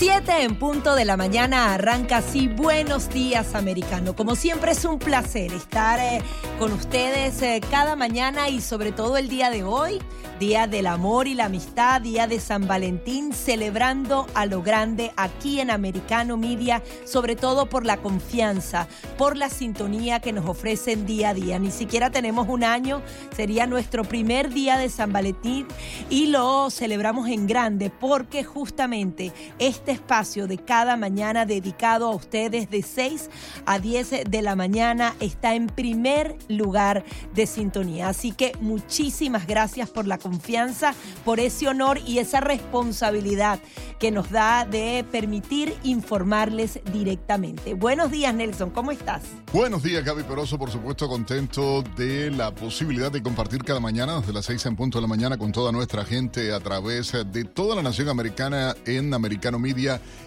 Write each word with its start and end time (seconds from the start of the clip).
Siete 0.00 0.44
en 0.44 0.56
punto 0.56 0.94
de 0.94 1.04
la 1.04 1.18
mañana 1.18 1.74
arranca 1.74 2.16
así. 2.16 2.48
Buenos 2.48 3.10
días, 3.10 3.54
americano. 3.54 4.16
Como 4.16 4.34
siempre 4.34 4.72
es 4.72 4.86
un 4.86 4.98
placer 4.98 5.52
estar 5.52 6.00
eh, 6.00 6.22
con 6.58 6.72
ustedes 6.72 7.42
eh, 7.42 7.60
cada 7.70 7.96
mañana 7.96 8.48
y 8.48 8.62
sobre 8.62 8.92
todo 8.92 9.18
el 9.18 9.28
día 9.28 9.50
de 9.50 9.62
hoy, 9.62 10.00
Día 10.38 10.66
del 10.66 10.86
Amor 10.86 11.28
y 11.28 11.34
la 11.34 11.44
Amistad, 11.44 12.00
Día 12.00 12.26
de 12.26 12.40
San 12.40 12.66
Valentín, 12.66 13.34
celebrando 13.34 14.26
a 14.32 14.46
lo 14.46 14.62
grande 14.62 15.12
aquí 15.16 15.60
en 15.60 15.70
Americano 15.70 16.38
Media, 16.38 16.82
sobre 17.04 17.36
todo 17.36 17.66
por 17.66 17.84
la 17.84 17.98
confianza, 17.98 18.88
por 19.18 19.36
la 19.36 19.50
sintonía 19.50 20.20
que 20.20 20.32
nos 20.32 20.46
ofrecen 20.48 21.04
día 21.04 21.28
a 21.28 21.34
día. 21.34 21.58
Ni 21.58 21.70
siquiera 21.70 22.08
tenemos 22.08 22.48
un 22.48 22.64
año, 22.64 23.02
sería 23.36 23.66
nuestro 23.66 24.02
primer 24.02 24.48
día 24.48 24.78
de 24.78 24.88
San 24.88 25.12
Valentín 25.12 25.66
y 26.08 26.28
lo 26.28 26.70
celebramos 26.70 27.28
en 27.28 27.46
grande 27.46 27.90
porque 27.90 28.42
justamente 28.42 29.32
este 29.58 29.89
espacio 29.90 30.46
de 30.46 30.58
cada 30.58 30.96
mañana 30.96 31.46
dedicado 31.46 32.08
a 32.08 32.14
ustedes 32.14 32.70
de 32.70 32.82
6 32.82 33.28
a 33.66 33.78
10 33.78 34.24
de 34.28 34.42
la 34.42 34.56
mañana 34.56 35.14
está 35.20 35.54
en 35.54 35.66
primer 35.66 36.36
lugar 36.48 37.04
de 37.34 37.46
sintonía. 37.46 38.08
Así 38.08 38.32
que 38.32 38.52
muchísimas 38.60 39.46
gracias 39.46 39.90
por 39.90 40.06
la 40.06 40.18
confianza, 40.18 40.94
por 41.24 41.40
ese 41.40 41.68
honor 41.68 41.98
y 42.06 42.18
esa 42.18 42.40
responsabilidad 42.40 43.60
que 43.98 44.10
nos 44.10 44.30
da 44.30 44.64
de 44.64 45.04
permitir 45.10 45.74
informarles 45.82 46.80
directamente. 46.92 47.74
Buenos 47.74 48.10
días, 48.10 48.34
Nelson, 48.34 48.70
¿cómo 48.70 48.92
estás? 48.92 49.22
Buenos 49.52 49.82
días, 49.82 50.04
Gaby 50.04 50.22
Peroso, 50.22 50.58
por 50.58 50.70
supuesto, 50.70 51.08
contento 51.08 51.82
de 51.96 52.30
la 52.30 52.54
posibilidad 52.54 53.10
de 53.10 53.22
compartir 53.22 53.64
cada 53.64 53.80
mañana 53.80 54.20
desde 54.20 54.32
las 54.32 54.46
6 54.46 54.66
en 54.66 54.76
punto 54.76 54.98
de 54.98 55.02
la 55.02 55.08
mañana 55.08 55.36
con 55.36 55.52
toda 55.52 55.72
nuestra 55.72 56.04
gente 56.04 56.52
a 56.52 56.60
través 56.60 57.12
de 57.12 57.44
toda 57.44 57.74
la 57.76 57.82
nación 57.82 58.08
americana 58.08 58.74
en 58.86 59.12
Americano 59.12 59.58
Media 59.58 59.79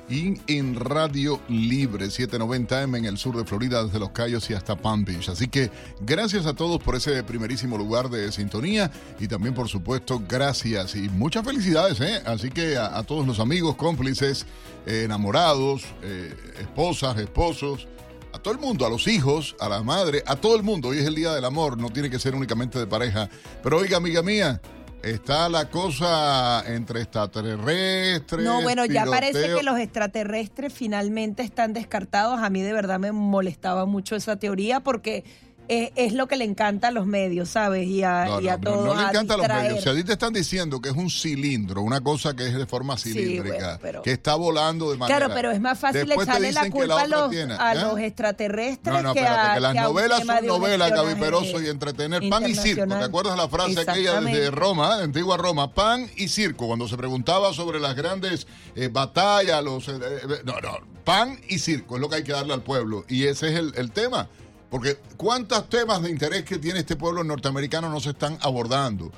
y 0.09 0.34
en 0.48 0.75
Radio 0.75 1.40
Libre 1.48 2.07
790M 2.07 2.98
en 2.98 3.05
el 3.05 3.18
sur 3.18 3.37
de 3.37 3.46
Florida, 3.46 3.84
desde 3.84 3.99
Los 3.99 4.09
Cayos 4.09 4.49
y 4.49 4.54
hasta 4.54 4.76
Palm 4.76 5.05
Beach. 5.05 5.29
Así 5.29 5.48
que 5.48 5.71
gracias 6.01 6.46
a 6.46 6.54
todos 6.54 6.82
por 6.82 6.96
ese 6.96 7.23
primerísimo 7.23 7.77
lugar 7.77 8.09
de 8.09 8.31
sintonía 8.31 8.91
y 9.20 9.27
también, 9.27 9.54
por 9.54 9.70
supuesto, 9.70 10.21
gracias 10.27 10.96
y 10.96 11.09
muchas 11.09 11.46
felicidades. 11.46 11.99
¿eh? 12.01 12.21
Así 12.26 12.49
que 12.49 12.77
a, 12.77 12.98
a 12.98 13.04
todos 13.04 13.26
los 13.26 13.40
amigos, 13.40 13.76
cómplices, 13.76 14.46
eh, 14.85 15.04
enamorados, 15.05 15.84
eh, 16.01 16.34
esposas, 16.59 17.18
esposos 17.18 17.87
a 18.34 18.40
todo 18.40 18.54
el 18.54 18.59
mundo, 18.59 18.85
a 18.85 18.90
los 18.90 19.07
hijos, 19.07 19.55
a 19.59 19.70
la 19.70 19.84
madre, 19.84 20.24
a 20.26 20.35
todo 20.35 20.55
el 20.55 20.63
mundo. 20.63 20.90
Hoy 20.90 20.98
es 20.98 21.05
el 21.05 21.15
Día 21.15 21.34
del 21.34 21.46
Amor, 21.46 21.77
no 21.77 21.91
tiene 21.91 22.09
que 22.09 22.20
ser 22.20 22.34
únicamente 22.34 22.79
de 22.79 22.87
pareja. 22.87 23.29
Pero 23.62 23.77
oiga, 23.77 23.98
amiga 23.98 24.24
mía, 24.24 24.59
está 25.04 25.49
la 25.49 25.70
cosa 25.70 26.63
entre 26.65 27.01
extraterrestres. 27.01 28.43
No, 28.43 28.62
bueno, 28.62 28.85
ya 28.85 29.04
tiroteo. 29.04 29.12
parece 29.12 29.55
que 29.55 29.63
los 29.63 29.77
extraterrestres 29.77 30.73
finalmente 30.73 31.43
están 31.43 31.73
descartados. 31.73 32.40
A 32.40 32.49
mí 32.49 32.62
de 32.62 32.73
verdad 32.73 32.99
me 32.99 33.12
molestaba 33.12 33.85
mucho 33.85 34.15
esa 34.15 34.37
teoría 34.37 34.79
porque 34.79 35.24
eh, 35.69 35.91
es 35.95 36.13
lo 36.13 36.27
que 36.27 36.35
le 36.35 36.45
encanta 36.45 36.89
a 36.89 36.91
los 36.91 37.05
medios, 37.05 37.49
¿sabes? 37.49 37.87
Y 37.87 38.03
a, 38.03 38.25
No, 38.25 38.41
y 38.41 38.47
a 38.49 38.57
no, 38.57 38.63
todos. 38.71 38.85
no 38.85 38.95
le 39.01 39.07
encanta 39.07 39.33
a 39.35 39.37
los 39.37 39.47
medios. 39.47 39.81
Si 39.83 39.89
a 39.89 39.95
ti 39.95 40.03
te 40.03 40.13
están 40.13 40.33
diciendo 40.33 40.81
que 40.81 40.89
es 40.89 40.95
un 40.95 41.09
cilindro, 41.09 41.81
una 41.81 42.01
cosa 42.01 42.35
que 42.35 42.47
es 42.47 42.53
de 42.53 42.65
forma 42.65 42.97
Sí, 42.97 43.13
cilíndrica, 43.13 43.57
bueno, 43.57 43.79
pero- 43.81 44.01
que 44.01 44.11
está 44.11 44.35
volando 44.35 44.91
de 44.91 44.97
manera. 44.97 45.17
Claro, 45.19 45.34
pero 45.34 45.51
es 45.51 45.61
más 45.61 45.79
fácil 45.79 46.05
Después 46.07 46.27
echarle 46.27 46.51
la 46.51 46.69
culpa 46.69 47.01
a, 47.01 47.07
los, 47.07 47.29
tiene, 47.29 47.53
a 47.57 47.73
¿eh? 47.73 47.81
los 47.81 47.99
extraterrestres 47.99 48.93
No, 48.93 49.01
no, 49.01 49.13
que, 49.13 49.19
espérate, 49.19 49.49
a, 49.49 49.53
que 49.55 49.59
las 49.61 49.73
que 49.73 49.79
novelas 49.81 50.25
son 50.25 50.45
novelas, 50.45 50.89
Gaby 50.91 51.09
espionaje 51.11 51.21
Peroso, 51.21 51.61
y 51.61 51.67
entretener. 51.69 52.29
Pan 52.29 52.49
y 52.49 52.55
circo. 52.55 52.87
¿Te 52.87 52.93
acuerdas 53.03 53.37
la 53.37 53.47
frase 53.47 53.79
aquella 53.81 54.21
desde 54.21 54.51
Roma, 54.51 54.97
de 54.97 55.03
antigua 55.05 55.37
Roma? 55.37 55.73
Pan 55.73 56.09
y 56.17 56.27
circo, 56.27 56.67
cuando 56.67 56.87
se 56.87 56.97
preguntaba 56.97 57.53
sobre 57.53 57.79
las 57.79 57.95
grandes 57.95 58.47
eh, 58.75 58.89
batallas, 58.91 59.63
los... 59.63 59.87
eh, 59.87 59.93
eh, 60.01 60.27
no, 60.45 60.59
no, 60.61 60.77
pan 61.03 61.39
y 61.49 61.59
circo 61.59 61.95
es 61.95 62.01
lo 62.01 62.09
que 62.09 62.15
hay 62.17 62.23
que 62.23 62.31
darle 62.31 62.53
al 62.53 62.63
pueblo. 62.63 63.03
Y 63.09 63.25
ese 63.25 63.49
es 63.49 63.55
el, 63.59 63.73
el 63.75 63.91
tema. 63.91 64.29
Porque 64.74 64.97
¿cuántos 65.18 65.70
temas 65.70 66.02
de 66.02 66.09
interés 66.09 66.46
que 66.46 66.58
tiene 66.58 66.80
este 66.80 66.96
pueblo 66.96 67.24
norteamericano 67.24 67.92
no 67.92 68.00
se 68.00 68.09
están 68.09 68.40
abordando? 68.42 69.12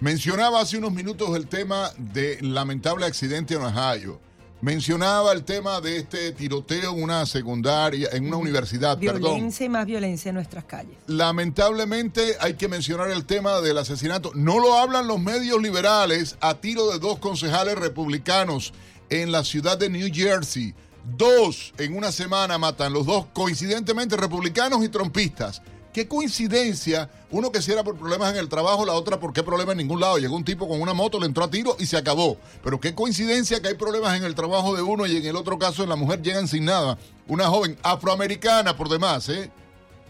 Mencionaba 0.00 0.60
hace 0.60 0.76
unos 0.76 0.92
minutos 0.92 1.34
el 1.34 1.46
tema 1.46 1.90
del 1.96 2.52
lamentable 2.52 3.06
accidente 3.06 3.54
en 3.54 3.62
Ohio. 3.62 4.20
Mencionaba 4.60 5.32
el 5.32 5.44
tema 5.44 5.80
de 5.80 5.96
este 5.96 6.32
tiroteo 6.32 6.92
en 6.92 7.02
una 7.02 7.24
secundaria, 7.24 8.10
en 8.12 8.26
una 8.26 8.36
universidad, 8.36 8.98
perdón. 8.98 9.36
Violencia 9.36 9.64
y 9.64 9.70
más 9.70 9.86
violencia 9.86 10.28
en 10.28 10.34
nuestras 10.34 10.64
calles. 10.64 10.98
Lamentablemente 11.06 12.36
hay 12.38 12.52
que 12.52 12.68
mencionar 12.68 13.10
el 13.10 13.24
tema 13.24 13.62
del 13.62 13.78
asesinato. 13.78 14.32
No 14.34 14.58
lo 14.58 14.74
hablan 14.74 15.06
los 15.06 15.18
medios 15.18 15.62
liberales 15.62 16.36
a 16.42 16.56
tiro 16.56 16.90
de 16.90 16.98
dos 16.98 17.18
concejales 17.18 17.78
republicanos 17.78 18.74
en 19.08 19.32
la 19.32 19.42
ciudad 19.42 19.78
de 19.78 19.88
New 19.88 20.10
Jersey. 20.12 20.74
Dos 21.16 21.72
en 21.78 21.96
una 21.96 22.12
semana 22.12 22.58
matan, 22.58 22.92
los 22.92 23.06
dos 23.06 23.26
coincidentemente 23.32 24.16
republicanos 24.16 24.84
y 24.84 24.88
trompistas. 24.88 25.62
Qué 25.92 26.06
coincidencia, 26.06 27.10
uno 27.30 27.50
que 27.50 27.62
si 27.62 27.72
era 27.72 27.82
por 27.82 27.96
problemas 27.96 28.32
en 28.32 28.36
el 28.36 28.48
trabajo, 28.50 28.84
la 28.84 28.92
otra 28.92 29.18
por 29.18 29.32
qué 29.32 29.42
problema 29.42 29.72
en 29.72 29.78
ningún 29.78 30.00
lado. 30.00 30.18
Llegó 30.18 30.36
un 30.36 30.44
tipo 30.44 30.68
con 30.68 30.82
una 30.82 30.92
moto, 30.92 31.18
le 31.18 31.24
entró 31.24 31.44
a 31.44 31.50
tiro 31.50 31.76
y 31.78 31.86
se 31.86 31.96
acabó. 31.96 32.36
Pero 32.62 32.78
qué 32.78 32.94
coincidencia 32.94 33.62
que 33.62 33.68
hay 33.68 33.74
problemas 33.74 34.18
en 34.18 34.24
el 34.24 34.34
trabajo 34.34 34.76
de 34.76 34.82
uno 34.82 35.06
y 35.06 35.16
en 35.16 35.24
el 35.24 35.36
otro 35.36 35.58
caso 35.58 35.82
en 35.82 35.88
la 35.88 35.96
mujer 35.96 36.20
llegan 36.20 36.46
sin 36.46 36.66
nada. 36.66 36.98
Una 37.26 37.46
joven 37.48 37.78
afroamericana 37.82 38.76
por 38.76 38.90
demás, 38.90 39.30
¿eh? 39.30 39.50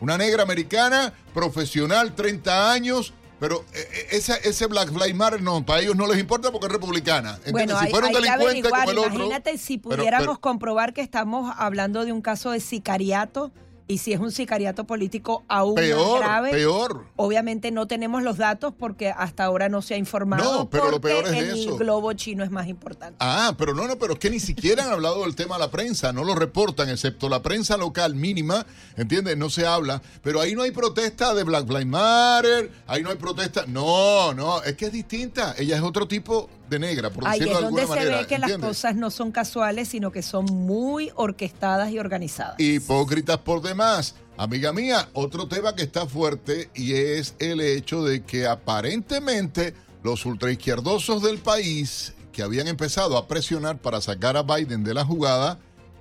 Una 0.01 0.19
negra 0.19 0.43
americana, 0.43 1.13
profesional, 1.33 2.15
30 2.15 2.73
años, 2.73 3.15
pero 3.41 3.65
eh, 3.73 3.89
eh, 3.93 4.07
ese, 4.13 4.35
ese 4.45 4.67
Black 4.67 4.91
Lives 4.91 5.15
Matter 5.15 5.43
no, 5.43 5.65
para 5.65 5.81
ellos 5.81 5.97
no 5.97 6.07
les 6.07 6.19
importa 6.19 6.51
porque 6.51 6.67
es 6.67 6.73
republicana. 6.73 7.35
¿entiendes? 7.45 7.53
Bueno, 7.53 7.79
si 7.79 7.85
hay, 7.87 7.91
fuera 7.91 8.07
un 8.09 8.17
hay 8.17 8.23
delincuente 8.23 8.71
como 8.71 8.91
el 8.91 8.99
otro. 8.99 9.15
Imagínate 9.15 9.59
si 9.59 9.79
pero- 9.79 9.97
pudiéramos 9.97 10.27
pero- 10.29 10.41
comprobar 10.41 10.93
que 10.93 11.01
estamos 11.03 11.55
hablando 11.57 12.05
de 12.05 12.13
un 12.13 12.21
caso 12.23 12.51
de 12.51 12.61
sicariato 12.61 13.51
y 13.89 13.99
si 13.99 14.13
es 14.13 14.21
un 14.21 14.31
sicariato 14.31 14.85
político 14.85 15.45
aún 15.49 15.75
peor, 15.75 16.21
más 16.21 16.29
grave. 16.29 16.51
peor. 16.51 17.07
Obviamente 17.17 17.71
no 17.71 17.87
tenemos 17.87 18.23
los 18.23 18.37
datos 18.37 18.75
porque 18.79 19.09
hasta 19.09 19.45
ahora 19.45 19.71
no 19.71 19.81
se 19.81 19.95
ha 19.95 19.97
informado. 19.97 20.59
No, 20.59 20.71
pero 20.71 20.91
lo 20.91 21.01
peor 21.01 21.25
es 21.25 21.33
el 21.33 21.59
eso. 21.59 21.77
globo 21.79 22.13
chino 22.13 22.45
es 22.45 22.51
más 22.51 22.69
importante. 22.69 23.17
Ah, 23.19 23.55
pero 23.57 23.75
no, 23.75 23.89
no, 23.89 23.99
pero 23.99 24.13
es 24.13 24.19
que 24.19 24.29
ni 24.29 24.41
siquiera 24.41 24.85
han 24.85 24.93
hablado 24.93 25.23
del 25.23 25.35
tema 25.35 25.57
a 25.57 25.59
la 25.59 25.71
prensa, 25.71 26.13
no 26.13 26.23
lo 26.23 26.35
reportan, 26.35 26.91
excepto 26.91 27.31
la 27.31 27.41
prensa 27.41 27.79
local 27.79 28.15
mínima, 28.15 28.67
¿entiendes? 28.97 29.39
No 29.39 29.49
se 29.49 29.67
habla, 29.67 30.03
pero 30.23 30.41
ahí 30.41 30.55
no 30.55 30.63
hay 30.63 30.71
protesta 30.71 31.35
de 31.35 31.45
Black 31.45 31.67
Lives 31.69 31.87
Matter, 31.87 32.71
ahí 32.87 33.03
no 33.03 33.09
hay 33.11 33.17
protesta, 33.17 33.65
no, 33.67 34.35
no, 34.35 34.63
es 34.63 34.77
que 34.77 34.87
es 34.87 34.93
distinta, 34.93 35.55
ella 35.57 35.77
es 35.77 35.83
otro 35.83 36.07
tipo 36.07 36.51
de 36.69 36.79
negra, 36.79 37.11
por 37.11 37.27
Ahí 37.27 37.41
decirlo 37.41 37.55
es 37.55 37.59
de 37.59 37.65
donde 37.67 37.83
alguna 37.83 38.03
se 38.03 38.09
ve 38.09 38.27
que 38.27 38.39
las 38.39 38.53
cosas 38.59 38.97
no 38.97 39.11
son 39.11 39.33
casuales, 39.33 39.89
sino 39.89 40.13
que 40.13 40.23
son 40.23 40.45
muy 40.45 41.11
orquestadas 41.15 41.91
y 41.91 41.99
organizadas. 41.99 42.59
Hipócritas 42.59 43.39
por 43.39 43.63
demás. 43.63 44.15
Amiga 44.37 44.73
mía, 44.73 45.09
otro 45.15 45.49
tema 45.49 45.75
que 45.75 45.83
está 45.83 46.07
fuerte 46.07 46.71
y 46.75 46.95
es 46.95 47.35
el 47.41 47.61
hecho 47.61 48.05
de 48.05 48.23
que 48.23 48.47
aparentemente 48.47 49.75
los 50.05 50.25
ultraizquierdosos 50.27 51.23
del 51.23 51.39
país 51.39 52.15
que 52.33 52.43
habían 52.43 52.69
empezado 52.69 53.17
a 53.17 53.27
presionar 53.27 53.79
para 53.79 54.01
sacar 54.01 54.37
a 54.37 54.43
Biden 54.43 54.85
de 54.85 54.95
la 54.95 55.05
jugada 55.05 55.59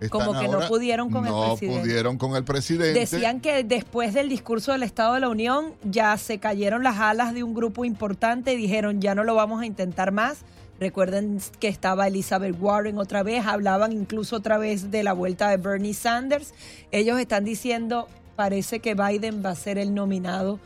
Como 0.09 0.39
que 0.39 0.47
no 0.47 0.67
pudieron 0.67 1.09
con 1.09 1.25
el 1.25 1.31
no 1.31 1.47
presidente. 1.49 1.81
pudieron 1.81 2.17
con 2.17 2.35
el 2.35 2.43
presidente. 2.43 2.99
Decían 2.99 3.41
que 3.41 3.63
después 3.63 4.13
del 4.13 4.29
discurso 4.29 4.71
del 4.71 4.83
Estado 4.83 5.15
de 5.15 5.21
la 5.21 5.29
Unión 5.29 5.73
ya 5.83 6.17
se 6.17 6.37
cayeron 6.37 6.83
las 6.83 6.97
alas 6.97 7.33
de 7.33 7.43
un 7.43 7.53
grupo 7.53 7.83
importante 7.85 8.53
y 8.53 8.57
dijeron 8.57 9.01
ya 9.01 9.15
no 9.15 9.23
lo 9.23 9.35
vamos 9.35 9.61
a 9.61 9.65
intentar 9.65 10.11
más. 10.11 10.39
Recuerden 10.79 11.39
que 11.59 11.67
estaba 11.67 12.07
Elizabeth 12.07 12.55
Warren 12.59 12.99
otra 12.99 13.23
vez, 13.23 13.45
hablaban 13.47 13.91
incluso 13.91 14.35
otra 14.35 14.59
vez 14.59 14.91
de 14.91 15.03
la 15.03 15.13
vuelta 15.13 15.49
de 15.49 15.57
Bernie 15.57 15.95
Sanders. 15.95 16.53
Ellos 16.91 17.19
están 17.19 17.43
diciendo, 17.43 18.07
parece 18.35 18.79
que 18.79 18.93
Biden 18.93 19.43
va 19.43 19.49
a 19.51 19.55
ser 19.55 19.79
el 19.79 19.95
nominado 19.95 20.59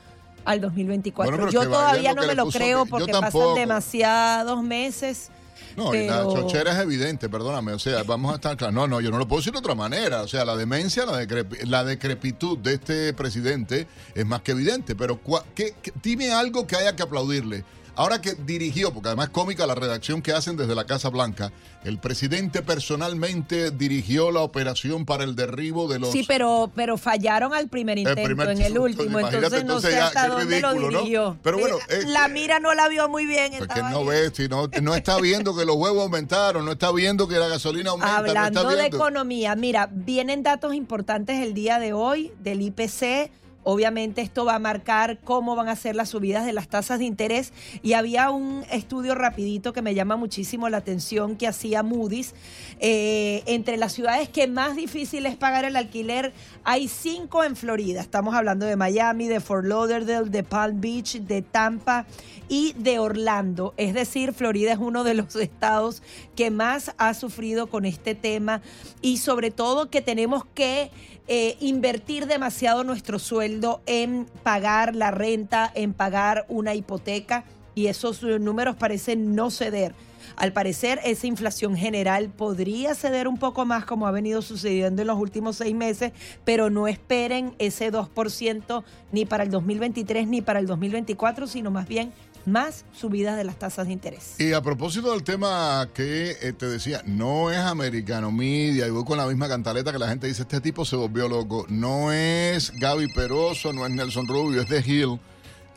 al 0.43 0.59
2024. 0.59 1.31
Bueno, 1.31 1.49
pero 1.49 1.63
yo 1.63 1.69
todavía 1.69 2.13
no 2.13 2.27
me 2.27 2.35
lo 2.35 2.47
creo 2.47 2.85
porque 2.85 3.13
pasan 3.13 3.55
demasiados 3.55 4.61
meses. 4.61 5.29
No, 5.77 5.93
y 5.95 6.07
la 6.07 6.23
chochera 6.23 6.71
es 6.73 6.79
evidente, 6.79 7.29
perdóname. 7.29 7.71
O 7.73 7.79
sea, 7.79 8.03
vamos 8.03 8.31
a 8.31 8.35
estar 8.35 8.57
claros. 8.57 8.73
No, 8.75 8.87
no, 8.87 8.99
yo 9.01 9.09
no 9.11 9.17
lo 9.17 9.27
puedo 9.27 9.39
decir 9.41 9.53
de 9.53 9.59
otra 9.59 9.75
manera. 9.75 10.21
O 10.21 10.27
sea, 10.27 10.43
la 10.45 10.55
demencia, 10.55 11.05
la, 11.05 11.25
la 11.65 11.83
decrepitud 11.83 12.57
de 12.57 12.73
este 12.75 13.13
presidente 13.13 13.87
es 14.15 14.25
más 14.25 14.41
que 14.41 14.51
evidente. 14.51 14.95
Pero, 14.95 15.19
¿qué- 15.55 15.73
qué- 15.81 15.93
dime 16.01 16.31
algo 16.31 16.65
que 16.67 16.75
haya 16.75 16.95
que 16.95 17.03
aplaudirle. 17.03 17.63
Ahora 17.95 18.21
que 18.21 18.33
dirigió, 18.33 18.93
porque 18.93 19.09
además 19.09 19.27
es 19.27 19.31
cómica 19.31 19.67
la 19.67 19.75
redacción 19.75 20.21
que 20.21 20.31
hacen 20.31 20.55
desde 20.55 20.75
la 20.75 20.85
Casa 20.85 21.09
Blanca, 21.09 21.51
el 21.83 21.99
presidente 21.99 22.61
personalmente 22.61 23.71
dirigió 23.71 24.31
la 24.31 24.41
operación 24.41 25.05
para 25.05 25.23
el 25.23 25.35
derribo 25.35 25.87
de 25.87 25.99
los... 25.99 26.11
Sí, 26.11 26.23
pero, 26.27 26.71
pero 26.73 26.97
fallaron 26.97 27.53
al 27.53 27.67
primer 27.67 27.97
intento, 27.97 28.23
primer 28.23 28.49
en 28.49 28.61
el 28.61 28.77
último, 28.77 29.19
imagínate, 29.19 29.57
entonces 29.57 29.65
no 29.65 29.73
entonces 29.73 29.91
sé 29.91 29.97
ya, 29.97 30.07
hasta 30.07 30.27
dónde 30.29 30.61
lo 30.61 30.71
ridículo, 30.71 30.91
¿no? 30.91 30.99
dirigió. 30.99 31.37
Pero 31.43 31.57
bueno, 31.59 31.77
Eh, 31.89 32.03
la 32.07 32.27
mira 32.27 32.59
no 32.59 32.73
la 32.73 32.87
vio 32.87 33.09
muy 33.09 33.25
bien. 33.25 33.51
Porque 33.57 33.73
estaba 33.73 33.89
no 33.89 34.05
ve, 34.05 34.31
si 34.33 34.47
no, 34.47 34.69
no 34.81 34.95
está 34.95 35.19
viendo 35.19 35.55
que 35.55 35.65
los 35.65 35.75
huevos 35.75 36.03
aumentaron, 36.03 36.65
no 36.65 36.71
está 36.71 36.91
viendo 36.91 37.27
que 37.27 37.35
la 37.35 37.47
gasolina 37.47 37.91
aumenta, 37.91 38.11
no 38.11 38.17
Hablando 38.17 38.69
de 38.69 38.85
economía, 38.85 39.55
mira, 39.55 39.89
vienen 39.91 40.43
datos 40.43 40.73
importantes 40.75 41.41
el 41.41 41.53
día 41.53 41.79
de 41.79 41.93
hoy 41.93 42.31
del 42.39 42.61
IPC. 42.61 43.31
Obviamente 43.63 44.21
esto 44.21 44.45
va 44.45 44.55
a 44.55 44.59
marcar 44.59 45.19
cómo 45.23 45.55
van 45.55 45.69
a 45.69 45.75
ser 45.75 45.95
las 45.95 46.09
subidas 46.09 46.45
de 46.45 46.53
las 46.53 46.67
tasas 46.67 46.99
de 46.99 47.05
interés 47.05 47.53
y 47.83 47.93
había 47.93 48.31
un 48.31 48.63
estudio 48.71 49.15
rapidito 49.15 49.73
que 49.73 49.81
me 49.81 49.93
llama 49.93 50.15
muchísimo 50.15 50.69
la 50.69 50.77
atención 50.77 51.35
que 51.35 51.47
hacía 51.47 51.83
Moody's. 51.83 52.33
Eh, 52.79 53.43
entre 53.45 53.77
las 53.77 53.93
ciudades 53.93 54.29
que 54.29 54.47
más 54.47 54.75
difícil 54.75 55.25
es 55.25 55.35
pagar 55.35 55.65
el 55.65 55.75
alquiler, 55.75 56.33
hay 56.63 56.87
cinco 56.87 57.43
en 57.43 57.55
Florida. 57.55 58.01
Estamos 58.01 58.33
hablando 58.33 58.65
de 58.65 58.75
Miami, 58.75 59.27
de 59.27 59.39
Fort 59.39 59.65
Lauderdale, 59.65 60.29
de 60.29 60.43
Palm 60.43 60.81
Beach, 60.81 61.19
de 61.21 61.41
Tampa 61.41 62.05
y 62.49 62.73
de 62.73 62.99
Orlando. 62.99 63.73
Es 63.77 63.93
decir, 63.93 64.33
Florida 64.33 64.73
es 64.73 64.79
uno 64.79 65.03
de 65.03 65.13
los 65.13 65.35
estados 65.35 66.01
que 66.35 66.51
más 66.51 66.93
ha 66.97 67.13
sufrido 67.13 67.67
con 67.67 67.85
este 67.85 68.15
tema 68.15 68.61
y 69.01 69.17
sobre 69.17 69.51
todo 69.51 69.89
que 69.89 70.01
tenemos 70.01 70.45
que 70.53 70.91
eh, 71.27 71.57
invertir 71.59 72.25
demasiado 72.25 72.83
nuestro 72.83 73.19
sueldo 73.19 73.81
en 73.85 74.25
pagar 74.43 74.95
la 74.95 75.11
renta, 75.11 75.71
en 75.73 75.93
pagar 75.93 76.45
una 76.49 76.75
hipoteca 76.75 77.45
y 77.75 77.87
esos 77.87 78.21
números 78.23 78.75
parecen 78.75 79.35
no 79.35 79.49
ceder. 79.49 79.93
Al 80.35 80.53
parecer, 80.53 80.99
esa 81.03 81.27
inflación 81.27 81.75
general 81.75 82.29
podría 82.29 82.95
ceder 82.95 83.27
un 83.27 83.37
poco 83.37 83.65
más 83.65 83.85
como 83.85 84.07
ha 84.07 84.11
venido 84.11 84.41
sucediendo 84.41 85.01
en 85.01 85.07
los 85.07 85.17
últimos 85.17 85.57
seis 85.57 85.75
meses, 85.75 86.13
pero 86.45 86.69
no 86.69 86.87
esperen 86.87 87.53
ese 87.59 87.91
2% 87.91 88.83
ni 89.11 89.25
para 89.25 89.43
el 89.43 89.51
2023 89.51 90.27
ni 90.27 90.41
para 90.41 90.59
el 90.59 90.67
2024, 90.67 91.47
sino 91.47 91.71
más 91.71 91.87
bien 91.87 92.11
más 92.45 92.85
subidas 92.93 93.37
de 93.37 93.43
las 93.43 93.57
tasas 93.57 93.87
de 93.87 93.93
interés. 93.93 94.35
Y 94.39 94.53
a 94.53 94.61
propósito 94.61 95.11
del 95.11 95.23
tema 95.23 95.89
que 95.93 96.37
eh, 96.41 96.53
te 96.53 96.67
decía, 96.67 97.01
no 97.05 97.51
es 97.51 97.57
americano 97.57 98.31
media, 98.31 98.87
y 98.87 98.89
voy 98.89 99.05
con 99.05 99.17
la 99.17 99.27
misma 99.27 99.47
cantaleta 99.47 99.91
que 99.91 99.99
la 99.99 100.07
gente 100.07 100.27
dice, 100.27 100.43
este 100.43 100.61
tipo 100.61 100.85
se 100.85 100.95
volvió 100.95 101.27
loco. 101.27 101.65
No 101.69 102.11
es 102.11 102.71
Gaby 102.71 103.13
Peroso, 103.13 103.73
no 103.73 103.85
es 103.85 103.91
Nelson 103.91 104.27
Rubio, 104.27 104.61
es 104.61 104.69
de 104.69 104.79
Hill. 104.79 105.19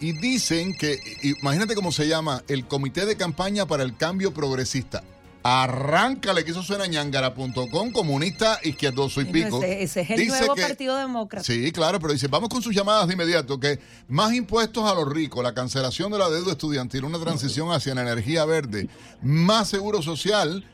Y 0.00 0.12
dicen 0.12 0.74
que, 0.76 0.98
imagínate 1.22 1.74
cómo 1.74 1.92
se 1.92 2.08
llama, 2.08 2.42
el 2.48 2.66
Comité 2.66 3.06
de 3.06 3.16
Campaña 3.16 3.66
para 3.66 3.82
el 3.82 3.96
Cambio 3.96 4.34
Progresista. 4.34 5.02
Arráncale, 5.46 6.42
que 6.42 6.52
eso 6.52 6.62
suena 6.62 6.86
ñangara.com, 6.86 7.92
comunista 7.92 8.58
izquierdoso 8.62 9.20
y 9.20 9.26
pico. 9.26 9.62
Ese, 9.62 10.00
es 10.00 10.10
el 10.10 10.26
nuevo 10.26 10.56
Partido 10.56 10.96
Demócrata. 10.96 11.44
Sí, 11.44 11.70
claro, 11.70 12.00
pero 12.00 12.14
dice, 12.14 12.28
vamos 12.28 12.48
con 12.48 12.62
sus 12.62 12.74
llamadas 12.74 13.06
de 13.08 13.12
inmediato, 13.12 13.60
que 13.60 13.78
más 14.08 14.32
impuestos 14.32 14.90
a 14.90 14.94
los 14.94 15.06
ricos, 15.06 15.44
la 15.44 15.52
cancelación 15.52 16.10
de 16.12 16.18
la 16.18 16.30
deuda 16.30 16.52
estudiantil, 16.52 17.04
una 17.04 17.18
transición 17.18 17.70
hacia 17.72 17.94
la 17.94 18.00
energía 18.00 18.46
verde, 18.46 18.88
más 19.20 19.68
seguro 19.68 20.00
social, 20.00 20.64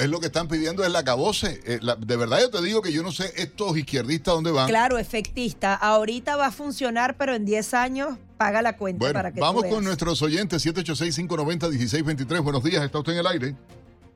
es 0.00 0.08
lo 0.08 0.18
que 0.18 0.26
están 0.26 0.48
pidiendo 0.48 0.84
es 0.84 0.90
la 0.90 1.04
cabose. 1.04 1.60
Eh, 1.64 1.78
de 1.98 2.16
verdad 2.16 2.40
yo 2.40 2.50
te 2.50 2.62
digo 2.62 2.82
que 2.82 2.92
yo 2.92 3.04
no 3.04 3.12
sé 3.12 3.32
estos 3.36 3.76
izquierdistas 3.78 4.34
dónde 4.34 4.50
van. 4.50 4.66
Claro, 4.68 4.98
efectista. 4.98 5.74
Ahorita 5.74 6.34
va 6.34 6.46
a 6.46 6.50
funcionar, 6.50 7.16
pero 7.16 7.36
en 7.36 7.44
10 7.44 7.74
años 7.74 8.18
paga 8.36 8.60
la 8.60 8.76
cuenta 8.76 9.12
para 9.12 9.30
que 9.30 9.40
Vamos 9.40 9.66
con 9.66 9.84
nuestros 9.84 10.20
oyentes, 10.22 10.66
786-590-1623. 10.66 12.42
Buenos 12.42 12.64
días, 12.64 12.82
¿está 12.82 12.98
usted 12.98 13.12
en 13.12 13.18
el 13.18 13.26
aire? 13.28 13.54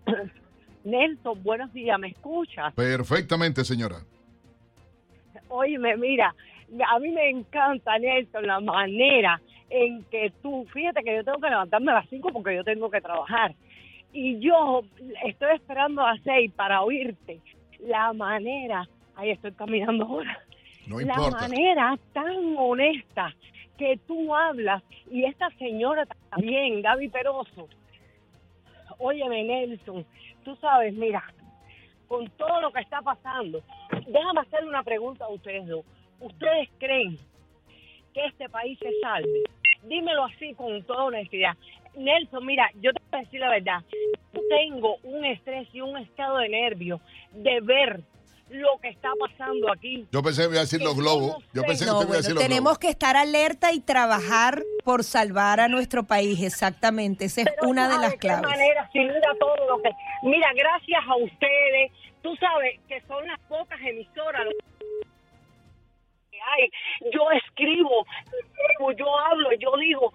Nelson, 0.84 1.42
buenos 1.42 1.72
días, 1.72 1.98
¿me 1.98 2.08
escuchas? 2.08 2.74
Perfectamente, 2.74 3.64
señora. 3.64 3.96
Óyeme, 5.48 5.96
mira, 5.96 6.34
a 6.88 6.98
mí 6.98 7.10
me 7.10 7.30
encanta, 7.30 7.98
Nelson, 7.98 8.46
la 8.46 8.60
manera 8.60 9.40
en 9.70 10.04
que 10.04 10.32
tú, 10.42 10.66
fíjate 10.72 11.02
que 11.02 11.16
yo 11.16 11.24
tengo 11.24 11.40
que 11.40 11.50
levantarme 11.50 11.90
a 11.92 11.96
las 11.96 12.08
5 12.08 12.30
porque 12.32 12.54
yo 12.54 12.64
tengo 12.64 12.90
que 12.90 13.00
trabajar. 13.00 13.54
Y 14.12 14.38
yo 14.38 14.82
estoy 15.26 15.56
esperando 15.56 16.02
a 16.02 16.12
las 16.12 16.22
6 16.22 16.52
para 16.54 16.82
oírte. 16.82 17.40
La 17.80 18.12
manera, 18.12 18.88
ahí 19.16 19.30
estoy 19.30 19.52
caminando 19.52 20.04
ahora. 20.04 20.38
No 20.86 21.00
la 21.00 21.30
manera 21.30 21.98
tan 22.12 22.56
honesta 22.56 23.34
que 23.78 23.98
tú 24.06 24.34
hablas 24.34 24.82
y 25.10 25.24
esta 25.24 25.50
señora 25.58 26.06
también, 26.30 26.82
Gaby 26.82 27.08
Peroso, 27.08 27.68
Óyeme, 28.99 29.43
Nelson, 29.44 30.05
tú 30.44 30.56
sabes, 30.56 30.94
mira, 30.94 31.23
con 32.08 32.29
todo 32.31 32.61
lo 32.61 32.73
que 32.73 32.81
está 32.81 33.00
pasando, 33.02 33.62
déjame 34.06 34.41
hacerle 34.41 34.69
una 34.69 34.82
pregunta 34.82 35.25
a 35.25 35.29
ustedes 35.29 35.67
dos. 35.67 35.85
¿Ustedes 36.20 36.69
creen 36.79 37.19
que 38.12 38.25
este 38.26 38.49
país 38.49 38.79
se 38.79 38.91
salve? 39.00 39.44
Dímelo 39.82 40.25
así 40.25 40.55
con 40.55 40.82
toda 40.85 41.05
honestidad. 41.05 41.56
Nelson, 41.96 42.44
mira, 42.44 42.70
yo 42.81 42.93
te 42.93 43.00
voy 43.11 43.20
a 43.20 43.25
decir 43.25 43.41
la 43.41 43.50
verdad. 43.50 43.82
Tengo 44.49 44.96
un 45.02 45.25
estrés 45.25 45.69
y 45.73 45.81
un 45.81 45.96
estado 45.96 46.38
de 46.38 46.49
nervio 46.49 47.00
de 47.32 47.61
ver 47.61 48.00
lo 48.50 48.79
que 48.81 48.88
está 48.88 49.11
pasando 49.19 49.73
aquí. 49.73 50.06
Yo 50.12 50.23
pensé 50.23 50.43
que 50.43 50.49
iba 50.49 50.58
a 50.58 50.61
decir 50.61 50.82
los 50.82 50.96
globos. 50.96 51.43
Yo 51.52 51.62
pensé 51.62 51.85
que 51.85 51.91
iba 51.91 52.00
a 52.00 52.17
decir 52.17 52.35
los 52.35 52.43
Tenemos 52.43 52.79
que 52.79 52.88
estar 52.88 53.17
alerta 53.17 53.73
y 53.73 53.81
trabajar 53.81 54.62
por 54.85 55.05
salvar 55.05 55.61
a 55.61 55.69
nuestro 55.69 56.05
país, 56.05 56.43
exactamente. 56.43 57.25
Esa 57.25 57.43
es 57.43 57.49
una 57.62 57.88
de 57.88 57.99
las 57.99 58.14
claves. 58.17 58.49
Manera, 58.49 58.91
mira 58.94 59.32
todo 59.38 59.56
lo 59.69 59.82
que. 59.82 59.91
Mira, 60.23 60.52
gracias 60.55 61.02
a 61.06 61.17
ustedes. 61.17 61.93
Tú 62.23 62.35
sabes 62.37 62.81
que 62.88 63.00
son 63.02 63.26
las 63.26 63.38
pocas 63.49 63.81
emisoras. 63.81 64.46
que 66.31 66.38
hay. 66.41 66.70
Yo 67.12 67.31
escribo, 67.32 68.06
yo 68.96 69.19
hablo, 69.19 69.50
yo 69.58 69.76
digo, 69.79 70.12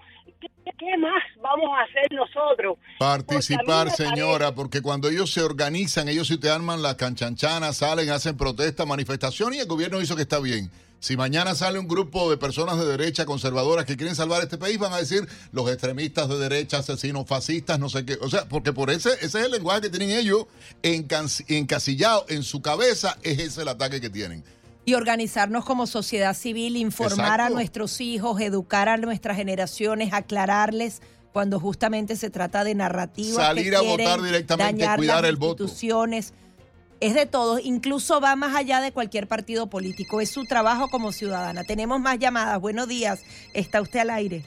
¿Qué 0.77 0.97
más 0.97 1.23
vamos 1.41 1.69
a 1.77 1.83
hacer 1.83 2.11
nosotros? 2.11 2.77
Participar, 2.99 3.91
señora, 3.91 4.53
porque 4.53 4.81
cuando 4.81 5.09
ellos 5.09 5.31
se 5.31 5.41
organizan, 5.41 6.07
ellos 6.09 6.27
sí 6.27 6.37
te 6.37 6.49
arman 6.49 6.81
las 6.81 6.95
canchanchanas, 6.95 7.77
salen, 7.77 8.09
hacen 8.09 8.37
protesta, 8.37 8.85
manifestación 8.85 9.53
y 9.53 9.59
el 9.59 9.67
gobierno 9.67 10.01
hizo 10.01 10.15
que 10.15 10.23
está 10.23 10.39
bien. 10.39 10.69
Si 10.99 11.15
mañana 11.15 11.55
sale 11.55 11.79
un 11.79 11.87
grupo 11.87 12.29
de 12.29 12.37
personas 12.37 12.77
de 12.77 12.85
derecha 12.85 13.25
conservadoras 13.25 13.85
que 13.85 13.95
quieren 13.95 14.15
salvar 14.15 14.41
este 14.41 14.57
país, 14.57 14.77
van 14.77 14.91
a 14.91 14.97
decir 14.97 15.27
los 15.53 15.69
extremistas 15.69 16.27
de 16.27 16.37
derecha, 16.37 16.79
asesinos, 16.79 17.25
fascistas, 17.25 17.79
no 17.79 17.87
sé 17.87 18.05
qué. 18.05 18.17
O 18.21 18.29
sea, 18.29 18.49
porque 18.49 18.73
por 18.73 18.89
ese, 18.89 19.13
ese 19.13 19.39
es 19.39 19.45
el 19.45 19.51
lenguaje 19.51 19.81
que 19.81 19.89
tienen 19.89 20.11
ellos 20.11 20.45
encasillado 20.83 22.25
en 22.27 22.43
su 22.43 22.61
cabeza, 22.61 23.17
es 23.23 23.39
ese 23.39 23.61
el 23.61 23.69
ataque 23.69 24.01
que 24.01 24.09
tienen 24.09 24.43
y 24.89 24.95
organizarnos 24.95 25.65
como 25.65 25.85
sociedad 25.85 26.33
civil, 26.33 26.75
informar 26.75 27.41
a 27.41 27.51
nuestros 27.51 28.01
hijos, 28.01 28.41
educar 28.41 28.89
a 28.89 28.97
nuestras 28.97 29.37
generaciones, 29.37 30.13
aclararles 30.13 31.03
cuando 31.31 31.59
justamente 31.59 32.15
se 32.15 32.31
trata 32.31 32.63
de 32.63 32.73
narrativas. 32.73 33.35
Salir 33.35 33.75
a 33.75 33.81
votar 33.81 34.19
directamente, 34.19 34.87
cuidar 34.95 35.25
el 35.25 35.35
voto. 35.35 35.65
Es 35.65 37.13
de 37.13 37.27
todos, 37.27 37.61
incluso 37.63 38.19
va 38.19 38.35
más 38.35 38.55
allá 38.55 38.81
de 38.81 38.91
cualquier 38.91 39.27
partido 39.27 39.69
político. 39.69 40.21
Es 40.21 40.31
su 40.31 40.45
trabajo 40.45 40.87
como 40.89 41.11
ciudadana. 41.11 41.63
Tenemos 41.63 41.99
más 41.99 42.17
llamadas. 42.17 42.59
Buenos 42.59 42.87
días. 42.87 43.23
Está 43.53 43.81
usted 43.81 43.99
al 43.99 44.09
aire. 44.09 44.43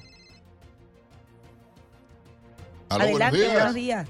Adelante, 2.89 3.47
buenos 3.47 3.75
días. 3.75 4.09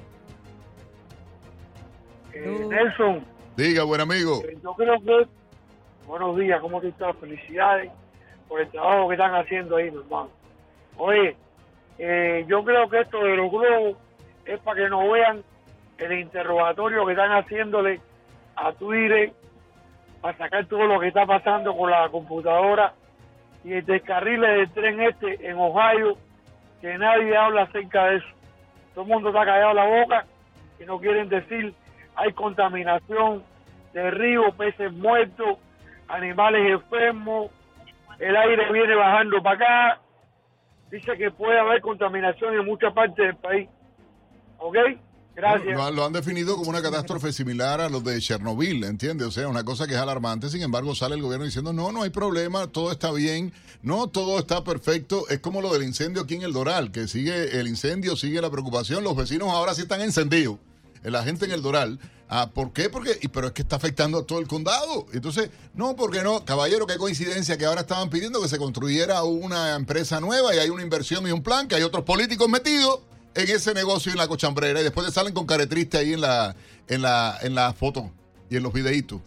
Eh, 2.33 2.67
Nelson. 2.71 3.23
Diga, 3.55 3.83
buen 3.83 4.01
amigo. 4.01 4.43
Eh, 4.49 4.59
yo 4.63 4.73
creo 4.73 4.99
que 5.03 5.42
Buenos 6.13 6.37
días, 6.37 6.61
¿cómo 6.61 6.79
tú 6.79 6.89
estás? 6.89 7.17
Felicidades 7.17 7.91
por 8.47 8.61
el 8.61 8.69
trabajo 8.69 9.09
que 9.09 9.15
están 9.15 9.35
haciendo 9.35 9.77
ahí, 9.77 9.91
mi 9.91 9.97
hermano. 9.97 10.29
Oye, 10.99 11.35
eh, 11.99 12.45
yo 12.47 12.63
creo 12.63 12.87
que 12.91 13.01
esto 13.01 13.25
de 13.25 13.35
los 13.35 13.51
globos 13.51 13.97
es 14.45 14.61
para 14.61 14.83
que 14.83 14.91
no 14.91 15.11
vean 15.11 15.43
el 15.97 16.13
interrogatorio 16.13 17.07
que 17.07 17.13
están 17.13 17.31
haciéndole 17.31 18.03
a 18.57 18.73
Twitter 18.73 19.33
para 20.21 20.37
sacar 20.37 20.67
todo 20.67 20.85
lo 20.85 21.01
que 21.01 21.09
está 21.09 21.25
pasando 21.25 21.75
con 21.75 21.91
la 21.91 22.07
computadora 22.11 22.93
y 23.65 23.73
el 23.73 23.87
descarrile 23.87 24.49
del 24.49 24.71
tren 24.71 25.01
este 25.01 25.49
en 25.49 25.57
Ohio, 25.57 26.19
que 26.83 26.99
nadie 26.99 27.35
habla 27.35 27.63
acerca 27.63 28.09
de 28.09 28.17
eso. 28.17 28.29
Todo 28.95 29.05
el 29.05 29.11
mundo 29.11 29.31
está 29.31 29.47
callado 29.47 29.73
la 29.73 29.87
boca 29.87 30.27
y 30.79 30.85
no 30.85 31.01
quieren 31.01 31.31
decir 31.31 31.73
hay 32.17 32.35
contaminación 32.35 33.43
de 33.95 34.11
ríos, 34.11 34.55
peces 34.57 34.93
muertos, 34.93 35.57
animales 36.13 36.71
enfermos, 36.71 37.51
el 38.19 38.37
aire 38.37 38.73
viene 38.73 38.95
bajando 38.95 39.43
para 39.43 39.57
acá, 39.57 40.01
dice 40.91 41.17
que 41.17 41.31
puede 41.31 41.59
haber 41.59 41.81
contaminación 41.81 42.55
en 42.55 42.65
muchas 42.65 42.93
partes 42.93 43.17
del 43.17 43.37
país. 43.37 43.69
¿Ok? 44.59 44.77
Gracias. 45.35 45.95
lo, 45.95 46.05
han 46.05 46.13
definido 46.13 46.57
como 46.57 46.69
una 46.69 46.83
catástrofe 46.83 47.33
similar 47.33 47.81
a 47.81 47.89
los 47.89 48.05
de 48.05 48.21
Chernobyl, 48.21 48.85
¿entiendes? 48.85 49.29
O 49.29 49.31
sea, 49.31 49.49
una 49.49 49.65
cosa 49.65 49.87
que 49.87 49.95
es 49.95 49.99
alarmante. 49.99 50.51
Sin 50.51 50.61
embargo, 50.61 50.95
sale 50.95 51.15
el 51.15 51.23
gobierno 51.23 51.47
diciendo, 51.47 51.73
no, 51.73 51.91
no 51.91 52.03
hay 52.03 52.11
problema, 52.11 52.67
todo 52.67 52.93
está 52.93 53.11
bien, 53.13 53.51
no, 53.81 54.09
todo 54.09 54.39
está 54.39 54.63
perfecto. 54.63 55.27
Es 55.31 55.39
como 55.39 55.63
lo 55.63 55.73
del 55.73 55.85
incendio 55.85 56.23
aquí 56.23 56.35
en 56.35 56.43
el 56.43 56.53
Doral, 56.53 56.93
que 56.93 57.09
sigue 57.09 57.59
el 57.59 57.67
incendio, 57.67 58.15
sigue 58.15 58.43
la 58.43 58.51
preocupación. 58.51 59.03
Los 59.03 59.17
vecinos 59.17 59.49
ahora 59.49 59.73
sí 59.75 59.83
están 59.83 60.03
encendidos 60.03 60.59
la 61.03 61.23
gente 61.25 61.45
en 61.45 61.53
el 61.53 61.63
Doral. 61.63 61.99
Ah, 62.29 62.51
¿Por 62.53 62.73
qué? 62.73 62.89
Porque, 62.89 63.19
pero 63.33 63.49
es 63.49 63.53
que 63.53 63.63
está 63.63 63.77
afectando 63.77 64.19
a 64.19 64.27
todo 64.27 64.39
el 64.39 64.47
condado. 64.47 65.07
Entonces, 65.13 65.51
no, 65.75 65.97
porque 65.97 66.23
no, 66.23 66.45
caballero, 66.45 66.87
qué 66.87 66.97
coincidencia 66.97 67.59
que 67.59 67.67
ahora 67.67 67.83
estaban 67.83 68.09
pidiendo 68.09 68.41
que 68.41 68.49
se 68.49 68.59
construyera 68.59 69.23
una 69.23 69.75
empresa 69.75 70.21
nueva 70.21 70.55
y 70.55 70.59
hay 70.59 70.71
una 70.71 70.83
inversión 70.83 71.27
y 71.27 71.31
un 71.31 71.43
plan, 71.43 71.69
que 71.69 71.75
hay 71.75 71.83
otros 71.83 72.05
políticos 72.05 72.49
metidos 72.49 73.01
en 73.35 73.51
ese 73.51 73.75
negocio 73.75 74.13
en 74.13 74.19
la 74.19 74.29
cochambrera 74.29 74.81
y 74.81 74.85
después 74.85 75.07
te 75.07 75.13
salen 75.13 75.35
con 75.35 75.47
caretriste 75.47 75.99
ahí 75.99 76.15
en 76.15 76.21
la, 76.21 76.55
en 76.89 77.03
la, 77.03 77.39
en 77.43 77.55
la 77.55 77.73
foto 77.73 78.11
y 78.49 78.57
en 78.57 78.63
los 78.63 78.73
videitos. 78.73 79.21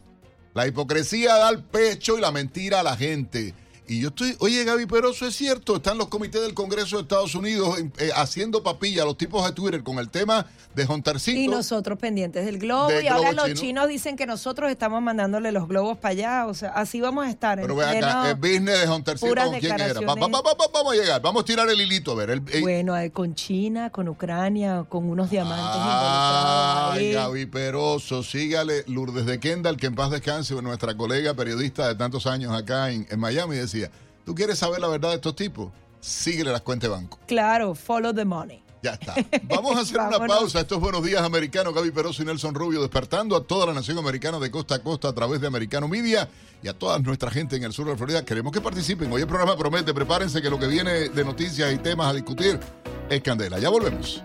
La 0.53 0.65
hipocresía 0.65 1.35
da 1.35 1.49
el 1.49 1.63
pecho 1.63 2.17
y 2.17 2.21
la 2.21 2.31
mentira 2.31 2.79
a 2.79 2.83
la 2.83 2.95
gente. 2.95 3.53
Y 3.87 4.01
yo 4.01 4.09
estoy, 4.09 4.35
oye 4.39 4.63
Gaby, 4.63 4.85
pero 4.87 5.11
eso 5.11 5.27
es 5.27 5.35
cierto, 5.35 5.75
están 5.75 5.97
los 5.97 6.07
comités 6.07 6.41
del 6.41 6.53
Congreso 6.53 6.95
de 6.97 7.03
Estados 7.03 7.35
Unidos 7.35 7.77
eh, 7.99 8.09
haciendo 8.15 8.63
papilla 8.63 9.03
a 9.03 9.05
los 9.05 9.17
tipos 9.17 9.45
de 9.45 9.51
Twitter 9.51 9.83
con 9.83 9.99
el 9.99 10.09
tema 10.09 10.47
de 10.73 10.85
Juntarcito. 10.85 11.39
Y 11.39 11.47
nosotros 11.47 11.97
pendientes 11.99 12.45
del 12.45 12.57
globo. 12.57 12.91
y 12.99 13.07
ahora 13.07 13.31
los 13.31 13.53
chinos 13.53 13.87
dicen 13.87 14.15
que 14.17 14.25
nosotros 14.25 14.69
estamos 14.71 15.01
mandándole 15.01 15.51
los 15.51 15.67
globos 15.67 15.97
para 15.97 16.11
allá. 16.11 16.47
O 16.47 16.53
sea, 16.53 16.69
así 16.69 16.99
vamos 16.99 17.25
a 17.25 17.29
estar. 17.29 17.59
Pero 17.61 17.75
vean 17.75 18.03
acá, 18.03 18.31
el 18.31 18.35
business 18.35 18.81
de 18.81 18.87
Juntarcito, 18.87 19.35
¿con 19.35 19.59
quién 19.59 19.79
era? 19.79 19.99
vamos 20.01 20.93
a 20.93 20.95
llegar, 20.95 21.21
vamos 21.21 21.43
a 21.43 21.45
tirar 21.45 21.69
el 21.69 21.79
hilito, 21.79 22.11
a 22.11 22.15
ver. 22.15 22.29
El, 22.31 22.41
Bueno, 22.61 22.97
eh, 22.97 23.11
con 23.11 23.35
China, 23.35 23.89
con 23.89 24.09
Ucrania, 24.09 24.85
con 24.89 25.09
unos 25.09 25.29
diamantes 25.29 25.81
Ay, 25.81 27.13
Gaby 27.13 27.45
Peroso, 27.45 28.23
sígale 28.23 28.83
Lourdes 28.87 29.25
de 29.25 29.39
Kendall, 29.39 29.77
que 29.77 29.87
en 29.87 29.95
paz 29.95 30.11
descanse, 30.11 30.55
nuestra 30.61 30.95
colega 30.97 31.33
periodista 31.33 31.87
de 31.87 31.95
tantos 31.95 32.25
años 32.27 32.53
acá 32.53 32.91
en, 32.91 33.07
en 33.09 33.19
Miami, 33.19 33.55
decía 33.55 33.74
¿tú 34.25 34.35
quieres 34.35 34.59
saber 34.59 34.79
la 34.79 34.87
verdad 34.87 35.09
de 35.09 35.15
estos 35.15 35.35
tipos? 35.35 35.71
Síguele 35.99 36.51
las 36.51 36.61
cuentas 36.61 36.89
de 36.89 36.95
banco. 36.95 37.19
Claro, 37.27 37.73
follow 37.73 38.13
the 38.13 38.25
money. 38.25 38.61
Ya 38.83 38.91
está. 38.93 39.15
Vamos 39.45 39.75
a 39.75 39.79
hacer 39.81 39.97
una 40.07 40.27
pausa. 40.27 40.59
Estos 40.59 40.79
buenos 40.79 41.03
días 41.03 41.23
americanos. 41.23 41.73
Gaby 41.73 41.89
Peroso 41.89 42.21
y 42.21 42.25
Nelson 42.25 42.53
Rubio 42.53 42.81
despertando 42.81 43.35
a 43.35 43.43
toda 43.43 43.65
la 43.65 43.73
nación 43.73 43.97
americana 43.97 44.37
de 44.37 44.51
costa 44.51 44.75
a 44.75 44.79
costa 44.79 45.07
a 45.09 45.13
través 45.13 45.41
de 45.41 45.47
Americano 45.47 45.87
Media 45.87 46.29
y 46.61 46.67
a 46.67 46.73
toda 46.73 46.99
nuestra 46.99 47.31
gente 47.31 47.55
en 47.55 47.63
el 47.63 47.73
sur 47.73 47.87
de 47.87 47.97
Florida. 47.97 48.23
Queremos 48.23 48.51
que 48.51 48.61
participen. 48.61 49.11
Hoy 49.11 49.21
el 49.21 49.27
programa 49.27 49.57
promete. 49.57 49.91
Prepárense 49.91 50.39
que 50.39 50.51
lo 50.51 50.59
que 50.59 50.67
viene 50.67 51.09
de 51.09 51.25
noticias 51.25 51.73
y 51.73 51.79
temas 51.79 52.07
a 52.07 52.13
discutir 52.13 52.59
es 53.09 53.21
candela. 53.23 53.57
Ya 53.57 53.69
volvemos. 53.69 54.21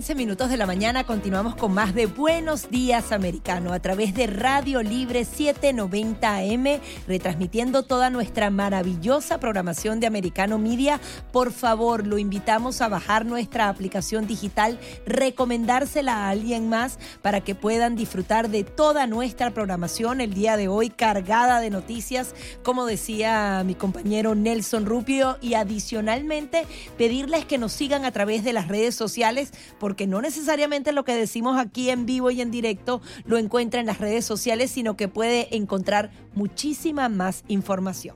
15 0.00 0.14
minutos 0.14 0.48
de 0.48 0.56
la 0.56 0.64
mañana 0.64 1.04
continuamos 1.04 1.56
con 1.56 1.74
más 1.74 1.94
de 1.94 2.06
Buenos 2.06 2.70
Días 2.70 3.12
Americano 3.12 3.74
a 3.74 3.80
través 3.80 4.14
de 4.14 4.26
Radio 4.26 4.82
Libre 4.82 5.26
790 5.26 6.36
AM, 6.36 6.80
retransmitiendo 7.06 7.82
toda 7.82 8.08
nuestra 8.08 8.48
maravillosa 8.48 9.38
programación 9.38 10.00
de 10.00 10.06
Americano 10.06 10.58
Media. 10.58 10.98
Por 11.32 11.52
favor, 11.52 12.06
lo 12.06 12.16
invitamos 12.16 12.80
a 12.80 12.88
bajar 12.88 13.26
nuestra 13.26 13.68
aplicación 13.68 14.26
digital, 14.26 14.80
recomendársela 15.04 16.24
a 16.24 16.30
alguien 16.30 16.70
más 16.70 16.98
para 17.20 17.42
que 17.42 17.54
puedan 17.54 17.94
disfrutar 17.94 18.48
de 18.48 18.64
toda 18.64 19.06
nuestra 19.06 19.50
programación 19.50 20.22
el 20.22 20.32
día 20.32 20.56
de 20.56 20.68
hoy 20.68 20.88
cargada 20.88 21.60
de 21.60 21.68
noticias, 21.68 22.34
como 22.62 22.86
decía 22.86 23.62
mi 23.66 23.74
compañero 23.74 24.34
Nelson 24.34 24.86
Rupio, 24.86 25.36
y 25.42 25.52
adicionalmente 25.52 26.66
pedirles 26.96 27.44
que 27.44 27.58
nos 27.58 27.72
sigan 27.72 28.06
a 28.06 28.12
través 28.12 28.44
de 28.44 28.54
las 28.54 28.66
redes 28.66 28.94
sociales 28.94 29.52
porque 29.90 30.06
no 30.06 30.22
necesariamente 30.22 30.92
lo 30.92 31.04
que 31.04 31.16
decimos 31.16 31.58
aquí 31.58 31.90
en 31.90 32.06
vivo 32.06 32.30
y 32.30 32.40
en 32.40 32.52
directo 32.52 33.02
lo 33.24 33.38
encuentra 33.38 33.80
en 33.80 33.86
las 33.86 33.98
redes 33.98 34.24
sociales, 34.24 34.70
sino 34.70 34.96
que 34.96 35.08
puede 35.08 35.56
encontrar 35.56 36.12
muchísima 36.32 37.08
más 37.08 37.42
información. 37.48 38.14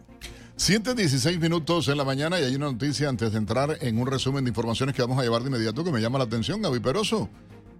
116 0.55 1.41
minutos 1.41 1.89
en 1.89 1.99
la 1.99 2.05
mañana 2.05 2.39
y 2.39 2.45
hay 2.45 2.55
una 2.55 2.71
noticia 2.71 3.09
antes 3.09 3.33
de 3.33 3.39
entrar 3.39 3.77
en 3.81 3.99
un 3.99 4.07
resumen 4.07 4.45
de 4.45 4.51
informaciones 4.51 4.95
que 4.95 5.03
vamos 5.03 5.19
a 5.19 5.23
llevar 5.25 5.43
de 5.43 5.49
inmediato 5.49 5.83
que 5.83 5.91
me 5.91 6.01
llama 6.01 6.19
la 6.19 6.27
atención, 6.27 6.63
Gaby 6.63 6.79
Peroso. 6.79 7.29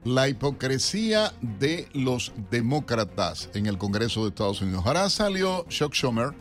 La 0.03 0.29
hipocresía 0.29 1.33
de 1.41 1.87
los 1.93 2.33
demócratas 2.51 3.49
en 3.55 3.67
el 3.67 3.79
Congreso 3.79 4.25
de 4.25 4.31
Estados 4.31 4.61
Unidos. 4.61 4.83
Ahora 4.85 5.09
salió 5.09 5.67
Chuck 5.69 5.95
Schumer 5.95 6.35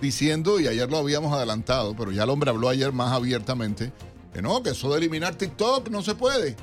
diciendo, 0.00 0.58
y 0.58 0.66
ayer 0.66 0.90
lo 0.90 0.96
habíamos 0.96 1.34
adelantado, 1.34 1.94
pero 1.94 2.10
ya 2.10 2.22
el 2.22 2.30
hombre 2.30 2.48
habló 2.48 2.70
ayer 2.70 2.90
más 2.90 3.12
abiertamente, 3.12 3.92
que 4.32 4.42
no, 4.42 4.62
que 4.62 4.70
eso 4.70 4.90
de 4.90 4.98
eliminar 4.98 5.34
TikTok 5.34 5.90
no 5.90 6.02
se 6.02 6.14
puede. 6.14 6.56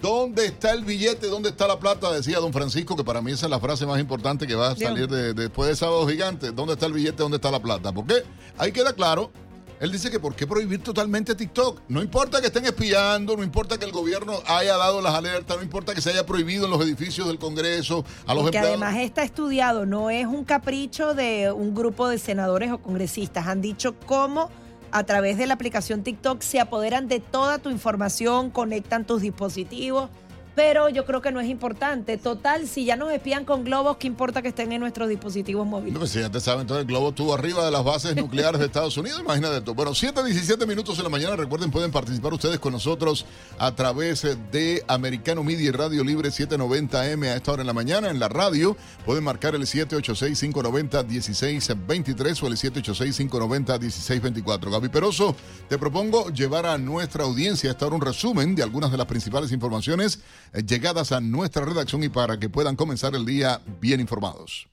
¿Dónde 0.00 0.46
está 0.46 0.72
el 0.72 0.84
billete? 0.84 1.26
¿Dónde 1.26 1.48
está 1.48 1.66
la 1.66 1.78
plata? 1.78 2.12
Decía 2.12 2.38
don 2.38 2.52
Francisco, 2.52 2.94
que 2.96 3.02
para 3.02 3.20
mí 3.20 3.32
esa 3.32 3.46
es 3.46 3.50
la 3.50 3.58
frase 3.58 3.84
más 3.84 3.98
importante 3.98 4.46
que 4.46 4.54
va 4.54 4.70
a 4.70 4.76
salir 4.76 5.08
después 5.08 5.68
de 5.68 5.76
Sábado 5.76 6.06
Gigante. 6.06 6.52
¿Dónde 6.52 6.74
está 6.74 6.86
el 6.86 6.92
billete? 6.92 7.16
¿Dónde 7.16 7.36
está 7.36 7.50
la 7.50 7.60
plata? 7.60 7.92
Porque 7.92 8.22
ahí 8.56 8.70
queda 8.70 8.92
claro. 8.92 9.32
Él 9.80 9.92
dice 9.92 10.10
que 10.10 10.18
¿por 10.18 10.34
qué 10.34 10.46
prohibir 10.46 10.82
totalmente 10.82 11.34
TikTok? 11.34 11.82
No 11.88 12.02
importa 12.02 12.40
que 12.40 12.48
estén 12.48 12.64
espiando, 12.64 13.36
no 13.36 13.44
importa 13.44 13.78
que 13.78 13.84
el 13.84 13.92
gobierno 13.92 14.34
haya 14.46 14.76
dado 14.76 15.00
las 15.00 15.14
alertas, 15.14 15.56
no 15.56 15.62
importa 15.62 15.94
que 15.94 16.00
se 16.00 16.10
haya 16.10 16.26
prohibido 16.26 16.64
en 16.64 16.72
los 16.72 16.80
edificios 16.80 17.28
del 17.28 17.38
Congreso 17.38 18.04
a 18.26 18.34
los 18.34 18.42
Porque 18.42 18.58
además 18.58 18.96
está 18.96 19.22
estudiado, 19.22 19.86
no 19.86 20.10
es 20.10 20.26
un 20.26 20.44
capricho 20.44 21.14
de 21.14 21.52
un 21.52 21.76
grupo 21.76 22.08
de 22.08 22.18
senadores 22.18 22.72
o 22.72 22.78
congresistas. 22.78 23.46
Han 23.46 23.60
dicho 23.60 23.94
cómo 24.06 24.50
a 24.92 25.04
través 25.04 25.38
de 25.38 25.46
la 25.46 25.54
aplicación 25.54 26.02
TikTok 26.02 26.40
se 26.40 26.60
apoderan 26.60 27.08
de 27.08 27.20
toda 27.20 27.58
tu 27.58 27.70
información, 27.70 28.50
conectan 28.50 29.04
tus 29.04 29.22
dispositivos 29.22 30.10
pero 30.58 30.88
yo 30.88 31.04
creo 31.04 31.22
que 31.22 31.30
no 31.30 31.38
es 31.38 31.48
importante. 31.48 32.18
Total, 32.18 32.66
si 32.66 32.84
ya 32.84 32.96
nos 32.96 33.12
espían 33.12 33.44
con 33.44 33.62
globos, 33.62 33.98
¿qué 33.98 34.08
importa 34.08 34.42
que 34.42 34.48
estén 34.48 34.72
en 34.72 34.80
nuestros 34.80 35.08
dispositivos 35.08 35.64
móviles? 35.64 35.92
No, 35.92 36.00
pues 36.00 36.10
si 36.10 36.18
ya 36.18 36.30
te 36.30 36.40
saben, 36.40 36.62
entonces 36.62 36.80
el 36.80 36.88
globo 36.88 37.10
estuvo 37.10 37.32
arriba 37.32 37.64
de 37.64 37.70
las 37.70 37.84
bases 37.84 38.16
nucleares 38.16 38.58
de 38.58 38.66
Estados 38.66 38.96
Unidos, 38.96 39.20
imagínate 39.20 39.60
tú. 39.60 39.72
Bueno, 39.72 39.94
7 39.94 40.24
17 40.24 40.66
minutos 40.66 40.96
de 40.96 41.04
la 41.04 41.10
mañana, 41.10 41.36
recuerden, 41.36 41.70
pueden 41.70 41.92
participar 41.92 42.34
ustedes 42.34 42.58
con 42.58 42.72
nosotros 42.72 43.24
a 43.56 43.72
través 43.76 44.26
de 44.50 44.82
Americano 44.88 45.44
Media 45.44 45.68
y 45.68 45.70
Radio 45.70 46.02
Libre 46.02 46.30
790M 46.30 47.26
a 47.26 47.36
esta 47.36 47.52
hora 47.52 47.62
en 47.62 47.68
la 47.68 47.72
mañana 47.72 48.10
en 48.10 48.18
la 48.18 48.28
radio. 48.28 48.76
Pueden 49.06 49.22
marcar 49.22 49.54
el 49.54 49.62
786-590-1623 49.62 52.42
o 52.42 52.48
el 52.48 52.56
786-590-1624. 52.56 54.72
Gaby 54.72 54.88
Peroso, 54.88 55.36
te 55.68 55.78
propongo 55.78 56.30
llevar 56.30 56.66
a 56.66 56.78
nuestra 56.78 57.22
audiencia 57.22 57.70
a 57.70 57.74
esta 57.74 57.86
un 57.86 58.00
resumen 58.00 58.56
de 58.56 58.64
algunas 58.64 58.90
de 58.90 58.96
las 58.96 59.06
principales 59.06 59.52
informaciones 59.52 60.18
llegadas 60.66 61.12
a 61.12 61.20
nuestra 61.20 61.64
redacción 61.64 62.02
y 62.02 62.08
para 62.08 62.38
que 62.38 62.48
puedan 62.48 62.76
comenzar 62.76 63.14
el 63.14 63.24
día 63.24 63.60
bien 63.80 64.00
informados. 64.00 64.68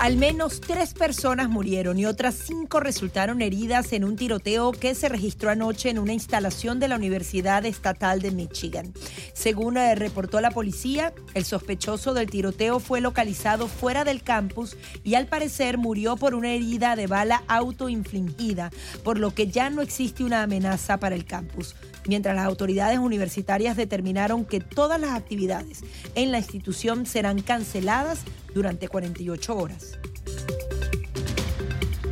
Al 0.00 0.16
menos 0.16 0.62
tres 0.62 0.94
personas 0.94 1.50
murieron 1.50 1.98
y 1.98 2.06
otras 2.06 2.34
cinco 2.34 2.80
resultaron 2.80 3.42
heridas 3.42 3.92
en 3.92 4.04
un 4.04 4.16
tiroteo 4.16 4.72
que 4.72 4.94
se 4.94 5.10
registró 5.10 5.50
anoche 5.50 5.90
en 5.90 5.98
una 5.98 6.14
instalación 6.14 6.80
de 6.80 6.88
la 6.88 6.96
Universidad 6.96 7.66
Estatal 7.66 8.22
de 8.22 8.30
Michigan. 8.30 8.94
Según 9.34 9.76
eh, 9.76 9.94
reportó 9.96 10.40
la 10.40 10.52
policía, 10.52 11.12
el 11.34 11.44
sospechoso 11.44 12.14
del 12.14 12.30
tiroteo 12.30 12.80
fue 12.80 13.02
localizado 13.02 13.68
fuera 13.68 14.04
del 14.04 14.22
campus 14.22 14.74
y 15.04 15.16
al 15.16 15.26
parecer 15.26 15.76
murió 15.76 16.16
por 16.16 16.34
una 16.34 16.48
herida 16.48 16.96
de 16.96 17.06
bala 17.06 17.42
autoinfligida, 17.46 18.70
por 19.04 19.18
lo 19.18 19.34
que 19.34 19.48
ya 19.48 19.68
no 19.68 19.82
existe 19.82 20.24
una 20.24 20.42
amenaza 20.42 20.96
para 20.96 21.14
el 21.14 21.26
campus 21.26 21.76
mientras 22.06 22.34
las 22.34 22.46
autoridades 22.46 22.98
universitarias 22.98 23.76
determinaron 23.76 24.44
que 24.44 24.60
todas 24.60 25.00
las 25.00 25.10
actividades 25.10 25.80
en 26.14 26.32
la 26.32 26.38
institución 26.38 27.06
serán 27.06 27.42
canceladas 27.42 28.20
durante 28.54 28.88
48 28.88 29.56
horas. 29.56 29.98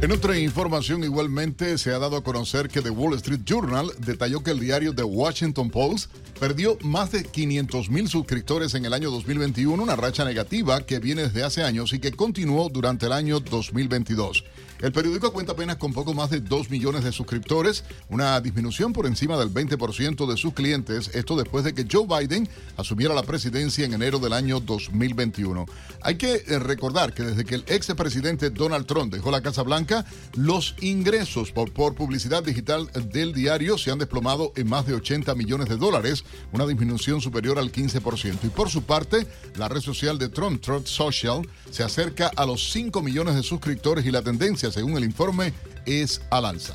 En 0.01 0.13
otra 0.13 0.39
información 0.39 1.03
igualmente 1.03 1.77
se 1.77 1.91
ha 1.91 1.99
dado 1.99 2.17
a 2.17 2.23
conocer 2.23 2.69
que 2.69 2.83
The 2.83 2.91
Wall 2.91 3.15
Street 3.15 3.41
Journal 3.45 3.91
detalló 3.99 4.45
que 4.45 4.53
el 4.53 4.61
diario 4.61 4.95
The 4.95 5.03
Washington 5.03 5.71
Post 5.71 6.13
perdió 6.39 6.79
más 6.83 7.11
de 7.11 7.25
500 7.25 7.91
mil 7.91 8.09
suscriptores 8.09 8.75
en 8.75 8.85
el 8.85 8.93
año 8.93 9.11
2021, 9.11 9.83
una 9.83 9.97
racha 9.97 10.25
negativa 10.25 10.87
que 10.87 11.01
viene 11.01 11.23
desde 11.23 11.43
hace 11.43 11.65
años 11.65 11.93
y 11.93 11.99
que 11.99 12.13
continuó 12.13 12.69
durante 12.69 13.07
el 13.07 13.13
año 13.13 13.41
2022. 13.41 14.45
El 14.81 14.93
periódico 14.93 15.33
cuenta 15.33 15.53
apenas 15.53 15.77
con 15.77 15.93
poco 15.93 16.15
más 16.15 16.31
de 16.31 16.41
2 16.41 16.71
millones 16.71 17.03
de 17.03 17.11
suscriptores, 17.11 17.83
una 18.09 18.41
disminución 18.41 18.93
por 18.93 19.07
encima 19.07 19.37
del 19.37 19.53
20% 19.53 20.31
de 20.31 20.37
sus 20.37 20.55
clientes, 20.55 21.11
esto 21.15 21.35
después 21.37 21.65
de 21.65 21.75
que 21.75 21.85
Joe 21.91 22.07
Biden 22.07 22.49
asumiera 22.77 23.13
la 23.13 23.25
presidencia 23.25 23.85
en 23.85 23.95
enero 23.95 24.21
del 24.21 24.33
año 24.33 24.61
2021. 24.61 25.67
Hay 26.03 26.15
que 26.15 26.45
eh, 26.47 26.59
recordar 26.61 27.13
que 27.13 27.25
desde 27.25 27.45
que 27.45 27.57
el 27.57 27.65
ex 27.67 27.89
presidente 27.97 28.51
Donald 28.51 28.87
Trump 28.87 29.13
dejó 29.13 29.33
la 29.33 29.43
Casa 29.43 29.63
Blanca, 29.63 30.05
los 30.37 30.77
ingresos 30.81 31.51
por, 31.51 31.73
por 31.73 31.97
publicidad 31.97 32.45
digital 32.45 32.89
del 33.11 33.33
diario 33.33 33.79
se 33.79 33.91
han 33.91 33.99
desplomado 33.99 34.53
en 34.55 34.69
más 34.69 34.87
de 34.87 34.95
80 34.95 35.35
millones 35.35 35.69
de 35.69 35.77
dólares, 35.77 36.25
una 36.53 36.67
disminución 36.67 37.21
superior 37.21 37.59
al 37.59 37.73
15%. 37.73 38.39
Y 38.45 38.49
por 38.49 38.71
su 38.71 38.83
parte, 38.83 39.27
la 39.57 39.69
red 39.69 39.81
social 39.81 40.19
de 40.19 40.29
Trump, 40.29 40.63
Trump 40.63 40.87
Social, 40.87 41.43
se 41.71 41.83
acerca 41.83 42.31
a 42.37 42.47
los 42.47 42.71
5 42.71 43.03
millones 43.03 43.35
de 43.35 43.43
suscriptores 43.43 44.07
y 44.07 44.13
la 44.13 44.23
tendencia, 44.23 44.68
según 44.73 44.97
el 44.97 45.05
informe, 45.05 45.53
es 45.87 46.21
al 46.31 46.45
alza. 46.45 46.75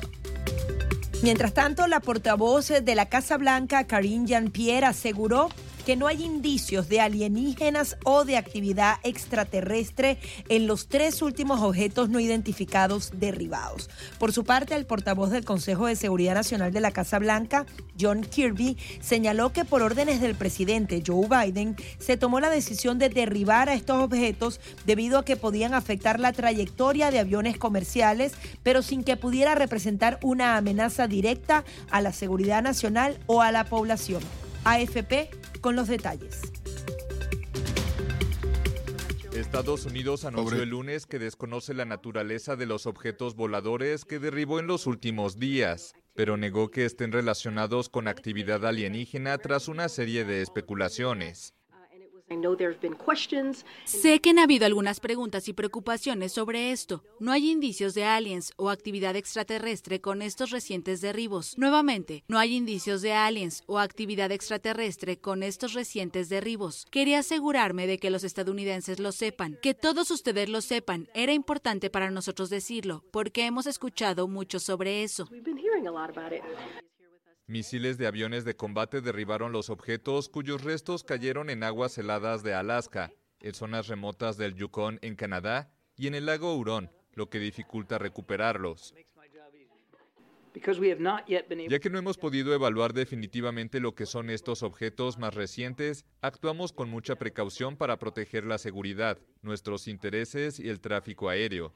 Mientras 1.22 1.54
tanto, 1.54 1.86
la 1.86 2.00
portavoz 2.00 2.68
de 2.68 2.94
la 2.94 3.08
Casa 3.08 3.38
Blanca, 3.38 3.84
Karine 3.84 4.26
Jean-Pierre, 4.26 4.86
aseguró 4.86 5.48
que 5.84 5.96
no 5.96 6.06
hay 6.06 6.24
indicios 6.24 6.88
de 6.88 7.00
alienígenas 7.00 7.96
o 8.04 8.24
de 8.24 8.36
actividad 8.36 8.96
extraterrestre 9.02 10.18
en 10.48 10.66
los 10.66 10.88
tres 10.88 11.22
últimos 11.22 11.60
objetos 11.60 12.08
no 12.08 12.20
identificados 12.20 13.12
derribados. 13.14 13.90
Por 14.18 14.32
su 14.32 14.44
parte, 14.44 14.74
el 14.74 14.86
portavoz 14.86 15.30
del 15.30 15.44
Consejo 15.44 15.86
de 15.86 15.96
Seguridad 15.96 16.34
Nacional 16.34 16.72
de 16.72 16.80
la 16.80 16.90
Casa 16.90 17.18
Blanca, 17.18 17.66
John 18.00 18.22
Kirby, 18.22 18.76
señaló 19.00 19.52
que 19.52 19.64
por 19.64 19.82
órdenes 19.82 20.20
del 20.20 20.34
presidente 20.34 21.02
Joe 21.06 21.28
Biden 21.28 21.76
se 21.98 22.16
tomó 22.16 22.40
la 22.40 22.50
decisión 22.50 22.98
de 22.98 23.08
derribar 23.08 23.68
a 23.68 23.74
estos 23.74 24.02
objetos 24.02 24.60
debido 24.86 25.18
a 25.18 25.24
que 25.24 25.36
podían 25.36 25.74
afectar 25.74 26.20
la 26.20 26.32
trayectoria 26.32 27.10
de 27.10 27.18
aviones 27.18 27.58
comerciales, 27.58 28.32
pero 28.62 28.82
sin 28.82 29.04
que 29.04 29.16
pudiera 29.16 29.54
representar 29.54 30.18
una 30.22 30.56
amenaza 30.56 31.06
directa 31.06 31.64
a 31.90 32.00
la 32.00 32.12
seguridad 32.12 32.62
nacional 32.62 33.18
o 33.26 33.42
a 33.42 33.52
la 33.52 33.64
población. 33.64 34.22
AFP 34.64 35.28
con 35.64 35.76
los 35.76 35.88
detalles. 35.88 36.42
Estados 39.32 39.86
Unidos 39.86 40.26
anunció 40.26 40.62
el 40.62 40.68
lunes 40.68 41.06
que 41.06 41.18
desconoce 41.18 41.72
la 41.72 41.86
naturaleza 41.86 42.54
de 42.54 42.66
los 42.66 42.84
objetos 42.84 43.34
voladores 43.34 44.04
que 44.04 44.18
derribó 44.18 44.60
en 44.60 44.66
los 44.66 44.86
últimos 44.86 45.38
días, 45.38 45.94
pero 46.12 46.36
negó 46.36 46.70
que 46.70 46.84
estén 46.84 47.12
relacionados 47.12 47.88
con 47.88 48.08
actividad 48.08 48.66
alienígena 48.66 49.38
tras 49.38 49.68
una 49.68 49.88
serie 49.88 50.26
de 50.26 50.42
especulaciones. 50.42 51.54
Sé 53.84 54.20
que 54.20 54.30
han 54.30 54.38
habido 54.38 54.66
algunas 54.66 55.00
preguntas 55.00 55.48
y 55.48 55.52
preocupaciones 55.52 56.32
sobre 56.32 56.72
esto. 56.72 57.02
No 57.20 57.32
hay 57.32 57.50
indicios 57.50 57.94
de 57.94 58.04
aliens 58.04 58.52
o 58.56 58.70
actividad 58.70 59.16
extraterrestre 59.16 60.00
con 60.00 60.22
estos 60.22 60.50
recientes 60.50 61.00
derribos. 61.00 61.56
Nuevamente, 61.58 62.24
no 62.28 62.38
hay 62.38 62.54
indicios 62.54 63.02
de 63.02 63.12
aliens 63.12 63.62
o 63.66 63.78
actividad 63.78 64.32
extraterrestre 64.32 65.18
con 65.18 65.42
estos 65.42 65.72
recientes 65.72 66.28
derribos. 66.28 66.86
Quería 66.90 67.20
asegurarme 67.20 67.86
de 67.86 67.98
que 67.98 68.10
los 68.10 68.24
estadounidenses 68.24 69.00
lo 69.00 69.12
sepan, 69.12 69.58
que 69.62 69.74
todos 69.74 70.10
ustedes 70.10 70.48
lo 70.48 70.60
sepan. 70.60 71.08
Era 71.14 71.32
importante 71.32 71.90
para 71.90 72.10
nosotros 72.10 72.50
decirlo, 72.50 73.04
porque 73.10 73.46
hemos 73.46 73.66
escuchado 73.66 74.28
mucho 74.28 74.58
sobre 74.58 75.02
eso. 75.02 75.28
Misiles 77.46 77.98
de 77.98 78.06
aviones 78.06 78.46
de 78.46 78.56
combate 78.56 79.02
derribaron 79.02 79.52
los 79.52 79.68
objetos 79.68 80.30
cuyos 80.30 80.64
restos 80.64 81.04
cayeron 81.04 81.50
en 81.50 81.62
aguas 81.62 81.98
heladas 81.98 82.42
de 82.42 82.54
Alaska, 82.54 83.12
en 83.40 83.52
zonas 83.52 83.86
remotas 83.88 84.38
del 84.38 84.54
Yukon 84.54 84.98
en 85.02 85.14
Canadá 85.14 85.70
y 85.94 86.06
en 86.06 86.14
el 86.14 86.24
lago 86.24 86.54
Hurón, 86.56 86.90
lo 87.12 87.28
que 87.28 87.38
dificulta 87.38 87.98
recuperarlos. 87.98 88.94
Ya 91.68 91.78
que 91.80 91.90
no 91.90 91.98
hemos 91.98 92.16
podido 92.16 92.54
evaluar 92.54 92.94
definitivamente 92.94 93.78
lo 93.78 93.94
que 93.94 94.06
son 94.06 94.30
estos 94.30 94.62
objetos 94.62 95.18
más 95.18 95.34
recientes, 95.34 96.06
actuamos 96.22 96.72
con 96.72 96.88
mucha 96.88 97.16
precaución 97.16 97.76
para 97.76 97.98
proteger 97.98 98.44
la 98.46 98.56
seguridad, 98.56 99.18
nuestros 99.42 99.86
intereses 99.86 100.58
y 100.58 100.70
el 100.70 100.80
tráfico 100.80 101.28
aéreo. 101.28 101.74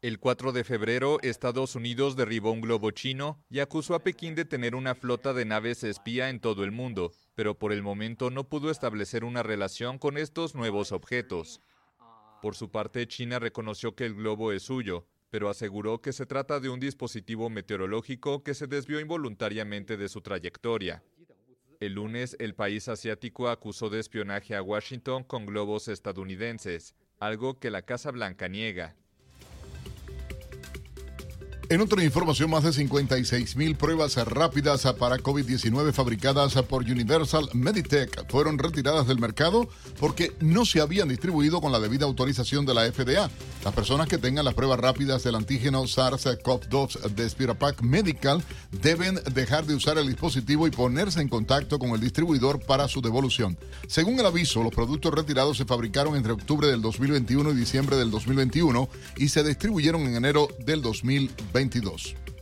El 0.00 0.20
4 0.20 0.52
de 0.52 0.62
febrero, 0.62 1.18
Estados 1.22 1.74
Unidos 1.74 2.14
derribó 2.14 2.52
un 2.52 2.60
globo 2.60 2.92
chino 2.92 3.42
y 3.50 3.58
acusó 3.58 3.96
a 3.96 4.04
Pekín 4.04 4.36
de 4.36 4.44
tener 4.44 4.76
una 4.76 4.94
flota 4.94 5.32
de 5.32 5.44
naves 5.44 5.82
espía 5.82 6.30
en 6.30 6.38
todo 6.38 6.62
el 6.62 6.70
mundo, 6.70 7.10
pero 7.34 7.58
por 7.58 7.72
el 7.72 7.82
momento 7.82 8.30
no 8.30 8.48
pudo 8.48 8.70
establecer 8.70 9.24
una 9.24 9.42
relación 9.42 9.98
con 9.98 10.16
estos 10.16 10.54
nuevos 10.54 10.92
objetos. 10.92 11.60
Por 12.40 12.54
su 12.54 12.70
parte, 12.70 13.08
China 13.08 13.40
reconoció 13.40 13.96
que 13.96 14.06
el 14.06 14.14
globo 14.14 14.52
es 14.52 14.62
suyo, 14.62 15.04
pero 15.30 15.48
aseguró 15.48 16.00
que 16.00 16.12
se 16.12 16.26
trata 16.26 16.60
de 16.60 16.68
un 16.68 16.78
dispositivo 16.78 17.50
meteorológico 17.50 18.44
que 18.44 18.54
se 18.54 18.68
desvió 18.68 19.00
involuntariamente 19.00 19.96
de 19.96 20.08
su 20.08 20.20
trayectoria. 20.20 21.02
El 21.80 21.94
lunes, 21.94 22.36
el 22.38 22.54
país 22.54 22.86
asiático 22.86 23.48
acusó 23.48 23.90
de 23.90 23.98
espionaje 23.98 24.54
a 24.54 24.62
Washington 24.62 25.24
con 25.24 25.44
globos 25.44 25.88
estadounidenses, 25.88 26.94
algo 27.18 27.58
que 27.58 27.72
la 27.72 27.82
Casa 27.82 28.12
Blanca 28.12 28.46
niega. 28.46 28.94
En 31.70 31.82
otra 31.82 32.02
información, 32.02 32.48
más 32.48 32.64
de 32.64 32.72
56 32.72 33.54
mil 33.56 33.76
pruebas 33.76 34.16
rápidas 34.16 34.84
para 34.98 35.18
COVID-19 35.18 35.92
fabricadas 35.92 36.54
por 36.62 36.84
Universal 36.84 37.50
Meditech 37.52 38.26
fueron 38.30 38.58
retiradas 38.58 39.06
del 39.06 39.18
mercado 39.18 39.68
porque 40.00 40.32
no 40.40 40.64
se 40.64 40.80
habían 40.80 41.10
distribuido 41.10 41.60
con 41.60 41.70
la 41.70 41.78
debida 41.78 42.06
autorización 42.06 42.64
de 42.64 42.72
la 42.72 42.90
FDA. 42.90 43.28
Las 43.62 43.74
personas 43.74 44.08
que 44.08 44.16
tengan 44.16 44.46
las 44.46 44.54
pruebas 44.54 44.80
rápidas 44.80 45.22
del 45.24 45.34
antígeno 45.34 45.82
SARS-CoV-2 45.82 47.10
de 47.10 47.28
Spirapac 47.28 47.82
Medical 47.82 48.42
deben 48.80 49.16
dejar 49.34 49.66
de 49.66 49.74
usar 49.74 49.98
el 49.98 50.06
dispositivo 50.06 50.66
y 50.66 50.70
ponerse 50.70 51.20
en 51.20 51.28
contacto 51.28 51.78
con 51.78 51.90
el 51.90 52.00
distribuidor 52.00 52.64
para 52.64 52.88
su 52.88 53.02
devolución. 53.02 53.58
Según 53.88 54.18
el 54.18 54.24
aviso, 54.24 54.62
los 54.62 54.72
productos 54.72 55.12
retirados 55.12 55.58
se 55.58 55.66
fabricaron 55.66 56.16
entre 56.16 56.32
octubre 56.32 56.66
del 56.66 56.80
2021 56.80 57.50
y 57.50 57.56
diciembre 57.56 57.96
del 57.96 58.10
2021 58.10 58.88
y 59.18 59.28
se 59.28 59.44
distribuyeron 59.44 60.00
en 60.06 60.16
enero 60.16 60.48
del 60.64 60.80
2020. 60.80 61.57
22. 61.66 62.37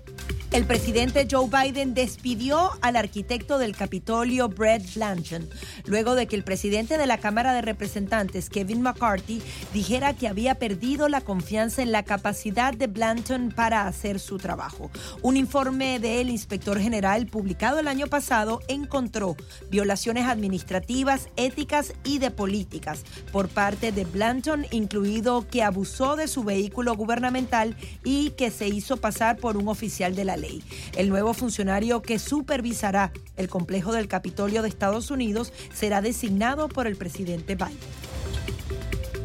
El 0.52 0.64
presidente 0.64 1.26
Joe 1.28 1.48
Biden 1.50 1.92
despidió 1.92 2.70
al 2.80 2.96
arquitecto 2.96 3.58
del 3.58 3.76
Capitolio, 3.76 4.48
Brett 4.48 4.94
Blanchard, 4.94 5.44
luego 5.86 6.14
de 6.14 6.26
que 6.28 6.36
el 6.36 6.44
presidente 6.44 6.96
de 6.96 7.06
la 7.06 7.18
Cámara 7.18 7.52
de 7.52 7.62
Representantes, 7.62 8.48
Kevin 8.48 8.80
McCarthy, 8.80 9.42
dijera 9.74 10.14
que 10.14 10.28
había 10.28 10.54
perdido 10.54 11.08
la 11.08 11.20
confianza 11.20 11.82
en 11.82 11.90
la 11.92 12.04
capacidad 12.04 12.72
de 12.72 12.86
Blanton 12.86 13.52
para 13.54 13.86
hacer 13.86 14.20
su 14.20 14.38
trabajo. 14.38 14.90
Un 15.20 15.36
informe 15.36 15.98
del 15.98 16.30
inspector 16.30 16.78
general 16.78 17.26
publicado 17.26 17.80
el 17.80 17.88
año 17.88 18.06
pasado 18.06 18.60
encontró 18.68 19.36
violaciones 19.68 20.26
administrativas, 20.26 21.28
éticas 21.36 21.92
y 22.04 22.18
de 22.18 22.30
políticas 22.30 23.02
por 23.32 23.48
parte 23.48 23.90
de 23.92 24.04
Blanton, 24.04 24.64
incluido 24.70 25.46
que 25.48 25.64
abusó 25.64 26.16
de 26.16 26.28
su 26.28 26.44
vehículo 26.44 26.94
gubernamental 26.94 27.76
y 28.04 28.30
que 28.30 28.50
se 28.50 28.68
hizo 28.68 28.96
pasar 28.96 29.36
por 29.36 29.56
un 29.56 29.68
oficial 29.68 30.14
de 30.14 30.24
la 30.24 30.35
ley. 30.36 30.62
El 30.96 31.08
nuevo 31.08 31.34
funcionario 31.34 32.02
que 32.02 32.18
supervisará 32.18 33.12
el 33.36 33.48
complejo 33.48 33.92
del 33.92 34.08
Capitolio 34.08 34.62
de 34.62 34.68
Estados 34.68 35.10
Unidos 35.10 35.52
será 35.74 36.02
designado 36.02 36.68
por 36.68 36.86
el 36.86 36.96
presidente 36.96 37.54
Biden. 37.54 37.76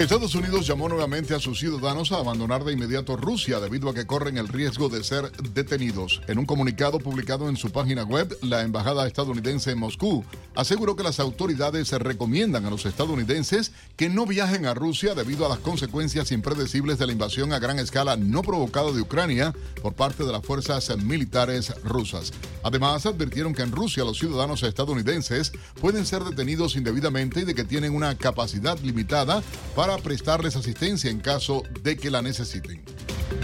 Estados 0.02 0.34
Unidos 0.34 0.66
llamó 0.66 0.90
nuevamente 0.90 1.36
a 1.36 1.40
sus 1.40 1.60
ciudadanos 1.60 2.12
a 2.12 2.18
abandonar 2.18 2.64
de 2.64 2.74
inmediato 2.74 3.18
Rusia 3.18 3.60
debido 3.60 3.88
a 3.88 3.94
que 3.94 4.08
corren 4.08 4.36
el 4.38 4.48
riesgo 4.48 4.90
de 4.90 5.04
ser 5.04 5.32
detenidos. 5.54 6.22
En 6.28 6.40
un 6.40 6.48
comunicado 6.48 6.98
publicado 6.98 7.48
en 7.50 7.56
su 7.56 7.70
página 7.70 8.02
web, 8.02 8.36
la 8.42 8.62
embajada 8.62 9.06
estadounidense 9.06 9.70
en 9.70 9.78
Moscú 9.78 10.26
aseguró 10.56 10.96
que 10.96 11.04
las 11.04 11.20
autoridades 11.20 11.92
recomiendan 11.92 12.66
a 12.66 12.72
los 12.72 12.88
estadounidenses 12.88 13.74
que 13.96 14.10
no 14.10 14.26
viajen 14.26 14.66
a 14.66 14.74
Rusia 14.74 15.14
debido 15.14 15.46
a 15.46 15.50
las 15.50 15.60
consecuencias 15.60 16.32
impredecibles 16.32 16.98
de 16.98 17.06
la 17.06 17.12
invasión 17.14 17.54
a 17.54 17.60
gran 17.60 17.78
escala 17.78 18.18
no 18.18 18.42
provocada 18.42 18.92
de 18.92 19.02
Ucrania 19.02 19.54
por 19.84 19.94
parte 19.94 20.24
de 20.24 20.32
las 20.32 20.44
fuerzas 20.44 20.98
militares 20.98 21.76
rusas. 21.84 22.34
Además, 22.64 23.06
advirtieron 23.06 23.54
que 23.54 23.62
en 23.62 23.72
Rusia 23.72 24.04
los 24.04 24.18
ciudadanos 24.18 24.64
estadounidenses 24.64 25.52
pueden 25.80 26.08
ser 26.08 26.24
detenidos 26.24 26.76
indebidamente 26.76 27.42
y 27.42 27.46
de 27.46 27.54
que 27.54 27.66
tienen 27.66 27.94
una 27.94 28.18
capacidad 28.18 28.80
limitada 28.80 29.44
para 29.76 29.91
prestarles 29.98 30.56
asistencia 30.56 31.10
en 31.10 31.20
caso 31.20 31.64
de 31.84 31.98
que 31.98 32.12
la 32.12 32.22
necesiten. 32.22 32.84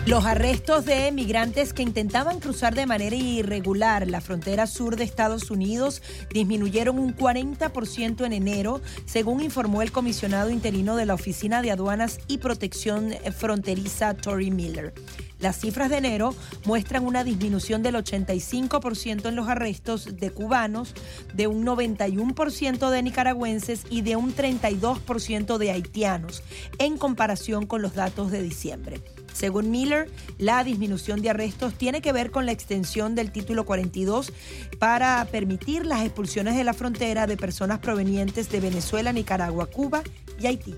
Los 0.05 0.25
arrestos 0.25 0.85
de 0.85 1.11
migrantes 1.11 1.73
que 1.73 1.83
intentaban 1.83 2.39
cruzar 2.39 2.75
de 2.75 2.85
manera 2.85 3.15
irregular 3.15 4.07
la 4.07 4.21
frontera 4.21 4.65
sur 4.65 4.95
de 4.95 5.03
Estados 5.03 5.51
Unidos 5.51 6.01
disminuyeron 6.33 6.97
un 6.97 7.15
40% 7.15 8.25
en 8.25 8.33
enero, 8.33 8.81
según 9.05 9.41
informó 9.41 9.81
el 9.81 9.91
comisionado 9.91 10.49
interino 10.49 10.95
de 10.95 11.05
la 11.05 11.13
Oficina 11.13 11.61
de 11.61 11.71
Aduanas 11.71 12.19
y 12.27 12.37
Protección 12.37 13.13
Fronteriza, 13.37 14.13
Tory 14.13 14.49
Miller. 14.51 14.93
Las 15.39 15.59
cifras 15.59 15.89
de 15.89 15.97
enero 15.97 16.33
muestran 16.65 17.05
una 17.05 17.23
disminución 17.23 17.83
del 17.83 17.95
85% 17.95 19.27
en 19.27 19.35
los 19.35 19.47
arrestos 19.47 20.17
de 20.17 20.31
cubanos, 20.31 20.93
de 21.33 21.47
un 21.47 21.65
91% 21.65 22.89
de 22.89 23.03
nicaragüenses 23.03 23.83
y 23.89 24.01
de 24.01 24.15
un 24.15 24.35
32% 24.35 25.57
de 25.57 25.71
haitianos, 25.71 26.43
en 26.79 26.97
comparación 26.97 27.67
con 27.67 27.81
los 27.81 27.93
datos 27.93 28.31
de 28.31 28.41
diciembre. 28.41 29.01
Según 29.33 29.69
Miller, 29.69 30.09
la 30.39 30.63
disminución 30.63 31.21
de 31.21 31.29
arrestos 31.29 31.75
tiene 31.75 32.01
que 32.01 32.11
ver 32.11 32.31
con 32.31 32.47
la 32.47 32.51
extensión 32.51 33.13
del 33.13 33.31
título 33.31 33.65
42 33.65 34.33
para 34.79 35.23
permitir 35.25 35.85
las 35.85 36.03
expulsiones 36.03 36.55
de 36.55 36.63
la 36.63 36.73
frontera 36.73 37.27
de 37.27 37.37
personas 37.37 37.77
provenientes 37.77 38.49
de 38.49 38.59
Venezuela, 38.59 39.13
Nicaragua, 39.13 39.67
Cuba 39.67 40.01
y 40.39 40.47
Haití. 40.47 40.75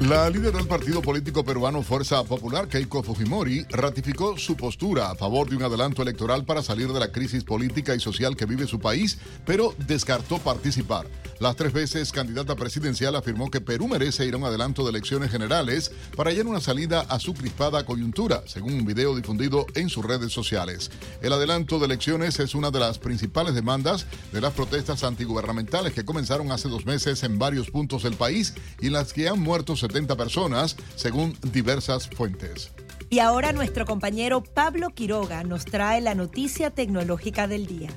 La 0.00 0.30
líder 0.30 0.54
del 0.54 0.66
partido 0.66 1.02
político 1.02 1.44
peruano 1.44 1.82
Fuerza 1.82 2.24
Popular, 2.24 2.68
Keiko 2.68 3.02
Fujimori, 3.02 3.66
ratificó 3.68 4.38
su 4.38 4.56
postura 4.56 5.10
a 5.10 5.14
favor 5.14 5.50
de 5.50 5.56
un 5.56 5.62
adelanto 5.62 6.00
electoral 6.00 6.46
para 6.46 6.62
salir 6.62 6.90
de 6.90 6.98
la 6.98 7.12
crisis 7.12 7.44
política 7.44 7.94
y 7.94 8.00
social 8.00 8.34
que 8.34 8.46
vive 8.46 8.66
su 8.66 8.80
país, 8.80 9.18
pero 9.44 9.74
descartó 9.86 10.38
participar. 10.38 11.06
Las 11.38 11.56
tres 11.56 11.74
veces 11.74 12.12
candidata 12.12 12.54
presidencial 12.56 13.14
afirmó 13.14 13.50
que 13.50 13.60
Perú 13.60 13.88
merece 13.88 14.24
ir 14.24 14.34
a 14.34 14.36
un 14.38 14.44
adelanto 14.44 14.84
de 14.84 14.90
elecciones 14.90 15.30
generales 15.30 15.92
para 16.16 16.30
hallar 16.30 16.46
una 16.46 16.60
salida 16.60 17.00
a 17.00 17.18
su 17.18 17.34
crispada 17.34 17.84
coyuntura, 17.84 18.42
según 18.46 18.72
un 18.74 18.86
video 18.86 19.14
difundido 19.14 19.66
en 19.74 19.90
sus 19.90 20.04
redes 20.04 20.32
sociales. 20.32 20.90
El 21.20 21.34
adelanto 21.34 21.78
de 21.78 21.86
elecciones 21.86 22.40
es 22.40 22.54
una 22.54 22.70
de 22.70 22.80
las 22.80 22.98
principales 22.98 23.54
demandas 23.54 24.06
de 24.32 24.40
las 24.40 24.54
protestas 24.54 25.04
antigubernamentales 25.04 25.92
que 25.92 26.06
comenzaron 26.06 26.52
hace 26.52 26.70
dos 26.70 26.86
meses 26.86 27.22
en 27.22 27.38
varios 27.38 27.70
puntos 27.70 28.02
del 28.02 28.14
país 28.14 28.54
y 28.80 28.86
en 28.86 28.94
las 28.94 29.12
que 29.12 29.28
han 29.28 29.40
muerto 29.40 29.76
70 29.90 30.16
personas, 30.16 30.76
según 30.96 31.36
diversas 31.52 32.08
fuentes. 32.08 32.70
Y 33.08 33.18
ahora 33.18 33.52
nuestro 33.52 33.84
compañero 33.86 34.42
Pablo 34.42 34.90
Quiroga 34.90 35.42
nos 35.42 35.64
trae 35.64 36.00
la 36.00 36.14
noticia 36.14 36.70
tecnológica 36.70 37.48
del 37.48 37.66
día. 37.66 37.90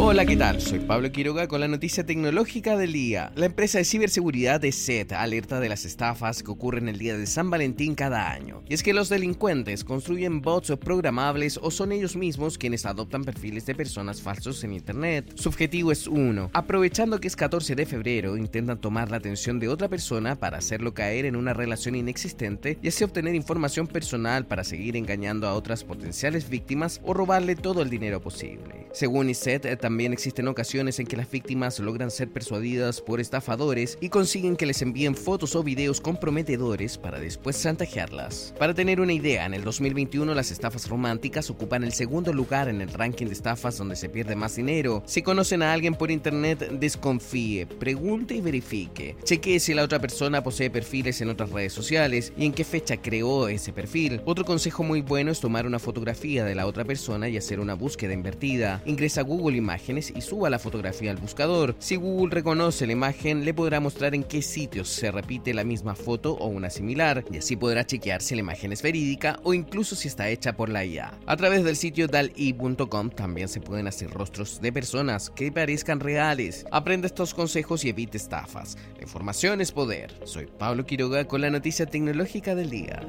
Hola, 0.00 0.24
¿qué 0.24 0.36
tal? 0.36 0.60
Soy 0.60 0.78
Pablo 0.78 1.10
Quiroga 1.10 1.48
con 1.48 1.60
la 1.60 1.66
noticia 1.66 2.06
tecnológica 2.06 2.76
del 2.76 2.92
día. 2.92 3.32
La 3.34 3.46
empresa 3.46 3.78
de 3.78 3.84
ciberseguridad 3.84 4.60
de 4.60 4.70
SET 4.70 5.12
alerta 5.12 5.58
de 5.58 5.68
las 5.68 5.84
estafas 5.84 6.44
que 6.44 6.52
ocurren 6.52 6.88
el 6.88 6.98
día 6.98 7.18
de 7.18 7.26
San 7.26 7.50
Valentín 7.50 7.96
cada 7.96 8.30
año. 8.30 8.62
Y 8.68 8.74
es 8.74 8.84
que 8.84 8.94
los 8.94 9.08
delincuentes 9.08 9.82
construyen 9.82 10.40
bots 10.40 10.72
programables 10.80 11.58
o 11.60 11.72
son 11.72 11.90
ellos 11.90 12.14
mismos 12.14 12.58
quienes 12.58 12.86
adoptan 12.86 13.24
perfiles 13.24 13.66
de 13.66 13.74
personas 13.74 14.22
falsos 14.22 14.62
en 14.62 14.72
Internet. 14.72 15.32
Su 15.34 15.48
objetivo 15.48 15.90
es 15.90 16.06
uno, 16.06 16.48
aprovechando 16.54 17.18
que 17.18 17.26
es 17.26 17.34
14 17.34 17.74
de 17.74 17.84
febrero, 17.84 18.36
intentan 18.36 18.80
tomar 18.80 19.10
la 19.10 19.16
atención 19.16 19.58
de 19.58 19.68
otra 19.68 19.88
persona 19.88 20.36
para 20.36 20.58
hacerlo 20.58 20.94
caer 20.94 21.24
en 21.24 21.34
una 21.34 21.54
relación 21.54 21.96
inexistente 21.96 22.78
y 22.80 22.88
así 22.88 23.02
obtener 23.02 23.34
información 23.34 23.88
personal 23.88 24.46
para 24.46 24.62
seguir 24.62 24.96
engañando 24.96 25.48
a 25.48 25.54
otras 25.54 25.82
potenciales 25.82 26.48
víctimas 26.48 27.00
o 27.02 27.14
robarle 27.14 27.56
todo 27.56 27.82
el 27.82 27.90
dinero 27.90 28.20
posible. 28.20 28.86
Según 28.92 29.28
ISET, 29.28 29.66
también 29.88 30.12
existen 30.12 30.46
ocasiones 30.48 30.98
en 30.98 31.06
que 31.06 31.16
las 31.16 31.30
víctimas 31.30 31.80
logran 31.80 32.10
ser 32.10 32.28
persuadidas 32.28 33.00
por 33.00 33.20
estafadores 33.20 33.96
y 34.02 34.10
consiguen 34.10 34.54
que 34.54 34.66
les 34.66 34.82
envíen 34.82 35.14
fotos 35.14 35.56
o 35.56 35.62
videos 35.62 36.02
comprometedores 36.02 36.98
para 36.98 37.18
después 37.18 37.62
chantajearlas. 37.62 38.52
Para 38.58 38.74
tener 38.74 39.00
una 39.00 39.14
idea, 39.14 39.46
en 39.46 39.54
el 39.54 39.64
2021 39.64 40.34
las 40.34 40.50
estafas 40.50 40.90
románticas 40.90 41.48
ocupan 41.48 41.84
el 41.84 41.94
segundo 41.94 42.34
lugar 42.34 42.68
en 42.68 42.82
el 42.82 42.92
ranking 42.92 43.28
de 43.28 43.32
estafas 43.32 43.78
donde 43.78 43.96
se 43.96 44.10
pierde 44.10 44.36
más 44.36 44.56
dinero. 44.56 45.02
Si 45.06 45.22
conocen 45.22 45.62
a 45.62 45.72
alguien 45.72 45.94
por 45.94 46.10
internet, 46.10 46.68
desconfíe, 46.72 47.64
pregunte 47.64 48.34
y 48.34 48.42
verifique. 48.42 49.16
Chequee 49.24 49.58
si 49.58 49.72
la 49.72 49.84
otra 49.84 50.00
persona 50.00 50.42
posee 50.42 50.68
perfiles 50.68 51.22
en 51.22 51.30
otras 51.30 51.48
redes 51.48 51.72
sociales 51.72 52.34
y 52.36 52.44
en 52.44 52.52
qué 52.52 52.64
fecha 52.64 52.98
creó 52.98 53.48
ese 53.48 53.72
perfil. 53.72 54.20
Otro 54.26 54.44
consejo 54.44 54.82
muy 54.82 55.00
bueno 55.00 55.30
es 55.30 55.40
tomar 55.40 55.66
una 55.66 55.78
fotografía 55.78 56.44
de 56.44 56.54
la 56.54 56.66
otra 56.66 56.84
persona 56.84 57.30
y 57.30 57.38
hacer 57.38 57.58
una 57.58 57.72
búsqueda 57.72 58.12
invertida. 58.12 58.82
Ingresa 58.84 59.22
a 59.22 59.24
Google 59.24 59.56
Y 59.88 60.20
suba 60.20 60.50
la 60.50 60.58
fotografía 60.58 61.10
al 61.10 61.16
buscador. 61.16 61.74
Si 61.78 61.96
Google 61.96 62.34
reconoce 62.34 62.86
la 62.86 62.92
imagen, 62.92 63.44
le 63.44 63.54
podrá 63.54 63.80
mostrar 63.80 64.14
en 64.14 64.24
qué 64.24 64.42
sitios 64.42 64.88
se 64.88 65.10
repite 65.10 65.54
la 65.54 65.64
misma 65.64 65.94
foto 65.94 66.34
o 66.34 66.46
una 66.48 66.68
similar, 66.68 67.24
y 67.30 67.38
así 67.38 67.56
podrá 67.56 67.86
chequear 67.86 68.20
si 68.20 68.34
la 68.34 68.40
imagen 68.40 68.72
es 68.72 68.82
verídica 68.82 69.38
o 69.44 69.54
incluso 69.54 69.96
si 69.96 70.08
está 70.08 70.28
hecha 70.28 70.54
por 70.54 70.68
la 70.68 70.84
IA. 70.84 71.14
A 71.26 71.36
través 71.36 71.64
del 71.64 71.76
sitio 71.76 72.06
dali.com 72.06 73.10
también 73.10 73.48
se 73.48 73.60
pueden 73.60 73.86
hacer 73.86 74.10
rostros 74.10 74.60
de 74.60 74.72
personas 74.72 75.30
que 75.30 75.52
parezcan 75.52 76.00
reales. 76.00 76.66
Aprende 76.70 77.06
estos 77.06 77.32
consejos 77.32 77.84
y 77.84 77.90
evite 77.90 78.16
estafas. 78.16 78.76
La 78.96 79.02
información 79.02 79.60
es 79.60 79.72
poder. 79.72 80.12
Soy 80.24 80.46
Pablo 80.46 80.84
Quiroga 80.84 81.26
con 81.26 81.40
la 81.40 81.50
noticia 81.50 81.86
tecnológica 81.86 82.54
del 82.54 82.70
día. 82.70 83.00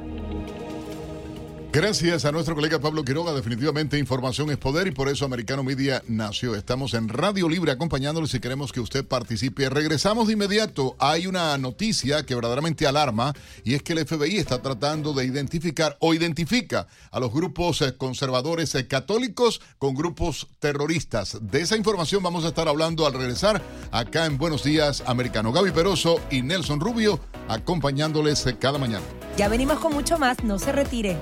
Gracias 1.72 2.26
a 2.26 2.32
nuestro 2.32 2.56
colega 2.56 2.80
Pablo 2.80 3.04
Quiroga. 3.04 3.32
Definitivamente 3.32 4.00
información 4.00 4.50
es 4.50 4.58
poder 4.58 4.88
y 4.88 4.92
por 4.92 5.08
eso 5.08 5.24
Americano 5.24 5.64
Media 5.64 6.02
nació. 6.08 6.56
Estamos 6.56 6.96
en 6.96 7.10
Radio 7.10 7.48
Libre 7.48 7.72
acompañándoles 7.72 8.32
si 8.32 8.40
queremos 8.40 8.72
que 8.72 8.80
usted 8.80 9.06
participe. 9.06 9.70
Regresamos 9.70 10.26
de 10.26 10.34
inmediato. 10.34 10.96
Hay 10.98 11.28
una 11.28 11.56
noticia 11.60 12.26
que 12.26 12.34
verdaderamente 12.34 12.88
alarma 12.88 13.34
y 13.64 13.76
es 13.76 13.84
que 13.84 13.94
el 13.94 14.04
FBI 14.04 14.38
está 14.38 14.64
tratando 14.64 15.14
de 15.14 15.26
identificar 15.26 15.96
o 16.00 16.16
identifica 16.16 16.88
a 17.12 17.20
los 17.20 17.32
grupos 17.32 17.84
eh, 17.84 17.96
conservadores 17.96 18.74
eh, 18.74 18.88
católicos 18.88 19.62
con 19.78 19.94
grupos 19.94 20.48
terroristas. 20.58 21.38
De 21.40 21.62
esa 21.62 21.78
información 21.78 22.24
vamos 22.24 22.46
a 22.46 22.48
estar 22.48 22.68
hablando 22.68 23.06
al 23.06 23.14
regresar 23.14 23.62
acá 23.92 24.26
en 24.26 24.40
Buenos 24.40 24.64
Días 24.64 25.04
Americano. 25.06 25.52
Gaby 25.52 25.70
Peroso 25.70 26.20
y 26.32 26.42
Nelson 26.42 26.80
Rubio 26.80 27.20
acompañándoles 27.48 28.44
eh, 28.48 28.58
cada 28.60 28.80
mañana. 28.80 29.06
Ya 29.38 29.48
venimos 29.48 29.78
con 29.78 29.94
mucho 29.94 30.18
más. 30.18 30.44
No 30.44 30.58
se 30.58 30.72
retire. 30.72 31.16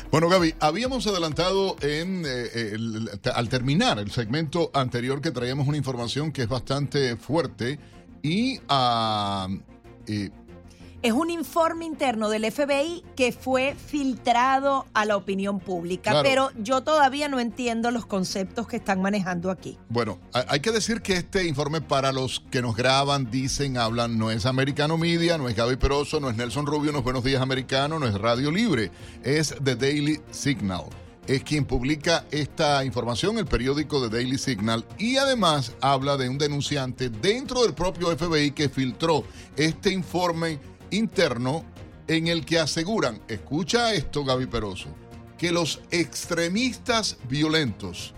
Bueno, 0.09 0.29
Gaby, 0.29 0.55
habíamos 0.59 1.05
adelantado 1.05 1.75
en 1.81 2.23
eh, 2.25 3.05
al 3.35 3.49
terminar 3.49 3.99
el 3.99 4.09
segmento 4.09 4.71
anterior 4.73 5.21
que 5.21 5.29
traíamos 5.29 5.67
una 5.67 5.77
información 5.77 6.31
que 6.31 6.41
es 6.41 6.49
bastante 6.49 7.17
fuerte 7.17 7.77
y, 8.21 8.59
uh, 8.69 9.47
es 11.03 11.13
un 11.13 11.29
informe 11.29 11.85
interno 11.85 12.27
del 12.27 12.51
FBI 12.51 13.03
que 13.15 13.31
fue 13.31 13.75
filtrado 13.75 14.85
a 14.93 15.05
la 15.05 15.15
opinión 15.15 15.59
pública, 15.59 16.21
pero 16.23 16.49
yo 16.57 16.81
todavía 16.81 17.29
no 17.29 17.39
entiendo 17.39 17.91
los 17.91 18.05
conceptos 18.05 18.67
que 18.67 18.77
están 18.77 19.01
manejando 19.01 19.51
aquí. 19.51 19.77
Bueno, 19.89 20.19
hay 20.33 20.59
que 20.59 20.71
decir 20.71 21.01
que 21.01 21.13
este 21.13 21.47
informe 21.47 21.81
para 21.81 22.11
los 22.11 22.41
que 22.51 22.61
nos 22.61 22.75
graban, 22.75 23.29
dicen, 23.29 23.77
hablan, 23.77 24.17
no 24.17 24.31
es 24.31 24.45
Americano 24.45 24.97
Media, 24.97 25.37
no 25.37 25.47
es 25.47 25.55
Gaby 25.55 25.75
Peroso, 25.75 26.19
no 26.19 26.29
es 26.29 26.35
Nelson 26.35 26.65
Rubio, 26.65 26.91
no 26.91 26.97
es 26.97 27.03
Buenos 27.03 27.23
Días 27.23 27.41
Americano, 27.41 27.99
no 27.99 28.07
es 28.07 28.15
Radio 28.15 28.51
Libre, 28.51 28.91
es 29.23 29.55
The 29.63 29.75
Daily 29.75 30.19
Signal 30.31 30.85
es 31.27 31.43
quien 31.43 31.65
publica 31.65 32.25
esta 32.31 32.83
información, 32.85 33.37
el 33.37 33.45
periódico 33.45 34.01
de 34.01 34.09
Daily 34.09 34.37
Signal, 34.37 34.85
y 34.97 35.17
además 35.17 35.73
habla 35.81 36.17
de 36.17 36.29
un 36.29 36.37
denunciante 36.37 37.09
dentro 37.09 37.63
del 37.63 37.73
propio 37.73 38.15
FBI 38.17 38.51
que 38.51 38.69
filtró 38.69 39.23
este 39.55 39.91
informe 39.91 40.59
interno 40.89 41.65
en 42.07 42.27
el 42.27 42.45
que 42.45 42.59
aseguran, 42.59 43.21
escucha 43.27 43.93
esto 43.93 44.23
Gaby 44.23 44.45
Peroso, 44.47 44.87
que 45.37 45.51
los 45.51 45.81
extremistas 45.91 47.17
violentos 47.27 48.13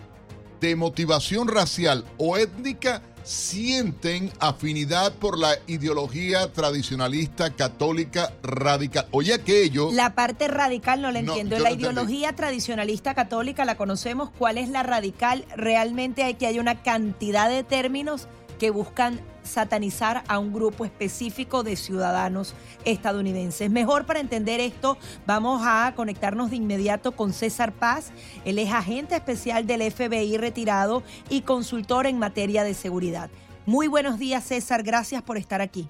de 0.60 0.76
motivación 0.76 1.48
racial 1.48 2.04
o 2.18 2.36
étnica 2.36 3.02
sienten 3.30 4.32
afinidad 4.40 5.12
por 5.12 5.38
la 5.38 5.54
ideología 5.68 6.52
tradicionalista 6.52 7.54
católica 7.54 8.32
radical. 8.42 9.06
Oye, 9.12 9.34
aquello. 9.34 9.92
La 9.92 10.16
parte 10.16 10.48
radical 10.48 11.00
no 11.00 11.12
la 11.12 11.20
entiendo. 11.20 11.56
la 11.60 11.70
ideología 11.70 12.34
tradicionalista 12.34 13.14
católica 13.14 13.64
la 13.64 13.76
conocemos. 13.76 14.30
¿Cuál 14.36 14.58
es 14.58 14.68
la 14.68 14.82
radical? 14.82 15.44
Realmente 15.54 16.24
hay 16.24 16.34
que 16.34 16.48
hay 16.48 16.58
una 16.58 16.82
cantidad 16.82 17.48
de 17.48 17.62
términos 17.62 18.26
que 18.60 18.70
buscan 18.70 19.18
satanizar 19.42 20.22
a 20.28 20.38
un 20.38 20.52
grupo 20.52 20.84
específico 20.84 21.62
de 21.62 21.76
ciudadanos 21.76 22.54
estadounidenses. 22.84 23.70
Mejor 23.70 24.04
para 24.04 24.20
entender 24.20 24.60
esto, 24.60 24.98
vamos 25.26 25.62
a 25.64 25.94
conectarnos 25.96 26.50
de 26.50 26.56
inmediato 26.56 27.12
con 27.12 27.32
César 27.32 27.72
Paz. 27.72 28.12
Él 28.44 28.58
es 28.58 28.70
agente 28.70 29.16
especial 29.16 29.66
del 29.66 29.90
FBI 29.90 30.36
retirado 30.36 31.02
y 31.30 31.40
consultor 31.40 32.06
en 32.06 32.18
materia 32.18 32.62
de 32.62 32.74
seguridad. 32.74 33.30
Muy 33.64 33.88
buenos 33.88 34.18
días, 34.18 34.44
César. 34.44 34.82
Gracias 34.82 35.22
por 35.22 35.38
estar 35.38 35.62
aquí. 35.62 35.88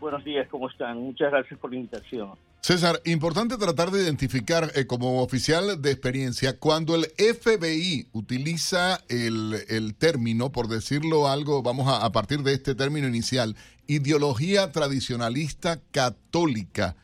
Buenos 0.00 0.24
días, 0.24 0.48
¿cómo 0.48 0.68
están? 0.68 0.98
Muchas 0.98 1.30
gracias 1.30 1.58
por 1.60 1.70
la 1.70 1.76
invitación. 1.76 2.32
César, 2.64 3.00
importante 3.06 3.56
tratar 3.56 3.90
de 3.90 4.04
identificar 4.04 4.68
eh, 4.76 4.86
como 4.86 5.20
oficial 5.20 5.82
de 5.82 5.90
experiencia 5.90 6.60
cuando 6.60 6.94
el 6.94 7.06
FBI 7.18 8.06
utiliza 8.12 8.98
el, 9.08 9.96
término, 9.98 10.52
por 10.52 10.68
decirlo 10.68 11.26
algo, 11.26 11.64
vamos 11.64 11.88
a, 11.88 12.08
partir 12.12 12.38
de 12.38 12.52
este 12.52 12.76
término 12.76 13.08
inicial, 13.08 13.56
ideología 13.88 14.70
tradicionalista 14.70 15.78
católica. 15.90 16.94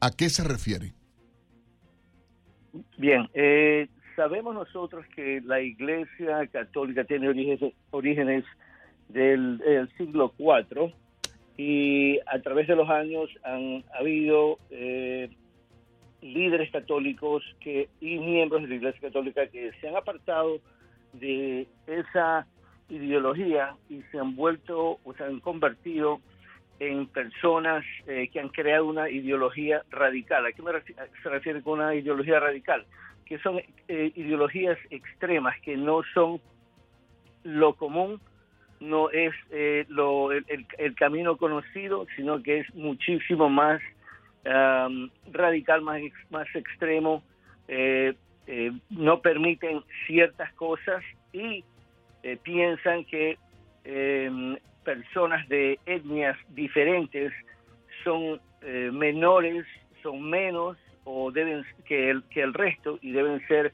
¿A 0.00 0.12
qué 0.12 0.28
se 0.28 0.44
refiere? 0.44 0.92
Bien, 2.96 3.28
eh, 3.34 3.88
sabemos 4.14 4.54
nosotros 4.54 5.04
que 5.16 5.40
la 5.44 5.60
Iglesia 5.60 6.46
Católica 6.52 7.02
tiene 7.02 7.28
orígenes, 7.28 7.74
orígenes 7.90 8.44
del, 9.08 9.60
siglo 9.98 10.32
IV 10.38 10.94
y 11.58 12.20
a 12.26 12.38
través 12.40 12.68
de 12.68 12.76
los 12.76 12.88
años 12.88 13.28
han 13.42 13.84
habido 13.92 14.58
eh, 14.70 15.28
líderes 16.22 16.70
católicos 16.70 17.42
que, 17.60 17.88
y 18.00 18.18
miembros 18.18 18.62
de 18.62 18.68
la 18.68 18.74
Iglesia 18.76 19.00
Católica 19.00 19.48
que 19.48 19.72
se 19.80 19.88
han 19.88 19.96
apartado 19.96 20.60
de 21.12 21.66
esa 21.88 22.46
ideología 22.88 23.74
y 23.90 24.02
se 24.12 24.20
han 24.20 24.36
vuelto 24.36 25.00
o 25.04 25.14
se 25.14 25.24
han 25.24 25.40
convertido 25.40 26.20
en 26.78 27.08
personas 27.08 27.84
eh, 28.06 28.28
que 28.32 28.38
han 28.38 28.50
creado 28.50 28.86
una 28.86 29.10
ideología 29.10 29.82
radical. 29.90 30.46
¿A 30.46 30.52
qué 30.52 30.62
me 30.62 30.70
se 30.80 31.28
refiere 31.28 31.60
con 31.60 31.80
una 31.80 31.92
ideología 31.92 32.38
radical? 32.38 32.86
Que 33.26 33.40
son 33.40 33.58
eh, 33.88 34.12
ideologías 34.14 34.78
extremas, 34.90 35.60
que 35.62 35.76
no 35.76 36.02
son 36.14 36.40
lo 37.42 37.74
común, 37.74 38.20
no 38.80 39.10
es 39.10 39.34
eh, 39.50 39.84
lo, 39.88 40.32
el, 40.32 40.44
el, 40.78 40.94
camino 40.94 41.36
conocido, 41.36 42.06
sino 42.16 42.42
que 42.42 42.60
es 42.60 42.74
muchísimo 42.74 43.48
más 43.48 43.80
radical, 45.30 45.82
más, 45.82 46.00
más 46.30 46.46
extremo, 46.54 47.22
no 48.88 49.20
permiten 49.20 49.82
ciertas 50.06 50.50
cosas 50.54 51.04
y 51.34 51.62
piensan 52.42 53.04
que 53.04 53.36
personas 54.84 55.46
de 55.50 55.78
etnias 55.84 56.38
diferentes 56.54 57.30
son 58.02 58.40
eh, 58.62 58.90
menores, 58.90 59.66
son 60.02 60.22
menos 60.30 60.78
o 61.04 61.30
deben 61.30 61.62
que 61.84 62.08
el, 62.08 62.22
que 62.24 62.40
el 62.40 62.54
resto 62.54 62.98
y 63.02 63.12
deben 63.12 63.46
ser 63.48 63.72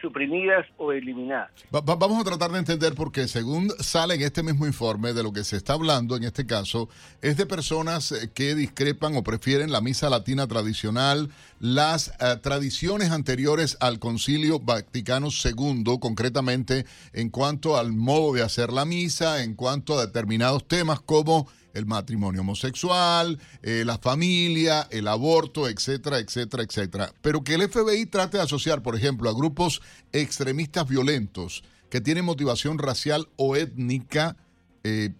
suprimidas 0.00 0.66
o 0.76 0.92
eliminadas. 0.92 1.50
vamos 1.70 2.20
a 2.20 2.24
tratar 2.24 2.50
de 2.50 2.58
entender 2.58 2.94
porque 2.94 3.28
según 3.28 3.70
sale 3.78 4.14
en 4.14 4.22
este 4.22 4.42
mismo 4.42 4.66
informe 4.66 5.12
de 5.12 5.22
lo 5.22 5.32
que 5.32 5.44
se 5.44 5.56
está 5.56 5.74
hablando 5.74 6.16
en 6.16 6.24
este 6.24 6.46
caso 6.46 6.88
es 7.22 7.36
de 7.36 7.46
personas 7.46 8.12
eh, 8.12 8.30
que 8.34 8.54
discrepan 8.54 9.16
o 9.16 9.22
prefieren 9.22 9.72
la 9.72 9.80
misa 9.80 10.10
latina 10.10 10.46
tradicional, 10.46 11.30
las 11.60 12.08
eh, 12.20 12.36
tradiciones 12.42 13.10
anteriores 13.10 13.76
al 13.80 13.98
Concilio 13.98 14.60
Vaticano 14.60 15.28
II, 15.28 15.98
concretamente 16.00 16.86
en 17.12 17.30
cuanto 17.30 17.76
al 17.76 17.92
modo 17.92 18.34
de 18.34 18.42
hacer 18.42 18.72
la 18.72 18.84
misa, 18.84 19.42
en 19.42 19.54
cuanto 19.54 19.98
a 19.98 20.06
determinados 20.06 20.66
temas 20.66 21.00
como 21.00 21.48
el 21.76 21.86
matrimonio 21.86 22.40
homosexual, 22.40 23.38
eh, 23.62 23.84
la 23.84 23.98
familia, 23.98 24.86
el 24.90 25.08
aborto, 25.08 25.68
etcétera, 25.68 26.18
etcétera, 26.18 26.62
etcétera. 26.62 27.10
Pero 27.22 27.44
que 27.44 27.54
el 27.54 27.68
FBI 27.68 28.06
trate 28.06 28.38
de 28.38 28.42
asociar, 28.42 28.82
por 28.82 28.96
ejemplo, 28.96 29.28
a 29.28 29.34
grupos 29.34 29.82
extremistas 30.12 30.88
violentos 30.88 31.62
que 31.90 32.00
tienen 32.00 32.24
motivación 32.24 32.78
racial 32.78 33.26
o 33.36 33.56
étnica, 33.56 34.36
eh, 34.84 35.10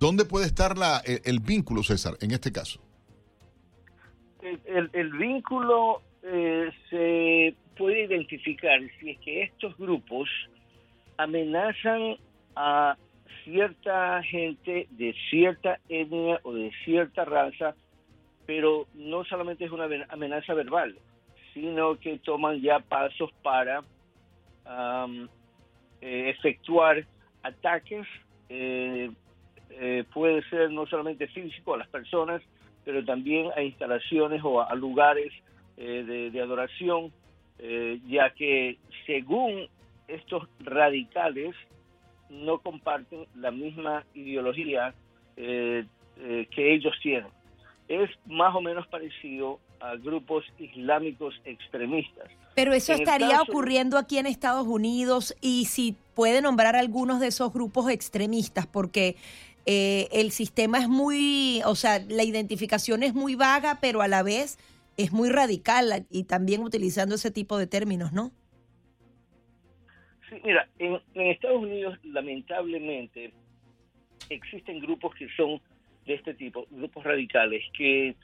¿dónde 0.00 0.24
puede 0.24 0.46
estar 0.46 0.76
la, 0.76 1.02
el, 1.04 1.40
vínculo, 1.40 1.82
César, 1.82 2.14
en 2.20 2.32
este 2.32 2.52
caso? 2.52 2.80
El, 4.64 5.12
vínculo 5.12 6.02
eh, 6.22 6.70
se 6.90 7.54
puede 7.76 8.04
identificar 8.04 8.80
si 8.98 9.10
es 9.10 9.18
que 9.20 9.42
estos 9.42 9.76
grupos 9.76 10.28
amenazan 11.16 12.16
a 12.56 12.96
cierta 13.48 14.22
gente 14.24 14.86
de 14.90 15.14
cierta 15.30 15.78
etnia 15.88 16.38
o 16.42 16.52
de 16.52 16.70
cierta 16.84 17.24
raza, 17.24 17.74
pero 18.46 18.86
no 18.94 19.24
solamente 19.24 19.64
es 19.64 19.70
una 19.70 19.88
amenaza 20.10 20.52
verbal, 20.52 20.94
sino 21.54 21.98
que 21.98 22.18
toman 22.18 22.60
ya 22.60 22.80
pasos 22.80 23.30
para 23.42 23.82
eh, 26.02 26.30
efectuar 26.30 27.06
ataques, 27.42 28.06
eh, 28.50 29.10
eh, 29.70 30.04
puede 30.12 30.42
ser 30.50 30.70
no 30.70 30.86
solamente 30.86 31.26
físico 31.28 31.74
a 31.74 31.78
las 31.78 31.88
personas, 31.88 32.42
pero 32.84 33.02
también 33.02 33.50
a 33.56 33.62
instalaciones 33.62 34.42
o 34.44 34.60
a, 34.60 34.74
lugares 34.74 35.32
de, 35.76 36.30
de, 36.30 36.40
adoración, 36.40 37.12
ya 38.06 38.30
que 38.30 38.78
según 39.06 39.68
estos 40.08 40.48
radicales, 40.60 41.54
no 42.30 42.58
comparten 42.58 43.26
la 43.34 43.50
misma 43.50 44.04
ideología 44.14 44.94
eh, 45.36 45.84
eh, 46.18 46.48
que 46.50 46.74
ellos 46.74 46.94
tienen. 47.02 47.30
Es 47.88 48.10
más 48.26 48.54
o 48.54 48.60
menos 48.60 48.86
parecido 48.88 49.60
a 49.80 49.94
grupos 49.96 50.44
islámicos 50.58 51.34
extremistas. 51.44 52.28
Pero 52.54 52.72
eso 52.72 52.92
estaría 52.92 53.40
ocurriendo 53.40 53.96
aquí 53.96 54.18
en 54.18 54.26
Estados 54.26 54.66
Unidos 54.66 55.34
y 55.40 55.66
si 55.66 55.96
puede 56.14 56.42
nombrar 56.42 56.74
algunos 56.74 57.20
de 57.20 57.28
esos 57.28 57.52
grupos 57.52 57.88
extremistas, 57.88 58.66
porque 58.66 59.16
eh, 59.66 60.08
el 60.12 60.32
sistema 60.32 60.78
es 60.78 60.88
muy, 60.88 61.62
o 61.64 61.76
sea, 61.76 62.00
la 62.08 62.24
identificación 62.24 63.02
es 63.02 63.14
muy 63.14 63.36
vaga, 63.36 63.78
pero 63.80 64.02
a 64.02 64.08
la 64.08 64.22
vez 64.22 64.58
es 64.96 65.12
muy 65.12 65.28
radical 65.28 66.06
y 66.10 66.24
también 66.24 66.62
utilizando 66.62 67.14
ese 67.14 67.30
tipo 67.30 67.56
de 67.56 67.68
términos, 67.68 68.12
¿no? 68.12 68.32
Sí, 70.28 70.36
mira, 70.44 70.68
en, 70.78 71.00
Estados 71.14 71.62
Unidos 71.62 71.98
lamentablemente 72.04 73.32
existen 74.28 74.80
grupos 74.80 75.14
que 75.14 75.28
son 75.36 75.60
de 76.06 76.14
este 76.14 76.34
tipo, 76.34 76.66
grupos 76.70 77.04
radicales, 77.04 77.62
que 77.76 78.14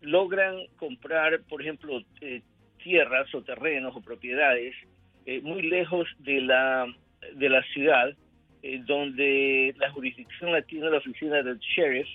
logran 0.00 0.56
comprar, 0.76 1.40
por 1.48 1.60
ejemplo, 1.60 2.00
eh, 2.20 2.42
tierras 2.82 3.32
o 3.34 3.42
terrenos 3.42 3.96
o 3.96 4.00
propiedades 4.00 4.74
eh, 5.26 5.40
muy 5.40 5.62
lejos 5.62 6.08
de 6.20 6.40
la, 6.40 6.86
de 7.34 7.48
la 7.48 7.62
ciudad, 7.64 8.10
eh, 8.62 8.80
donde 8.84 9.74
la 9.78 9.90
jurisdicción 9.90 10.52
la 10.52 10.62
tiene 10.62 10.90
la 10.90 10.98
oficina 10.98 11.42
del 11.42 11.58
sheriff, 11.58 12.08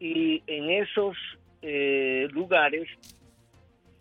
y 0.00 0.42
en 0.46 0.70
esos 0.70 1.16
lugares 2.32 2.86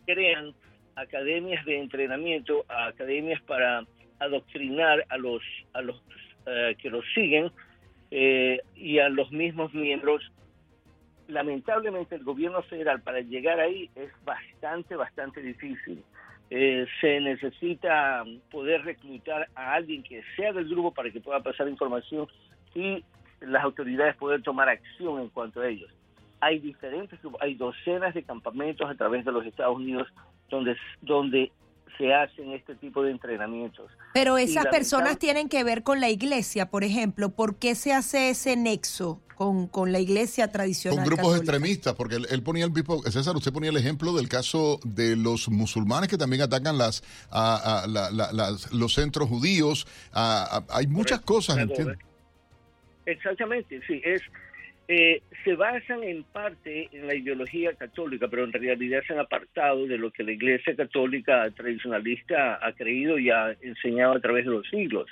crean 0.05 0.53
academias 0.95 1.63
de 1.63 1.79
entrenamiento, 1.79 2.65
academias 2.67 3.41
para 3.43 3.85
adoctrinar 4.23 5.05
a 5.09 5.17
los, 5.17 5.41
a 5.73 5.81
los 5.81 6.01
eh, 6.45 6.75
que 6.81 6.89
los 6.89 7.05
siguen 7.13 7.51
eh, 8.11 8.59
y 8.75 8.99
a 8.99 9.09
los 9.09 9.31
mismos 9.31 9.73
miembros. 9.73 10.31
Lamentablemente 11.27 12.15
el 12.15 12.23
gobierno 12.23 12.61
federal 12.63 13.01
para 13.01 13.21
llegar 13.21 13.59
ahí 13.59 13.89
es 13.95 14.11
bastante, 14.25 14.95
bastante 14.95 15.41
difícil. 15.41 16.03
Eh, 16.49 16.85
se 17.01 17.19
necesita 17.21 18.23
poder 18.51 18.83
reclutar 18.83 19.47
a 19.55 19.73
alguien 19.73 20.03
que 20.03 20.21
sea 20.35 20.51
del 20.51 20.67
grupo 20.67 20.93
para 20.93 21.09
que 21.09 21.21
pueda 21.21 21.41
pasar 21.41 21.67
información 21.67 22.27
y 22.75 23.03
las 23.41 23.63
autoridades 23.63 24.15
poder 24.17 24.41
tomar 24.43 24.69
acción 24.69 25.21
en 25.21 25.29
cuanto 25.29 25.61
a 25.61 25.67
ellos. 25.67 25.91
Hay 26.41 26.59
diferentes, 26.59 27.19
hay 27.39 27.55
docenas 27.55 28.13
de 28.13 28.23
campamentos 28.23 28.89
a 28.89 28.95
través 28.95 29.23
de 29.25 29.31
los 29.31 29.45
Estados 29.45 29.77
Unidos 29.77 30.07
donde, 30.49 30.75
donde 31.01 31.51
se 31.97 32.13
hacen 32.13 32.51
este 32.51 32.75
tipo 32.75 33.03
de 33.03 33.11
entrenamientos. 33.11 33.91
Pero 34.13 34.37
esas 34.37 34.65
personas 34.67 35.17
tienen 35.17 35.49
que 35.49 35.63
ver 35.63 35.83
con 35.83 35.99
la 35.99 36.09
iglesia, 36.09 36.69
por 36.69 36.83
ejemplo. 36.83 37.29
¿Por 37.29 37.57
qué 37.57 37.75
se 37.75 37.93
hace 37.93 38.29
ese 38.29 38.55
nexo 38.55 39.21
con, 39.35 39.67
con 39.67 39.91
la 39.91 39.99
iglesia 39.99 40.51
tradicional? 40.51 40.99
Con 40.99 41.05
grupos 41.05 41.37
extremistas, 41.37 41.93
porque 41.93 42.15
él, 42.15 42.43
ponía 42.43 42.65
el 42.65 42.73
tipo, 42.73 43.01
César, 43.03 43.35
usted 43.35 43.51
ponía 43.51 43.69
el 43.69 43.77
ejemplo 43.77 44.13
del 44.13 44.29
caso 44.29 44.79
de 44.83 45.15
los 45.15 45.49
musulmanes 45.49 46.09
que 46.09 46.17
también 46.17 46.41
atacan 46.41 46.77
las, 46.77 47.03
a, 47.31 47.85
los 48.71 48.93
centros 48.93 49.29
judíos. 49.29 49.87
hay 50.13 50.87
muchas 50.87 51.21
cosas. 51.21 51.57
Exactamente, 53.05 53.81
sí. 53.85 54.01
Es 54.03 54.21
eh, 54.89 55.21
se 55.45 55.55
basan 55.55 56.03
en 56.03 56.23
parte 56.23 56.89
en 56.91 57.07
la 57.07 57.15
ideología 57.15 57.73
católica, 57.73 58.27
pero 58.27 58.43
en 58.43 58.51
realidad 58.51 59.01
se 59.07 59.13
han 59.13 59.19
apartado 59.19 59.87
de 59.87 59.97
lo 59.97 60.11
que 60.11 60.23
la 60.23 60.33
Iglesia 60.33 60.75
Católica 60.75 61.49
tradicionalista 61.51 62.59
ha 62.61 62.73
creído 62.73 63.17
y 63.17 63.29
ha 63.29 63.55
enseñado 63.61 64.13
a 64.13 64.19
través 64.19 64.43
de 64.43 64.51
los 64.51 64.67
siglos. 64.69 65.09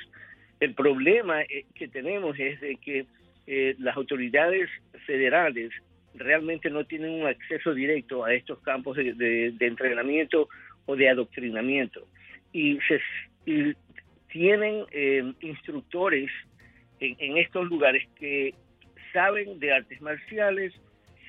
El 0.59 0.73
problema 0.73 1.41
eh, 1.43 1.65
que 1.73 1.87
tenemos 1.87 2.37
es 2.37 2.59
de 2.59 2.75
que 2.75 3.05
eh, 3.47 3.75
las 3.79 3.95
autoridades 3.95 4.69
federales 5.05 5.71
realmente 6.15 6.69
no 6.69 6.83
tienen 6.83 7.11
un 7.21 7.27
acceso 7.27 7.73
directo 7.73 8.25
a 8.25 8.33
estos 8.33 8.59
campos 8.59 8.97
de, 8.97 9.55
entrenamiento 9.57 10.49
o 10.85 10.97
de 10.97 11.07
adoctrinamiento 11.07 12.05
y, 12.51 12.77
se, 12.87 12.99
tienen 14.27 14.85
instructores 15.41 16.29
en 16.99 17.37
estos 17.37 17.67
lugares 17.67 18.07
que 18.19 18.53
saben 19.13 19.59
de 19.59 19.73
artes 19.73 20.01
marciales, 20.01 20.73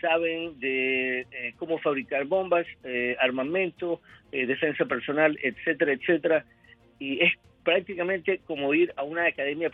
saben 0.01 0.59
de 0.59 1.21
eh, 1.21 1.55
cómo 1.57 1.79
fabricar 1.79 2.25
bombas, 2.25 2.67
eh, 2.85 3.17
armamento, 3.21 4.01
eh, 4.33 4.47
defensa 4.47 4.85
personal, 4.85 5.39
etcétera, 5.43 5.93
etcétera. 5.93 6.45
Y 6.99 7.23
es 7.25 7.33
prácticamente 7.65 8.41
como 8.47 8.75
ir 8.75 8.93
a 8.97 9.05
una 9.05 9.27
academia 9.27 9.71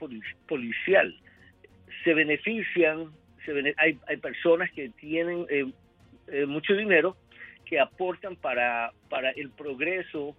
policial. 0.46 1.14
Se 2.04 2.14
benefician, 2.14 3.10
se 3.44 3.74
hay, 3.78 3.98
hay, 4.06 4.16
personas 4.18 4.70
que 4.72 4.90
tienen 4.90 5.46
mucho 6.46 6.74
dinero 6.74 7.16
que 7.64 7.80
aportan 7.80 8.36
para, 8.36 8.92
para 9.08 9.30
el 9.30 9.50
progreso 9.50 10.36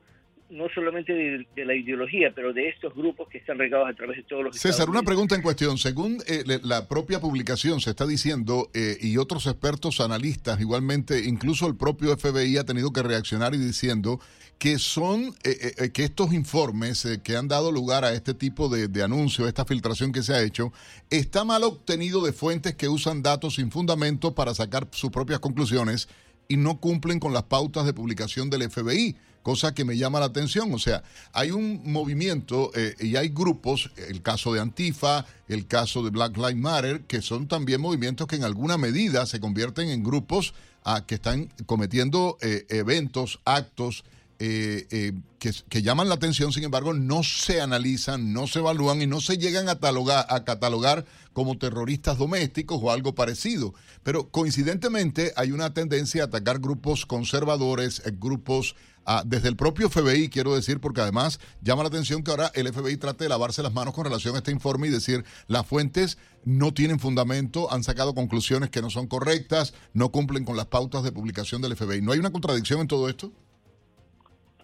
no 0.49 0.67
solamente 0.73 1.13
de, 1.13 1.65
la 1.65 1.75
ideología, 1.75 2.31
pero 2.33 2.53
de 2.53 2.69
estos 2.69 2.93
grupos 2.95 3.27
que 3.29 3.37
están 3.37 3.59
regados 3.59 3.87
a 3.87 3.93
través 3.93 4.17
de 4.17 4.23
todos 4.23 4.43
los 4.43 4.57
César, 4.57 4.89
una 4.89 5.03
pregunta 5.03 5.35
en 5.35 5.41
cuestión. 5.41 5.77
Según 5.77 6.17
eh, 6.27 6.43
la 6.63 6.87
propia 6.87 7.19
publicación 7.19 7.79
se 7.81 7.91
está 7.91 8.07
diciendo, 8.07 8.69
eh, 8.73 8.97
y 8.99 9.17
otros 9.17 9.45
expertos 9.45 9.99
analistas, 10.01 10.59
igualmente, 10.59 11.23
incluso 11.25 11.67
el 11.67 11.75
propio 11.75 12.15
FBI 12.17 12.57
ha 12.57 12.63
tenido 12.63 12.91
que 12.91 13.03
reaccionar 13.03 13.53
y 13.53 13.57
diciendo 13.57 14.19
que 14.57 14.77
son 14.79 15.35
eh, 15.43 15.89
que 15.93 16.03
estos 16.03 16.33
informes 16.33 17.07
que 17.23 17.37
han 17.37 17.47
dado 17.47 17.71
lugar 17.71 18.03
a 18.03 18.13
este 18.13 18.33
tipo 18.33 18.67
de, 18.69 18.87
de 18.87 19.03
anuncios, 19.03 19.47
esta 19.47 19.65
filtración 19.65 20.11
que 20.11 20.23
se 20.23 20.33
ha 20.33 20.41
hecho, 20.41 20.73
está 21.09 21.45
mal 21.45 21.63
obtenido 21.63 22.23
de 22.23 22.33
fuentes 22.33 22.75
que 22.75 22.89
usan 22.89 23.21
datos 23.21 23.55
sin 23.55 23.71
fundamento 23.71 24.35
para 24.35 24.53
sacar 24.53 24.87
sus 24.91 25.11
propias 25.11 25.39
conclusiones 25.39 26.09
y 26.47 26.57
no 26.57 26.79
cumplen 26.79 27.19
con 27.19 27.33
las 27.33 27.43
pautas 27.43 27.85
de 27.85 27.93
publicación 27.93 28.49
del 28.49 28.69
FBI 28.69 29.15
cosa 29.43 29.73
que 29.73 29.85
me 29.85 29.97
llama 29.97 30.19
la 30.19 30.27
atención. 30.27 30.73
O 30.73 30.79
sea, 30.79 31.03
hay 31.33 31.51
un 31.51 31.81
movimiento 31.91 32.71
eh, 32.75 32.95
y 32.99 33.15
hay 33.15 33.29
grupos, 33.29 33.91
el 34.09 34.21
caso 34.21 34.53
de 34.53 34.59
Antifa, 34.59 35.25
el 35.47 35.67
caso 35.67 36.03
de 36.03 36.09
Black 36.09 36.37
Lives 36.37 36.57
Matter, 36.57 37.01
que 37.01 37.21
son 37.21 37.47
también 37.47 37.81
movimientos 37.81 38.27
que 38.27 38.35
en 38.35 38.43
alguna 38.43 38.77
medida 38.77 39.25
se 39.25 39.39
convierten 39.39 39.89
en 39.89 40.03
grupos 40.03 40.53
ah, 40.83 41.05
que 41.05 41.15
están 41.15 41.51
cometiendo 41.65 42.37
eh, 42.41 42.65
eventos, 42.69 43.39
actos. 43.45 44.03
Eh, 44.41 45.11
que, 45.37 45.51
que, 45.67 45.81
llaman 45.81 46.07
la 46.07 46.15
atención, 46.15 46.53
sin 46.53 46.63
embargo, 46.63 46.93
no 46.93 47.23
se 47.23 47.59
analizan, 47.59 48.31
no 48.31 48.47
se 48.47 48.59
evalúan 48.59 49.01
y 49.01 49.05
no 49.05 49.19
se 49.19 49.37
llegan 49.37 49.67
a 49.67 49.73
a 49.73 50.43
catalogar 50.45 51.05
como 51.33 51.57
terroristas 51.57 52.17
domésticos 52.17 52.79
o 52.81 52.91
algo 52.91 53.15
parecido. 53.15 53.73
Pero 54.03 54.29
coincidentemente 54.29 55.33
hay 55.35 55.51
una 55.51 55.73
tendencia 55.73 56.23
a 56.23 56.25
atacar 56.25 56.59
grupos 56.59 57.05
conservadores, 57.05 58.01
grupos 58.19 58.75
Ah, 59.05 59.23
desde 59.25 59.49
el 59.49 59.55
propio 59.55 59.89
FBI, 59.89 60.29
quiero 60.29 60.55
decir, 60.55 60.79
porque 60.79 61.01
además 61.01 61.39
llama 61.61 61.83
la 61.83 61.89
atención 61.89 62.23
que 62.23 62.31
ahora 62.31 62.51
el 62.53 62.67
FBI 62.67 62.97
trate 62.97 63.23
de 63.23 63.29
lavarse 63.29 63.63
las 63.63 63.73
manos 63.73 63.93
con 63.93 64.05
relación 64.05 64.35
a 64.35 64.39
este 64.39 64.51
informe 64.51 64.87
y 64.87 64.91
decir 64.91 65.23
las 65.47 65.65
fuentes 65.65 66.17
no 66.45 66.73
tienen 66.73 66.99
fundamento, 66.99 67.71
han 67.71 67.83
sacado 67.83 68.13
conclusiones 68.13 68.69
que 68.69 68.81
no 68.81 68.89
son 68.89 69.07
correctas, 69.07 69.73
no 69.93 70.09
cumplen 70.09 70.45
con 70.45 70.57
las 70.57 70.67
pautas 70.67 71.03
de 71.03 71.11
publicación 71.11 71.61
del 71.61 71.75
FBI. 71.75 72.01
¿No 72.01 72.11
hay 72.11 72.19
una 72.19 72.31
contradicción 72.31 72.81
en 72.81 72.87
todo 72.87 73.09
esto? 73.09 73.31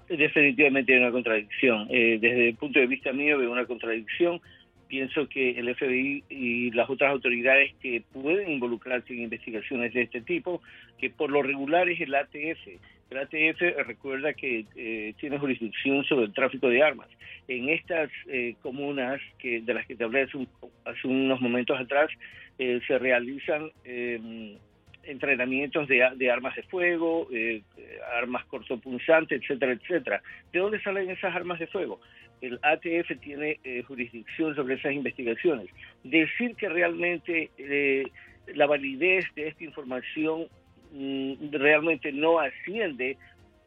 Definitivamente 0.08 0.94
hay 0.94 1.00
una 1.00 1.12
contradicción. 1.12 1.88
Eh, 1.90 2.20
desde 2.22 2.50
el 2.50 2.56
punto 2.56 2.80
de 2.80 2.86
vista 2.86 3.12
mío 3.12 3.40
veo 3.40 3.52
una 3.52 3.66
contradicción 3.66 4.40
pienso 4.88 5.28
que 5.28 5.52
el 5.52 5.74
FBI 5.76 6.24
y 6.30 6.72
las 6.72 6.90
otras 6.90 7.12
autoridades 7.12 7.74
que 7.82 8.04
pueden 8.14 8.52
involucrarse 8.52 9.14
en 9.14 9.24
investigaciones 9.24 9.94
de 9.94 10.04
este 10.04 10.22
tipo, 10.22 10.62
que 10.98 11.10
por 11.10 11.32
lo 11.32 11.42
regular 11.42 11.90
es 11.90 12.00
el 12.02 12.16
ATF. 12.16 12.80
El 13.10 13.18
ATF 13.20 13.62
recuerda 13.86 14.34
que 14.34 14.66
eh, 14.76 15.14
tiene 15.20 15.38
jurisdicción 15.38 16.04
sobre 16.06 16.26
el 16.26 16.34
tráfico 16.34 16.70
de 16.70 16.82
armas. 16.82 17.08
En 17.48 17.70
estas 17.70 18.10
eh, 18.28 18.56
comunas 18.62 19.22
que 19.38 19.62
de 19.62 19.74
las 19.74 19.86
que 19.86 19.96
te 19.96 20.04
hablé 20.04 20.24
hace, 20.24 21.08
unos 21.08 21.40
momentos 21.40 21.80
atrás, 21.80 22.10
eh, 22.58 22.80
se 22.88 22.98
realizan 22.98 23.72
entrenamientos 25.04 25.88
de, 25.88 26.10
de, 26.16 26.32
armas 26.32 26.56
de 26.56 26.64
fuego, 26.64 27.28
armas 28.16 28.44
cortopunzantes, 28.46 29.42
etcétera, 29.42 29.74
etcétera. 29.74 30.22
¿De 30.52 30.60
dónde 30.60 30.82
salen 30.82 31.12
esas 31.12 31.36
armas 31.36 31.60
de 31.60 31.68
fuego? 31.68 32.00
el 32.42 32.60
ATF 32.62 33.20
tiene 33.22 33.60
eh, 33.64 33.84
jurisdicción 33.84 34.56
sobre 34.56 34.76
esas 34.76 34.94
investigaciones. 34.94 35.68
Decir 36.04 36.56
que 36.56 36.70
realmente 36.70 37.50
eh, 37.58 38.06
la 38.54 38.68
validez 38.68 39.26
de 39.36 39.48
esta 39.48 39.64
información 39.64 40.48
realmente 41.52 42.12
no 42.12 42.40
asciende 42.40 43.18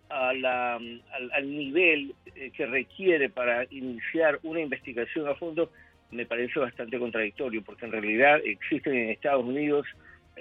a 0.09 0.33
la, 0.33 0.77
al, 0.77 1.51
nivel 1.51 2.15
eh, 2.35 2.51
que 2.57 2.67
requiere 2.67 3.29
para 3.29 3.65
iniciar 3.71 4.39
una 4.43 4.61
investigación 4.61 5.29
a 5.29 5.35
fondo, 5.35 5.71
me 6.11 6.25
parece 6.25 6.59
bastante 6.59 6.99
contradictorio, 6.99 7.63
porque 7.63 7.85
en 7.85 7.93
realidad 7.93 8.41
existen 8.45 8.95
en 8.95 9.11
Estados 9.11 9.45
Unidos 9.45 9.87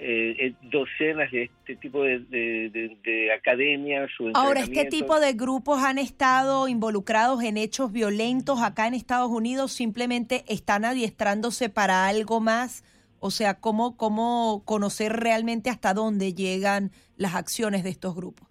eh, 0.00 0.54
docenas 0.62 1.30
de 1.32 1.44
este 1.44 1.76
tipo 1.76 2.04
de, 2.04 2.20
de, 2.20 3.32
academias. 3.32 4.08
Ahora, 4.34 4.60
¿este 4.60 4.84
tipo 4.84 5.18
de 5.18 5.32
grupos 5.32 5.82
han 5.82 5.98
estado 5.98 6.68
involucrados 6.68 7.42
en 7.42 7.56
hechos 7.56 7.92
violentos 7.92 8.62
acá 8.62 8.86
en 8.86 8.94
Estados 8.94 9.30
Unidos? 9.30 9.72
¿Simplemente 9.72 10.44
están 10.46 10.84
adiestrándose 10.84 11.68
para 11.68 12.06
algo 12.06 12.40
más? 12.40 12.84
O 13.20 13.30
sea, 13.30 13.54
¿cómo, 13.54 13.96
cómo 13.96 14.62
conocer 14.64 15.12
realmente 15.12 15.70
hasta 15.70 15.94
dónde 15.94 16.34
llegan 16.34 16.90
las 17.16 17.34
acciones 17.34 17.84
de 17.84 17.90
estos 17.90 18.14
grupos? 18.14 18.48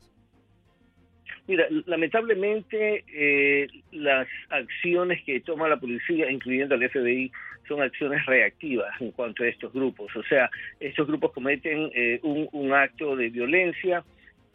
Mira, 1.47 1.65
lamentablemente 1.86 3.06
eh, 3.08 3.67
las 3.91 4.27
acciones 4.49 5.23
que 5.23 5.39
toma 5.39 5.69
la 5.69 5.80
policía, 5.80 6.30
incluyendo 6.30 6.75
el 6.75 6.89
FBI, 6.89 7.32
son 7.67 7.82
acciones 7.82 8.25
reactivas 8.25 8.89
en 8.99 9.12
cuanto 9.12 9.43
a 9.43 9.47
estos 9.47 9.71
grupos. 9.71 10.13
O 10.15 10.23
sea, 10.23 10.49
estos 10.80 11.08
grupos 11.08 11.32
cometen 11.32 11.89
eh, 11.93 12.19
un, 12.23 12.73
acto 12.73 13.15
de 13.15 13.30
violencia 13.30 14.03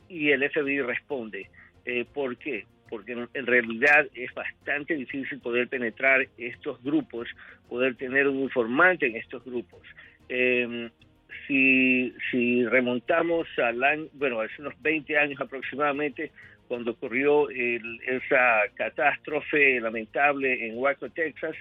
y 0.08 0.30
el 0.30 0.48
FBI 0.50 0.82
responde. 0.82 1.48
Eh, 1.86 2.04
¿Por 2.12 2.36
qué? 2.36 2.66
Porque 2.92 3.12
en, 3.12 3.46
realidad 3.46 4.06
es 4.14 4.34
bastante 4.34 4.94
difícil 4.94 5.38
poder 5.38 5.66
penetrar 5.66 6.28
estos 6.36 6.82
grupos, 6.84 7.26
poder 7.66 7.94
tener 7.94 8.28
un 8.28 8.40
informante 8.40 9.06
en 9.06 9.16
estos 9.16 9.42
grupos. 9.42 9.80
Em, 10.28 10.90
si, 11.46 12.12
si 12.30 12.66
remontamos 12.66 13.48
al 13.56 13.82
año, 13.82 14.08
bueno, 14.12 14.40
hace 14.40 14.60
unos 14.60 14.74
20 14.82 15.16
años 15.16 15.40
aproximadamente, 15.40 16.32
cuando 16.68 16.90
ocurrió 16.90 17.48
esa 17.48 18.60
catástrofe 18.74 19.80
lamentable 19.80 20.66
en 20.66 20.76
Waco, 20.76 21.08
Texas, 21.08 21.56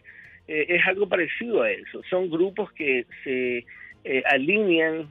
eh, 0.49 0.65
es 0.67 0.85
algo 0.85 1.07
parecido 1.07 1.61
a 1.61 1.71
eso. 1.71 2.01
Son 2.09 2.29
grupos 2.29 2.73
que 2.73 3.05
se 3.23 3.65
eh, 4.03 4.23
alinean 4.25 5.09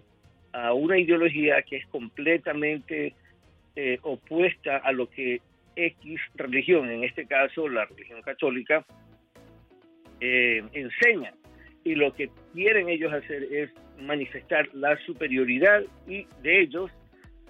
a 0.52 0.74
una 0.74 0.98
ideología 0.98 1.62
que 1.62 1.78
es 1.78 1.87
completamente 1.87 3.14
eh, 3.74 3.98
opuesta 4.02 4.76
a 4.76 4.92
lo 4.92 5.09
que 5.09 5.40
X 5.76 6.20
religión, 6.35 6.90
en 6.90 7.04
este 7.04 7.26
caso 7.26 7.68
la 7.68 7.85
religión 7.87 8.22
católica, 8.22 8.85
enseña. 10.20 11.35
Y 11.83 11.94
lo 11.94 12.12
que 12.14 12.30
quieren 12.52 12.88
ellos 12.88 13.12
hacer 13.12 13.42
es 13.44 13.70
manifestar 13.98 14.68
la 14.74 14.96
superioridad 15.06 15.83
y 16.06 16.26
de 16.42 16.61
ellos 16.61 16.90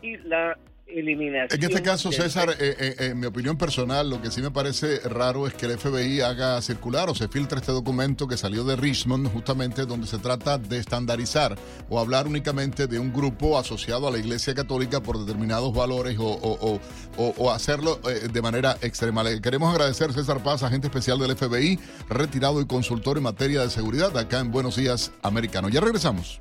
y 0.02 0.16
la 0.18 0.56
en 0.92 1.62
este 1.62 1.82
caso, 1.82 2.12
César, 2.12 2.50
eh, 2.58 2.76
eh, 2.78 2.94
en 2.98 3.20
mi 3.20 3.26
opinión 3.26 3.56
personal, 3.56 4.10
lo 4.10 4.20
que 4.20 4.30
sí 4.30 4.42
me 4.42 4.50
parece 4.50 5.00
raro 5.00 5.46
es 5.46 5.54
que 5.54 5.66
el 5.66 5.78
FBI 5.78 6.20
haga 6.20 6.60
circular 6.62 7.08
o 7.08 7.14
se 7.14 7.28
filtre 7.28 7.58
este 7.58 7.72
documento 7.72 8.26
que 8.26 8.36
salió 8.36 8.64
de 8.64 8.76
Richmond, 8.76 9.32
justamente 9.32 9.86
donde 9.86 10.06
se 10.06 10.18
trata 10.18 10.58
de 10.58 10.78
estandarizar 10.78 11.56
o 11.88 11.98
hablar 11.98 12.26
únicamente 12.26 12.86
de 12.86 12.98
un 12.98 13.12
grupo 13.12 13.58
asociado 13.58 14.08
a 14.08 14.10
la 14.10 14.18
Iglesia 14.18 14.54
Católica 14.54 15.00
por 15.00 15.18
determinados 15.18 15.72
valores 15.72 16.16
o, 16.18 16.80
o 17.16 17.50
hacerlo 17.50 18.00
eh, 18.08 18.28
de 18.32 18.42
manera 18.42 18.76
extrema. 18.82 19.22
Le 19.22 19.40
queremos 19.40 19.72
agradecer, 19.72 20.12
César 20.12 20.42
Paz, 20.42 20.62
agente 20.62 20.88
especial 20.88 21.18
del 21.18 21.36
FBI, 21.36 21.78
retirado 22.08 22.60
y 22.60 22.66
consultor 22.66 23.16
en 23.16 23.24
materia 23.24 23.62
de 23.62 23.70
seguridad 23.70 24.16
acá 24.16 24.40
en 24.40 24.50
Buenos 24.50 24.76
Días 24.76 25.12
Americano. 25.22 25.68
Ya 25.68 25.80
regresamos. 25.80 26.38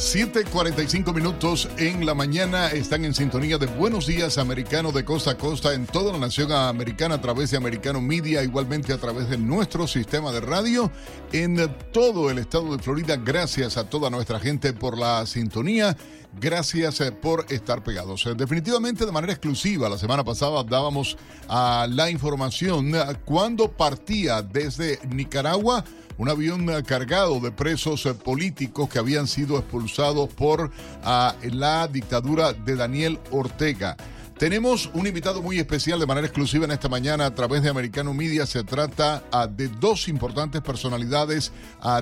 7:45 0.00 1.12
minutos 1.12 1.68
en 1.76 2.06
la 2.06 2.14
mañana 2.14 2.68
están 2.68 3.04
en 3.04 3.12
sintonía 3.12 3.58
de 3.58 3.66
Buenos 3.66 4.06
Días 4.06 4.38
Americano 4.38 4.92
de 4.92 5.04
costa 5.04 5.32
a 5.32 5.36
costa 5.36 5.74
en 5.74 5.86
toda 5.86 6.12
la 6.12 6.18
nación 6.18 6.50
americana 6.52 7.16
a 7.16 7.20
través 7.20 7.50
de 7.50 7.58
Americano 7.58 8.00
Media, 8.00 8.42
igualmente 8.42 8.94
a 8.94 8.98
través 8.98 9.28
de 9.28 9.36
nuestro 9.36 9.86
sistema 9.86 10.32
de 10.32 10.40
radio 10.40 10.90
en 11.32 11.70
todo 11.92 12.30
el 12.30 12.38
estado 12.38 12.74
de 12.74 12.82
Florida. 12.82 13.16
Gracias 13.16 13.76
a 13.76 13.90
toda 13.90 14.08
nuestra 14.08 14.40
gente 14.40 14.72
por 14.72 14.96
la 14.96 15.26
sintonía. 15.26 15.94
Gracias 16.38 17.00
eh, 17.00 17.12
por 17.12 17.44
estar 17.50 17.82
pegados. 17.82 18.24
Eh, 18.26 18.34
definitivamente 18.36 19.04
de 19.04 19.12
manera 19.12 19.32
exclusiva, 19.32 19.88
la 19.88 19.98
semana 19.98 20.24
pasada 20.24 20.62
dábamos 20.62 21.16
a 21.48 21.86
la 21.90 22.10
información 22.10 22.94
eh, 22.94 23.02
cuando 23.24 23.70
partía 23.70 24.40
desde 24.42 25.00
Nicaragua 25.08 25.84
un 26.18 26.28
avión 26.28 26.66
cargado 26.84 27.40
de 27.40 27.50
presos 27.50 28.06
políticos 28.22 28.90
que 28.90 28.98
habían 28.98 29.26
sido 29.26 29.58
expulsados 29.58 30.28
por 30.28 30.70
ah, 31.02 31.34
la 31.44 31.88
dictadura 31.88 32.52
de 32.52 32.76
Daniel 32.76 33.18
Ortega. 33.30 33.96
Tenemos 34.40 34.88
un 34.94 35.06
invitado 35.06 35.42
muy 35.42 35.58
especial 35.58 36.00
de 36.00 36.06
manera 36.06 36.26
exclusiva 36.26 36.64
en 36.64 36.70
esta 36.70 36.88
mañana 36.88 37.26
a 37.26 37.34
través 37.34 37.62
de 37.62 37.68
Americano 37.68 38.14
Media. 38.14 38.46
Se 38.46 38.64
trata 38.64 39.22
ah, 39.30 39.46
de 39.46 39.68
dos 39.68 40.08
importantes 40.08 40.62
personalidades 40.62 41.52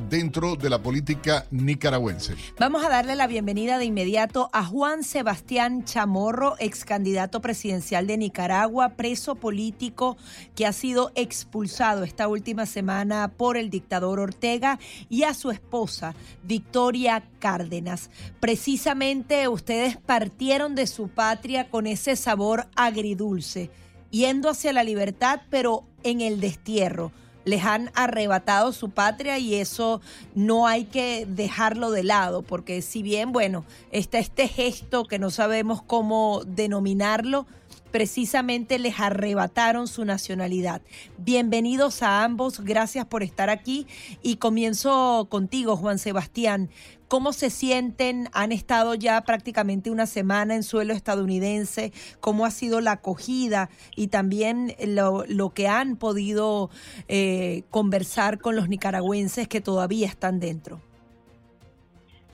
dentro 0.08 0.54
de 0.54 0.70
la 0.70 0.80
política 0.80 1.46
nicaragüense. 1.50 2.36
Vamos 2.56 2.84
a 2.84 2.88
darle 2.88 3.16
la 3.16 3.26
bienvenida 3.26 3.76
de 3.78 3.86
inmediato 3.86 4.50
a 4.52 4.64
Juan 4.64 5.02
Sebastián 5.02 5.84
Chamorro, 5.84 6.54
ex 6.60 6.84
candidato 6.84 7.40
presidencial 7.40 8.06
de 8.06 8.16
Nicaragua, 8.16 8.90
preso 8.90 9.34
político 9.34 10.16
que 10.54 10.64
ha 10.64 10.72
sido 10.72 11.10
expulsado 11.16 12.04
esta 12.04 12.28
última 12.28 12.66
semana 12.66 13.32
por 13.36 13.56
el 13.56 13.68
dictador 13.68 14.20
Ortega, 14.20 14.78
y 15.08 15.24
a 15.24 15.34
su 15.34 15.50
esposa, 15.50 16.14
Victoria 16.44 17.24
Cárdenas. 17.40 18.10
Precisamente 18.38 19.48
ustedes 19.48 19.96
partieron 19.96 20.76
de 20.76 20.86
su 20.86 21.08
patria 21.08 21.68
con 21.68 21.88
ese 21.88 22.14
sabor 22.28 22.66
agridulce, 22.76 23.70
yendo 24.10 24.50
hacia 24.50 24.74
la 24.74 24.84
libertad, 24.84 25.40
pero 25.48 25.84
en 26.02 26.20
el 26.20 26.40
destierro. 26.40 27.10
Les 27.46 27.64
han 27.64 27.90
arrebatado 27.94 28.74
su 28.74 28.90
patria 28.90 29.38
y 29.38 29.54
eso 29.54 30.02
no 30.34 30.66
hay 30.66 30.84
que 30.84 31.24
dejarlo 31.26 31.90
de 31.90 32.02
lado, 32.02 32.42
porque 32.42 32.82
si 32.82 33.02
bien, 33.02 33.32
bueno, 33.32 33.64
está 33.92 34.18
este 34.18 34.46
gesto 34.46 35.06
que 35.06 35.18
no 35.18 35.30
sabemos 35.30 35.80
cómo 35.80 36.42
denominarlo, 36.44 37.46
precisamente 37.90 38.78
les 38.78 39.00
arrebataron 39.00 39.86
su 39.86 40.04
nacionalidad. 40.04 40.82
Bienvenidos 41.16 42.02
a 42.02 42.24
ambos, 42.24 42.60
gracias 42.60 43.06
por 43.06 43.22
estar 43.22 43.50
aquí 43.50 43.86
y 44.22 44.36
comienzo 44.36 45.26
contigo, 45.30 45.76
Juan 45.76 45.98
Sebastián. 45.98 46.70
¿Cómo 47.08 47.32
se 47.32 47.48
sienten? 47.48 48.28
Han 48.34 48.52
estado 48.52 48.94
ya 48.94 49.22
prácticamente 49.22 49.90
una 49.90 50.04
semana 50.04 50.54
en 50.54 50.62
suelo 50.62 50.92
estadounidense. 50.92 51.92
¿Cómo 52.20 52.44
ha 52.44 52.50
sido 52.50 52.82
la 52.82 52.92
acogida 52.92 53.70
y 53.96 54.08
también 54.08 54.74
lo, 54.86 55.24
lo 55.26 55.50
que 55.50 55.68
han 55.68 55.96
podido 55.96 56.68
eh, 57.08 57.62
conversar 57.70 58.38
con 58.38 58.56
los 58.56 58.68
nicaragüenses 58.68 59.48
que 59.48 59.62
todavía 59.62 60.06
están 60.06 60.38
dentro? 60.38 60.82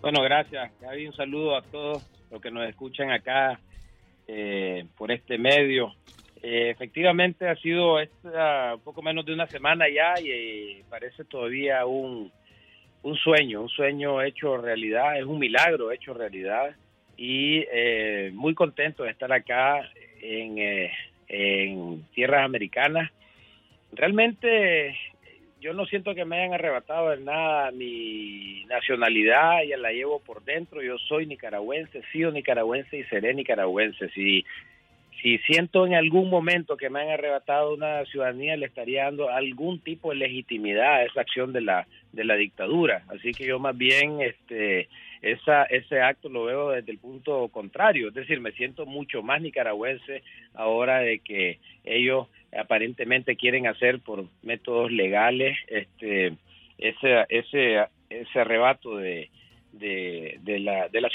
Bueno, 0.02 0.22
gracias. 0.22 0.72
Un 0.82 1.16
saludo 1.16 1.56
a 1.56 1.62
todos 1.62 2.02
los 2.32 2.40
que 2.42 2.50
nos 2.50 2.68
escuchan 2.68 3.12
acá 3.12 3.60
eh, 4.28 4.84
por 4.96 5.10
este 5.12 5.38
medio. 5.38 5.92
Eh, 6.42 6.70
efectivamente 6.70 7.48
ha 7.48 7.56
sido 7.56 7.98
esta, 8.00 8.76
poco 8.84 9.02
menos 9.02 9.24
de 9.24 9.32
una 9.32 9.46
semana 9.46 9.86
ya 9.88 10.20
y 10.20 10.30
eh, 10.30 10.84
parece 10.90 11.24
todavía 11.24 11.86
un, 11.86 12.30
un 13.02 13.16
sueño, 13.16 13.62
un 13.62 13.68
sueño 13.68 14.22
hecho 14.22 14.56
realidad, 14.56 15.18
es 15.18 15.24
un 15.24 15.38
milagro 15.38 15.90
hecho 15.90 16.14
realidad 16.14 16.74
y 17.16 17.64
muy 18.32 18.54
contento 18.54 19.04
de 19.04 19.10
estar 19.10 19.32
acá 19.32 19.88
en, 20.20 20.90
en 21.28 22.04
tierras 22.12 22.44
americanas. 22.44 23.10
Realmente 23.92 24.96
yo 25.64 25.72
no 25.72 25.86
siento 25.86 26.14
que 26.14 26.26
me 26.26 26.36
hayan 26.36 26.52
arrebatado 26.52 27.08
de 27.08 27.24
nada 27.24 27.70
mi 27.70 28.66
nacionalidad, 28.68 29.62
ya 29.66 29.78
la 29.78 29.92
llevo 29.92 30.20
por 30.20 30.44
dentro, 30.44 30.82
yo 30.82 30.98
soy 30.98 31.26
nicaragüense, 31.26 32.02
sido 32.12 32.30
nicaragüense 32.30 32.98
y 32.98 33.04
seré 33.04 33.32
nicaragüense. 33.32 34.10
Si, 34.10 34.44
si 35.22 35.38
siento 35.38 35.86
en 35.86 35.94
algún 35.94 36.28
momento 36.28 36.76
que 36.76 36.90
me 36.90 37.00
han 37.00 37.08
arrebatado 37.08 37.72
una 37.72 38.04
ciudadanía, 38.04 38.58
le 38.58 38.66
estaría 38.66 39.04
dando 39.04 39.30
algún 39.30 39.80
tipo 39.80 40.10
de 40.10 40.16
legitimidad 40.16 40.96
a 40.96 41.04
esa 41.04 41.22
acción 41.22 41.54
de 41.54 41.62
la, 41.62 41.86
de 42.12 42.24
la 42.24 42.34
dictadura. 42.34 43.02
Así 43.08 43.32
que 43.32 43.46
yo 43.46 43.58
más 43.58 43.74
bien 43.74 44.20
este, 44.20 44.90
esa, 45.24 45.64
ese 45.64 46.02
acto 46.02 46.28
lo 46.28 46.44
veo 46.44 46.70
desde 46.70 46.92
el 46.92 46.98
punto 46.98 47.48
contrario, 47.48 48.08
es 48.08 48.14
decir, 48.14 48.40
me 48.40 48.52
siento 48.52 48.84
mucho 48.84 49.22
más 49.22 49.40
nicaragüense 49.40 50.22
ahora 50.52 50.98
de 50.98 51.20
que 51.20 51.60
ellos 51.82 52.28
aparentemente 52.54 53.34
quieren 53.34 53.66
hacer 53.66 54.00
por 54.00 54.26
métodos 54.42 54.92
legales 54.92 55.56
este 55.68 56.34
ese 56.76 57.24
ese 57.30 57.86
ese 58.10 58.38
arrebato 58.38 58.98
de 58.98 59.30
de, 59.72 60.38
de 60.42 60.58
la 60.60 60.88
de 60.88 61.00
la 61.00 61.08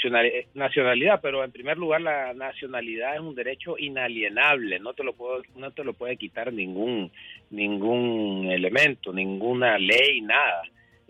nacionalidad. 0.54 1.20
Pero 1.22 1.44
en 1.44 1.52
primer 1.52 1.78
lugar 1.78 2.00
la 2.00 2.34
nacionalidad 2.34 3.14
es 3.14 3.20
un 3.20 3.36
derecho 3.36 3.78
inalienable. 3.78 4.80
No 4.80 4.92
te 4.92 5.04
lo 5.04 5.12
puedo 5.12 5.40
no 5.54 5.70
te 5.70 5.84
lo 5.84 5.94
puede 5.94 6.16
quitar 6.16 6.52
ningún 6.52 7.12
ningún 7.50 8.50
elemento 8.50 9.12
ninguna 9.12 9.78
ley 9.78 10.20
nada 10.20 10.62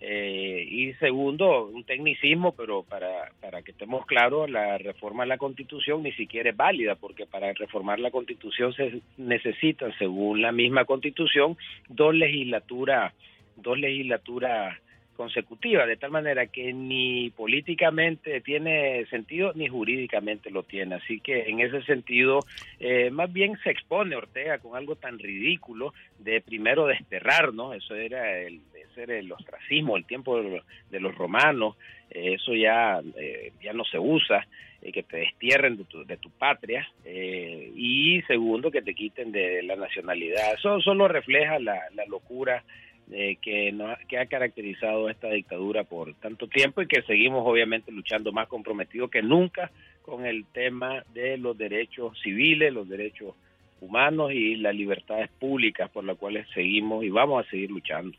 eh, 0.03 0.67
y 0.67 0.95
segundo, 0.95 1.67
un 1.67 1.85
tecnicismo, 1.85 2.53
pero 2.53 2.83
para, 2.83 3.33
para 3.41 3.61
que 3.63 3.73
estemos 3.73 4.07
claros, 4.07 4.49
la 4.49 4.79
reforma 4.79 5.25
de 5.25 5.29
la 5.29 5.39
Constitución 5.39 6.03
ni 6.03 6.13
siquiera 6.13 6.51
es 6.51 6.57
válida, 6.57 6.95
porque 6.95 7.27
para 7.27 7.53
reformar 7.53 8.01
la 8.01 8.11
Constitución 8.11 8.73
se 8.73 9.03
necesitan, 9.19 9.93
según 9.99 10.41
la 10.41 10.53
misma 10.53 10.87
Constitución, 10.87 11.59
dos 11.89 12.15
legislaturas, 12.15 13.13
dos 13.57 13.79
legislaturas 13.79 14.79
consecutivas, 15.21 15.87
de 15.87 15.99
tal 15.99 16.13
manera 16.13 16.47
que 16.47 16.73
ni 16.73 17.29
políticamente 17.29 18.41
tiene 18.41 19.05
sentido 19.11 19.53
ni 19.55 19.69
jurídicamente 19.69 20.51
lo 20.51 20.63
tiene. 20.63 20.95
Así 20.95 21.21
que 21.21 21.43
en 21.43 21.61
ese 21.61 21.83
sentido, 21.83 22.47
eh, 22.79 23.11
más 23.11 23.31
bien 23.31 23.59
se 23.63 23.69
expone 23.69 24.17
Ortega 24.17 24.57
con 24.61 24.79
algo 24.79 24.97
tan 24.97 25.19
ridículo 25.19 25.93
de 26.19 26.41
primero 26.41 26.87
desterrar, 26.87 27.53
¿no? 27.53 27.75
Eso 27.75 27.95
era 27.95 28.39
el, 28.41 28.63
ser 28.95 29.11
el 29.11 29.31
ostracismo, 29.33 29.97
el 29.97 30.05
tiempo 30.05 30.41
de 30.41 31.01
los, 31.01 31.15
romanos, 31.15 31.77
eh, 32.11 32.35
eso 32.35 32.55
ya, 32.55 33.01
eh, 33.17 33.53
ya 33.63 33.73
no 33.73 33.85
se 33.85 33.99
usa, 33.99 34.47
que 34.81 35.03
te 35.03 35.19
destierren 35.19 35.77
de 35.77 35.85
tu, 35.85 36.07
de 36.07 36.17
tu 36.17 36.31
patria, 36.31 36.89
y 37.05 38.23
segundo, 38.23 38.71
que 38.71 38.81
te 38.81 38.95
quiten 38.95 39.31
de 39.31 39.63
la 39.63 39.77
nacionalidad. 39.77 40.55
Eso 40.55 40.81
solo 40.81 41.07
refleja 41.07 41.59
la, 41.59 41.79
la 41.95 42.07
locura 42.07 42.65
eh, 43.13 43.39
que, 43.43 43.73
no, 43.73 43.89
que 44.07 44.19
ha 44.19 44.27
caracterizado 44.27 45.09
esta 45.09 45.29
dictadura 45.31 45.83
por 45.83 46.15
tanto 46.15 46.47
tiempo 46.47 46.81
y 46.81 46.87
que 46.87 47.03
seguimos 47.03 47.45
obviamente 47.45 47.91
luchando 47.91 48.31
más 48.31 48.47
comprometidos 48.47 49.11
que 49.11 49.21
nunca 49.21 49.73
con 50.03 50.27
el 50.27 50.47
tema 50.47 51.03
de 51.13 51.37
los 51.37 51.59
derechos 51.59 52.17
civiles, 52.23 52.73
los 52.73 52.89
derechos 52.89 53.35
humanos 53.81 54.31
y 54.33 54.55
las 54.55 54.77
libertades 54.77 55.29
públicas 55.29 55.91
por 55.91 56.05
las 56.05 56.19
cuales 56.19 56.47
seguimos 56.55 57.03
y 57.03 57.11
vamos 57.11 57.45
a 57.45 57.51
seguir 57.51 57.73
luchando. 57.73 58.17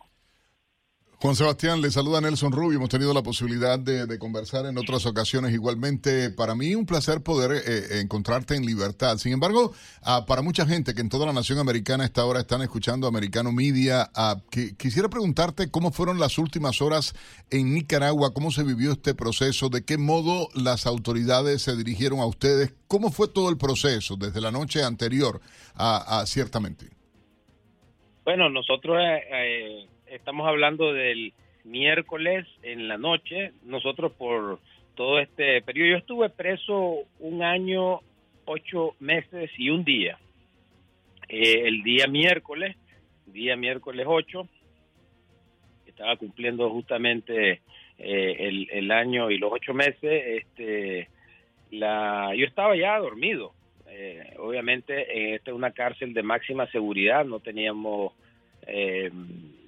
Juan 1.22 1.36
Sebastián, 1.36 1.84
le 1.84 1.92
saluda 1.92 2.20
Nelson 2.20 2.52
Rubio. 2.52 2.80
Hemos 2.80 2.90
tenido 2.90 3.14
la 3.14 3.22
posibilidad 3.22 3.78
de, 3.78 4.18
conversar 4.18 4.66
en 4.66 4.76
otras 4.80 5.06
ocasiones. 5.06 5.54
Igualmente, 5.54 6.32
para 6.32 6.56
mí 6.56 6.74
un 6.74 6.88
placer 6.88 7.22
poder 7.22 7.52
eh, 7.52 7.62
eh, 7.68 8.00
encontrarte 8.02 8.56
en 8.56 8.66
libertad. 8.66 9.18
Sin 9.18 9.32
embargo, 9.32 9.72
ah, 10.02 10.26
para 10.26 10.42
mucha 10.42 10.66
gente 10.66 10.96
que 10.96 11.02
en 11.02 11.10
toda 11.10 11.28
la 11.28 11.34
nación 11.34 11.60
americana 11.60 12.06
esta 12.06 12.26
hora 12.26 12.40
están 12.40 12.64
escuchando 12.64 13.06
Americano 13.06 13.52
Media, 13.52 14.10
ah, 14.16 14.42
quisiera 14.80 15.10
preguntarte 15.10 15.70
cómo 15.70 15.92
fueron 15.92 16.20
las 16.20 16.40
últimas 16.40 16.82
horas 16.82 17.14
en 17.52 17.72
Nicaragua, 17.72 18.34
cómo 18.34 18.50
se 18.50 18.64
vivió 18.64 18.94
este 18.94 19.14
proceso, 19.14 19.70
de 19.70 19.86
qué 19.86 20.00
modo 20.00 20.48
las 20.56 20.88
autoridades 20.88 21.62
se 21.62 21.76
dirigieron 21.76 22.20
a 22.20 22.26
ustedes, 22.26 22.74
cómo 22.88 23.12
fue 23.12 23.28
todo 23.28 23.52
el 23.52 23.60
proceso 23.60 24.16
desde 24.16 24.42
la 24.42 24.50
noche 24.50 24.84
anterior 24.84 25.40
a, 25.76 26.24
ciertamente. 26.26 26.88
Bueno, 28.26 28.50
nosotros... 28.50 28.98
Eh, 29.00 29.88
estamos 30.12 30.48
hablando 30.48 30.94
del 30.94 31.34
miércoles 31.64 32.46
en 32.64 32.88
la 32.88 32.98
noche, 32.98 33.54
nosotros 33.64 34.12
por 34.14 34.60
todo 34.96 35.20
este 35.20 35.62
periodo, 35.62 35.92
yo 35.92 35.98
estuve 35.98 36.30
preso 36.30 37.06
un 37.20 37.44
año, 37.44 38.02
ocho 38.46 38.96
meses 39.00 39.50
y 39.58 39.70
un 39.70 39.84
día. 39.84 40.20
Eh, 41.30 41.62
el 41.66 41.82
día 41.84 42.08
miércoles, 42.08 42.76
día 43.26 43.56
miércoles 43.56 44.06
8, 44.08 44.48
estaba 45.88 46.18
cumpliendo 46.18 46.70
justamente 46.70 47.62
eh, 47.98 48.68
el, 48.72 48.92
año 48.92 49.32
y 49.32 49.38
los 49.38 49.52
ocho 49.54 49.74
meses, 49.74 50.44
este, 50.44 51.08
la, 51.72 52.34
yo 52.36 52.46
estaba 52.46 52.76
ya 52.76 52.98
dormido. 53.00 53.54
Eh, 53.88 54.36
obviamente, 54.40 55.36
esta 55.36 55.52
es 55.52 55.56
una 55.56 55.72
cárcel 55.72 56.14
de 56.14 56.24
máxima 56.24 56.70
seguridad, 56.72 57.24
no 57.24 57.40
teníamos 57.40 58.14
eh, 58.68 59.12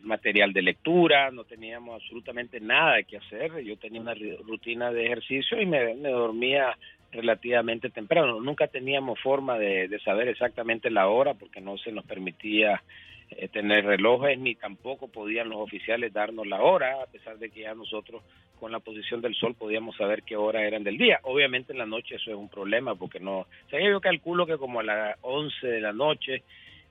material 0.04 0.54
de 0.54 0.62
lectura, 0.62 1.32
no 1.32 1.44
teníamos 1.44 2.02
absolutamente 2.02 2.60
nada 2.60 3.04
que 3.04 3.18
hacer. 3.18 3.64
Yo 3.64 3.78
tenía 3.78 4.02
una 4.02 4.14
rutina 4.14 4.92
de 4.92 5.06
ejercicio 5.06 5.60
y 5.60 5.66
me, 5.66 5.96
dormía 5.96 6.78
relativamente 7.12 7.90
temprano. 7.90 8.40
Nunca 8.40 8.68
teníamos 8.68 9.20
forma 9.20 9.58
de, 9.58 10.00
saber 10.04 10.28
exactamente 10.28 10.90
la 10.90 11.08
hora 11.08 11.34
porque 11.34 11.62
no 11.62 11.78
se 11.78 11.92
nos 11.92 12.06
permitía 12.06 12.82
eh, 13.30 13.48
tener 13.48 13.86
relojes 13.86 14.38
ni 14.38 14.56
tampoco 14.56 15.08
podían 15.08 15.50
los 15.50 15.60
oficiales 15.60 16.14
darnos 16.14 16.46
la 16.46 16.62
hora, 16.62 17.02
a 17.02 17.08
pesar 17.08 17.38
de 17.38 17.50
que 17.50 17.62
ya 17.62 17.74
nosotros 17.74 18.22
con 18.60 18.72
la 18.72 18.80
posición 18.80 19.22
del 19.22 19.36
sol 19.36 19.56
podíamos 19.56 19.96
saber 19.98 20.24
qué 20.24 20.36
hora 20.36 20.66
eran 20.66 20.84
del 20.84 20.98
día. 20.98 21.20
Obviamente 21.24 21.72
en 21.72 21.80
la 21.80 21.86
noche 21.86 22.16
eso 22.16 22.32
es 22.32 22.38
un 22.38 22.50
problema 22.50 22.96
porque 22.96 23.20
no, 23.20 23.40
o 23.40 23.70
sea, 23.70 23.80
yo 23.80 24.00
calculo 24.02 24.46
que 24.46 24.58
como 24.58 24.80
a 24.80 24.84
las 24.84 25.18
11 25.22 25.68
de 25.68 25.82
la 25.82 25.94
noche 25.94 26.44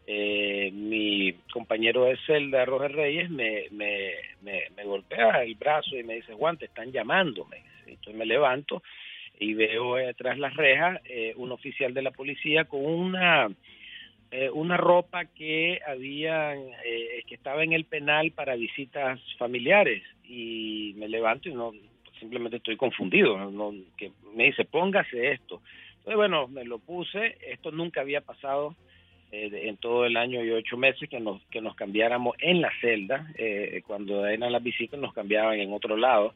eh, 0.07 0.71
mi 0.73 1.33
compañero 1.53 2.05
de 2.05 2.17
celda, 2.27 2.65
Roger 2.65 2.93
Reyes, 2.93 3.31
me, 3.31 3.67
me, 3.71 4.13
me, 4.43 4.85
golpea 4.85 5.43
el 5.45 5.55
brazo 5.55 5.97
y 5.97 6.03
me 6.03 6.17
dice, 6.17 6.35
Juan, 6.35 6.59
te 6.59 6.67
están 6.67 6.91
llamando. 6.91 7.47
Entonces 7.87 8.15
me 8.15 8.27
levanto 8.27 8.83
y 9.39 9.55
veo 9.55 9.97
detrás 9.97 10.39
las 10.39 10.55
rejas 10.55 11.01
eh, 11.05 11.35
un 11.37 11.53
oficial 11.53 11.93
de 11.95 12.03
la 12.03 12.11
policía 12.11 12.65
con 12.65 12.85
una 12.85 13.51
eh, 14.31 14.49
una 14.51 14.77
ropa 14.77 15.27
que 15.27 15.81
había 15.87 16.55
eh, 16.55 17.23
que 17.27 17.35
estaba 17.35 17.65
en 17.65 17.73
el 17.73 17.85
penal 17.85 18.31
para 18.31 18.55
visitas 18.55 19.21
familiares 19.39 20.03
y 20.25 20.95
me 20.97 21.09
levanto 21.09 21.49
y 21.49 21.55
no 21.55 21.73
simplemente 22.21 22.59
estoy 22.59 22.77
confundido 22.77 23.51
no, 23.51 23.75
que 23.97 24.13
me 24.35 24.45
dice 24.45 24.65
póngase 24.65 25.33
esto 25.33 25.61
entonces 25.99 26.17
bueno 26.17 26.47
me 26.47 26.65
lo 26.65 26.79
puse 26.79 27.37
esto 27.47 27.73
nunca 27.73 28.01
había 28.01 28.21
pasado 28.21 28.77
en 29.33 29.79
todo 29.79 30.05
el 30.05 30.17
año 30.19 30.45
y 30.45 30.51
ocho 30.51 30.77
meses 30.77 31.09
que 31.09 31.19
nos 31.19 31.43
que 31.47 31.63
nos 31.63 31.75
cambiáramos 31.75 32.37
en 32.39 32.61
la 32.61 32.71
celda 32.83 33.27
cuando 33.87 34.27
eran 34.27 34.53
las 34.53 34.63
visitas 34.63 35.01
nos 35.01 35.15
cambiaban 35.15 35.59
en 35.59 35.73
otro 35.73 35.97
lado 35.97 36.35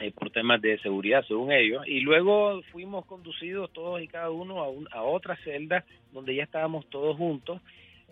eh, 0.00 0.12
por 0.12 0.30
temas 0.30 0.60
de 0.62 0.78
seguridad, 0.78 1.24
según 1.26 1.50
ellos. 1.50 1.82
Y 1.86 2.00
luego 2.00 2.62
fuimos 2.70 3.04
conducidos 3.06 3.72
todos 3.72 4.00
y 4.00 4.06
cada 4.06 4.30
uno 4.30 4.62
a, 4.62 4.98
a 4.98 5.02
otra 5.02 5.36
celda 5.42 5.84
donde 6.12 6.36
ya 6.36 6.44
estábamos 6.44 6.86
todos 6.88 7.16
juntos. 7.16 7.60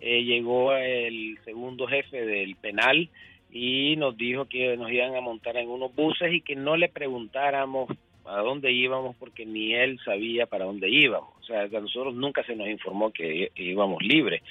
Eh, 0.01 0.23
llegó 0.23 0.73
el 0.73 1.37
segundo 1.45 1.87
jefe 1.87 2.25
del 2.25 2.55
penal 2.57 3.09
y 3.51 3.95
nos 3.95 4.17
dijo 4.17 4.45
que 4.45 4.75
nos 4.75 4.91
iban 4.91 5.15
a 5.15 5.21
montar 5.21 5.55
en 5.55 5.69
unos 5.69 5.95
buses 5.95 6.33
y 6.33 6.41
que 6.41 6.55
no 6.55 6.75
le 6.75 6.89
preguntáramos 6.89 7.89
a 8.27 8.41
dónde 8.41 8.71
íbamos 8.71 9.15
porque 9.15 9.45
ni 9.45 9.73
él 9.73 9.99
sabía 10.03 10.45
para 10.45 10.65
dónde 10.65 10.89
íbamos. 10.89 11.29
O 11.39 11.43
sea, 11.43 11.61
a 11.61 11.67
nosotros 11.67 12.13
nunca 12.13 12.43
se 12.43 12.55
nos 12.55 12.67
informó 12.67 13.11
que 13.11 13.51
íbamos 13.55 14.01
libres. 14.03 14.41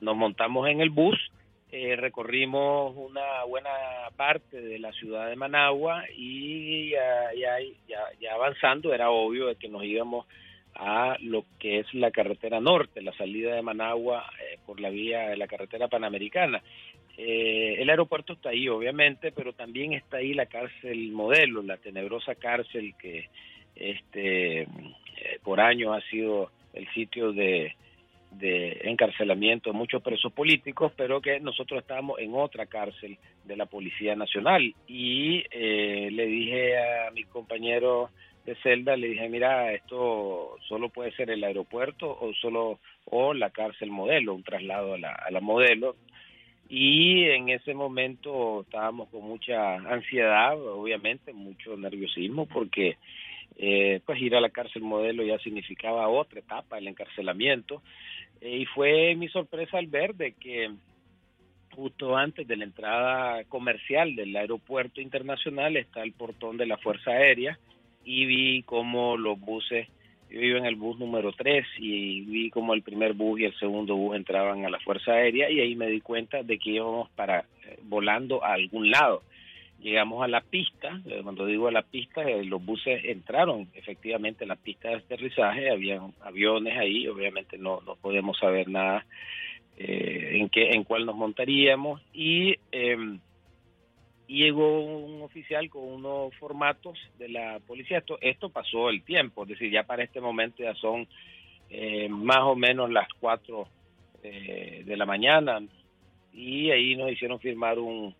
Nos 0.00 0.16
montamos 0.16 0.68
en 0.68 0.80
el 0.80 0.90
bus 0.90 1.18
eh, 1.74 1.96
recorrimos 1.96 2.94
una 2.94 3.44
buena 3.44 3.70
parte 4.14 4.60
de 4.60 4.78
la 4.78 4.92
ciudad 4.92 5.30
de 5.30 5.36
Managua 5.36 6.04
y 6.14 6.90
ya, 6.90 7.30
ya, 7.34 7.56
ya, 8.20 8.34
avanzando 8.34 8.92
era 8.92 9.08
obvio 9.08 9.56
que 9.58 9.70
nos 9.70 9.82
íbamos 9.82 10.26
a 10.74 11.16
lo 11.20 11.46
que 11.58 11.78
es 11.78 11.94
la 11.94 12.10
carretera 12.10 12.60
norte, 12.60 13.00
la 13.00 13.14
salida 13.14 13.54
de 13.54 13.62
Managua 13.62 14.22
eh, 14.38 14.58
por 14.66 14.80
la 14.80 14.90
vía 14.90 15.30
de 15.30 15.38
la 15.38 15.46
carretera 15.46 15.88
panamericana. 15.88 16.62
Eh, 17.16 17.76
el 17.78 17.90
aeropuerto 17.90 18.32
está 18.32 18.50
ahí, 18.50 18.68
obviamente, 18.68 19.32
pero 19.32 19.52
también 19.52 19.92
está 19.92 20.18
ahí 20.18 20.34
la 20.34 20.46
cárcel 20.46 21.12
modelo, 21.12 21.62
la 21.62 21.76
tenebrosa 21.76 22.34
cárcel 22.34 22.94
que 22.98 23.28
este 23.76 24.66
por 25.44 25.60
años 25.60 25.96
ha 25.96 26.00
sido 26.10 26.50
el 26.74 26.86
sitio 26.92 27.32
de 27.32 27.74
de 28.38 28.80
encarcelamiento 28.84 29.70
de 29.70 29.76
muchos 29.76 30.02
presos 30.02 30.32
políticos, 30.32 30.92
pero 30.96 31.20
que 31.20 31.40
nosotros 31.40 31.80
estábamos 31.80 32.18
en 32.18 32.34
otra 32.34 32.66
cárcel 32.66 33.18
de 33.44 33.56
la 33.56 33.66
Policía 33.66 34.16
Nacional. 34.16 34.74
Y 34.86 35.44
eh, 35.50 36.08
le 36.10 36.26
dije 36.26 36.78
a 36.78 37.10
mi 37.10 37.24
compañero 37.24 38.10
de 38.44 38.54
celda, 38.56 38.96
le 38.96 39.08
dije, 39.08 39.28
mira, 39.28 39.72
esto 39.72 40.56
solo 40.66 40.88
puede 40.88 41.12
ser 41.12 41.30
el 41.30 41.44
aeropuerto 41.44 42.08
o 42.08 42.32
solo 42.34 42.80
o 43.04 43.34
la 43.34 43.50
cárcel 43.50 43.90
modelo, 43.90 44.34
un 44.34 44.42
traslado 44.42 44.94
a 44.94 44.98
la, 44.98 45.12
a 45.12 45.30
la 45.30 45.40
modelo. 45.40 45.96
Y 46.74 47.24
en 47.24 47.50
ese 47.50 47.74
momento 47.74 48.62
estábamos 48.62 49.10
con 49.10 49.24
mucha 49.24 49.74
ansiedad, 49.74 50.58
obviamente, 50.58 51.34
mucho 51.34 51.76
nerviosismo, 51.76 52.46
porque 52.46 52.96
eh, 53.58 54.00
pues 54.06 54.22
ir 54.22 54.34
a 54.34 54.40
la 54.40 54.48
cárcel 54.48 54.80
modelo 54.80 55.22
ya 55.22 55.38
significaba 55.40 56.08
otra 56.08 56.40
etapa 56.40 56.78
el 56.78 56.88
encarcelamiento. 56.88 57.82
Eh, 58.40 58.60
y 58.60 58.64
fue 58.64 59.14
mi 59.16 59.28
sorpresa 59.28 59.76
al 59.76 59.88
ver 59.88 60.14
de 60.14 60.32
que 60.32 60.70
justo 61.74 62.16
antes 62.16 62.48
de 62.48 62.56
la 62.56 62.64
entrada 62.64 63.44
comercial 63.50 64.16
del 64.16 64.34
aeropuerto 64.34 65.02
internacional 65.02 65.76
está 65.76 66.02
el 66.02 66.12
portón 66.12 66.56
de 66.56 66.64
la 66.64 66.78
Fuerza 66.78 67.10
Aérea 67.10 67.58
y 68.02 68.24
vi 68.24 68.62
como 68.62 69.18
los 69.18 69.38
buses, 69.38 69.88
yo 70.32 70.40
vivo 70.40 70.56
en 70.56 70.64
el 70.64 70.76
bus 70.76 70.98
número 70.98 71.32
3 71.32 71.66
y 71.78 72.22
vi 72.22 72.48
como 72.48 72.72
el 72.72 72.80
primer 72.80 73.12
bus 73.12 73.40
y 73.40 73.44
el 73.44 73.54
segundo 73.58 73.94
bus 73.96 74.16
entraban 74.16 74.64
a 74.64 74.70
la 74.70 74.80
Fuerza 74.80 75.12
Aérea 75.12 75.50
y 75.50 75.60
ahí 75.60 75.76
me 75.76 75.88
di 75.88 76.00
cuenta 76.00 76.42
de 76.42 76.58
que 76.58 76.70
íbamos 76.70 77.10
para 77.10 77.40
eh, 77.66 77.78
volando 77.82 78.42
a 78.42 78.54
algún 78.54 78.90
lado. 78.90 79.22
Llegamos 79.82 80.24
a 80.24 80.28
la 80.28 80.40
pista, 80.40 81.00
eh, 81.06 81.20
cuando 81.22 81.44
digo 81.44 81.68
a 81.68 81.72
la 81.72 81.82
pista, 81.82 82.22
eh, 82.22 82.44
los 82.44 82.64
buses 82.64 83.04
entraron 83.04 83.68
efectivamente 83.74 84.44
a 84.44 84.46
la 84.46 84.56
pista 84.56 84.88
de 84.88 84.96
aterrizaje, 84.96 85.70
había 85.70 86.00
aviones 86.22 86.78
ahí, 86.78 87.06
obviamente 87.08 87.58
no, 87.58 87.80
no 87.84 87.96
podemos 87.96 88.38
saber 88.38 88.68
nada 88.68 89.04
eh, 89.76 90.38
en 90.38 90.48
qué, 90.48 90.70
en 90.70 90.84
cuál 90.84 91.04
nos 91.04 91.16
montaríamos 91.16 92.00
y 92.14 92.56
llegó 94.32 94.80
un 94.80 95.22
oficial 95.22 95.68
con 95.70 95.84
unos 95.84 96.34
formatos 96.36 96.98
de 97.18 97.28
la 97.28 97.60
policía. 97.60 97.98
Esto, 97.98 98.18
esto 98.20 98.50
pasó 98.50 98.90
el 98.90 99.02
tiempo, 99.02 99.42
es 99.42 99.50
decir, 99.50 99.70
ya 99.70 99.84
para 99.84 100.04
este 100.04 100.20
momento 100.20 100.62
ya 100.62 100.74
son 100.74 101.06
más 102.10 102.40
o 102.40 102.54
menos 102.54 102.90
las 102.90 103.08
4 103.18 103.66
de 104.22 104.94
la 104.96 105.06
mañana 105.06 105.60
y 106.32 106.70
ahí 106.70 106.96
nos 106.96 107.10
hicieron 107.10 107.40
firmar 107.40 107.78
un, 107.78 108.14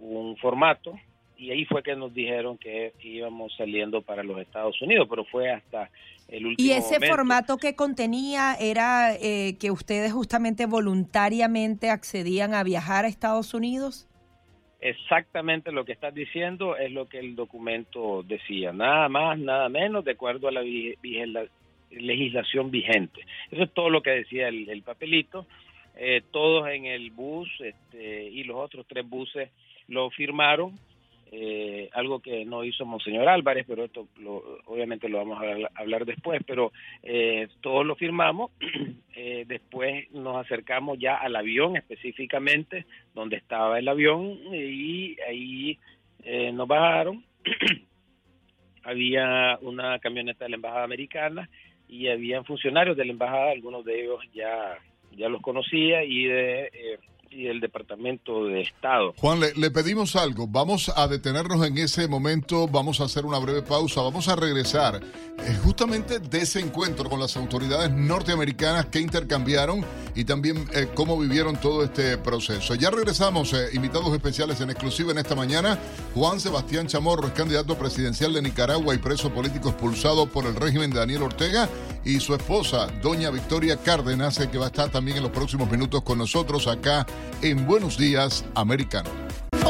un 0.00 0.36
formato 0.36 0.98
y 1.36 1.52
ahí 1.52 1.64
fue 1.64 1.82
que 1.82 1.94
nos 1.94 2.12
dijeron 2.12 2.58
que 2.58 2.92
íbamos 3.00 3.54
saliendo 3.56 4.02
para 4.02 4.24
los 4.24 4.40
Estados 4.40 4.80
Unidos, 4.82 5.06
pero 5.08 5.24
fue 5.24 5.50
hasta 5.50 5.88
el 6.26 6.46
último 6.46 6.68
¿Y 6.68 6.72
ese 6.72 6.98
formato 7.00 7.58
que 7.58 7.76
contenía 7.76 8.56
era 8.58 9.14
eh, 9.14 9.56
que 9.60 9.70
ustedes 9.70 10.12
justamente 10.12 10.66
voluntariamente 10.66 11.90
accedían 11.90 12.54
a 12.54 12.64
viajar 12.64 13.04
a 13.04 13.08
Estados 13.08 13.54
Unidos? 13.54 14.08
Exactamente 14.80 15.72
lo 15.72 15.84
que 15.84 15.92
estás 15.92 16.14
diciendo 16.14 16.76
es 16.76 16.92
lo 16.92 17.08
que 17.08 17.18
el 17.18 17.34
documento 17.34 18.22
decía, 18.22 18.72
nada 18.72 19.08
más, 19.08 19.36
nada 19.38 19.68
menos, 19.68 20.04
de 20.04 20.12
acuerdo 20.12 20.46
a 20.48 20.52
la, 20.52 20.62
legislación 21.90 22.70
vigente. 22.70 23.22
Eso 23.50 23.64
es 23.64 23.72
todo 23.72 23.90
lo 23.90 24.02
que 24.02 24.10
decía 24.10 24.48
el, 24.48 24.82
papelito. 24.82 25.46
Eh, 25.96 26.22
todos 26.30 26.68
en 26.68 26.86
el 26.86 27.10
bus 27.10 27.48
este, 27.58 28.24
y 28.24 28.44
los 28.44 28.56
otros 28.56 28.86
tres 28.86 29.08
buses 29.08 29.50
lo 29.88 30.10
firmaron, 30.10 30.78
eh, 31.30 31.90
algo 31.92 32.20
que 32.20 32.44
no 32.46 32.64
hizo 32.64 32.86
Monseñor 32.86 33.28
Álvarez, 33.28 33.66
pero 33.68 33.84
esto 33.84 34.08
obviamente 34.64 35.08
lo 35.10 35.18
vamos 35.18 35.42
a 35.42 35.80
hablar, 35.80 36.06
después, 36.06 36.40
pero 36.46 36.72
eh, 37.02 37.48
todos 37.60 37.84
lo 37.84 37.96
firmamos, 37.96 38.50
eh, 39.14 39.44
después 39.46 40.10
nos 40.12 40.36
acercamos 40.36 40.98
ya 40.98 41.16
al 41.16 41.36
avión 41.36 41.76
específicamente, 41.76 42.86
donde 43.14 43.36
estaba 43.36 43.78
el 43.78 43.88
avión, 43.88 44.38
y 44.54 45.16
ahí 45.20 45.78
nos 46.52 46.66
bajaron, 46.66 47.24
había 48.82 49.58
una 49.60 49.98
camioneta 49.98 50.44
de 50.44 50.50
la 50.50 50.56
Embajada 50.56 50.84
Americana 50.84 51.48
y 51.88 52.08
habían 52.08 52.44
funcionarios 52.44 52.96
de 52.96 53.04
la 53.04 53.12
Embajada, 53.12 53.50
algunos 53.50 53.84
de 53.84 54.02
ellos 54.02 54.20
ya, 54.32 54.78
ya 55.12 55.28
los 55.28 55.42
conocía, 55.42 56.04
y 56.04 56.24
de 56.24 56.98
y 57.30 57.46
el 57.46 57.60
Departamento 57.60 58.44
de 58.44 58.62
Estado. 58.62 59.14
Juan, 59.18 59.40
le, 59.40 59.70
pedimos 59.70 60.16
algo. 60.16 60.46
Vamos 60.46 60.90
a 60.94 61.08
detenernos 61.08 61.66
en 61.66 61.78
ese 61.78 62.08
momento, 62.08 62.66
vamos 62.68 63.00
a 63.00 63.04
hacer 63.04 63.24
una 63.24 63.38
breve 63.38 63.62
pausa, 63.62 64.02
vamos 64.02 64.28
a 64.28 64.36
regresar 64.36 65.00
eh, 65.02 65.56
justamente 65.62 66.18
de 66.18 66.38
ese 66.38 66.60
encuentro 66.60 67.08
con 67.08 67.20
las 67.20 67.36
autoridades 67.36 67.90
norteamericanas 67.90 68.86
que 68.86 69.00
intercambiaron 69.00 69.84
y 70.14 70.24
también 70.24 70.68
eh, 70.74 70.88
cómo 70.94 71.18
vivieron 71.18 71.56
todo 71.60 71.84
este 71.84 72.18
proceso. 72.18 72.74
Ya 72.74 72.90
regresamos, 72.90 73.52
eh, 73.52 73.68
invitados 73.72 74.12
especiales 74.12 74.60
en 74.60 74.70
exclusiva 74.70 75.12
en 75.12 75.18
esta 75.18 75.34
mañana. 75.34 75.78
Juan 76.14 76.40
Sebastián 76.40 76.86
Chamorro 76.86 77.28
es 77.28 77.32
candidato 77.32 77.78
presidencial 77.78 78.32
de 78.32 78.42
Nicaragua 78.42 78.94
y 78.94 78.98
preso 78.98 79.32
político 79.32 79.70
expulsado 79.70 80.26
por 80.26 80.46
el 80.46 80.56
régimen 80.56 80.90
de 80.90 80.98
Daniel 80.98 81.22
Ortega 81.22 81.68
y 82.04 82.20
su 82.20 82.34
esposa, 82.34 82.88
doña 83.02 83.30
Victoria 83.30 83.76
Cárdenas, 83.76 84.38
que 84.38 84.58
va 84.58 84.66
a 84.66 84.68
estar 84.68 84.90
también 84.90 85.18
en 85.18 85.22
los 85.24 85.32
próximos 85.32 85.70
minutos 85.70 86.02
con 86.02 86.18
nosotros 86.18 86.66
acá 86.66 87.06
en 87.42 87.66
Buenos 87.66 87.98
Días, 87.98 88.44
Americano. 88.54 89.10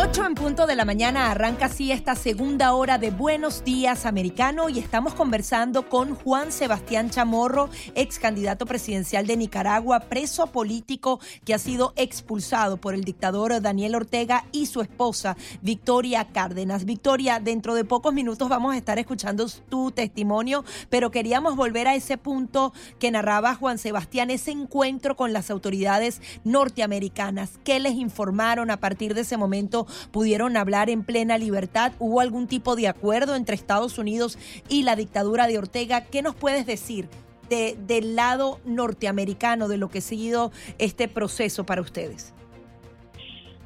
8 0.00 0.26
en 0.26 0.34
punto 0.36 0.68
de 0.68 0.76
la 0.76 0.84
mañana 0.84 1.32
arranca 1.32 1.66
así 1.66 1.90
esta 1.90 2.14
segunda 2.14 2.72
hora 2.72 2.98
de 2.98 3.10
Buenos 3.10 3.64
Días 3.64 4.06
Americano 4.06 4.68
y 4.68 4.78
estamos 4.78 5.12
conversando 5.12 5.88
con 5.88 6.14
Juan 6.14 6.52
Sebastián 6.52 7.10
Chamorro, 7.10 7.68
ex 7.96 8.20
candidato 8.20 8.64
presidencial 8.64 9.26
de 9.26 9.36
Nicaragua, 9.36 9.98
preso 9.98 10.46
político 10.46 11.18
que 11.44 11.52
ha 11.52 11.58
sido 11.58 11.94
expulsado 11.96 12.76
por 12.76 12.94
el 12.94 13.02
dictador 13.02 13.60
Daniel 13.60 13.96
Ortega 13.96 14.44
y 14.52 14.66
su 14.66 14.82
esposa 14.82 15.36
Victoria 15.62 16.28
Cárdenas. 16.28 16.84
Victoria, 16.84 17.40
dentro 17.40 17.74
de 17.74 17.84
pocos 17.84 18.14
minutos 18.14 18.48
vamos 18.48 18.74
a 18.74 18.78
estar 18.78 19.00
escuchando 19.00 19.48
tu 19.68 19.90
testimonio, 19.90 20.64
pero 20.90 21.10
queríamos 21.10 21.56
volver 21.56 21.88
a 21.88 21.96
ese 21.96 22.18
punto 22.18 22.72
que 23.00 23.10
narraba 23.10 23.56
Juan 23.56 23.78
Sebastián, 23.78 24.30
ese 24.30 24.52
encuentro 24.52 25.16
con 25.16 25.32
las 25.32 25.50
autoridades 25.50 26.22
norteamericanas. 26.44 27.58
¿Qué 27.64 27.80
les 27.80 27.94
informaron 27.94 28.70
a 28.70 28.76
partir 28.76 29.14
de 29.14 29.22
ese 29.22 29.36
momento? 29.36 29.87
Pudieron 30.10 30.56
hablar 30.56 30.90
en 30.90 31.04
plena 31.04 31.38
libertad? 31.38 31.92
¿Hubo 31.98 32.20
algún 32.20 32.46
tipo 32.46 32.76
de 32.76 32.88
acuerdo 32.88 33.34
entre 33.34 33.54
Estados 33.54 33.98
Unidos 33.98 34.38
y 34.68 34.82
la 34.82 34.96
dictadura 34.96 35.46
de 35.46 35.58
Ortega? 35.58 36.04
¿Qué 36.04 36.22
nos 36.22 36.34
puedes 36.34 36.66
decir 36.66 37.08
de, 37.48 37.76
del 37.86 38.16
lado 38.16 38.60
norteamericano 38.64 39.68
de 39.68 39.78
lo 39.78 39.88
que 39.88 39.98
ha 39.98 40.02
sido 40.02 40.52
este 40.78 41.08
proceso 41.08 41.64
para 41.64 41.80
ustedes? 41.80 42.34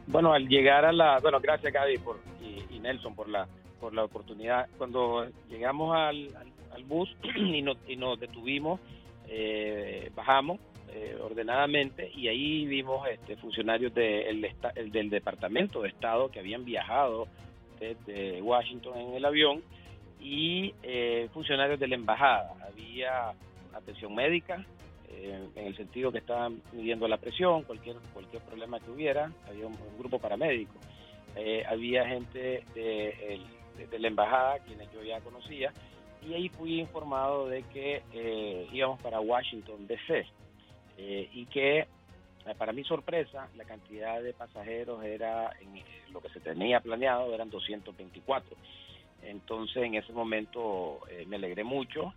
Bueno, 0.07 0.33
al 0.33 0.49
llegar 0.49 0.85
a 0.85 0.93
la... 0.93 1.19
Bueno, 1.21 1.41
gracias 1.41 1.73
Gaby 1.73 1.99
por, 1.99 2.21
y, 2.41 2.79
Nelson 2.79 3.15
por 3.15 3.29
la 3.29 3.49
por 3.81 3.93
la 3.93 4.05
oportunidad. 4.05 4.69
Cuando 4.79 5.27
llegamos 5.51 5.97
al, 5.97 6.29
al, 6.73 6.85
bus 6.85 7.09
y, 7.35 7.63
nos, 7.63 7.77
y 7.89 7.97
nos 7.97 8.19
detuvimos, 8.21 8.79
eh, 9.27 10.09
bajamos 10.15 10.61
eh, 10.95 11.17
ordenadamente 11.23 12.11
y 12.15 12.29
ahí 12.29 12.67
vimos 12.67 13.09
este, 13.09 13.37
funcionarios 13.37 13.95
del 13.95 15.09
Departamento 15.09 15.81
de 15.81 15.89
Estado 15.89 16.31
que 16.31 16.39
habían 16.39 16.67
viajado 16.67 17.29
desde 17.81 18.43
Washington 18.43 18.99
en 18.99 19.15
el 19.15 19.25
avión 19.25 19.63
y 20.21 20.75
eh, 20.83 21.31
funcionarios 21.33 21.81
de 21.81 21.89
la 21.89 21.95
embajada. 21.95 22.53
Había 22.69 23.33
atención 23.73 24.15
médica, 24.15 24.67
eh, 25.09 25.49
en 25.57 25.67
el 25.67 25.75
sentido 25.79 26.13
que 26.13 26.19
estaban 26.19 26.61
midiendo 26.73 27.09
la 27.09 27.17
presión, 27.17 27.63
cualquier, 27.63 27.97
cualquier 28.13 28.43
problema 28.43 28.79
que 28.79 28.91
hubiera, 28.91 29.33
había 29.49 29.67
un, 29.67 29.79
grupo 29.99 30.19
paramédico. 30.19 30.75
había 31.71 32.07
gente 32.07 32.65
de, 32.75 33.41
de, 33.91 33.99
la 33.99 34.09
embajada, 34.09 34.59
quienes 34.59 34.93
yo 34.93 35.03
ya 35.03 35.21
conocía, 35.21 35.73
y 36.29 36.35
ahí 36.35 36.51
fui 36.51 36.81
informado 36.81 37.49
de 37.49 37.63
que 37.73 38.03
íbamos 38.73 39.01
para 39.01 39.21
Washington, 39.21 39.87
D.C. 39.87 40.27
Eh, 41.05 41.29
y 41.33 41.47
que 41.47 41.81
eh, 41.81 41.87
para 42.57 42.73
mi 42.73 42.85
sorpresa 42.85 43.49
la 43.57 43.65
cantidad 43.65 44.23
de 44.23 44.35
pasajeros 44.35 45.05
era 45.05 45.51
en 45.61 45.83
lo 46.13 46.21
que 46.21 46.29
se 46.29 46.39
tenía 46.39 46.79
planeado 46.79 47.35
eran 47.35 47.51
224 47.51 48.57
entonces 49.25 49.83
en 49.83 49.97
ese 49.97 50.13
momento 50.13 51.01
eh, 51.11 51.25
me 51.27 51.37
alegré 51.37 51.65
mucho. 51.65 52.15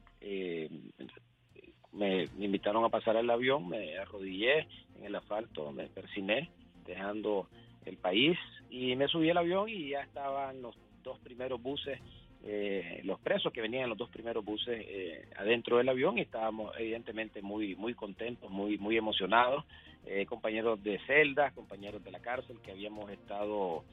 Me, 1.94 2.26
invitaron 2.38 2.84
a 2.84 2.90
pasar 2.90 3.18
al 3.18 3.30
avión 3.30 3.70
me 3.70 3.98
arrodillé 3.98 4.68
en 4.98 5.06
el 5.06 5.16
asfalto 5.16 5.72
me 5.72 5.88
persiné 5.88 6.52
dejando 6.86 7.48
el 7.86 7.98
país 7.98 8.38
y 8.70 8.96
me 8.96 9.08
subí 9.08 9.32
al 9.32 9.40
avión 9.40 9.68
y 9.68 9.90
ya 9.90 10.02
estaban 10.02 10.62
los 10.62 10.76
dos 11.04 11.18
primeros 11.20 11.60
buses 11.60 12.00
eh, 12.48 13.02
los 13.06 13.20
presos 13.22 13.52
que 13.52 13.60
venían 13.60 13.86
en 13.86 13.90
los 13.90 13.98
dos 13.98 14.10
primeros 14.10 14.46
buses 14.46 14.80
eh, 14.88 15.28
adentro 15.36 15.78
del 15.78 15.90
avión 15.90 16.20
y 16.20 16.22
estábamos 16.22 16.76
evidentemente 16.78 17.42
muy 17.42 17.76
muy 17.76 17.96
contentos, 17.96 18.52
muy 18.52 18.78
muy 18.78 18.98
emocionados, 18.98 19.66
eh, 20.06 20.28
compañeros 20.28 20.84
de 20.84 21.00
celdas, 21.08 21.54
compañeros 21.54 22.04
de 22.04 22.12
la 22.12 22.20
cárcel 22.20 22.60
que 22.64 22.72
habíamos 22.72 23.10
estado 23.10 23.84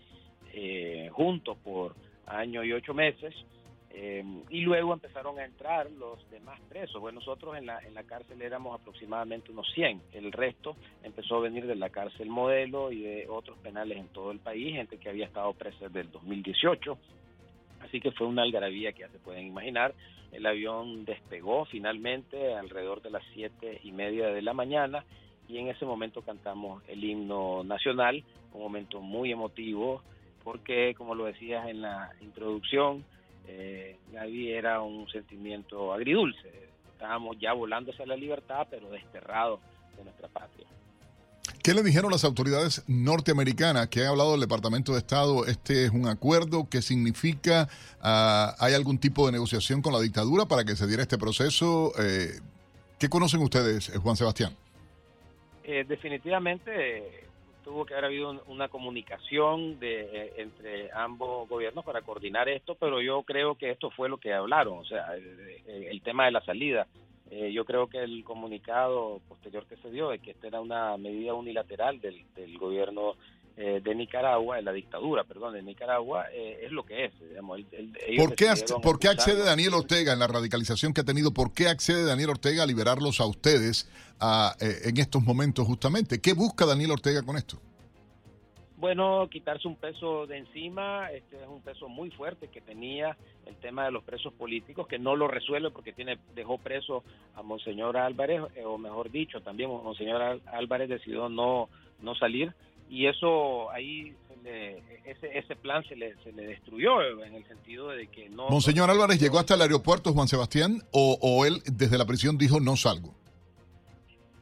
juntos 1.12 1.56
por 1.64 1.94
año 2.26 2.62
y 2.62 2.74
ocho 2.74 2.92
meses 2.92 3.34
y 4.50 4.60
luego 4.60 4.92
empezaron 4.92 5.38
a 5.38 5.46
entrar 5.46 5.90
los 5.92 6.18
demás 6.30 6.60
presos. 6.68 7.00
Bueno, 7.00 7.20
nosotros 7.20 7.56
en 7.56 7.64
la, 7.64 7.78
en 7.78 7.94
la 7.94 8.02
cárcel 8.02 8.42
éramos 8.42 8.78
aproximadamente 8.78 9.50
unos 9.50 9.66
100, 9.72 10.02
el 10.12 10.30
resto 10.30 10.76
empezó 11.02 11.36
a 11.36 11.40
venir 11.40 11.66
de 11.66 11.74
la 11.74 11.88
cárcel 11.88 12.28
modelo 12.28 12.92
y 12.92 13.00
de 13.00 13.26
otros 13.30 13.56
penales 13.60 13.96
en 13.96 14.08
todo 14.08 14.30
el 14.30 14.40
país, 14.40 14.74
gente 14.74 14.98
que 14.98 15.08
había 15.08 15.24
estado 15.24 15.54
presa 15.54 15.86
desde 15.86 16.00
el 16.00 16.10
2018 16.10 16.98
Así 17.82 18.00
que 18.00 18.12
fue 18.12 18.26
una 18.26 18.42
algarabía 18.42 18.92
que 18.92 19.00
ya 19.00 19.08
se 19.08 19.18
pueden 19.18 19.46
imaginar. 19.46 19.94
El 20.30 20.46
avión 20.46 21.04
despegó 21.04 21.64
finalmente 21.66 22.54
alrededor 22.54 23.02
de 23.02 23.10
las 23.10 23.22
siete 23.34 23.80
y 23.84 23.92
media 23.92 24.28
de 24.28 24.42
la 24.42 24.54
mañana 24.54 25.04
y 25.48 25.58
en 25.58 25.68
ese 25.68 25.84
momento 25.84 26.22
cantamos 26.22 26.82
el 26.88 27.04
himno 27.04 27.64
nacional, 27.64 28.24
un 28.54 28.62
momento 28.62 29.00
muy 29.00 29.32
emotivo 29.32 30.02
porque, 30.42 30.94
como 30.96 31.14
lo 31.14 31.26
decías 31.26 31.68
en 31.68 31.82
la 31.82 32.10
introducción, 32.20 33.04
eh, 33.46 33.98
Gaby 34.12 34.52
era 34.52 34.80
un 34.80 35.08
sentimiento 35.08 35.92
agridulce. 35.92 36.50
Estábamos 36.92 37.38
ya 37.38 37.52
volando 37.52 37.92
hacia 37.92 38.06
la 38.06 38.16
libertad, 38.16 38.66
pero 38.70 38.90
desterrados 38.90 39.60
de 39.96 40.04
nuestra 40.04 40.28
patria. 40.28 40.66
¿Qué 41.62 41.74
le 41.74 41.84
dijeron 41.84 42.10
las 42.10 42.24
autoridades 42.24 42.82
norteamericanas 42.88 43.86
que 43.86 44.00
han 44.00 44.08
hablado 44.08 44.32
del 44.32 44.40
Departamento 44.40 44.92
de 44.92 44.98
Estado? 44.98 45.46
¿Este 45.46 45.84
es 45.84 45.90
un 45.92 46.08
acuerdo? 46.08 46.66
¿Qué 46.68 46.82
significa? 46.82 47.68
Ah, 48.02 48.56
¿Hay 48.58 48.74
algún 48.74 48.98
tipo 48.98 49.26
de 49.26 49.32
negociación 49.32 49.80
con 49.80 49.92
la 49.92 50.00
dictadura 50.00 50.46
para 50.46 50.64
que 50.64 50.74
se 50.74 50.88
diera 50.88 51.02
este 51.02 51.18
proceso? 51.18 51.92
Eh, 52.00 52.40
¿Qué 52.98 53.08
conocen 53.08 53.42
ustedes, 53.42 53.90
eh, 53.90 53.98
Juan 53.98 54.16
Sebastián? 54.16 54.56
Eh, 55.62 55.84
definitivamente 55.86 57.28
tuvo 57.62 57.86
que 57.86 57.94
haber 57.94 58.06
habido 58.06 58.42
una 58.48 58.68
comunicación 58.68 59.78
de, 59.78 60.32
entre 60.38 60.90
ambos 60.90 61.48
gobiernos 61.48 61.84
para 61.84 62.02
coordinar 62.02 62.48
esto, 62.48 62.74
pero 62.74 63.00
yo 63.00 63.22
creo 63.22 63.54
que 63.54 63.70
esto 63.70 63.88
fue 63.92 64.08
lo 64.08 64.18
que 64.18 64.34
hablaron, 64.34 64.78
o 64.78 64.84
sea, 64.84 65.14
el 65.14 66.02
tema 66.02 66.24
de 66.24 66.32
la 66.32 66.44
salida 66.44 66.88
eh, 67.34 67.50
yo 67.50 67.64
creo 67.64 67.88
que 67.88 67.96
el 67.96 68.24
comunicado 68.24 69.22
posterior 69.26 69.64
que 69.64 69.78
se 69.78 69.90
dio 69.90 70.10
de 70.10 70.18
que 70.18 70.32
esta 70.32 70.48
era 70.48 70.60
una 70.60 70.98
medida 70.98 71.32
unilateral 71.32 71.98
del, 71.98 72.22
del 72.36 72.58
gobierno 72.58 73.14
eh, 73.56 73.80
de 73.82 73.94
Nicaragua, 73.94 74.56
de 74.56 74.62
la 74.62 74.72
dictadura, 74.72 75.24
perdón, 75.24 75.54
de 75.54 75.62
Nicaragua, 75.62 76.26
eh, 76.30 76.60
es 76.62 76.70
lo 76.72 76.84
que 76.84 77.06
es. 77.06 77.12
¿Por, 78.18 78.34
qué, 78.34 78.52
¿Por 78.82 78.98
qué 78.98 79.08
accede 79.08 79.44
Daniel 79.44 79.72
Ortega 79.72 80.12
en 80.12 80.18
la 80.18 80.26
radicalización 80.26 80.92
que 80.92 81.00
ha 81.00 81.04
tenido? 81.04 81.32
¿Por 81.32 81.54
qué 81.54 81.68
accede 81.68 82.04
Daniel 82.04 82.30
Ortega 82.30 82.64
a 82.64 82.66
liberarlos 82.66 83.18
a 83.18 83.24
ustedes 83.24 83.88
a, 84.20 84.54
en 84.60 84.98
estos 84.98 85.22
momentos 85.22 85.66
justamente? 85.66 86.20
¿Qué 86.20 86.34
busca 86.34 86.66
Daniel 86.66 86.90
Ortega 86.90 87.22
con 87.22 87.38
esto? 87.38 87.58
Bueno 88.82 89.28
quitarse 89.30 89.68
un 89.68 89.76
peso 89.76 90.26
de 90.26 90.38
encima, 90.38 91.08
este 91.12 91.36
es 91.36 91.46
un 91.48 91.60
peso 91.60 91.88
muy 91.88 92.10
fuerte 92.10 92.48
que 92.48 92.60
tenía 92.60 93.16
el 93.46 93.54
tema 93.54 93.84
de 93.84 93.92
los 93.92 94.02
presos 94.02 94.32
políticos, 94.32 94.88
que 94.88 94.98
no 94.98 95.14
lo 95.14 95.28
resuelve 95.28 95.70
porque 95.70 95.92
tiene 95.92 96.18
dejó 96.34 96.58
preso 96.58 97.04
a 97.36 97.42
Monseñor 97.42 97.96
Álvarez, 97.96 98.42
eh, 98.56 98.64
o 98.64 98.78
mejor 98.78 99.12
dicho, 99.12 99.40
también 99.40 99.70
Monseñor 99.70 100.40
Álvarez 100.46 100.88
decidió 100.88 101.28
no, 101.28 101.68
no 102.00 102.16
salir, 102.16 102.52
y 102.90 103.06
eso 103.06 103.70
ahí 103.70 104.16
ese, 105.04 105.38
ese 105.38 105.54
plan 105.54 105.84
se 105.84 105.94
le, 105.94 106.16
se 106.24 106.32
le 106.32 106.48
destruyó 106.48 107.22
en 107.24 107.36
el 107.36 107.46
sentido 107.46 107.90
de 107.90 108.08
que 108.08 108.28
no... 108.30 108.48
Monseñor 108.48 108.90
Álvarez 108.90 109.20
llegó 109.20 109.38
hasta 109.38 109.54
el 109.54 109.62
aeropuerto, 109.62 110.12
Juan 110.12 110.26
Sebastián, 110.26 110.82
o, 110.90 111.16
o 111.22 111.46
él 111.46 111.62
desde 111.70 111.98
la 111.98 112.04
prisión 112.04 112.36
dijo 112.36 112.58
no 112.58 112.74
salgo. 112.74 113.14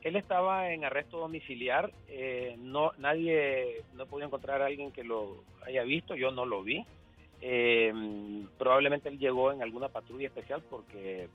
Él 0.02 0.16
estaba 0.16 0.72
en 0.72 0.84
arresto 0.84 1.18
domiciliar, 1.18 1.92
eh, 2.08 2.56
no 2.58 2.92
nadie, 2.98 3.82
no 3.94 4.06
pudo 4.06 4.24
encontrar 4.24 4.62
a 4.62 4.66
alguien 4.66 4.92
que 4.92 5.04
lo 5.04 5.44
haya 5.66 5.82
visto, 5.82 6.14
yo 6.14 6.30
no 6.30 6.46
lo 6.46 6.62
vi. 6.62 6.84
Eh, 7.42 7.92
probablemente 8.58 9.08
él 9.08 9.18
llegó 9.18 9.52
en 9.52 9.62
alguna 9.62 9.88
patrulla 9.88 10.26
especial 10.26 10.62
porque 10.68 11.28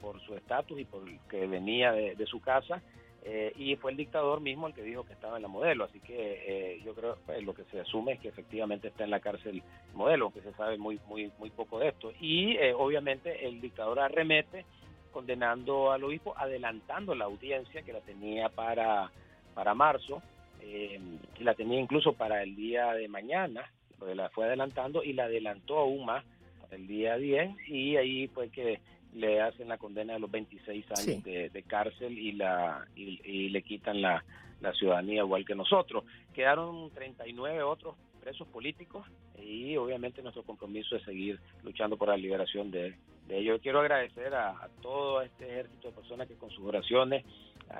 por, 0.00 0.20
su 0.22 0.34
estatus 0.34 0.78
y 0.80 0.84
por 0.84 1.02
que 1.28 1.46
venía 1.46 1.92
de, 1.92 2.26
su 2.26 2.40
casa 2.40 2.82
eh, 3.24 3.52
y 3.56 3.76
fue 3.76 3.90
el 3.90 3.98
dictador 3.98 4.40
mismo 4.40 4.66
el 4.66 4.72
que 4.72 4.82
dijo 4.82 5.04
que 5.04 5.12
estaba 5.12 5.36
en 5.36 5.42
la 5.42 5.48
modelo, 5.48 5.84
así 5.84 6.00
que 6.00 6.80
yo 6.82 6.94
creo 6.94 7.18
pues, 7.26 7.42
lo 7.42 7.52
que 7.52 7.64
se 7.64 7.80
asume 7.80 8.12
es 8.12 8.20
que 8.20 8.28
efectivamente 8.28 8.88
está 8.88 9.04
en 9.04 9.10
la 9.10 9.20
cárcel 9.20 9.62
modelo, 9.92 10.26
aunque 10.26 10.40
se 10.40 10.54
sabe 10.54 10.78
muy 10.78 10.98
muy 11.06 11.30
muy 11.38 11.50
poco 11.50 11.78
de 11.78 11.88
esto 11.88 12.10
y 12.20 12.56
obviamente 12.72 13.46
el 13.46 13.60
dictador 13.60 14.00
arremete 14.00 14.64
condenando 15.10 15.92
al 15.92 16.04
obispo, 16.04 16.34
adelantando 16.36 17.14
la 17.14 17.26
audiencia 17.26 17.82
que 17.82 17.92
la 17.92 18.00
tenía 18.00 18.48
para, 18.48 19.10
para 19.54 19.74
marzo, 19.74 20.22
eh, 20.60 21.00
la 21.40 21.54
tenía 21.54 21.80
incluso 21.80 22.12
para 22.12 22.42
el 22.42 22.56
día 22.56 22.92
de 22.92 23.08
mañana, 23.08 23.70
la 24.14 24.30
fue 24.30 24.46
adelantando 24.46 25.02
y 25.02 25.12
la 25.12 25.24
adelantó 25.24 25.78
aún 25.78 26.06
más 26.06 26.24
el 26.70 26.86
día 26.86 27.16
10 27.16 27.68
y 27.68 27.96
ahí 27.96 28.28
fue 28.28 28.48
que 28.50 28.80
le 29.14 29.40
hacen 29.40 29.68
la 29.68 29.78
condena 29.78 30.14
de 30.14 30.20
los 30.20 30.30
26 30.30 30.86
años 30.92 31.24
de, 31.24 31.64
cárcel 31.66 32.16
y 32.16 32.32
la 32.32 32.86
y, 32.94 33.48
le 33.48 33.62
quitan 33.62 34.00
la, 34.00 34.24
la, 34.60 34.72
ciudadanía 34.72 35.22
igual 35.22 35.44
que 35.44 35.54
nosotros. 35.54 36.04
Quedaron 36.32 36.90
39 36.90 37.62
otros 37.62 37.96
presos 38.20 38.46
políticos 38.48 39.06
y 39.38 39.76
obviamente 39.76 40.22
nuestro 40.22 40.42
compromiso 40.42 40.96
es 40.96 41.02
seguir 41.04 41.40
luchando 41.62 41.96
por 41.96 42.08
la 42.08 42.16
liberación 42.16 42.70
de, 42.70 42.94
yo 43.42 43.60
quiero 43.60 43.80
agradecer 43.80 44.34
a, 44.34 44.68
todo 44.82 45.22
este 45.22 45.44
ejército 45.46 45.88
de 45.88 45.94
personas 45.94 46.28
que 46.28 46.34
con 46.34 46.50
sus 46.50 46.64
oraciones 46.64 47.24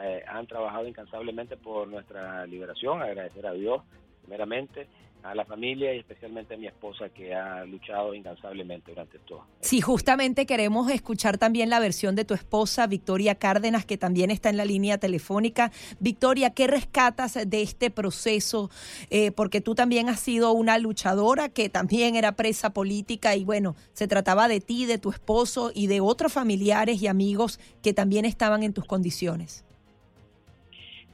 eh, 0.03 0.22
han 0.26 0.47
trabajado 0.47 0.86
incansablemente 0.86 1.57
por 1.57 1.88
nuestra 1.88 2.47
liberación, 2.47 3.03
agradecer 3.03 3.47
a 3.47 3.53
Dios 3.53 3.82
primeramente, 4.22 4.86
a 5.22 5.34
la 5.34 5.44
familia 5.44 5.94
y 5.94 5.98
especialmente 5.98 6.54
a 6.54 6.56
mi 6.56 6.66
esposa 6.66 7.08
que 7.10 7.34
ha 7.34 7.64
luchado 7.64 8.14
incansablemente 8.14 8.90
durante 8.90 9.18
todo. 9.20 9.44
Sí, 9.60 9.80
justamente 9.80 10.46
queremos 10.46 10.90
escuchar 10.90 11.38
también 11.38 11.70
la 11.70 11.80
versión 11.80 12.16
de 12.16 12.24
tu 12.24 12.34
esposa, 12.34 12.86
Victoria 12.86 13.34
Cárdenas, 13.34 13.84
que 13.84 13.98
también 13.98 14.30
está 14.30 14.50
en 14.50 14.56
la 14.56 14.64
línea 14.64 14.98
telefónica. 14.98 15.70
Victoria, 15.98 16.50
¿qué 16.50 16.66
rescatas 16.66 17.38
de 17.48 17.62
este 17.62 17.90
proceso? 17.90 18.70
Eh, 19.10 19.30
porque 19.32 19.60
tú 19.60 19.74
también 19.74 20.08
has 20.08 20.20
sido 20.20 20.52
una 20.52 20.78
luchadora 20.78 21.48
que 21.48 21.68
también 21.68 22.16
era 22.16 22.32
presa 22.32 22.72
política 22.72 23.36
y 23.36 23.44
bueno, 23.44 23.76
se 23.92 24.08
trataba 24.08 24.48
de 24.48 24.60
ti, 24.60 24.86
de 24.86 24.98
tu 24.98 25.10
esposo 25.10 25.72
y 25.74 25.86
de 25.86 26.00
otros 26.00 26.32
familiares 26.32 27.02
y 27.02 27.06
amigos 27.06 27.60
que 27.82 27.92
también 27.92 28.24
estaban 28.24 28.62
en 28.62 28.72
tus 28.72 28.84
condiciones. 28.84 29.64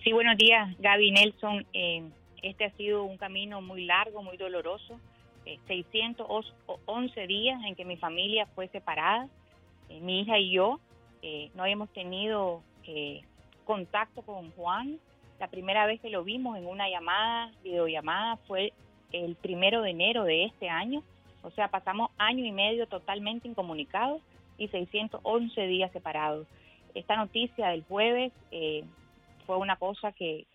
Sí, 0.05 0.13
buenos 0.13 0.37
días, 0.37 0.73
Gaby 0.79 1.11
Nelson. 1.11 1.67
Eh, 1.73 2.05
este 2.43 2.65
ha 2.65 2.71
sido 2.73 3.05
un 3.05 3.17
camino 3.17 3.61
muy 3.61 3.85
largo, 3.85 4.23
muy 4.23 4.37
doloroso. 4.37 5.01
611 5.67 7.23
eh, 7.23 7.27
días 7.27 7.63
en 7.65 7.75
que 7.75 7.85
mi 7.85 7.97
familia 7.97 8.47
fue 8.55 8.69
separada. 8.69 9.29
Eh, 9.89 10.01
mi 10.01 10.21
hija 10.21 10.39
y 10.39 10.51
yo 10.51 10.81
eh, 11.23 11.51
no 11.55 11.63
habíamos 11.63 11.89
tenido 11.91 12.63
contacto 13.65 14.23
con 14.23 14.53
Juan. 14.53 14.99
La 15.41 15.49
primera 15.49 15.87
vez 15.87 16.01
que 16.01 16.09
lo 16.09 16.23
vimos 16.25 16.57
en 16.57 16.67
una 16.67 16.89
llamada, 16.89 17.53
videollamada, 17.65 18.37
fue 18.49 18.73
el 19.13 19.35
primero 19.37 19.83
de 19.83 19.91
enero 19.91 20.25
de 20.25 20.45
este 20.45 20.69
año, 20.69 21.03
O 21.43 21.51
sea, 21.51 21.69
pasamos 21.69 22.11
año 22.19 22.45
y 22.45 22.53
medio 22.53 22.87
totalmente 22.87 23.47
incomunicados 23.47 24.21
y 24.59 24.69
611 24.69 25.67
días 25.67 25.93
separados. 25.93 26.47
Esta 26.95 27.17
noticia 27.17 27.69
del 27.69 27.85
jueves 27.85 28.33
eh, 28.51 28.83
fue 29.47 29.57
una 29.59 29.77
cosa 29.77 30.13
que, 30.13 30.47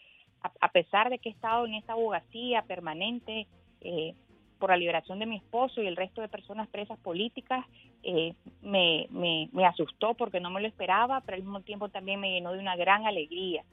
a, 0.42 0.70
pesar 0.70 1.10
de 1.10 1.20
que 1.20 1.30
he 1.30 1.32
estado 1.32 1.66
en 1.66 1.76
esta 1.76 1.94
abogacía 1.94 2.64
permanente 2.64 3.48
eh, 3.82 4.14
por 4.60 4.70
la 4.70 4.78
liberación 4.78 5.20
de 5.20 5.26
mi 5.26 5.38
esposo 5.38 5.82
y 5.82 5.88
el 5.88 5.96
resto 5.96 6.22
de 6.22 6.28
personas 6.28 6.68
presas 6.68 7.00
políticas, 7.00 7.66
eh, 8.04 8.34
me, 8.62 9.08
me, 9.12 9.66
asustó 9.66 10.14
porque 10.14 10.40
no 10.40 10.50
me 10.50 10.62
lo 10.62 10.68
esperaba, 10.68 11.22
pero 11.22 11.36
al 11.36 11.44
mismo 11.44 11.62
tiempo 11.62 11.90
también 11.90 12.20
me 12.20 12.32
llenó 12.32 12.54
de 12.54 12.60
una 12.60 12.76
gran 12.76 13.06
alegría. 13.06 13.64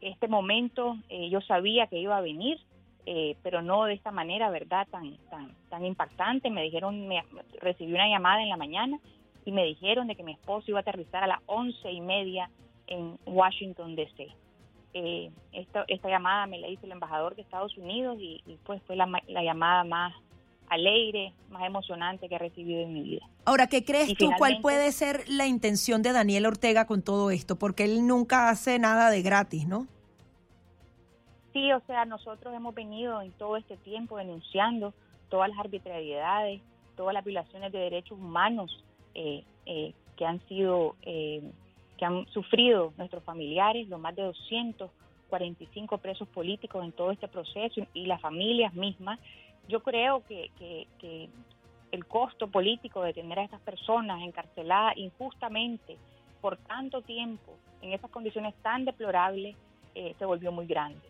este 0.00 0.28
momento 0.28 0.96
yo 1.30 1.40
sabía 1.42 1.86
que 1.88 1.98
iba 1.98 2.16
a 2.16 2.22
venir, 2.22 2.58
pero 3.42 3.60
no 3.60 3.84
de 3.84 3.94
esta 3.94 4.10
manera, 4.10 4.48
¿verdad? 4.50 4.86
Tan, 4.90 5.16
tan, 5.28 5.54
tan 5.68 5.84
impactante. 5.84 6.50
Me 6.50 6.62
dijeron, 6.62 7.06
me, 7.06 7.22
recibí 7.60 7.92
una 7.92 8.08
llamada 8.08 8.42
en 8.42 8.48
la 8.48 8.56
mañana 8.56 8.98
y 9.44 9.52
me 9.52 9.64
dijeron 9.64 10.06
de 10.06 10.16
que 10.16 10.22
mi 10.22 10.32
esposo 10.32 10.70
iba 10.70 10.78
a 10.78 10.82
aterrizar 10.82 11.24
a 11.24 11.26
las 11.26 11.40
once 11.46 11.90
y 11.90 12.00
media 12.00 12.50
en 12.86 13.18
Washington, 13.26 13.94
D.C. 13.94 14.28
Eh, 14.92 15.30
esta, 15.52 15.84
esta 15.86 16.08
llamada 16.08 16.46
me 16.46 16.58
la 16.58 16.68
hizo 16.68 16.84
el 16.86 16.92
embajador 16.92 17.36
de 17.36 17.42
Estados 17.42 17.76
Unidos 17.78 18.18
y, 18.20 18.42
pues 18.64 18.82
fue 18.86 18.96
la, 18.96 19.06
llamada 19.28 19.84
más 19.84 20.14
alegre, 20.68 21.32
más 21.50 21.64
emocionante 21.64 22.28
que 22.28 22.34
he 22.34 22.38
recibido 22.38 22.80
en 22.80 22.92
mi 22.92 23.02
vida. 23.02 23.26
Ahora, 23.44 23.66
¿qué 23.66 23.84
crees 23.84 24.14
tú? 24.16 24.30
¿Cuál 24.38 24.60
puede 24.60 24.92
ser 24.92 25.28
la 25.28 25.46
intención 25.46 26.02
de 26.02 26.12
Daniel 26.12 26.46
Ortega 26.46 26.86
con 26.86 27.02
todo 27.02 27.30
esto? 27.30 27.56
Porque 27.56 27.84
él 27.84 28.06
nunca 28.06 28.48
hace 28.48 28.78
nada 28.78 29.10
de 29.10 29.22
gratis, 29.22 29.66
¿no? 29.66 29.86
Sí, 31.52 31.72
o 31.72 31.80
sea, 31.86 32.04
nosotros 32.04 32.54
hemos 32.54 32.74
venido 32.74 33.20
en 33.22 33.32
todo 33.32 33.56
este 33.56 33.76
tiempo 33.78 34.16
denunciando 34.16 34.94
todas 35.28 35.48
las 35.48 35.58
arbitrariedades, 35.58 36.60
todas 36.96 37.14
las 37.14 37.24
violaciones 37.24 37.72
de 37.72 37.78
derechos 37.78 38.18
humanos 38.18 38.84
eh, 39.14 39.44
eh, 39.66 39.92
que 40.16 40.24
han 40.26 40.40
sido 40.46 40.94
eh, 41.02 41.42
que 42.00 42.06
han 42.06 42.26
sufrido 42.28 42.94
nuestros 42.96 43.22
familiares, 43.24 43.86
los 43.88 44.00
más 44.00 44.16
de 44.16 44.22
245 44.22 45.98
presos 45.98 46.26
políticos 46.28 46.82
en 46.82 46.92
todo 46.92 47.10
este 47.10 47.28
proceso 47.28 47.86
y 47.92 48.06
las 48.06 48.22
familias 48.22 48.72
mismas. 48.72 49.20
Yo 49.68 49.82
creo 49.82 50.24
que, 50.26 50.50
el 51.92 52.06
costo 52.06 52.48
político 52.48 53.02
de 53.02 53.12
tener 53.12 53.38
a 53.38 53.42
estas 53.42 53.60
personas 53.60 54.22
encarceladas 54.22 54.96
injustamente 54.96 55.98
por 56.40 56.56
tanto 56.56 57.02
tiempo 57.02 57.52
en 57.82 57.92
esas 57.92 58.10
condiciones 58.10 58.54
tan 58.62 58.84
deplorables 58.84 59.56
eh, 59.94 60.14
se 60.18 60.24
volvió 60.24 60.52
muy 60.52 60.66
grande. 60.66 61.00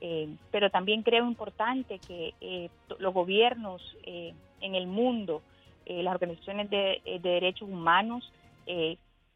Eh, 0.00 0.34
pero 0.50 0.70
también 0.70 1.04
creo 1.04 1.24
importante 1.28 2.00
que 2.00 2.34
eh, 2.40 2.68
los 2.98 3.14
gobiernos 3.14 3.80
en 4.04 4.74
el 4.74 4.88
mundo, 4.88 5.42
las 5.86 6.14
organizaciones 6.14 6.68
de, 6.68 7.00
de 7.04 7.20
derechos 7.20 7.68
humanos, 7.68 8.32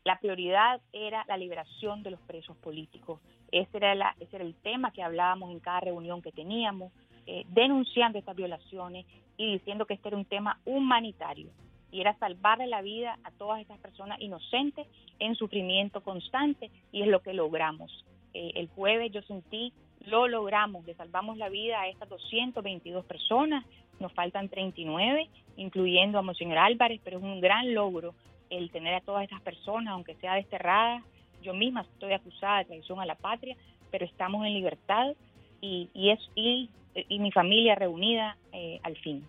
la 0.07 0.21
prioridad 0.21 0.81
era 0.93 1.25
la 1.27 1.37
liberación 1.37 2.05
de 2.05 2.13
los 2.13 2.21
presos 2.21 2.57
políticos. 2.59 3.21
Ese 3.51 3.77
era, 3.77 4.15
ese 4.21 4.37
era 4.37 4.45
el 4.45 4.55
tema 4.55 4.93
que 4.93 5.03
hablábamos 5.03 5.51
en 5.51 5.59
cada 5.59 5.81
reunión 5.81 6.23
que 6.23 6.31
teníamos, 6.31 6.93
eh, 7.27 7.45
denunciando 7.49 8.17
estas 8.17 8.37
violaciones 8.37 9.05
y 9.37 9.55
diciendo 9.55 9.85
que 9.85 9.95
este 9.95 10.07
era 10.07 10.17
un 10.17 10.25
tema 10.25 10.61
humanitario 10.65 11.51
y 11.91 12.03
era 12.03 12.17
salvarle 12.19 12.69
la 12.69 12.83
vida 12.83 13.19
a 13.25 13.33
todas 13.33 13.61
estas 13.61 13.81
personas 13.81 14.21
inocentes 14.21 14.87
en 15.19 15.35
sufrimiento 15.35 16.01
constante 16.05 16.71
y 16.93 17.03
es 17.03 17.09
lo 17.09 17.21
que 17.21 17.35
logramos. 17.35 18.05
Eh, 18.33 18.53
el 18.55 18.69
jueves 18.69 19.11
yo 19.11 19.23
sentí, 19.23 19.73
lo 20.03 20.29
logramos, 20.29 20.87
le 20.87 20.95
salvamos 20.95 21.37
la 21.37 21.49
vida 21.49 21.81
a 21.81 21.89
estas 21.89 22.09
222 22.09 23.05
personas, 23.07 23.65
nos 23.99 24.13
faltan 24.13 24.49
39, 24.51 25.29
incluyendo 25.57 26.21
a 26.21 26.23
Monseñor 26.23 26.59
Álvarez, 26.59 27.01
pero 27.03 27.19
es 27.19 27.25
un 27.25 27.41
gran 27.41 27.75
logro 27.75 28.15
el 28.51 28.71
tener 28.71 28.95
a 28.95 29.01
todas 29.01 29.25
estas 29.25 29.41
personas, 29.43 29.93
aunque 29.93 30.15
sea 30.17 30.35
desterradas, 30.35 31.03
yo 31.43 31.55
misma 31.55 31.83
estoy 31.83 32.13
acusada 32.13 32.59
de 32.59 32.65
traición 32.67 33.01
a 33.01 33.07
la 33.07 33.15
patria, 33.15 33.57
pero 33.91 34.05
estamos 34.05 34.45
en 34.47 34.55
libertad 34.55 35.15
y, 35.61 35.89
y 35.95 36.11
es 36.11 36.21
y, 36.35 36.71
y 36.95 37.19
mi 37.19 37.31
familia 37.31 37.75
reunida 37.75 38.37
eh, 38.53 38.81
al 38.83 38.97
fin. 38.97 39.25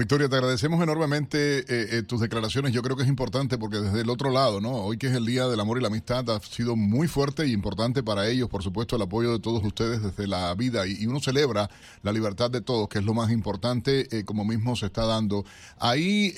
Victoria, 0.00 0.30
te 0.30 0.36
agradecemos 0.36 0.82
enormemente 0.82 1.58
eh, 1.58 1.64
eh, 1.68 2.02
tus 2.02 2.22
declaraciones. 2.22 2.72
Yo 2.72 2.80
creo 2.80 2.96
que 2.96 3.02
es 3.02 3.08
importante 3.10 3.58
porque 3.58 3.76
desde 3.76 4.00
el 4.00 4.08
otro 4.08 4.30
lado, 4.30 4.58
¿no? 4.58 4.70
Hoy 4.70 4.96
que 4.96 5.08
es 5.08 5.12
el 5.14 5.26
Día 5.26 5.46
del 5.46 5.60
Amor 5.60 5.76
y 5.76 5.82
la 5.82 5.88
Amistad, 5.88 6.30
ha 6.30 6.40
sido 6.40 6.74
muy 6.74 7.06
fuerte 7.06 7.46
y 7.46 7.52
importante 7.52 8.02
para 8.02 8.26
ellos, 8.26 8.48
por 8.48 8.62
supuesto, 8.62 8.96
el 8.96 9.02
apoyo 9.02 9.30
de 9.30 9.40
todos 9.40 9.62
ustedes 9.62 10.02
desde 10.02 10.26
la 10.26 10.54
vida. 10.54 10.86
Y, 10.86 11.06
uno 11.06 11.20
celebra 11.20 11.68
la 12.02 12.12
libertad 12.12 12.50
de 12.50 12.62
todos, 12.62 12.88
que 12.88 13.00
es 13.00 13.04
lo 13.04 13.12
más 13.12 13.30
importante, 13.30 14.08
eh, 14.16 14.24
como 14.24 14.42
mismo 14.42 14.74
se 14.74 14.86
está 14.86 15.04
dando. 15.04 15.44
Ahí, 15.78 16.34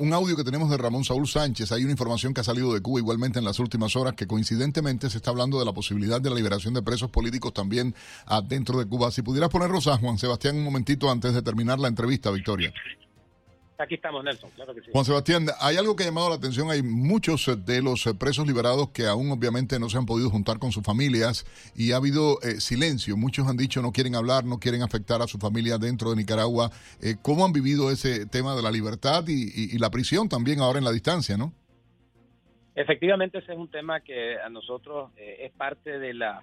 un 0.00 0.12
audio 0.12 0.36
que 0.36 0.44
tenemos 0.44 0.68
de 0.68 0.76
Ramón 0.76 1.02
Saúl 1.02 1.26
Sánchez, 1.26 1.72
hay 1.72 1.84
una 1.84 1.92
información 1.92 2.34
que 2.34 2.42
ha 2.42 2.44
salido 2.44 2.74
de 2.74 2.82
Cuba 2.82 2.98
igualmente 2.98 3.38
en 3.38 3.46
las 3.46 3.58
últimas 3.58 3.96
horas, 3.96 4.16
que 4.16 4.26
coincidentemente 4.26 5.08
se 5.08 5.16
está 5.16 5.30
hablando 5.30 5.58
de 5.58 5.64
la 5.64 5.72
posibilidad 5.72 6.20
de 6.20 6.28
la 6.28 6.36
liberación 6.36 6.74
de 6.74 6.82
presos 6.82 7.10
políticos 7.10 7.54
también 7.54 7.94
dentro 8.48 8.78
de 8.78 8.84
Cuba. 8.84 9.10
Si 9.12 9.22
pudieras 9.22 9.48
ponerlos 9.48 9.86
a 9.86 9.96
Juan 9.96 10.18
Sebastián 10.18 10.56
un 10.56 10.64
momentito 10.64 11.10
antes 11.10 11.32
de 11.32 11.40
terminar 11.40 11.78
la 11.78 11.88
entrevista, 11.88 12.30
Victoria. 12.30 12.70
Aquí 13.80 13.94
estamos, 13.94 14.24
Nelson, 14.24 14.50
claro 14.56 14.74
que 14.74 14.80
sí. 14.80 14.90
Juan 14.92 15.04
Sebastián, 15.04 15.46
hay 15.60 15.76
algo 15.76 15.94
que 15.94 16.02
ha 16.02 16.06
llamado 16.06 16.30
la 16.30 16.34
atención. 16.34 16.68
Hay 16.68 16.82
muchos 16.82 17.64
de 17.64 17.80
los 17.80 18.12
presos 18.18 18.44
liberados 18.44 18.90
que 18.90 19.06
aún 19.06 19.30
obviamente 19.30 19.78
no 19.78 19.88
se 19.88 19.96
han 19.96 20.04
podido 20.04 20.30
juntar 20.30 20.58
con 20.58 20.72
sus 20.72 20.82
familias 20.82 21.46
y 21.76 21.92
ha 21.92 21.96
habido 21.96 22.42
eh, 22.42 22.58
silencio. 22.58 23.16
Muchos 23.16 23.46
han 23.46 23.56
dicho 23.56 23.80
no 23.80 23.92
quieren 23.92 24.16
hablar, 24.16 24.44
no 24.44 24.58
quieren 24.58 24.82
afectar 24.82 25.22
a 25.22 25.28
su 25.28 25.38
familia 25.38 25.78
dentro 25.78 26.10
de 26.10 26.16
Nicaragua. 26.16 26.72
Eh, 27.00 27.14
¿Cómo 27.22 27.44
han 27.44 27.52
vivido 27.52 27.92
ese 27.92 28.26
tema 28.26 28.56
de 28.56 28.62
la 28.62 28.72
libertad 28.72 29.22
y, 29.28 29.78
la 29.78 29.90
prisión 29.90 30.28
también 30.28 30.58
ahora 30.58 30.80
en 30.80 30.84
la 30.84 30.90
distancia, 30.90 31.36
no? 31.36 31.52
Efectivamente, 32.74 33.38
ese 33.38 33.52
es 33.52 33.58
un 33.58 33.70
tema 33.70 34.00
que 34.00 34.40
a 34.40 34.48
nosotros 34.48 35.12
eh, 35.16 35.46
es 35.46 35.52
parte 35.52 36.00
de 36.00 36.14
la 36.14 36.42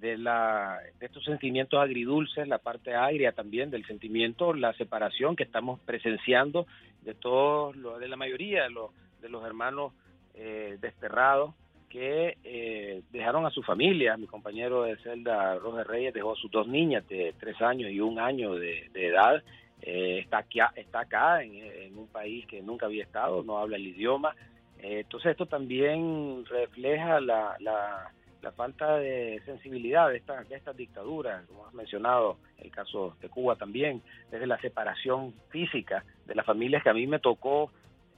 de, 0.00 0.18
la, 0.18 0.78
de 0.98 1.06
estos 1.06 1.24
sentimientos 1.24 1.80
agridulces, 1.80 2.46
la 2.48 2.58
parte 2.58 2.94
agria 2.94 3.32
también 3.32 3.70
del 3.70 3.86
sentimiento, 3.86 4.54
la 4.54 4.72
separación 4.74 5.36
que 5.36 5.44
estamos 5.44 5.80
presenciando 5.80 6.66
de 7.02 7.14
todos, 7.14 7.74
de 8.00 8.08
la 8.08 8.16
mayoría 8.16 8.64
de 8.64 8.70
los, 8.70 8.90
de 9.20 9.28
los 9.28 9.44
hermanos 9.44 9.92
eh, 10.34 10.76
desterrados 10.80 11.54
que 11.88 12.36
eh, 12.44 13.02
dejaron 13.10 13.46
a 13.46 13.50
su 13.50 13.62
familia. 13.62 14.16
Mi 14.16 14.26
compañero 14.26 14.82
de 14.82 14.96
celda, 14.98 15.54
Roger 15.56 15.86
Reyes, 15.86 16.14
dejó 16.14 16.32
a 16.32 16.36
sus 16.36 16.50
dos 16.50 16.66
niñas 16.66 17.06
de 17.08 17.34
tres 17.38 17.60
años 17.62 17.90
y 17.90 18.00
un 18.00 18.18
año 18.18 18.54
de, 18.54 18.90
edad. 18.94 19.42
Eh, 19.82 20.18
está, 20.18 20.38
aquí, 20.38 20.58
está 20.74 21.00
acá 21.00 21.42
en, 21.42 21.96
un 21.96 22.08
país 22.08 22.46
que 22.46 22.60
nunca 22.60 22.86
había 22.86 23.04
estado, 23.04 23.42
no 23.42 23.58
habla 23.58 23.76
el 23.76 23.86
idioma. 23.86 24.34
entonces 24.78 25.30
esto 25.30 25.46
también 25.46 26.44
refleja 26.46 27.20
la, 27.20 27.56
la 27.60 28.12
la 28.46 28.52
falta 28.52 28.98
de 28.98 29.42
sensibilidad 29.44 30.08
de 30.08 30.18
esta, 30.18 30.40
estas 30.50 30.76
dictaduras, 30.76 31.44
como 31.46 31.66
has 31.66 31.74
mencionado, 31.74 32.36
el 32.58 32.70
caso 32.70 33.16
de 33.20 33.28
Cuba 33.28 33.56
también, 33.56 34.02
desde 34.30 34.46
la 34.46 34.56
separación 34.60 35.34
física 35.48 36.04
de 36.26 36.36
las 36.36 36.46
familias 36.46 36.84
que 36.84 36.90
a 36.90 36.94
mí 36.94 37.08
me 37.08 37.18
tocó 37.18 37.72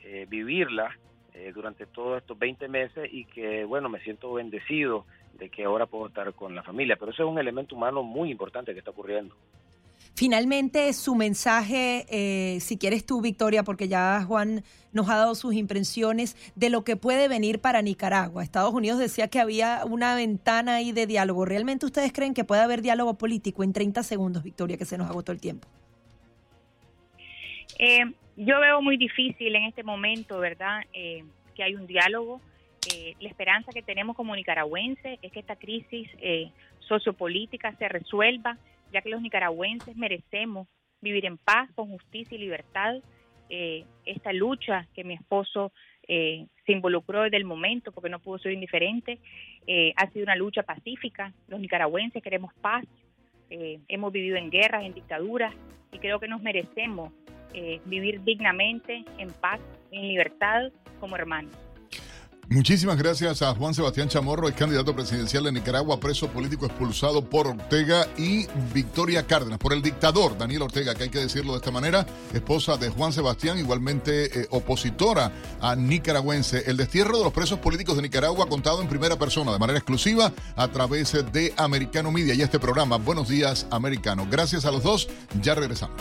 eh, 0.04 0.26
vivirla 0.28 0.94
eh, 1.32 1.50
durante 1.54 1.86
todos 1.86 2.18
estos 2.18 2.38
20 2.38 2.68
meses 2.68 3.08
y 3.10 3.24
que, 3.24 3.64
bueno, 3.64 3.88
me 3.88 4.00
siento 4.00 4.34
bendecido 4.34 5.06
de 5.32 5.48
que 5.48 5.64
ahora 5.64 5.86
puedo 5.86 6.08
estar 6.08 6.30
con 6.34 6.54
la 6.54 6.62
familia, 6.62 6.96
pero 6.96 7.12
eso 7.12 7.22
es 7.22 7.28
un 7.30 7.38
elemento 7.38 7.74
humano 7.74 8.02
muy 8.02 8.30
importante 8.30 8.74
que 8.74 8.80
está 8.80 8.90
ocurriendo. 8.90 9.34
Finalmente, 10.18 10.92
su 10.94 11.14
mensaje, 11.14 12.04
eh, 12.10 12.58
si 12.58 12.76
quieres 12.76 13.06
tú, 13.06 13.20
Victoria, 13.22 13.62
porque 13.62 13.86
ya 13.86 14.24
Juan 14.26 14.64
nos 14.92 15.08
ha 15.08 15.14
dado 15.14 15.36
sus 15.36 15.54
impresiones 15.54 16.34
de 16.56 16.70
lo 16.70 16.82
que 16.82 16.96
puede 16.96 17.28
venir 17.28 17.60
para 17.60 17.82
Nicaragua. 17.82 18.42
Estados 18.42 18.74
Unidos 18.74 18.98
decía 18.98 19.28
que 19.28 19.38
había 19.38 19.82
una 19.84 20.16
ventana 20.16 20.74
ahí 20.74 20.90
de 20.90 21.06
diálogo. 21.06 21.44
¿Realmente 21.44 21.86
ustedes 21.86 22.12
creen 22.12 22.34
que 22.34 22.42
puede 22.42 22.62
haber 22.62 22.82
diálogo 22.82 23.14
político 23.14 23.62
en 23.62 23.72
30 23.72 24.02
segundos, 24.02 24.42
Victoria, 24.42 24.76
que 24.76 24.86
se 24.86 24.98
nos 24.98 25.08
agotó 25.08 25.30
el 25.30 25.40
tiempo? 25.40 25.68
Eh, 27.78 28.00
yo 28.36 28.58
veo 28.58 28.82
muy 28.82 28.96
difícil 28.96 29.54
en 29.54 29.66
este 29.66 29.84
momento, 29.84 30.40
¿verdad?, 30.40 30.80
eh, 30.94 31.22
que 31.54 31.62
hay 31.62 31.76
un 31.76 31.86
diálogo. 31.86 32.40
la 33.20 33.28
esperanza 33.28 33.70
que 33.70 33.82
tenemos 33.82 34.16
como 34.16 34.34
nicaragüenses 34.34 35.20
es 35.22 35.30
que 35.30 35.40
esta 35.40 35.56
crisis 35.56 36.08
sociopolítica 36.80 37.76
se 37.76 37.86
resuelva 37.86 38.56
ya 38.92 39.02
que 39.02 39.10
los 39.10 39.22
nicaragüenses 39.22 39.96
merecemos 39.96 40.68
vivir 41.00 41.26
en 41.26 41.38
paz, 41.38 41.70
con 41.74 41.88
justicia 41.90 42.36
y 42.36 42.40
libertad. 42.40 42.96
Eh, 43.50 43.84
esta 44.04 44.32
lucha 44.32 44.86
que 44.94 45.04
mi 45.04 45.14
esposo 45.14 45.72
eh, 46.06 46.46
se 46.66 46.72
involucró 46.72 47.22
desde 47.22 47.36
el 47.36 47.44
momento, 47.44 47.92
porque 47.92 48.10
no 48.10 48.18
pudo 48.18 48.38
ser 48.38 48.52
indiferente, 48.52 49.18
eh, 49.66 49.92
ha 49.96 50.10
sido 50.10 50.24
una 50.24 50.36
lucha 50.36 50.62
pacífica. 50.62 51.32
Los 51.46 51.60
nicaragüenses 51.60 52.22
queremos 52.22 52.52
paz, 52.60 52.84
hemos 53.50 54.12
vivido 54.12 54.36
en 54.36 54.50
guerras, 54.50 54.84
en 54.84 54.92
dictaduras, 54.92 55.54
y 55.90 55.98
creo 55.98 56.20
que 56.20 56.28
nos 56.28 56.42
merecemos 56.42 57.12
vivir 57.86 58.22
dignamente, 58.22 59.06
en 59.16 59.30
paz, 59.30 59.58
en 59.90 60.06
libertad, 60.06 60.70
como 61.00 61.16
hermanos. 61.16 61.67
Muchísimas 62.50 62.96
gracias 62.96 63.42
a 63.42 63.54
Juan 63.54 63.74
Sebastián 63.74 64.08
Chamorro, 64.08 64.48
el 64.48 64.54
candidato 64.54 64.94
presidencial 64.94 65.44
de 65.44 65.52
Nicaragua, 65.52 66.00
preso 66.00 66.28
político 66.28 66.64
expulsado 66.64 67.22
por 67.22 67.46
Ortega, 67.46 68.06
y 68.16 68.46
Victoria 68.72 69.26
Cárdenas, 69.26 69.58
por 69.58 69.74
el 69.74 69.82
dictador 69.82 70.38
Daniel 70.38 70.62
Ortega, 70.62 70.94
que 70.94 71.04
hay 71.04 71.08
que 71.10 71.18
decirlo 71.18 71.52
de 71.52 71.58
esta 71.58 71.70
manera, 71.70 72.06
esposa 72.32 72.78
de 72.78 72.88
Juan 72.88 73.12
Sebastián, 73.12 73.58
igualmente 73.58 74.40
eh, 74.40 74.46
opositora 74.48 75.30
a 75.60 75.76
nicaragüense. 75.76 76.62
El 76.66 76.78
destierro 76.78 77.18
de 77.18 77.24
los 77.24 77.34
presos 77.34 77.58
políticos 77.58 77.96
de 77.96 78.02
Nicaragua 78.02 78.48
contado 78.48 78.80
en 78.80 78.88
primera 78.88 79.18
persona, 79.18 79.52
de 79.52 79.58
manera 79.58 79.78
exclusiva, 79.78 80.32
a 80.56 80.68
través 80.68 81.12
de 81.30 81.52
Americano 81.58 82.10
Media 82.10 82.32
y 82.32 82.40
este 82.40 82.58
programa. 82.58 82.96
Buenos 82.96 83.28
días, 83.28 83.66
Americano. 83.70 84.26
Gracias 84.30 84.64
a 84.64 84.70
los 84.70 84.82
dos, 84.82 85.06
ya 85.42 85.54
regresamos. 85.54 86.00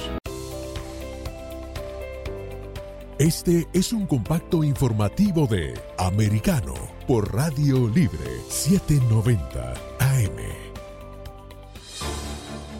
Este 3.19 3.67
es 3.73 3.93
un 3.93 4.05
compacto 4.05 4.63
informativo 4.63 5.47
de 5.47 5.73
Americano 5.97 6.75
por 7.07 7.33
Radio 7.33 7.87
Libre 7.87 8.29
790 8.47 9.73
AM. 9.97 10.66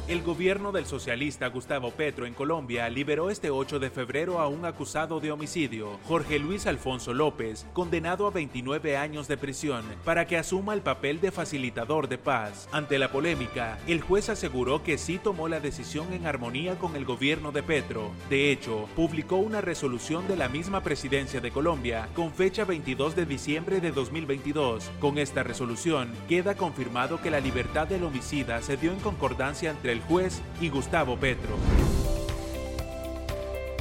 El 0.08 0.24
gobierno 0.24 0.72
del 0.72 0.86
socialista 0.86 1.48
Gustavo 1.48 1.92
Petro 1.92 2.26
en 2.26 2.34
Colombia 2.34 2.88
liberó 2.88 3.30
este 3.30 3.50
8 3.50 3.78
de 3.78 3.90
febrero 3.90 4.40
a 4.40 4.48
un 4.48 4.64
acusado 4.64 5.20
de 5.20 5.34
homicidio, 5.34 6.00
Jorge 6.08 6.40
Luis 6.40 6.66
Alfonso 6.66 7.14
López, 7.14 7.66
condenado 7.74 8.26
a 8.26 8.32
29 8.32 8.96
años 8.96 9.28
de 9.28 9.36
prisión, 9.36 9.84
para 10.06 10.26
que 10.26 10.38
asuma 10.38 10.74
el 10.74 10.82
papel 10.82 11.20
de 11.20 11.34
facilitador 11.34 12.08
de 12.08 12.18
paz. 12.18 12.70
Ante 12.72 12.98
la 13.00 13.12
polémica, 13.12 13.80
el 13.86 14.00
juez 14.00 14.30
aseguró 14.30 14.82
que 14.82 14.98
sí 14.98 15.20
tomó 15.22 15.50
la 15.50 15.60
decisión 15.60 16.14
en 16.14 16.26
armonía 16.26 16.80
con 16.80 16.96
el 16.96 17.04
gobierno 17.04 17.52
de 17.52 17.64
Petro. 17.64 18.12
De 18.30 18.50
hecho, 18.50 18.88
publicó 18.96 19.36
una 19.36 19.60
resolución 19.60 20.26
de 20.30 20.38
la 20.38 20.48
misma 20.48 20.84
presidencia 20.84 21.42
de 21.42 21.52
Colombia 21.52 22.08
con 22.16 22.32
fecha 22.32 22.64
22 22.64 23.14
de 23.14 23.26
diciembre 23.26 23.82
de 23.82 23.92
2022. 23.92 24.90
Con 25.02 25.18
esta 25.18 25.44
resolución, 25.44 26.14
queda 26.30 26.56
confirmado 26.56 27.22
que 27.22 27.30
la 27.30 27.42
libertad 27.42 27.88
del 27.88 28.06
homicida 28.06 28.62
se 28.62 28.78
dio 28.78 28.94
en 28.94 29.00
concordancia 29.02 29.70
entre 29.70 29.97
el 29.97 29.97
el 29.98 30.04
juez 30.04 30.42
y 30.62 30.70
Gustavo 30.70 31.18
Petro. 31.18 31.56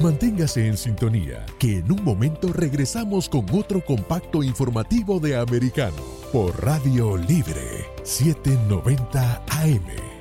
Manténgase 0.02 0.66
en 0.66 0.76
sintonía, 0.76 1.46
que 1.58 1.78
en 1.78 1.90
un 1.90 2.04
momento 2.04 2.52
regresamos 2.52 3.28
con 3.28 3.46
otro 3.52 3.82
compacto 3.82 4.42
informativo 4.42 5.20
de 5.20 5.38
Americano 5.38 5.96
por 6.32 6.62
Radio 6.62 7.16
Libre 7.16 7.86
790 8.02 9.42
AM. 9.48 10.15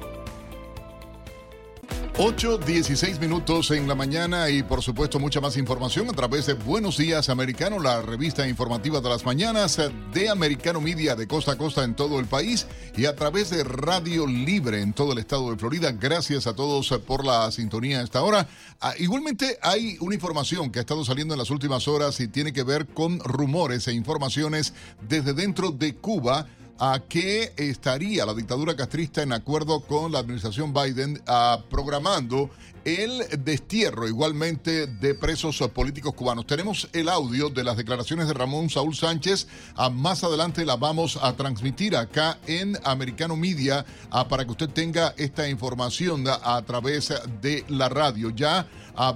8, 2.18 2.60
16 2.60 3.20
minutos 3.20 3.72
en 3.72 3.90
la 3.90 3.94
mañana 3.94 4.50
y 4.50 4.64
por 4.64 4.82
supuesto 4.82 5.20
mucha 5.20 5.42
más 5.42 5.58
información 5.58 6.10
a 6.10 6.14
través 6.14 6.46
de 6.46 6.54
Buenos 6.54 6.98
Días 6.98 7.28
Americano, 7.28 7.78
la 7.78 8.02
revista 8.02 8.48
informativa 8.48 9.02
de 9.02 9.10
las 9.10 9.26
mañanas 9.26 9.82
de 10.14 10.30
Americano 10.30 10.80
Media 10.80 11.18
de 11.18 11.28
costa 11.28 11.52
a 11.52 11.58
costa 11.58 11.84
en 11.84 11.94
todo 11.94 12.22
el 12.22 12.26
país 12.26 12.68
y 12.96 13.04
a 13.06 13.18
través 13.18 13.50
de 13.50 13.66
Radio 13.66 14.28
Libre 14.28 14.82
en 14.82 14.94
todo 14.94 15.12
el 15.12 15.18
estado 15.18 15.52
de 15.52 15.58
Florida. 15.58 15.92
Gracias 15.92 16.48
a 16.48 16.56
todos 16.56 16.88
por 17.06 17.26
la 17.26 17.52
sintonía 17.52 18.00
a 18.00 18.04
esta 18.04 18.24
hora. 18.24 18.48
Ah, 18.80 18.94
igualmente 18.98 19.60
hay 19.62 19.98
una 20.00 20.16
información 20.16 20.72
que 20.72 20.80
ha 20.80 20.84
estado 20.84 21.04
saliendo 21.04 21.34
en 21.34 21.40
las 21.40 21.52
últimas 21.52 21.86
horas 21.90 22.22
y 22.22 22.30
tiene 22.30 22.54
que 22.54 22.64
ver 22.64 22.86
con 22.88 23.20
rumores 23.20 23.90
e 23.90 23.94
informaciones 23.94 24.74
desde 25.06 25.34
dentro 25.34 25.72
de 25.72 25.96
Cuba 25.96 26.48
a 26.80 27.00
qué 27.08 27.54
estaría 27.58 28.26
la 28.26 28.34
dictadura 28.34 28.76
castrista 28.76 29.24
en 29.24 29.32
acuerdo 29.32 29.82
con 29.82 30.12
la 30.12 30.20
administración 30.20 30.74
Biden 30.74 31.22
ah, 31.28 31.64
programando 31.70 32.50
el 32.84 33.24
destierro 33.44 34.08
igualmente 34.08 34.86
de 34.86 35.16
presos 35.16 35.58
políticos 35.74 36.14
cubanos. 36.14 36.46
Tenemos 36.46 36.88
el 36.94 37.10
audio 37.10 37.50
de 37.50 37.64
las 37.64 37.78
declaraciones 37.78 38.28
de 38.28 38.34
Ramón 38.34 38.70
Saúl 38.70 38.96
Sánchez. 38.96 39.48
Ah, 39.76 39.90
más 39.90 40.24
adelante 40.24 40.66
la 40.66 40.76
vamos 40.76 41.18
a 41.22 41.34
transmitir 41.36 41.96
acá 41.96 42.38
en 42.46 42.78
Americano 42.84 43.36
Media 43.36 43.86
ah, 44.12 44.28
para 44.28 44.46
que 44.46 44.52
usted 44.52 44.70
tenga 44.70 45.16
esta 45.18 45.50
información 45.50 46.26
a 46.28 46.62
través 46.64 47.14
de 47.42 47.66
la 47.70 47.90
radio. 47.90 48.30
Ya 48.30 48.68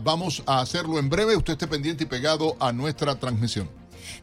vamos 0.04 0.44
a 0.46 0.62
hacerlo 0.62 0.98
en 0.98 1.10
breve. 1.10 1.36
Usted 1.36 1.54
esté 1.54 1.68
pendiente 1.68 2.04
y 2.04 2.08
pegado 2.08 2.56
a 2.60 2.72
nuestra 2.72 3.20
transmisión. 3.20 3.70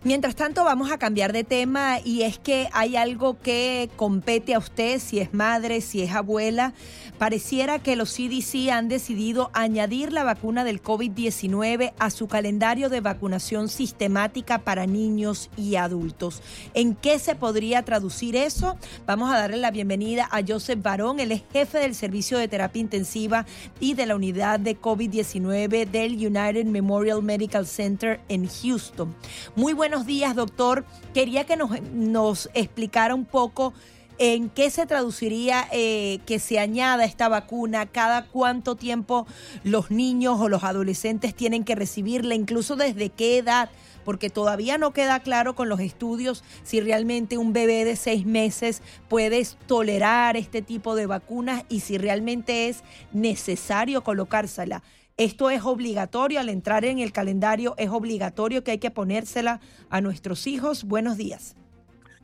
Mientras 0.04 0.36
tanto, 0.36 0.64
vamos 0.64 0.90
a 0.90 0.98
cambiar 0.98 1.32
de 1.32 1.44
tema 1.44 1.98
y 2.04 2.22
es 2.22 2.38
que 2.38 2.68
hay 2.72 2.96
algo 2.96 3.40
que 3.40 3.90
compete 3.96 4.54
a 4.54 4.58
usted, 4.58 5.00
si 5.00 5.18
es 5.18 5.32
madre, 5.32 5.80
si 5.80 6.02
es 6.02 6.12
abuela. 6.12 6.74
Pareciera 7.18 7.78
que 7.78 7.96
los 7.96 8.12
CDC 8.12 8.70
han 8.70 8.88
decidido 8.88 9.50
añadir 9.54 10.12
la 10.12 10.22
vacuna 10.22 10.64
del 10.64 10.82
COVID-19 10.82 11.94
a 11.98 12.10
su 12.10 12.28
calendario 12.28 12.90
de 12.90 13.00
vacunación 13.00 13.68
sistemática 13.68 14.58
para 14.58 14.86
niños 14.86 15.50
y 15.56 15.76
adultos. 15.76 16.42
¿En 16.74 16.94
qué 16.94 17.18
se 17.18 17.34
podría 17.34 17.82
traducir 17.82 18.36
eso? 18.36 18.76
Vamos 19.06 19.32
a 19.32 19.38
darle 19.38 19.56
la 19.56 19.70
bienvenida 19.70 20.28
a 20.30 20.42
Joseph 20.46 20.82
Barón, 20.82 21.20
él 21.20 21.32
es 21.32 21.42
jefe 21.52 21.78
del 21.78 21.94
Servicio 21.94 22.38
de 22.38 22.48
Terapia 22.48 22.80
Intensiva 22.80 23.46
y 23.80 23.94
de 23.94 24.06
la 24.06 24.14
unidad 24.14 24.60
de 24.60 24.78
COVID-19 24.78 25.88
del 25.88 26.14
United 26.14 26.66
Memorial 26.66 27.22
Medical 27.22 27.66
Center 27.66 28.20
en 28.28 28.46
Houston. 28.46 29.14
Muy 29.54 29.72
buenos 29.86 30.04
días, 30.04 30.34
doctor. 30.34 30.84
Quería 31.14 31.44
que 31.44 31.56
nos, 31.56 31.80
nos 31.92 32.50
explicara 32.54 33.14
un 33.14 33.24
poco 33.24 33.72
¿En 34.18 34.48
qué 34.48 34.70
se 34.70 34.86
traduciría 34.86 35.68
eh, 35.72 36.20
que 36.24 36.38
se 36.38 36.58
añada 36.58 37.04
esta 37.04 37.28
vacuna? 37.28 37.84
¿Cada 37.84 38.24
cuánto 38.24 38.74
tiempo 38.74 39.26
los 39.62 39.90
niños 39.90 40.40
o 40.40 40.48
los 40.48 40.64
adolescentes 40.64 41.34
tienen 41.34 41.64
que 41.64 41.74
recibirla? 41.74 42.34
Incluso 42.34 42.76
desde 42.76 43.10
qué 43.10 43.36
edad? 43.36 43.68
Porque 44.06 44.30
todavía 44.30 44.78
no 44.78 44.92
queda 44.92 45.20
claro 45.20 45.54
con 45.54 45.68
los 45.68 45.80
estudios 45.80 46.44
si 46.62 46.80
realmente 46.80 47.36
un 47.36 47.52
bebé 47.52 47.84
de 47.84 47.94
seis 47.94 48.24
meses 48.24 48.80
puede 49.08 49.46
tolerar 49.66 50.38
este 50.38 50.62
tipo 50.62 50.94
de 50.94 51.04
vacunas 51.04 51.64
y 51.68 51.80
si 51.80 51.98
realmente 51.98 52.70
es 52.70 52.84
necesario 53.12 54.02
colocársela. 54.02 54.82
Esto 55.18 55.48
es 55.48 55.64
obligatorio 55.64 56.40
al 56.40 56.50
entrar 56.50 56.84
en 56.84 56.98
el 56.98 57.10
calendario, 57.10 57.74
es 57.78 57.88
obligatorio 57.88 58.62
que 58.62 58.72
hay 58.72 58.78
que 58.78 58.90
ponérsela 58.90 59.60
a 59.88 60.02
nuestros 60.02 60.46
hijos. 60.46 60.84
Buenos 60.84 61.16
días. 61.16 61.56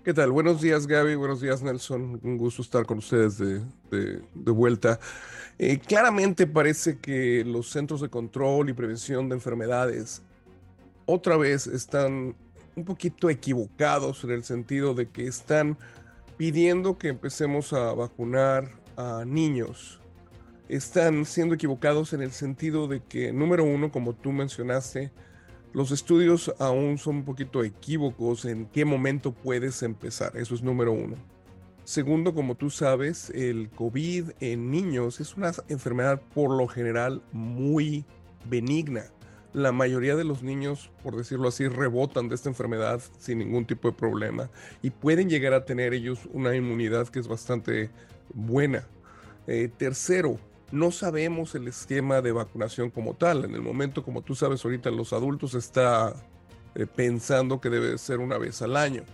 ¿Qué 0.04 0.12
tal? 0.12 0.30
Buenos 0.30 0.60
días 0.60 0.86
Gaby, 0.86 1.14
buenos 1.14 1.40
días 1.40 1.62
Nelson, 1.62 2.20
un 2.22 2.36
gusto 2.36 2.60
estar 2.60 2.84
con 2.84 2.98
ustedes 2.98 3.38
de, 3.38 4.20
vuelta. 4.34 5.00
Eh, 5.58 5.78
claramente 5.78 6.46
parece 6.46 6.98
que 6.98 7.44
los 7.46 7.70
centros 7.70 8.02
de 8.02 8.10
control 8.10 8.68
y 8.68 8.74
prevención 8.74 9.26
de 9.30 9.36
enfermedades 9.36 10.20
otra 11.06 11.38
vez 11.38 11.66
están 11.66 12.36
un 12.76 12.84
poquito 12.84 13.30
equivocados 13.30 14.22
en 14.24 14.32
el 14.32 14.44
sentido 14.44 14.92
de 14.92 15.08
que 15.08 15.26
están 15.26 15.78
pidiendo 16.36 16.98
que 16.98 17.08
empecemos 17.08 17.72
a 17.72 17.94
vacunar 17.94 18.68
a 18.98 19.24
niños. 19.24 20.01
Están 20.72 21.26
siendo 21.26 21.54
equivocados 21.54 22.14
en 22.14 22.22
el 22.22 22.32
sentido 22.32 22.88
de 22.88 23.02
que, 23.02 23.30
número 23.30 23.62
uno, 23.62 23.92
como 23.92 24.14
tú 24.14 24.32
mencionaste, 24.32 25.12
los 25.74 25.90
estudios 25.90 26.50
aún 26.58 26.96
son 26.96 27.16
un 27.16 27.24
poquito 27.26 27.62
equívocos 27.62 28.46
en 28.46 28.64
qué 28.64 28.86
momento 28.86 29.34
puedes 29.34 29.82
empezar. 29.82 30.34
Eso 30.34 30.54
es 30.54 30.62
número 30.62 30.92
uno. 30.92 31.16
Segundo, 31.84 32.32
como 32.32 32.54
tú 32.54 32.70
sabes, 32.70 33.28
el 33.34 33.68
COVID 33.68 34.30
en 34.40 34.70
niños 34.70 35.20
es 35.20 35.36
una 35.36 35.52
enfermedad 35.68 36.22
por 36.32 36.56
lo 36.56 36.66
general 36.66 37.22
muy 37.32 38.06
benigna. 38.48 39.04
La 39.52 39.72
mayoría 39.72 40.16
de 40.16 40.24
los 40.24 40.42
niños, 40.42 40.90
por 41.02 41.16
decirlo 41.16 41.48
así, 41.48 41.68
rebotan 41.68 42.30
de 42.30 42.34
esta 42.34 42.48
enfermedad 42.48 43.02
sin 43.18 43.40
ningún 43.40 43.66
tipo 43.66 43.90
de 43.90 43.94
problema 43.98 44.48
y 44.80 44.88
pueden 44.88 45.28
llegar 45.28 45.52
a 45.52 45.66
tener 45.66 45.92
ellos 45.92 46.20
una 46.32 46.56
inmunidad 46.56 47.08
que 47.08 47.18
es 47.18 47.28
bastante 47.28 47.90
buena. 48.32 48.86
Eh, 49.46 49.68
tercero, 49.76 50.38
no 50.72 50.90
sabemos 50.90 51.54
el 51.54 51.68
esquema 51.68 52.22
de 52.22 52.32
vacunación 52.32 52.90
como 52.90 53.14
tal. 53.14 53.44
En 53.44 53.54
el 53.54 53.60
momento, 53.60 54.02
como 54.02 54.22
tú 54.22 54.34
sabes, 54.34 54.64
ahorita 54.64 54.90
los 54.90 55.12
adultos 55.12 55.54
está 55.54 56.14
eh, 56.74 56.86
pensando 56.86 57.60
que 57.60 57.68
debe 57.68 57.98
ser 57.98 58.20
una 58.20 58.38
vez 58.38 58.62
al 58.62 58.76
año. 58.76 59.04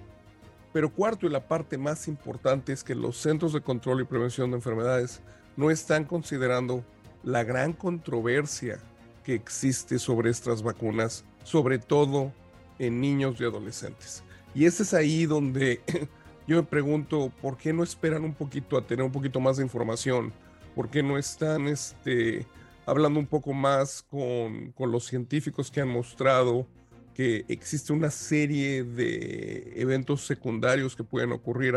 Pero 0.73 0.93
cuarto 0.93 1.27
y 1.27 1.31
la 1.31 1.49
parte 1.49 1.77
más 1.77 2.07
importante 2.07 2.73
es 2.73 2.85
que 2.85 2.95
los 2.95 3.17
centros 3.17 3.53
de 3.53 3.61
control 3.61 4.01
y 4.01 4.05
prevención 4.05 4.51
de 4.51 4.57
enfermedades 4.59 5.21
no 5.57 5.73
están 5.73 6.05
considerando 6.05 6.85
la 7.25 7.43
gran 7.43 7.73
controversia 7.73 8.79
que 9.25 9.35
existe 9.35 9.99
sobre 9.99 10.31
estas 10.31 10.63
vacunas, 10.63 11.25
sobre 11.43 11.81
todo 11.81 12.33
en 12.79 13.01
niños 13.01 13.41
y 13.41 13.45
adolescentes. 13.45 14.23
Y 14.55 14.67
ese 14.67 14.85
es 14.85 14.95
ahí 14.95 15.27
donde 15.27 15.81
yo 16.47 16.57
me 16.57 16.63
pregunto, 16.63 17.33
¿por 17.43 17.57
qué 17.57 17.73
no 17.73 17.83
esperan 17.83 18.23
un 18.23 18.35
poquito 18.35 18.79
a 18.79 18.87
tener 18.87 19.05
un 19.05 19.13
poquito 19.13 19.41
más 19.41 19.57
de 19.57 19.65
información? 19.65 20.33
¿Por 20.79 20.91
qué 20.91 21.03
no 21.03 21.19
están 21.19 21.67
este, 21.67 22.47
hablando 22.87 23.19
un 23.19 23.27
poco 23.27 23.53
más 23.53 24.07
con, 24.09 24.73
los 24.79 25.07
científicos 25.07 25.73
que 25.73 25.81
han 25.81 25.89
mostrado 25.89 26.69
que 27.15 27.45
existe 27.49 27.93
una 27.93 28.13
serie 28.13 28.85
de 28.85 29.73
eventos 29.75 30.25
secundarios 30.25 30.95
que 30.95 31.03
pueden 31.03 31.33
ocurrir 31.33 31.75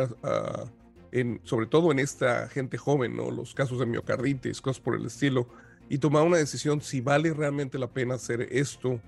en, 1.11 1.41
sobre 1.45 1.65
todo 1.65 1.91
en 1.91 1.97
esta 1.97 2.47
gente 2.47 2.77
joven, 2.77 3.17
los 3.17 3.55
casos 3.55 3.79
de 3.79 3.87
miocarditis, 3.87 4.61
cosas 4.61 4.79
por 4.79 4.95
el 4.95 5.07
estilo, 5.07 5.47
y 5.89 5.97
tomar 5.97 6.21
una 6.21 6.37
decisión 6.37 6.79
si 6.79 7.01
vale 7.01 7.33
realmente 7.33 7.79
la 7.79 7.87
pena 7.87 8.13
hacer 8.13 8.49
esto 8.51 9.01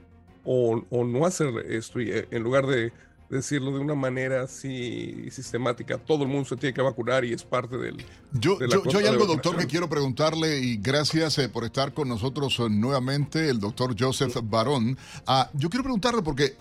o, 0.44 0.82
no 0.90 1.24
hacer 1.24 1.54
esto, 1.70 2.02
y 2.02 2.10
eh, 2.10 2.28
en 2.32 2.42
lugar 2.42 2.66
de 2.66 2.92
decirlo 3.30 3.72
de 3.72 3.80
una 3.80 3.96
manera 3.96 4.44
así 4.44 5.30
sistemática. 5.32 5.98
Todo 5.98 6.24
el 6.24 6.30
mundo 6.30 6.46
se 6.46 6.56
tiene 6.56 6.74
que 6.74 6.82
vacunar 6.82 7.26
y 7.26 7.34
es 7.34 7.44
parte 7.44 7.78
del... 7.78 7.98
Yo, 8.32 8.58
de 8.58 8.68
la 8.68 8.76
yo, 8.76 8.86
yo 8.86 9.00
hay 9.00 9.06
algo, 9.06 9.26
doctor, 9.26 9.58
que 9.58 9.68
quiero 9.68 9.90
preguntarle 9.90 10.60
y 10.60 10.78
gracias 10.78 11.38
eh, 11.38 11.50
por 11.50 11.64
estar 11.64 11.94
con 11.94 12.08
nosotros 12.08 12.60
eh, 12.60 12.68
nuevamente, 12.70 13.50
el 13.50 13.60
doctor 13.60 13.96
Joseph 13.98 14.38
Barón. 14.44 14.98
Ah, 15.26 15.50
yo 15.54 15.70
quiero 15.70 15.84
preguntarle 15.84 16.22
porque 16.22 16.56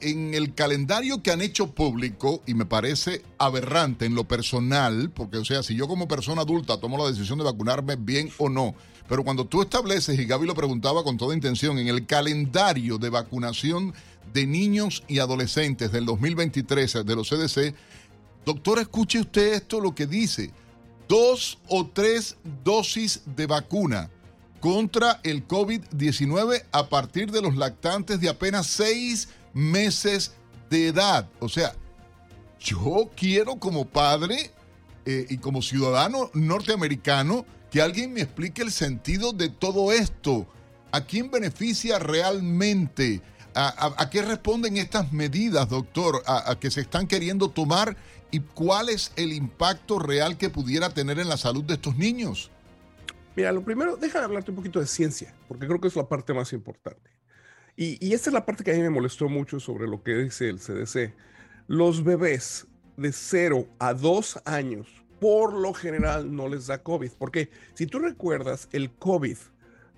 en 0.00 0.34
el 0.34 0.54
calendario 0.54 1.22
que 1.22 1.30
han 1.30 1.40
hecho 1.40 1.68
público, 1.68 2.42
y 2.46 2.54
me 2.54 2.66
parece 2.66 3.22
aberrante 3.38 4.04
en 4.04 4.14
lo 4.14 4.24
personal, 4.24 5.10
porque 5.10 5.38
o 5.38 5.44
sea, 5.44 5.62
si 5.62 5.74
yo 5.74 5.88
como 5.88 6.08
persona 6.08 6.42
adulta 6.42 6.78
tomo 6.78 6.98
la 6.98 7.08
decisión 7.08 7.38
de 7.38 7.44
vacunarme 7.44 7.96
bien 7.96 8.30
o 8.38 8.48
no, 8.48 8.74
pero 9.08 9.24
cuando 9.24 9.46
tú 9.46 9.62
estableces, 9.62 10.18
y 10.18 10.24
Gaby 10.24 10.46
lo 10.46 10.54
preguntaba 10.54 11.04
con 11.04 11.16
toda 11.16 11.34
intención, 11.34 11.78
en 11.78 11.88
el 11.88 12.06
calendario 12.06 12.98
de 12.98 13.10
vacunación 13.10 13.94
de 14.32 14.46
niños 14.46 15.02
y 15.08 15.18
adolescentes 15.18 15.92
del 15.92 16.06
2023 16.06 17.04
de 17.04 17.16
los 17.16 17.28
CDC, 17.28 17.74
doctor, 18.44 18.78
escuche 18.78 19.20
usted 19.20 19.54
esto, 19.54 19.80
lo 19.80 19.94
que 19.94 20.06
dice, 20.06 20.50
dos 21.08 21.58
o 21.68 21.86
tres 21.86 22.36
dosis 22.64 23.22
de 23.36 23.46
vacuna 23.46 24.10
contra 24.60 25.20
el 25.22 25.46
COVID-19 25.46 26.64
a 26.72 26.88
partir 26.88 27.30
de 27.30 27.42
los 27.42 27.56
lactantes 27.56 28.20
de 28.20 28.28
apenas 28.28 28.66
seis 28.66 29.28
meses 29.52 30.32
de 30.70 30.88
edad. 30.88 31.28
O 31.40 31.48
sea, 31.48 31.74
yo 32.58 33.10
quiero 33.16 33.56
como 33.56 33.86
padre 33.86 34.50
eh, 35.04 35.26
y 35.28 35.38
como 35.38 35.62
ciudadano 35.62 36.30
norteamericano 36.34 37.46
que 37.70 37.80
alguien 37.80 38.12
me 38.12 38.22
explique 38.22 38.62
el 38.62 38.72
sentido 38.72 39.32
de 39.32 39.48
todo 39.48 39.92
esto. 39.92 40.46
¿A 40.92 41.02
quién 41.02 41.30
beneficia 41.30 41.98
realmente? 41.98 43.22
¿A, 43.58 44.10
qué 44.10 44.20
responden 44.20 44.76
estas 44.76 45.12
medidas, 45.12 45.68
doctor, 45.70 46.22
a, 46.26 46.50
a 46.50 46.60
que 46.60 46.70
se 46.70 46.82
están 46.82 47.06
queriendo 47.06 47.48
tomar? 47.48 47.96
¿Y 48.30 48.40
cuál 48.40 48.90
es 48.90 49.12
el 49.16 49.32
impacto 49.32 49.98
real 49.98 50.36
que 50.36 50.50
pudiera 50.50 50.90
tener 50.90 51.18
en 51.18 51.28
la 51.28 51.38
salud 51.38 51.64
de 51.64 51.74
estos 51.74 51.96
niños? 51.96 52.50
Mira, 53.34 53.52
lo 53.52 53.64
primero, 53.64 53.96
déjame 53.96 54.26
hablarte 54.26 54.50
un 54.50 54.56
poquito 54.56 54.78
de 54.78 54.86
ciencia, 54.86 55.34
porque 55.48 55.66
creo 55.66 55.80
que 55.80 55.88
es 55.88 55.96
la 55.96 56.06
parte 56.06 56.34
más 56.34 56.52
importante. 56.52 57.10
Y, 57.76 58.04
y 58.06 58.12
esta 58.12 58.30
es 58.30 58.34
la 58.34 58.44
parte 58.44 58.62
que 58.62 58.72
a 58.72 58.74
mí 58.74 58.80
me 58.80 58.90
molestó 58.90 59.28
mucho 59.28 59.58
sobre 59.58 59.86
lo 59.86 60.02
que 60.02 60.14
dice 60.14 60.48
el 60.50 60.58
CDC. 60.58 61.14
Los 61.66 62.04
bebés 62.04 62.66
de 62.96 63.12
0 63.12 63.66
a 63.78 63.94
2 63.94 64.40
años, 64.44 64.86
por 65.18 65.54
lo 65.54 65.72
general, 65.72 66.34
no 66.34 66.48
les 66.48 66.66
da 66.66 66.82
COVID. 66.82 67.12
Porque 67.18 67.50
si 67.74 67.86
tú 67.86 67.98
recuerdas, 68.00 68.68
el 68.72 68.90
COVID, 68.90 69.36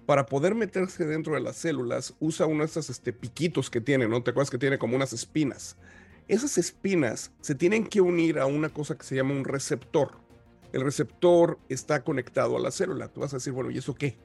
para 0.09 0.25
poder 0.25 0.55
meterse 0.55 1.05
dentro 1.05 1.35
de 1.35 1.41
las 1.41 1.57
células, 1.57 2.15
usa 2.19 2.47
uno 2.47 2.61
de 2.61 2.65
esos 2.65 2.89
este, 2.89 3.13
piquitos 3.13 3.69
que 3.69 3.83
tiene, 3.83 4.09
¿no? 4.09 4.23
¿Te 4.23 4.31
acuerdas 4.31 4.49
que 4.49 4.57
tiene 4.57 4.79
como 4.79 4.97
unas 4.97 5.13
espinas? 5.13 5.77
Esas 6.29 6.57
espinas 6.57 7.31
se 7.43 7.55
tienen 7.55 7.87
que 7.87 8.01
unir 8.01 8.39
a 8.39 8.47
una 8.47 8.71
cosa 8.71 8.97
que 8.97 9.05
se 9.05 9.17
llama 9.17 9.35
un 9.35 9.45
receptor. 9.45 10.13
El 10.73 10.81
receptor 10.81 11.59
está 11.69 12.05
conectado 12.05 12.57
a 12.57 12.61
la 12.61 12.71
célula. 12.71 13.09
Tú 13.09 13.21
vas 13.21 13.35
a 13.35 13.37
decir, 13.37 13.53
bueno, 13.53 13.71
¿y 13.71 13.77
eso 13.77 13.95
qué? 13.95 14.17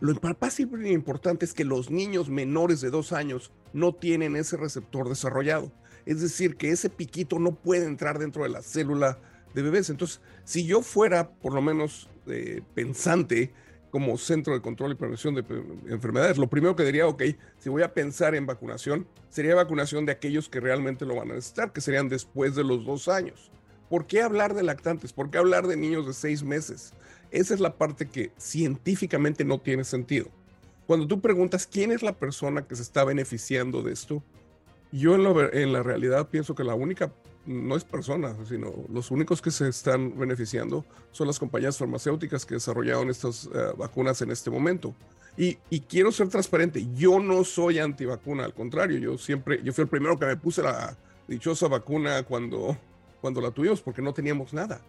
Lo 0.00 0.14
más 0.40 0.58
importante 0.58 1.44
es 1.44 1.52
que 1.52 1.66
los 1.66 1.90
niños 1.90 2.30
menores 2.30 2.80
de 2.80 2.88
dos 2.88 3.12
años 3.12 3.52
no 3.74 3.94
tienen 3.94 4.36
ese 4.36 4.56
receptor 4.56 5.06
desarrollado. 5.06 5.70
Es 6.06 6.22
decir, 6.22 6.56
que 6.56 6.70
ese 6.70 6.88
piquito 6.88 7.38
no 7.38 7.56
puede 7.56 7.84
entrar 7.84 8.18
dentro 8.18 8.44
de 8.44 8.48
la 8.48 8.62
célula 8.62 9.18
de 9.52 9.60
bebés. 9.60 9.90
Entonces, 9.90 10.22
si 10.44 10.64
yo 10.64 10.80
fuera 10.80 11.28
por 11.28 11.52
lo 11.52 11.60
menos 11.60 12.08
eh, 12.26 12.62
pensante 12.72 13.52
como 13.96 14.18
centro 14.18 14.52
de 14.52 14.60
control 14.60 14.92
y 14.92 14.94
prevención 14.94 15.34
de 15.34 15.42
enfermedades, 15.88 16.36
lo 16.36 16.50
primero 16.50 16.76
que 16.76 16.84
diría, 16.84 17.06
ok, 17.06 17.22
si 17.58 17.70
voy 17.70 17.82
a 17.82 17.94
pensar 17.94 18.34
en 18.34 18.44
vacunación, 18.44 19.06
sería 19.30 19.54
vacunación 19.54 20.04
de 20.04 20.12
aquellos 20.12 20.50
que 20.50 20.60
realmente 20.60 21.06
lo 21.06 21.14
van 21.14 21.30
a 21.30 21.34
necesitar, 21.36 21.72
que 21.72 21.80
serían 21.80 22.10
después 22.10 22.54
de 22.54 22.62
los 22.62 22.84
dos 22.84 23.08
años. 23.08 23.50
¿Por 23.88 24.06
qué 24.06 24.20
hablar 24.20 24.52
de 24.52 24.64
lactantes? 24.64 25.14
¿Por 25.14 25.30
qué 25.30 25.38
hablar 25.38 25.66
de 25.66 25.78
niños 25.78 26.06
de 26.06 26.12
seis 26.12 26.42
meses? 26.42 26.92
Esa 27.30 27.54
es 27.54 27.60
la 27.60 27.78
parte 27.78 28.06
que 28.06 28.32
científicamente 28.36 29.46
no 29.46 29.60
tiene 29.60 29.82
sentido. 29.84 30.26
Cuando 30.86 31.06
tú 31.06 31.22
preguntas 31.22 31.66
quién 31.66 31.90
es 31.90 32.02
la 32.02 32.12
persona 32.12 32.66
que 32.66 32.76
se 32.76 32.82
está 32.82 33.02
beneficiando 33.02 33.80
de 33.80 33.94
esto, 33.94 34.22
yo 34.92 35.14
en, 35.14 35.22
lo 35.22 35.54
en 35.54 35.72
la 35.72 35.82
realidad 35.82 36.28
pienso 36.28 36.54
que 36.54 36.64
la 36.64 36.74
única 36.74 37.14
no 37.46 37.76
es 37.76 37.84
persona, 37.84 38.36
sino 38.48 38.72
los 38.92 39.10
únicos 39.10 39.40
que 39.40 39.50
se 39.50 39.68
están 39.68 40.18
beneficiando 40.18 40.84
son 41.12 41.26
las 41.26 41.38
compañías 41.38 41.78
farmacéuticas 41.78 42.44
que 42.44 42.54
desarrollaron 42.54 43.08
estas 43.08 43.46
eh, 43.46 43.72
vacunas 43.76 44.20
en 44.22 44.30
este 44.30 44.50
momento. 44.50 44.94
Y, 45.38 45.56
quiero 45.80 46.10
ser 46.12 46.28
transparente, 46.28 46.86
yo 46.94 47.20
no 47.20 47.44
soy 47.44 47.78
antivacuna, 47.78 48.44
al 48.44 48.54
contrario, 48.54 48.98
yo 48.98 49.18
siempre, 49.18 49.62
yo 49.62 49.72
fui 49.74 49.82
el 49.82 49.88
primero 49.88 50.18
que 50.18 50.24
me 50.24 50.36
puse 50.36 50.62
la 50.62 50.96
dichosa 51.28 51.68
vacuna 51.68 52.22
cuando, 52.22 52.76
cuando 53.20 53.42
la 53.42 53.50
tuvimos, 53.50 53.82
porque 53.82 54.00
no 54.00 54.14
teníamos 54.14 54.54
nada. 54.54 54.80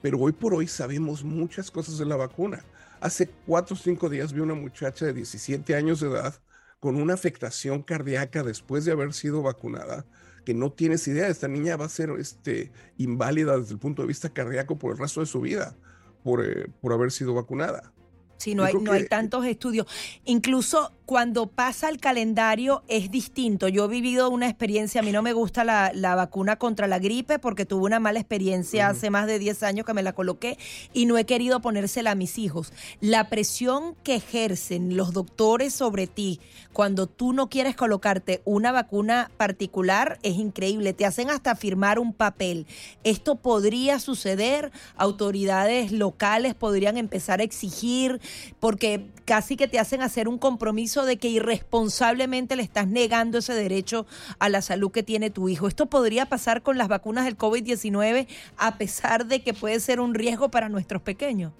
Pero 0.00 0.20
hoy 0.20 0.30
por 0.30 0.54
hoy 0.54 0.68
sabemos 0.68 1.24
muchas 1.24 1.72
cosas 1.72 1.98
de 1.98 2.04
la 2.04 2.14
vacuna. 2.14 2.64
Hace 3.00 3.28
cuatro 3.46 3.74
o 3.74 3.78
cinco 3.78 4.08
días 4.08 4.32
vi 4.32 4.40
una 4.40 4.54
muchacha 4.54 5.06
de 5.06 5.12
17 5.12 5.74
años 5.74 5.98
de 6.00 6.08
edad 6.08 6.34
con 6.78 6.96
una 6.96 7.14
afectación 7.14 7.82
cardíaca 7.82 8.44
después 8.44 8.84
de 8.84 8.92
haber 8.92 9.12
sido 9.12 9.42
vacunada, 9.42 10.04
que 10.46 10.54
no 10.54 10.70
tienes 10.70 11.06
idea, 11.08 11.26
esta 11.26 11.48
niña 11.48 11.76
va 11.76 11.86
a 11.86 11.88
ser 11.88 12.08
este, 12.20 12.70
inválida 12.98 13.58
desde 13.58 13.72
el 13.72 13.80
punto 13.80 14.02
de 14.02 14.08
vista 14.08 14.30
cardíaco 14.30 14.78
por 14.78 14.92
el 14.92 14.98
resto 14.98 15.18
de 15.18 15.26
su 15.26 15.40
vida, 15.40 15.76
por, 16.22 16.46
eh, 16.46 16.68
por 16.80 16.92
haber 16.92 17.10
sido 17.10 17.34
vacunada. 17.34 17.92
Sí, 18.36 18.54
no 18.54 18.64
hay, 18.64 18.74
no 18.74 18.92
hay 18.92 19.06
tantos 19.06 19.44
estudios. 19.46 19.86
Incluso 20.24 20.92
cuando 21.06 21.46
pasa 21.46 21.88
el 21.88 21.98
calendario 21.98 22.82
es 22.88 23.12
distinto. 23.12 23.68
Yo 23.68 23.84
he 23.84 23.88
vivido 23.88 24.28
una 24.28 24.48
experiencia, 24.48 25.00
a 25.00 25.04
mí 25.04 25.12
no 25.12 25.22
me 25.22 25.32
gusta 25.32 25.62
la, 25.62 25.92
la 25.94 26.16
vacuna 26.16 26.56
contra 26.56 26.88
la 26.88 26.98
gripe 26.98 27.38
porque 27.38 27.64
tuve 27.64 27.84
una 27.84 28.00
mala 28.00 28.18
experiencia 28.18 28.88
hace 28.88 29.08
más 29.08 29.28
de 29.28 29.38
10 29.38 29.62
años 29.62 29.86
que 29.86 29.94
me 29.94 30.02
la 30.02 30.12
coloqué 30.14 30.58
y 30.92 31.06
no 31.06 31.16
he 31.16 31.24
querido 31.24 31.60
ponérsela 31.60 32.10
a 32.10 32.14
mis 32.16 32.38
hijos. 32.38 32.72
La 33.00 33.28
presión 33.28 33.94
que 34.02 34.16
ejercen 34.16 34.96
los 34.96 35.12
doctores 35.12 35.72
sobre 35.72 36.08
ti 36.08 36.40
cuando 36.72 37.06
tú 37.06 37.32
no 37.32 37.48
quieres 37.48 37.76
colocarte 37.76 38.42
una 38.44 38.72
vacuna 38.72 39.30
particular 39.36 40.18
es 40.22 40.34
increíble. 40.34 40.92
Te 40.92 41.06
hacen 41.06 41.30
hasta 41.30 41.54
firmar 41.54 41.98
un 42.00 42.12
papel. 42.12 42.66
Esto 43.04 43.36
podría 43.36 44.00
suceder, 44.00 44.72
autoridades 44.96 45.92
locales 45.92 46.54
podrían 46.54 46.96
empezar 46.96 47.40
a 47.40 47.44
exigir 47.44 48.20
porque 48.60 49.06
casi 49.24 49.56
que 49.56 49.68
te 49.68 49.78
hacen 49.78 50.02
hacer 50.02 50.28
un 50.28 50.38
compromiso 50.38 51.04
de 51.04 51.16
que 51.18 51.28
irresponsablemente 51.28 52.56
le 52.56 52.62
estás 52.62 52.86
negando 52.88 53.38
ese 53.38 53.54
derecho 53.54 54.06
a 54.38 54.48
la 54.48 54.62
salud 54.62 54.90
que 54.90 55.02
tiene 55.02 55.30
tu 55.30 55.48
hijo. 55.48 55.68
Esto 55.68 55.86
podría 55.86 56.26
pasar 56.26 56.62
con 56.62 56.78
las 56.78 56.88
vacunas 56.88 57.24
del 57.24 57.36
COVID-19 57.38 58.26
a 58.56 58.78
pesar 58.78 59.26
de 59.26 59.42
que 59.42 59.54
puede 59.54 59.80
ser 59.80 60.00
un 60.00 60.14
riesgo 60.14 60.50
para 60.50 60.68
nuestros 60.68 61.02
pequeños. 61.02 61.52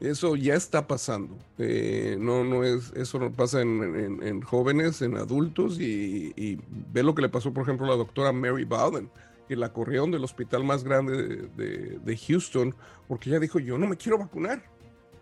Eso 0.00 0.36
ya 0.36 0.54
está 0.54 0.86
pasando. 0.86 1.36
Eh, 1.58 2.16
no, 2.20 2.44
no 2.44 2.62
es, 2.62 2.92
eso 2.94 3.18
no 3.18 3.32
pasa 3.32 3.62
en, 3.62 3.82
en- 3.96 4.22
en 4.22 4.42
jóvenes, 4.42 5.02
en 5.02 5.16
adultos, 5.16 5.80
y, 5.80 6.58
ve 6.92 7.02
lo 7.02 7.16
que 7.16 7.22
le 7.22 7.28
pasó, 7.28 7.52
por 7.52 7.64
ejemplo, 7.64 7.86
a 7.86 7.90
la 7.90 7.96
doctora 7.96 8.30
Mary 8.32 8.62
Bowden, 8.64 9.10
que 9.48 9.56
la 9.56 9.72
corrieron 9.72 10.12
del 10.12 10.22
hospital 10.22 10.62
más 10.62 10.84
grande 10.84 11.16
de, 11.16 11.36
de- 11.56 11.98
de 11.98 12.16
Houston, 12.16 12.76
porque 13.08 13.28
ella 13.30 13.40
dijo, 13.40 13.58
yo 13.58 13.76
no 13.76 13.88
me 13.88 13.96
quiero 13.96 14.18
vacunar. 14.18 14.62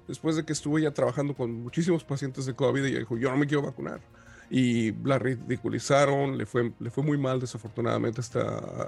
Después 0.08 0.36
de 0.36 0.44
que 0.44 0.52
estuvo 0.52 0.78
ya 0.78 0.92
trabajando 0.92 1.34
con 1.34 1.52
muchísimos 1.62 2.04
pacientes 2.04 2.46
de 2.46 2.54
COVID, 2.54 2.84
ella 2.84 2.98
dijo, 3.00 3.16
yo 3.16 3.30
no 3.30 3.36
me 3.36 3.46
quiero 3.46 3.62
vacunar. 3.62 4.00
Y 4.48 4.92
la 5.04 5.18
ridiculizaron, 5.18 6.38
le 6.38 6.46
fue, 6.46 6.72
le 6.78 6.90
fue 6.90 7.02
muy 7.02 7.18
mal 7.18 7.40
desafortunadamente 7.40 8.20
esta, 8.20 8.42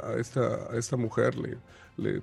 a 0.09 0.15
esta, 0.17 0.71
a 0.73 0.77
esta 0.77 0.97
mujer, 0.97 1.37
le, 1.37 1.59
le, 1.97 2.23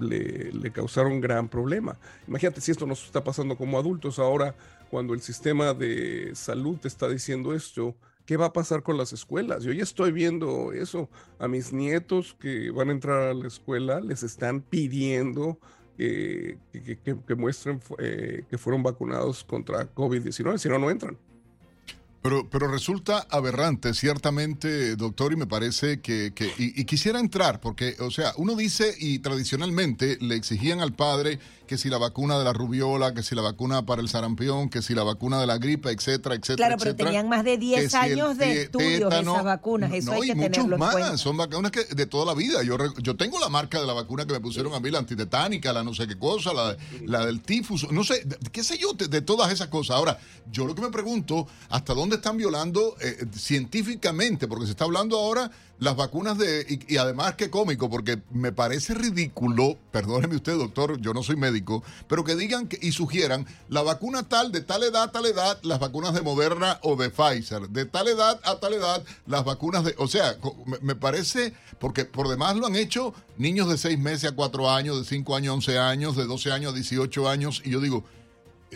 le- 0.00 0.52
le 0.52 0.70
causaron 0.72 1.20
gran 1.20 1.48
problema. 1.48 1.98
Imagínate 2.26 2.62
si 2.62 2.70
esto 2.70 2.86
nos 2.86 3.04
está 3.04 3.22
pasando 3.22 3.56
como 3.58 3.78
adultos 3.78 4.18
ahora, 4.18 4.54
cuando 4.90 5.12
el 5.12 5.20
sistema 5.20 5.74
de 5.74 6.32
salud 6.34 6.78
te 6.78 6.88
está 6.88 7.08
diciendo 7.10 7.52
esto, 7.54 7.94
¿qué 8.24 8.38
va 8.38 8.46
a 8.46 8.52
pasar 8.54 8.82
con 8.82 8.96
las 8.96 9.12
escuelas? 9.12 9.64
Yo 9.64 9.72
ya 9.72 9.82
estoy 9.82 10.10
viendo 10.12 10.72
eso. 10.72 11.10
A 11.38 11.48
mis 11.48 11.74
nietos 11.74 12.34
que 12.40 12.70
van 12.70 12.88
a 12.88 12.92
entrar 12.92 13.22
a 13.28 13.34
la 13.34 13.48
escuela 13.48 14.00
les 14.00 14.22
están 14.22 14.62
pidiendo 14.62 15.58
que, 16.06 16.58
que- 16.72 16.98
que- 16.98 17.16
que 17.26 17.34
muestren 17.34 17.80
eh, 17.98 18.44
que 18.48 18.58
fueron 18.58 18.82
vacunados 18.82 19.44
contra 19.44 19.92
COVID-19, 19.94 20.58
si 20.58 20.68
no, 20.68 20.78
no 20.78 20.90
entran. 20.90 21.16
Pero, 22.22 22.48
pero 22.48 22.68
resulta 22.68 23.26
aberrante, 23.30 23.94
ciertamente, 23.94 24.94
doctor, 24.94 25.32
y 25.32 25.36
me 25.36 25.46
parece 25.48 26.00
que, 26.00 26.32
que- 26.32 26.52
y, 26.56 26.80
y 26.80 26.84
quisiera 26.84 27.18
entrar, 27.18 27.60
porque, 27.60 27.96
o 27.98 28.12
sea, 28.12 28.32
uno 28.36 28.54
dice, 28.54 28.94
y 28.98 29.18
tradicionalmente 29.18 30.18
le 30.20 30.36
exigían 30.36 30.80
al 30.80 30.92
padre 30.92 31.40
que 31.72 31.78
si 31.78 31.88
la 31.88 31.96
vacuna 31.96 32.38
de 32.38 32.44
la 32.44 32.52
rubiola, 32.52 33.14
que 33.14 33.22
si 33.22 33.34
la 33.34 33.40
vacuna 33.40 33.86
para 33.86 34.02
el 34.02 34.08
sarampión, 34.10 34.68
que 34.68 34.82
si 34.82 34.94
la 34.94 35.04
vacuna 35.04 35.40
de 35.40 35.46
la 35.46 35.56
gripe, 35.56 35.90
etcétera, 35.90 36.34
etcétera. 36.34 36.68
Claro, 36.68 36.76
pero 36.78 36.94
tenían 36.94 37.30
más 37.30 37.44
de 37.44 37.56
10 37.56 37.94
años 37.94 38.36
de 38.36 38.64
estudios 38.64 39.10
esas 39.10 39.42
vacunas. 39.42 39.90
Eso 39.90 40.12
hay 40.12 40.20
que 40.20 40.34
muchos 40.34 40.66
más. 40.66 41.18
Son 41.18 41.34
vacunas 41.38 41.72
que 41.72 41.84
de 41.84 42.04
toda 42.04 42.26
la 42.26 42.34
vida. 42.34 42.62
Yo, 42.62 42.76
yo 42.98 43.16
tengo 43.16 43.40
la 43.40 43.48
marca 43.48 43.80
de 43.80 43.86
la 43.86 43.94
vacuna 43.94 44.26
que 44.26 44.34
me 44.34 44.40
pusieron 44.40 44.74
a 44.74 44.80
mí, 44.80 44.90
la 44.90 44.98
antitetánica, 44.98 45.72
la 45.72 45.82
no 45.82 45.94
sé 45.94 46.06
qué 46.06 46.18
cosa, 46.18 46.52
la, 46.52 46.76
la 47.06 47.24
del 47.24 47.40
tifus, 47.40 47.90
no 47.90 48.04
sé, 48.04 48.22
qué 48.52 48.62
sé 48.62 48.76
yo, 48.76 48.92
de, 48.92 49.22
todas 49.22 49.50
esas 49.50 49.68
cosas. 49.68 49.96
Ahora, 49.96 50.18
yo 50.50 50.66
lo 50.66 50.74
que 50.74 50.82
me 50.82 50.90
pregunto, 50.90 51.46
¿hasta 51.70 51.94
dónde 51.94 52.16
están 52.16 52.36
violando 52.36 52.96
eh, 53.00 53.24
científicamente? 53.34 54.46
Porque 54.46 54.66
se 54.66 54.72
está 54.72 54.84
hablando 54.84 55.18
ahora 55.18 55.50
las 55.82 55.96
vacunas 55.96 56.38
de... 56.38 56.84
Y, 56.88 56.96
además 56.96 57.34
qué 57.34 57.50
cómico, 57.50 57.90
porque 57.90 58.22
me 58.30 58.52
parece 58.52 58.94
ridículo, 58.94 59.76
perdóneme 59.90 60.36
usted 60.36 60.56
doctor, 60.56 61.00
yo 61.00 61.12
no 61.12 61.24
soy 61.24 61.34
médico, 61.34 61.82
pero 62.06 62.22
que 62.22 62.36
digan 62.36 62.68
que, 62.68 62.78
y 62.80 62.92
sugieran 62.92 63.46
la 63.68 63.82
vacuna 63.82 64.28
tal, 64.28 64.52
de 64.52 64.60
tal 64.60 64.84
edad 64.84 65.10
tal 65.10 65.26
edad, 65.26 65.58
las 65.62 65.80
vacunas 65.80 66.14
de 66.14 66.22
Moderna 66.22 66.78
o 66.82 66.94
de 66.94 67.10
Pfizer, 67.10 67.68
de 67.68 67.84
tal 67.84 68.06
edad 68.06 68.40
a 68.44 68.60
tal 68.60 68.74
edad, 68.74 69.02
las 69.26 69.44
vacunas 69.44 69.84
de... 69.84 69.96
O 69.98 70.06
sea, 70.06 70.36
me, 70.80 70.94
parece, 70.94 71.52
porque 71.80 72.04
por 72.04 72.28
demás 72.28 72.54
lo 72.54 72.66
han 72.66 72.76
hecho 72.76 73.12
niños 73.36 73.68
de 73.68 73.76
6 73.76 73.98
meses 73.98 74.30
a 74.30 74.36
4 74.36 74.70
años, 74.70 74.98
de 74.98 75.04
5 75.04 75.34
años 75.34 75.50
a 75.50 75.54
11 75.54 75.78
años, 75.78 76.16
de 76.16 76.26
12 76.26 76.52
años 76.52 76.72
a 76.72 76.76
18 76.76 77.28
años, 77.28 77.60
y 77.64 77.70
yo 77.70 77.80
digo 77.80 78.04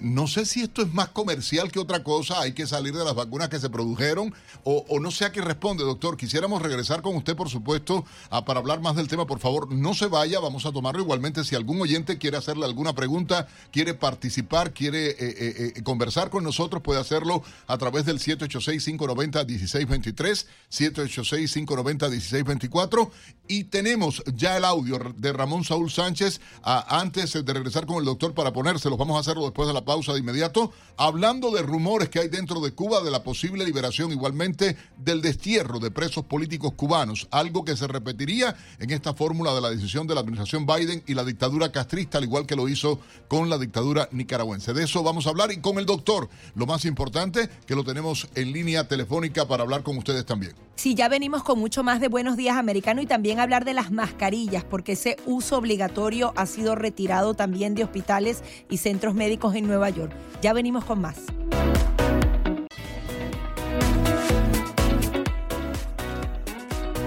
no 0.03 0.27
sé 0.27 0.47
si 0.47 0.63
esto 0.63 0.83
es 0.83 0.93
más 0.93 1.09
comercial 1.09 1.73
que 1.73 1.79
otra 1.79 2.03
cosa, 2.03 2.41
hay 2.41 2.53
que 2.53 2.67
salir 2.67 2.95
de 2.95 3.05
las 3.05 3.15
vacunas 3.15 3.49
que 3.49 3.59
se 3.59 3.71
produjeron 3.71 4.35
o, 4.65 4.85
no 5.01 5.11
sé 5.11 5.25
a 5.25 5.33
qué 5.33 5.41
responde, 5.41 5.85
doctor. 5.85 6.17
Quisiéramos 6.17 6.61
regresar 6.61 7.01
con 7.03 7.15
usted, 7.17 7.37
por 7.37 7.49
supuesto, 7.49 8.05
para 8.45 8.61
hablar 8.61 8.81
más 8.81 8.97
del 8.97 9.09
tema. 9.09 9.27
Por 9.27 9.39
favor, 9.39 9.73
no 9.73 9.95
se 9.95 10.07
vaya, 10.07 10.41
vamos 10.41 10.67
a 10.67 10.73
tomarlo 10.73 11.03
igualmente. 11.03 11.45
Si 11.45 11.55
algún 11.55 11.81
oyente 11.81 12.19
quiere 12.19 12.37
hacerle 12.37 12.65
alguna 12.65 12.95
pregunta, 12.95 13.47
quiere 13.71 13.95
participar, 13.95 14.73
quiere 14.73 15.11
eh, 15.11 15.17
eh, 15.21 15.73
eh, 15.77 15.83
conversar 15.83 16.31
con 16.31 16.43
nosotros, 16.45 16.83
puede 16.83 17.01
hacerlo 17.01 17.43
a 17.67 17.79
través 17.79 18.05
del 18.07 18.19
786-590-1623, 18.19 20.47
786-590-1624. 20.71 23.11
Y 23.49 23.65
tenemos 23.65 24.23
ya 24.35 24.57
el 24.57 24.65
audio 24.65 24.99
de 25.17 25.33
Ramón 25.33 25.65
Saúl 25.65 25.91
Sánchez. 25.91 26.41
antes 26.63 27.33
de 27.33 27.53
regresar 27.53 27.87
con 27.87 27.99
el 27.99 28.05
doctor 28.05 28.35
para 28.35 28.53
ponérselos, 28.53 28.99
vamos 28.99 29.17
a 29.17 29.21
hacerlo 29.21 29.45
después 29.45 29.69
de 29.69 29.75
la 29.75 29.85
pausa 29.87 30.13
de 30.13 30.19
inmediato, 30.19 30.73
hablando 30.99 31.51
de 31.51 31.63
rumores 31.63 32.11
que 32.11 32.19
hay 32.19 32.29
dentro 32.29 32.61
de 32.61 32.73
Cuba 32.73 33.01
de 33.03 33.11
la 33.11 33.23
posible 33.23 33.65
liberación 33.65 34.13
igualmente 34.13 34.77
del 34.99 35.23
destierro 35.23 35.79
de 35.79 35.91
presos 35.91 36.25
políticos 36.25 36.73
cubanos, 36.75 37.29
algo 37.31 37.65
que 37.65 37.77
se 37.77 37.87
repetiría 37.87 38.55
en 38.79 38.91
esta 38.91 39.15
fórmula 39.15 39.55
de 39.55 39.63
la 39.63 39.71
decisión 39.71 40.07
de 40.07 40.15
la 40.15 40.21
administración 40.21 40.67
Biden 40.67 41.03
y 41.07 41.15
la 41.15 41.25
dictadura 41.25 41.73
castrista, 41.73 42.19
al 42.19 42.25
igual 42.25 42.45
que 42.45 42.57
lo 42.57 42.69
hizo 42.69 42.99
con 43.29 43.49
la 43.49 43.57
dictadura 43.57 44.09
nicaragüense. 44.13 44.75
De 44.75 44.85
eso 44.85 45.03
vamos 45.03 45.27
a 45.27 45.31
hablar 45.31 45.53
y 45.53 45.61
con 45.61 45.79
el 45.79 45.87
doctor, 45.87 46.29
lo 46.55 46.67
más 46.67 46.85
importante, 46.85 47.49
que 47.67 47.77
lo 47.77 47.85
tenemos 47.85 48.29
en 48.35 48.53
línea 48.53 48.89
telefónica 48.89 49.47
para 49.47 49.63
hablar 49.63 49.83
con 49.83 49.97
ustedes 49.97 50.27
también. 50.27 50.55
Sí, 50.75 50.95
ya 50.95 51.09
venimos 51.09 51.43
con 51.43 51.59
mucho 51.59 51.83
más 51.83 52.01
de 52.01 52.09
Buenos 52.09 52.37
Días 52.37 52.57
Americano 52.57 53.01
y 53.01 53.07
también 53.07 53.41
hablar 53.41 53.65
de 53.65 53.73
las 53.73 53.91
mascarillas, 53.91 54.63
porque 54.63 54.93
ese 54.93 55.17
uso 55.25 55.57
obligatorio 55.57 56.35
ha 56.37 56.45
sido 56.45 56.75
retirado 56.75 57.33
también 57.33 57.75
de 57.75 57.85
hospitales 57.85 58.43
y 58.69 58.77
centros 58.77 59.15
médicos 59.15 59.55
en 59.55 59.67
Nueva 59.67 59.76
York. 59.91 60.13
Ya 60.43 60.53
venimos 60.53 60.85
con 60.85 61.01
más. 61.01 61.17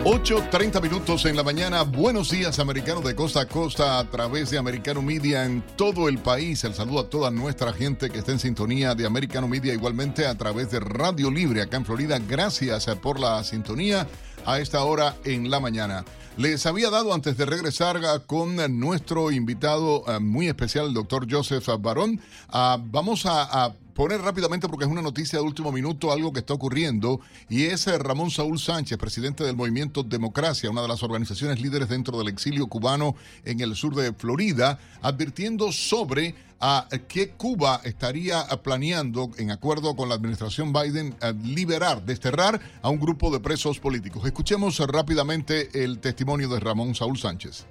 8.30 0.05 0.81
minutos 0.81 1.25
en 1.25 1.35
la 1.35 1.43
mañana. 1.43 1.83
Buenos 1.83 2.31
días, 2.31 2.57
americanos 2.57 3.03
de 3.03 3.13
costa 3.13 3.41
a 3.41 3.45
costa 3.47 3.99
a 3.99 4.09
través 4.09 4.49
de 4.49 4.57
Americano 4.57 5.01
Media 5.01 5.43
en 5.43 5.61
todo 5.75 6.09
el 6.09 6.17
país. 6.17 6.63
El 6.63 6.73
saludo 6.73 7.01
a 7.01 7.09
toda 7.09 7.29
nuestra 7.29 7.73
gente 7.73 8.09
que 8.09 8.19
está 8.19 8.31
en 8.31 8.39
sintonía 8.39 8.95
de 8.95 9.05
Americano 9.05 9.47
Media, 9.47 9.73
igualmente 9.73 10.25
a 10.25 10.35
través 10.35 10.71
de 10.71 10.79
Radio 10.79 11.29
Libre 11.29 11.61
acá 11.61 11.77
en 11.77 11.85
Florida. 11.85 12.17
Gracias 12.27 12.85
por 13.01 13.19
la 13.19 13.43
sintonía 13.43 14.07
a 14.45 14.59
esta 14.59 14.83
hora 14.83 15.15
en 15.25 15.51
la 15.51 15.59
mañana. 15.59 16.05
Les 16.39 16.65
había 16.65 16.89
dado 16.89 17.13
antes 17.13 17.35
de 17.35 17.45
regresar 17.45 17.99
con 18.25 18.79
nuestro 18.79 19.29
invitado 19.29 20.05
eh, 20.07 20.21
muy 20.21 20.47
especial, 20.47 20.87
el 20.87 20.93
doctor 20.93 21.27
Joseph 21.29 21.67
Barón. 21.81 22.21
Ah, 22.47 22.77
vamos 22.81 23.25
a 23.25 23.75
poner 23.93 24.21
rápidamente 24.21 24.67
porque 24.67 24.85
es 24.85 24.91
una 24.91 25.01
noticia 25.01 25.39
de 25.39 25.45
último 25.45 25.71
minuto, 25.71 26.11
algo 26.11 26.33
que 26.33 26.39
está 26.39 26.53
ocurriendo, 26.53 27.19
y 27.49 27.65
es 27.65 27.87
eh, 27.87 27.97
Ramón 27.97 28.31
Saúl 28.31 28.59
Sánchez, 28.59 28.97
presidente 28.97 29.43
del 29.43 29.55
movimiento 29.55 30.03
Democracia, 30.03 30.69
una 30.69 30.81
de 30.81 30.87
las 30.87 31.03
organizaciones 31.03 31.61
líderes 31.61 31.89
dentro 31.89 32.17
del 32.17 32.27
exilio 32.27 32.67
cubano 32.67 33.15
en 33.45 33.59
el 33.61 33.75
sur 33.75 33.95
de 33.95 34.13
Florida, 34.13 34.79
advirtiendo 35.01 35.71
sobre 35.71 36.35
a 36.59 36.87
que 37.07 37.29
Cuba 37.29 37.79
estaría 37.85 38.45
planeando, 38.61 39.31
en 39.37 39.51
acuerdo 39.51 39.95
con 39.95 40.09
la 40.09 40.15
administración 40.15 40.73
Biden, 40.73 41.15
liberar, 41.43 42.03
desterrar 42.05 42.59
a 42.81 42.89
un 42.89 42.99
grupo 42.99 43.31
de 43.31 43.39
presos 43.39 43.79
políticos. 43.79 44.25
Escuchemos 44.25 44.77
rápidamente 44.79 45.83
el 45.85 45.99
testimonio 45.99 46.49
de 46.49 46.59
Ramón 46.59 46.95
Saúl 46.95 47.17
Sánchez. 47.17 47.65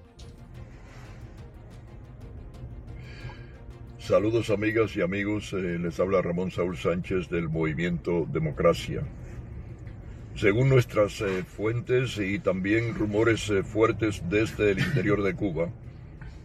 Saludos 4.09 4.49
amigas 4.49 4.97
y 4.97 5.03
amigos, 5.03 5.53
eh, 5.53 5.79
les 5.79 6.01
habla 6.01 6.23
Ramón 6.23 6.51
Saúl 6.51 6.79
Sánchez 6.79 7.29
del 7.29 7.51
Movimiento 7.51 8.27
Democracia. 8.33 9.03
Según 10.35 10.71
nuestras 10.71 11.21
eh, 11.21 11.45
fuentes 11.45 12.17
y 12.17 12.39
también 12.39 12.95
rumores 12.95 13.51
eh, 13.51 13.63
fuertes 13.63 14.23
desde 14.31 14.71
el 14.71 14.79
interior 14.79 15.23
de 15.23 15.35
Cuba, 15.35 15.69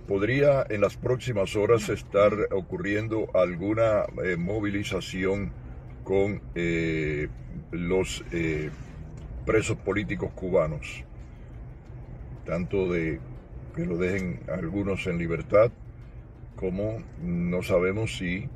podría 0.09 0.66
en 0.70 0.82
las 0.82 0.97
próximas 0.97 1.55
horas 1.55 1.88
estar 1.88 2.34
ocurriendo 2.51 3.30
alguna 3.34 4.07
movilización 4.38 5.53
con 6.03 6.41
los 7.72 8.26
presos 9.45 9.78
políticos 9.78 10.32
cubanos, 10.36 11.05
tanto 12.45 12.91
de 12.91 13.22
que 13.74 13.86
lo 13.86 13.97
dejen 13.97 14.41
algunos 14.49 15.07
en 15.07 15.18
libertad 15.18 15.72
como 16.56 17.04
no 17.22 17.62
sabemos 17.64 18.18
si 18.18 18.47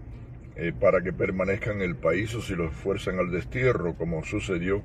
eh, 0.56 0.74
para 0.80 1.02
que 1.02 1.14
permanezcan 1.14 1.78
en 1.78 1.90
el 1.90 1.96
país 1.96 2.34
o 2.34 2.42
si 2.42 2.56
los 2.56 2.74
fuerzan 2.74 3.20
al 3.20 3.32
destierro, 3.32 3.96
como 3.96 4.24
sucedió 4.24 4.82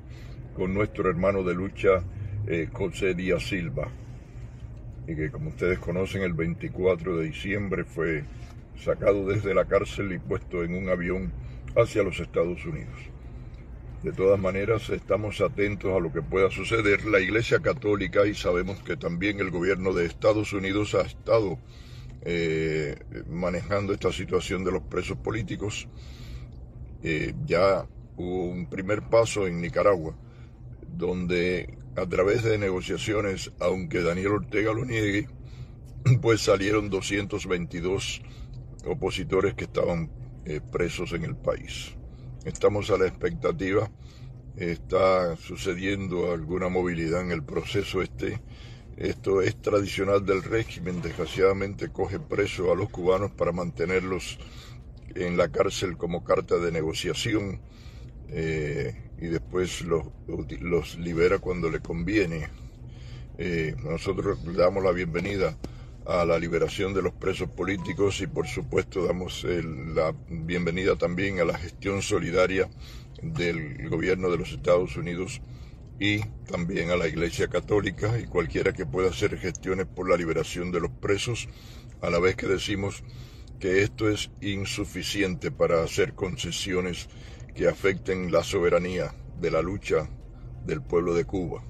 con 0.55 0.73
nuestro 0.73 1.09
hermano 1.09 1.43
de 1.43 1.55
lucha 1.55 2.03
eh, 2.47 2.69
José 2.71 3.15
Díaz 3.15 3.43
Silva, 3.43 3.87
y 5.07 5.15
que 5.15 5.31
como 5.31 5.49
ustedes 5.49 5.79
conocen 5.79 6.21
el 6.21 6.33
24 6.33 7.17
de 7.17 7.25
diciembre 7.25 7.85
fue 7.85 8.23
sacado 8.77 9.27
desde 9.27 9.53
la 9.53 9.65
cárcel 9.65 10.11
y 10.11 10.19
puesto 10.19 10.63
en 10.63 10.75
un 10.75 10.89
avión 10.89 11.31
hacia 11.75 12.03
los 12.03 12.19
Estados 12.19 12.65
Unidos. 12.65 13.13
De 14.03 14.11
todas 14.11 14.39
maneras, 14.39 14.89
estamos 14.89 15.39
atentos 15.39 15.95
a 15.95 15.99
lo 15.99 16.11
que 16.11 16.21
pueda 16.21 16.51
suceder. 16.51 17.05
La 17.05 17.21
Iglesia 17.21 17.59
Católica, 17.59 18.27
y 18.27 18.33
sabemos 18.35 18.83
que 18.83 18.97
también 18.97 19.39
el 19.39 19.49
gobierno 19.49 19.93
de 19.93 20.05
Estados 20.05 20.51
Unidos 20.51 20.93
ha 20.93 21.01
estado 21.01 21.57
eh, 22.25 22.95
manejando 23.27 23.93
esta 23.93 24.11
situación 24.11 24.63
de 24.63 24.71
los 24.71 24.83
presos 24.83 25.17
políticos. 25.17 25.87
Eh, 27.03 27.33
ya 27.45 27.85
hubo 28.15 28.45
un 28.45 28.69
primer 28.69 29.09
paso 29.09 29.45
en 29.47 29.59
Nicaragua, 29.59 30.15
donde 30.87 31.77
a 31.95 32.07
través 32.07 32.43
de 32.43 32.57
negociaciones, 32.57 33.51
aunque 33.59 34.01
Daniel 34.01 34.33
Ortega 34.33 34.73
lo 34.73 34.85
niegue, 34.85 35.27
pues 36.21 36.41
salieron 36.41 36.89
222 36.89 38.21
opositores 38.85 39.53
que 39.53 39.65
estaban 39.65 40.09
eh, 40.45 40.61
presos 40.61 41.13
en 41.13 41.23
el 41.25 41.35
país. 41.35 41.95
Estamos 42.45 42.89
a 42.89 42.97
la 42.97 43.07
expectativa, 43.07 43.89
está 44.57 45.35
sucediendo 45.37 46.31
alguna 46.31 46.69
movilidad 46.69 47.21
en 47.21 47.31
el 47.31 47.43
proceso 47.43 48.01
este 48.01 48.41
esto 48.97 49.41
es 49.41 49.55
tradicional 49.61 50.25
del 50.25 50.43
régimen, 50.43 51.01
desgraciadamente 51.01 51.89
coge 51.89 52.19
preso 52.19 52.71
a 52.71 52.75
los 52.75 52.89
cubanos 52.89 53.31
para 53.31 53.51
mantenerlos 53.51 54.37
en 55.15 55.37
la 55.37 55.49
cárcel 55.49 55.97
como 55.97 56.23
carta 56.23 56.57
de 56.57 56.71
negociación 56.71 57.59
eh, 58.29 58.95
y 59.19 59.27
después 59.27 59.81
los, 59.81 60.05
los, 60.59 60.97
libera 60.97 61.39
cuando 61.39 61.69
le 61.69 61.79
conviene. 61.79 62.49
Eh, 63.37 63.75
nosotros 63.83 64.39
damos 64.55 64.83
la 64.83 64.91
bienvenida 64.91 65.57
a 66.05 66.25
la 66.25 66.37
liberación 66.37 66.93
de 66.93 67.01
los 67.01 67.13
presos 67.13 67.49
políticos 67.49 68.21
y 68.21 68.27
por 68.27 68.47
supuesto 68.47 69.05
damos 69.05 69.45
la 69.95 70.13
bienvenida 70.29 70.95
también 70.97 71.39
a 71.39 71.45
la 71.45 71.57
gestión 71.57 72.01
solidaria 72.01 72.69
del 73.21 73.89
gobierno 73.89 74.29
de 74.29 74.37
los 74.37 74.51
Estados 74.51 74.97
Unidos 74.97 75.41
y 75.99 76.19
también 76.45 76.91
a 76.91 76.95
la 76.95 77.07
Iglesia 77.07 77.47
Católica 77.47 78.19
y 78.19 78.25
cualquiera 78.25 78.73
que 78.73 78.85
pueda 78.85 79.09
hacer 79.09 79.37
gestiones 79.37 79.85
por 79.85 80.09
la 80.09 80.17
liberación 80.17 80.71
de 80.71 80.79
los 80.79 80.91
presos, 80.91 81.47
a 82.01 82.09
la 82.09 82.19
vez 82.19 82.35
que 82.35 82.47
decimos 82.47 83.03
que 83.59 83.81
esto 83.81 84.09
es 84.09 84.29
insuficiente 84.41 85.51
para 85.51 85.83
hacer 85.83 86.13
concesiones 86.13 87.07
que 87.55 87.67
afecten 87.67 88.31
la 88.31 88.43
soberanía 88.43 89.13
de 89.39 89.51
la 89.51 89.61
lucha 89.61 90.09
del 90.65 90.81
pueblo 90.81 91.13
de 91.13 91.25
Cuba. 91.25 91.63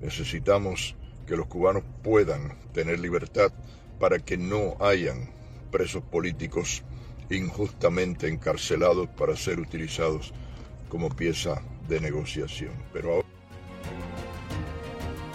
Necesitamos 0.00 0.96
que 1.26 1.36
los 1.36 1.46
cubanos 1.46 1.84
puedan 2.02 2.58
tener 2.72 2.98
libertad 2.98 3.52
para 4.00 4.18
que 4.18 4.36
no 4.36 4.76
hayan 4.80 5.30
presos 5.70 6.02
políticos 6.02 6.82
injustamente 7.30 8.26
encarcelados 8.26 9.08
para 9.10 9.36
ser 9.36 9.60
utilizados 9.60 10.32
como 10.88 11.10
pieza 11.10 11.62
de 11.88 12.00
negociación. 12.00 12.72
Pero. 12.92 13.24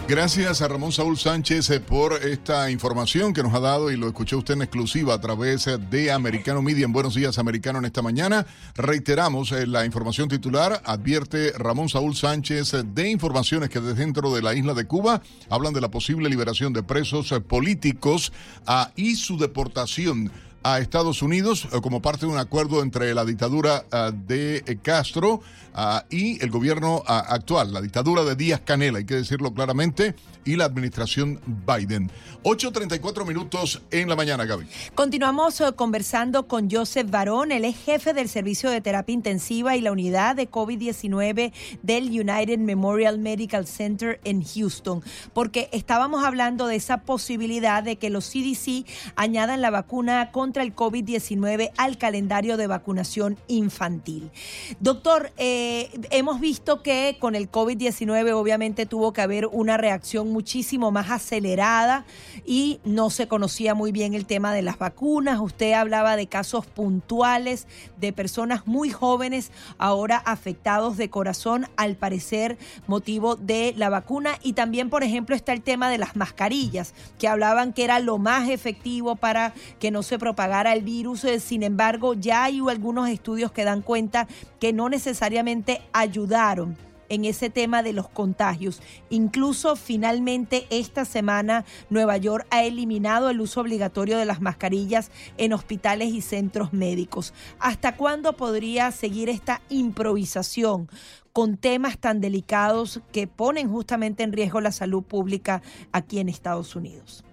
Gracias 0.08 0.62
a 0.62 0.68
Ramón 0.68 0.92
Saúl 0.92 1.18
Sánchez 1.18 1.68
eh, 1.70 1.80
por 1.80 2.12
esta 2.12 2.70
información 2.70 3.32
que 3.32 3.42
nos 3.42 3.52
ha 3.54 3.58
dado 3.58 3.90
y 3.90 3.96
lo 3.96 4.06
escuchó 4.06 4.38
usted 4.38 4.54
en 4.54 4.62
exclusiva 4.62 5.14
a 5.14 5.20
través 5.20 5.66
eh, 5.66 5.78
de 5.78 6.12
Americano 6.12 6.62
Media 6.62 6.84
en 6.84 6.92
Buenos 6.92 7.16
Días 7.16 7.38
Americano 7.38 7.80
en 7.80 7.86
esta 7.86 8.02
mañana. 8.02 8.46
Reiteramos 8.76 9.50
eh, 9.50 9.66
la 9.66 9.84
información 9.84 10.28
titular, 10.28 10.80
advierte 10.84 11.50
Ramón 11.58 11.88
Saúl 11.88 12.14
Sánchez 12.14 12.72
de 12.94 13.10
informaciones 13.10 13.68
que 13.68 13.80
desde 13.80 13.96
dentro 13.96 14.32
de 14.32 14.42
la 14.42 14.54
isla 14.54 14.74
de 14.74 14.86
Cuba 14.86 15.22
hablan 15.50 15.72
de 15.72 15.80
la 15.80 15.90
posible 15.90 16.28
liberación 16.28 16.72
de 16.72 16.84
presos 16.84 17.34
políticos 17.48 18.32
ah, 18.64 18.92
y 18.94 19.16
su 19.16 19.36
deportación 19.36 20.30
a 20.62 20.78
Estados 20.78 21.22
Unidos 21.22 21.68
como 21.82 22.02
parte 22.02 22.26
de 22.26 22.32
un 22.32 22.38
acuerdo 22.38 22.82
entre 22.82 23.14
la 23.14 23.24
dictadura 23.24 23.84
ah, 23.92 24.10
de 24.12 24.78
Castro 24.82 25.42
Ah, 25.78 26.06
y 26.08 26.42
el 26.42 26.50
gobierno 26.50 27.02
ah, 27.06 27.22
actual, 27.28 27.70
la 27.74 27.82
dictadura 27.82 28.24
de 28.24 28.34
Díaz 28.34 28.62
Canela, 28.64 28.96
hay 28.96 29.04
que 29.04 29.16
decirlo 29.16 29.52
claramente, 29.52 30.14
y 30.46 30.56
la 30.56 30.64
administración 30.64 31.40
Biden. 31.66 32.10
8.34 32.44 33.26
minutos 33.26 33.82
en 33.90 34.08
la 34.08 34.14
mañana, 34.14 34.44
Gaby. 34.44 34.66
Continuamos 34.94 35.60
eh, 35.60 35.72
conversando 35.74 36.46
con 36.46 36.70
Joseph 36.70 37.10
Barón, 37.10 37.50
él 37.50 37.64
es 37.64 37.76
jefe 37.76 38.14
del 38.14 38.28
Servicio 38.28 38.70
de 38.70 38.80
Terapia 38.80 39.12
Intensiva 39.12 39.76
y 39.76 39.80
la 39.80 39.90
unidad 39.90 40.36
de 40.36 40.48
COVID-19 40.48 41.52
del 41.82 42.04
United 42.04 42.58
Memorial 42.58 43.18
Medical 43.18 43.66
Center 43.66 44.20
en 44.22 44.44
Houston, 44.44 45.02
porque 45.34 45.68
estábamos 45.72 46.24
hablando 46.24 46.68
de 46.68 46.76
esa 46.76 46.98
posibilidad 46.98 47.82
de 47.82 47.96
que 47.96 48.10
los 48.10 48.30
CDC 48.30 48.86
añadan 49.16 49.60
la 49.60 49.70
vacuna 49.70 50.30
contra 50.30 50.62
el 50.62 50.74
COVID-19 50.74 51.72
al 51.76 51.98
calendario 51.98 52.56
de 52.56 52.68
vacunación 52.68 53.36
infantil. 53.48 54.30
Doctor, 54.78 55.32
eh, 55.36 55.90
hemos 56.10 56.38
visto 56.38 56.82
que 56.82 57.16
con 57.18 57.34
el 57.34 57.50
COVID-19 57.50 58.32
obviamente 58.34 58.86
tuvo 58.86 59.12
que 59.12 59.22
haber 59.22 59.46
una 59.46 59.76
reacción 59.76 60.35
muchísimo 60.36 60.90
más 60.90 61.10
acelerada 61.10 62.04
y 62.44 62.78
no 62.84 63.08
se 63.08 63.26
conocía 63.26 63.74
muy 63.74 63.90
bien 63.90 64.12
el 64.12 64.26
tema 64.26 64.52
de 64.52 64.60
las 64.60 64.78
vacunas. 64.78 65.40
Usted 65.40 65.72
hablaba 65.72 66.14
de 66.14 66.26
casos 66.26 66.66
puntuales 66.66 67.66
de 67.98 68.12
personas 68.12 68.66
muy 68.66 68.90
jóvenes 68.90 69.50
ahora 69.78 70.18
afectados 70.18 70.98
de 70.98 71.08
corazón, 71.08 71.68
al 71.78 71.96
parecer 71.96 72.58
motivo 72.86 73.36
de 73.36 73.72
la 73.78 73.88
vacuna. 73.88 74.32
Y 74.42 74.52
también, 74.52 74.90
por 74.90 75.04
ejemplo, 75.04 75.34
está 75.34 75.54
el 75.54 75.62
tema 75.62 75.88
de 75.88 75.96
las 75.96 76.16
mascarillas, 76.16 76.92
que 77.18 77.28
hablaban 77.28 77.72
que 77.72 77.84
era 77.84 77.98
lo 77.98 78.18
más 78.18 78.50
efectivo 78.50 79.16
para 79.16 79.54
que 79.80 79.90
no 79.90 80.02
se 80.02 80.18
propagara 80.18 80.74
el 80.74 80.82
virus. 80.82 81.24
Eh, 81.24 81.40
sin 81.40 81.62
embargo, 81.62 82.12
ya 82.12 82.44
hay 82.44 82.60
algunos 82.68 83.08
estudios 83.08 83.52
que 83.52 83.64
dan 83.64 83.80
cuenta 83.80 84.28
que 84.60 84.74
no 84.74 84.90
necesariamente 84.90 85.80
ayudaron 85.94 86.76
en 87.08 87.24
ese 87.24 87.50
tema 87.50 87.82
de 87.82 87.92
los 87.92 88.08
contagios. 88.08 88.82
Incluso 89.10 89.76
finalmente 89.76 90.66
esta 90.70 91.04
semana 91.04 91.64
Nueva 91.90 92.16
York 92.16 92.46
ha 92.50 92.64
eliminado 92.64 93.30
el 93.30 93.40
uso 93.40 93.60
obligatorio 93.60 94.18
de 94.18 94.24
las 94.24 94.40
mascarillas 94.40 95.10
en 95.36 95.52
hospitales 95.52 96.12
y 96.12 96.20
centros 96.20 96.72
médicos. 96.72 97.34
¿Hasta 97.58 97.96
cuándo 97.96 98.34
podría 98.34 98.90
seguir 98.90 99.28
esta 99.28 99.62
improvisación 99.68 100.88
con 101.32 101.56
temas 101.56 101.98
tan 101.98 102.20
delicados 102.20 103.00
que 103.12 103.26
ponen 103.26 103.70
justamente 103.70 104.22
en 104.22 104.32
riesgo 104.32 104.60
la 104.60 104.72
salud 104.72 105.02
pública 105.02 105.62
aquí 105.92 106.18
en 106.18 106.28
Estados 106.28 106.74
Unidos? 106.76 107.24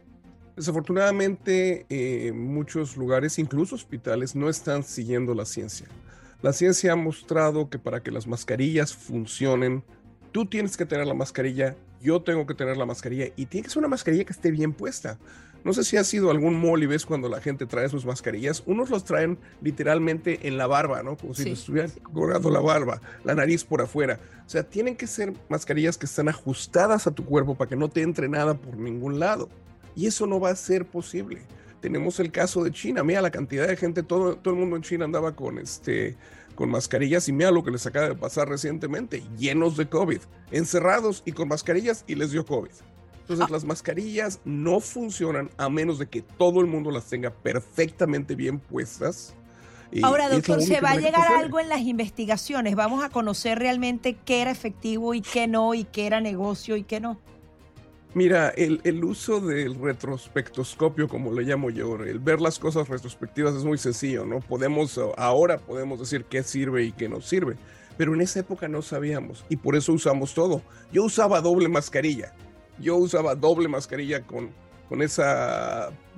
Desafortunadamente, 0.55 1.85
eh, 1.89 2.31
muchos 2.31 2.95
lugares, 2.95 3.39
incluso 3.39 3.75
hospitales, 3.75 4.35
no 4.35 4.49
están 4.49 4.83
siguiendo 4.83 5.33
la 5.33 5.45
ciencia. 5.45 5.87
La 6.43 6.51
ciencia 6.51 6.91
ha 6.91 6.97
mostrado 6.97 7.69
que 7.69 7.79
para 7.79 8.03
que 8.03 8.11
las 8.11 8.27
mascarillas 8.27 8.93
funcionen, 8.93 9.81
tú 10.33 10.45
tienes 10.45 10.75
que 10.75 10.85
tener 10.85 11.07
la 11.07 11.13
mascarilla, 11.13 11.77
yo 12.01 12.21
tengo 12.21 12.45
que 12.45 12.53
tener 12.53 12.75
la 12.75 12.85
mascarilla 12.85 13.27
y 13.37 13.45
tiene 13.45 13.63
que 13.63 13.69
ser 13.69 13.79
una 13.79 13.87
mascarilla 13.87 14.25
que 14.25 14.33
esté 14.33 14.51
bien 14.51 14.73
puesta. 14.73 15.17
No 15.63 15.71
sé 15.71 15.85
si 15.85 15.95
ha 15.95 16.03
sido 16.03 16.31
algún 16.31 16.59
mall 16.59 16.83
y 16.83 16.85
ves 16.85 17.05
cuando 17.05 17.29
la 17.29 17.39
gente 17.39 17.65
trae 17.65 17.87
sus 17.87 18.05
mascarillas, 18.05 18.61
unos 18.65 18.89
los 18.89 19.05
traen 19.05 19.39
literalmente 19.61 20.45
en 20.45 20.57
la 20.57 20.67
barba, 20.67 21.01
¿no? 21.01 21.15
Como 21.15 21.33
si 21.33 21.45
les 21.45 21.59
estuvieran 21.59 21.91
colgando 22.11 22.49
la 22.49 22.59
barba, 22.59 22.99
la 23.23 23.35
nariz 23.35 23.63
por 23.63 23.81
afuera. 23.81 24.19
O 24.45 24.49
sea, 24.49 24.63
tienen 24.63 24.97
que 24.97 25.07
ser 25.07 25.31
mascarillas 25.47 25.97
que 25.97 26.07
están 26.07 26.27
ajustadas 26.27 27.07
a 27.07 27.11
tu 27.11 27.23
cuerpo 27.23 27.55
para 27.55 27.69
que 27.69 27.77
no 27.77 27.87
te 27.87 28.01
entre 28.01 28.27
nada 28.27 28.55
por 28.55 28.75
ningún 28.75 29.17
lado. 29.17 29.47
Y 29.95 30.07
eso 30.07 30.27
no 30.27 30.41
va 30.41 30.49
a 30.49 30.55
ser 30.57 30.83
posible 30.83 31.43
tenemos 31.83 32.17
el 32.21 32.31
caso 32.31 32.63
de 32.63 32.71
China. 32.71 33.03
Mira 33.03 33.21
la 33.21 33.29
cantidad 33.29 33.67
de 33.67 33.75
gente, 33.75 34.03
todo, 34.03 34.37
todo 34.37 34.53
el 34.53 34.59
mundo 34.61 34.77
en 34.77 34.83
China 34.83 35.03
andaba 35.03 35.35
con, 35.35 35.57
este, 35.59 36.15
con 36.55 36.69
mascarillas 36.69 37.27
y 37.27 37.33
mira 37.33 37.51
lo 37.51 37.61
que 37.61 37.71
les 37.71 37.85
acaba 37.85 38.07
de 38.07 38.15
pasar 38.15 38.47
recientemente, 38.47 39.21
llenos 39.37 39.75
de 39.75 39.89
COVID, 39.89 40.19
encerrados 40.51 41.23
y 41.25 41.33
con 41.33 41.49
mascarillas 41.49 42.05
y 42.07 42.15
les 42.15 42.31
dio 42.31 42.45
COVID. 42.45 42.71
Entonces 43.19 43.45
ah. 43.45 43.51
las 43.51 43.65
mascarillas 43.65 44.39
no 44.45 44.79
funcionan 44.79 45.49
a 45.57 45.67
menos 45.67 45.99
de 45.99 46.07
que 46.07 46.21
todo 46.21 46.61
el 46.61 46.67
mundo 46.67 46.89
las 46.89 47.03
tenga 47.09 47.31
perfectamente 47.31 48.33
bien 48.33 48.59
puestas. 48.59 49.33
Ahora, 50.03 50.29
doctor, 50.29 50.61
¿se 50.61 50.79
va 50.79 50.91
a 50.91 50.95
llegar 50.95 51.33
algo 51.37 51.59
en 51.59 51.67
las 51.67 51.81
investigaciones? 51.81 52.75
¿Vamos 52.75 53.03
a 53.03 53.09
conocer 53.09 53.59
realmente 53.59 54.15
qué 54.23 54.41
era 54.41 54.51
efectivo 54.51 55.13
y 55.13 55.21
qué 55.21 55.47
no, 55.47 55.73
y 55.73 55.83
qué 55.83 56.07
era 56.07 56.21
negocio 56.21 56.77
y 56.77 56.83
qué 56.83 57.01
no? 57.01 57.19
Mira, 58.15 58.49
el, 58.49 59.03
uso 59.03 59.41
del 59.41 59.73
retrospectoscopio, 59.73 61.07
como 61.07 61.33
le 61.33 61.41
llamo 61.41 61.71
yo, 61.71 61.95
el 61.95 62.19
ver 62.19 62.41
las 62.41 62.59
cosas 62.59 62.87
retrospectivas 62.87 63.55
es 63.55 63.63
muy 63.63 63.79
sencillo, 63.79 64.23
¿no? 64.23 64.39
Podemos, 64.39 64.99
ahora 65.17 65.57
podemos 65.57 65.99
decir 65.99 66.25
qué 66.25 66.43
sirve 66.43 66.83
y 66.83 66.91
qué 66.91 67.09
no 67.09 67.21
sirve, 67.21 67.55
pero 67.97 68.13
en 68.13 68.21
esa 68.21 68.41
época 68.41 68.67
no 68.67 68.83
sabíamos 68.83 69.43
y 69.49 69.55
por 69.55 69.75
eso 69.75 69.93
usamos 69.93 70.35
todo. 70.35 70.61
Yo 70.91 71.03
usaba 71.05 71.41
doble 71.41 71.69
mascarilla, 71.69 72.35
yo 72.77 72.97
usaba 72.97 73.33
doble 73.33 73.67
mascarilla 73.67 74.21
con, 74.21 74.51
con 74.89 75.01
ese 75.01 75.23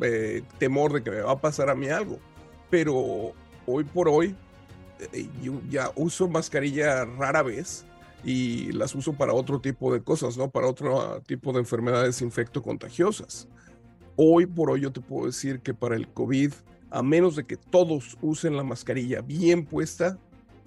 eh, 0.02 0.44
temor 0.58 0.92
de 0.92 1.02
que 1.02 1.12
me 1.12 1.22
va 1.22 1.32
a 1.32 1.40
pasar 1.40 1.70
a 1.70 1.76
mí 1.76 1.88
algo, 1.88 2.20
pero 2.70 3.32
hoy 3.66 3.86
por 3.86 4.10
hoy 4.10 4.36
eh, 5.14 5.30
yo 5.42 5.62
ya 5.70 5.92
uso 5.96 6.28
mascarilla 6.28 7.06
rara 7.06 7.42
vez 7.42 7.86
y 8.26 8.72
las 8.72 8.95
uso 8.95 9.14
para 9.14 9.34
otro 9.34 9.61
tipo 9.61 9.93
de 9.93 10.02
cosas, 10.02 10.35
¿no? 10.35 10.49
Para 10.49 10.68
otro 10.68 11.22
tipo 11.27 11.53
de 11.53 11.60
enfermedades 11.60 12.22
infecto-contagiosas. 12.22 13.47
Hoy 14.15 14.47
por 14.47 14.72
hoy 14.72 14.81
yo 14.81 14.91
te 14.91 14.99
puedo 14.99 15.27
decir 15.27 15.60
que 15.60 15.73
para 15.73 15.95
el 15.95 16.07
COVID, 16.07 16.52
a 16.89 17.03
menos 17.03 17.35
de 17.35 17.45
que 17.45 17.56
todos 17.56 18.18
usen 18.22 18.57
la 18.57 18.64
mascarilla 18.64 19.22
bien 19.22 19.65
puesta, 19.65 20.18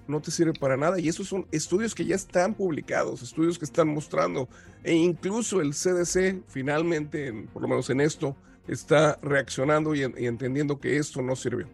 no 0.07 0.21
te 0.21 0.31
sirve 0.31 0.53
para 0.53 0.77
nada. 0.77 0.99
Y 0.99 1.09
esos 1.09 1.27
son 1.27 1.45
estudios 1.51 1.93
que 1.93 2.05
ya 2.05 2.15
están 2.15 2.53
publicados, 2.53 3.21
estudios 3.21 3.59
que 3.59 3.65
están 3.65 3.89
mostrando. 3.89 4.47
E 4.83 4.93
incluso 4.93 5.61
el 5.61 5.73
CDC 5.73 6.43
finalmente, 6.47 7.33
por 7.53 7.61
lo 7.61 7.67
menos 7.67 7.89
en 7.89 7.99
esto, 8.01 8.35
está 8.67 9.17
reaccionando 9.21 9.93
y, 9.95 10.03
entendiendo 10.03 10.79
que 10.79 10.97
esto 10.97 11.21
no 11.21 11.35
sirvió. 11.35 11.67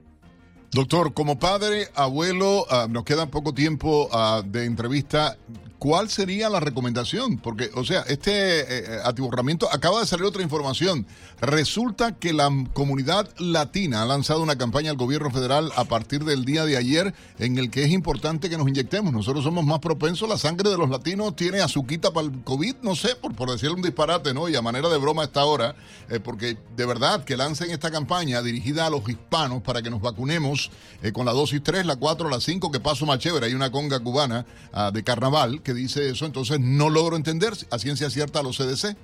Doctor, 0.71 1.13
como 1.13 1.39
padre, 1.39 1.87
abuelo, 1.95 2.65
ah, 2.69 2.87
nos 2.89 3.03
queda 3.03 3.27
poco 3.27 3.53
tiempo 3.53 4.09
ah, 4.11 4.41
de 4.45 4.65
entrevista. 4.65 5.37
¿cuál 5.85 6.09
sería 6.09 6.49
la 6.49 6.59
recomendación? 6.59 7.37
Porque, 7.37 7.69
o 7.75 7.83
sea, 7.83 8.01
este 8.07 8.31
eh, 8.31 8.65
eh, 8.69 8.99
atiborramiento, 9.03 9.71
acaba 9.71 9.99
de 9.99 10.07
salir 10.07 10.25
otra 10.25 10.41
información. 10.41 11.05
Resulta 11.41 12.13
que 12.13 12.33
la 12.33 12.49
comunidad 12.73 13.29
latina 13.37 14.01
ha 14.01 14.05
lanzado 14.05 14.41
una 14.41 14.57
campaña 14.57 14.89
al 14.89 14.97
gobierno 14.97 15.29
federal 15.29 15.71
a 15.75 15.83
partir 15.83 16.23
del 16.23 16.43
día 16.43 16.65
de 16.65 16.77
ayer 16.77 17.13
en 17.37 17.59
el 17.59 17.69
que 17.69 17.83
es 17.83 17.91
importante 17.91 18.49
que 18.49 18.57
nos 18.57 18.67
inyectemos. 18.67 19.13
Nosotros 19.13 19.43
somos 19.43 19.63
más 19.63 19.77
propensos, 19.77 20.27
la 20.27 20.39
sangre 20.39 20.71
de 20.71 20.77
los 20.77 20.89
latinos 20.89 21.35
tiene 21.35 21.61
azuquita 21.61 22.11
para 22.11 22.27
el 22.27 22.43
COVID, 22.43 22.77
no 22.81 22.95
sé, 22.95 23.15
por, 23.15 23.35
por 23.35 23.51
decirle 23.51 23.75
un 23.75 23.83
disparate, 23.83 24.33
¿no? 24.33 24.49
Y 24.49 24.55
a 24.55 24.63
manera 24.63 24.89
de 24.89 24.97
broma 24.97 25.21
a 25.21 25.25
esta 25.25 25.45
hora, 25.45 25.75
eh, 26.09 26.19
porque 26.19 26.57
de 26.75 26.85
verdad 26.87 27.23
que 27.23 27.37
lancen 27.37 27.69
esta 27.69 27.91
campaña 27.91 28.41
dirigida 28.41 28.87
a 28.87 28.89
los 28.89 29.07
hispanos 29.07 29.61
para 29.61 29.83
que 29.83 29.91
nos 29.91 30.01
vacunemos 30.01 30.64
con 31.13 31.25
la 31.25 31.33
dosis 31.33 31.61
3, 31.63 31.85
la 31.85 31.95
4, 31.95 32.29
la 32.29 32.39
5, 32.39 32.71
que 32.71 32.79
paso 32.79 33.05
más 33.05 33.19
chévere. 33.19 33.47
Hay 33.47 33.53
una 33.53 33.71
conga 33.71 33.99
cubana 33.99 34.45
ah, 34.73 34.91
de 34.91 35.03
carnaval 35.03 35.61
que 35.61 35.73
dice 35.73 36.09
eso, 36.09 36.25
entonces 36.25 36.59
no 36.59 36.89
logro 36.89 37.15
entender 37.15 37.53
a 37.71 37.79
ciencia 37.79 38.09
cierta 38.09 38.39
a 38.39 38.43
los 38.43 38.57
CDC. 38.57 38.95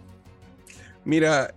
Mira, 1.04 1.52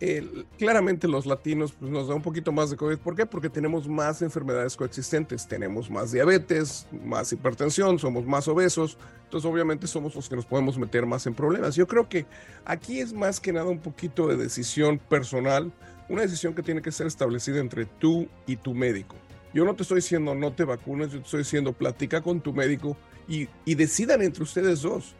claramente 0.58 1.06
los 1.06 1.26
latinos 1.26 1.72
pues, 1.72 1.90
nos 1.92 2.08
da 2.08 2.14
un 2.14 2.22
poquito 2.22 2.50
más 2.50 2.70
de 2.70 2.76
COVID. 2.76 2.96
¿Por 2.96 3.14
qué? 3.14 3.26
Porque 3.26 3.50
tenemos 3.50 3.86
más 3.86 4.22
enfermedades 4.22 4.74
coexistentes. 4.74 5.46
Tenemos 5.46 5.90
más 5.90 6.12
diabetes, 6.12 6.86
más 7.04 7.30
hipertensión, 7.30 7.98
somos 7.98 8.24
más 8.24 8.48
obesos. 8.48 8.96
Entonces, 9.24 9.50
obviamente, 9.50 9.86
somos 9.86 10.14
los 10.14 10.30
que 10.30 10.36
nos 10.36 10.46
podemos 10.46 10.78
meter 10.78 11.04
más 11.04 11.26
en 11.26 11.34
problemas. 11.34 11.74
Yo 11.74 11.86
creo 11.86 12.08
que 12.08 12.24
aquí 12.64 13.00
es 13.00 13.12
más 13.12 13.38
que 13.38 13.52
nada 13.52 13.66
un 13.66 13.80
poquito 13.80 14.26
de 14.28 14.36
decisión 14.36 14.98
personal, 14.98 15.70
una 16.08 16.22
decisión 16.22 16.54
que 16.54 16.62
tiene 16.62 16.80
que 16.80 16.92
ser 16.92 17.06
establecida 17.06 17.60
entre 17.60 17.84
tú 17.84 18.26
y 18.46 18.56
tu 18.56 18.72
médico. 18.72 19.16
Yo 19.54 19.64
no 19.64 19.76
te 19.76 19.82
estoy 19.82 19.96
diciendo 19.96 20.34
no 20.34 20.52
te 20.52 20.64
vacunes, 20.64 21.12
yo 21.12 21.18
te 21.20 21.24
estoy 21.24 21.38
diciendo 21.38 21.72
platica 21.72 22.20
con 22.20 22.40
tu 22.40 22.52
médico 22.52 22.96
y, 23.28 23.48
decidan 23.74 24.20
entre 24.20 24.42
ustedes 24.42 24.82
dos 24.82 25.14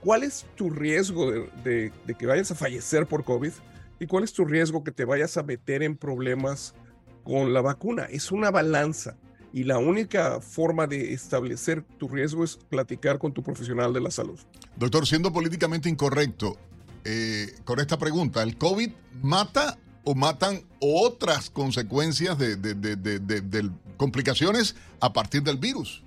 cuál 0.00 0.22
es 0.22 0.46
tu 0.56 0.70
riesgo 0.70 1.30
de, 1.62 1.92
que 2.18 2.26
vayas 2.26 2.50
a 2.50 2.54
fallecer 2.54 3.06
por 3.06 3.24
COVID 3.24 3.52
y 4.00 4.06
cuál 4.06 4.24
es 4.24 4.32
tu 4.32 4.44
riesgo 4.46 4.82
que 4.82 4.90
te 4.90 5.04
vayas 5.04 5.36
a 5.36 5.42
meter 5.42 5.82
en 5.82 5.96
problemas 5.96 6.74
con 7.24 7.52
la 7.52 7.60
vacuna. 7.60 8.04
Es 8.04 8.32
una 8.32 8.50
balanza 8.50 9.16
y 9.52 9.64
la 9.64 9.78
única 9.78 10.40
forma 10.40 10.86
de 10.86 11.12
establecer 11.12 11.82
tu 11.82 12.08
riesgo 12.08 12.42
es 12.42 12.56
platicar 12.56 13.18
con 13.18 13.32
tu 13.32 13.42
profesional 13.42 13.92
de 13.92 14.00
la 14.00 14.10
salud. 14.10 14.40
Doctor, 14.76 15.06
siendo 15.06 15.32
políticamente 15.32 15.88
incorrecto, 15.90 16.58
eh, 17.04 17.54
con 17.64 17.80
esta 17.80 17.98
pregunta, 17.98 18.42
¿el 18.42 18.56
COVID 18.56 18.90
mata 19.22 19.78
o 20.04 20.14
matan 20.14 20.62
otras 20.80 21.50
consecuencias 21.50 22.38
de, 22.38 22.56
de- 22.56 22.74
de- 22.74 23.18
de- 23.18 23.70
complicaciones 23.96 24.76
a 25.00 25.12
partir 25.12 25.42
del 25.42 25.56
virus? 25.56 26.02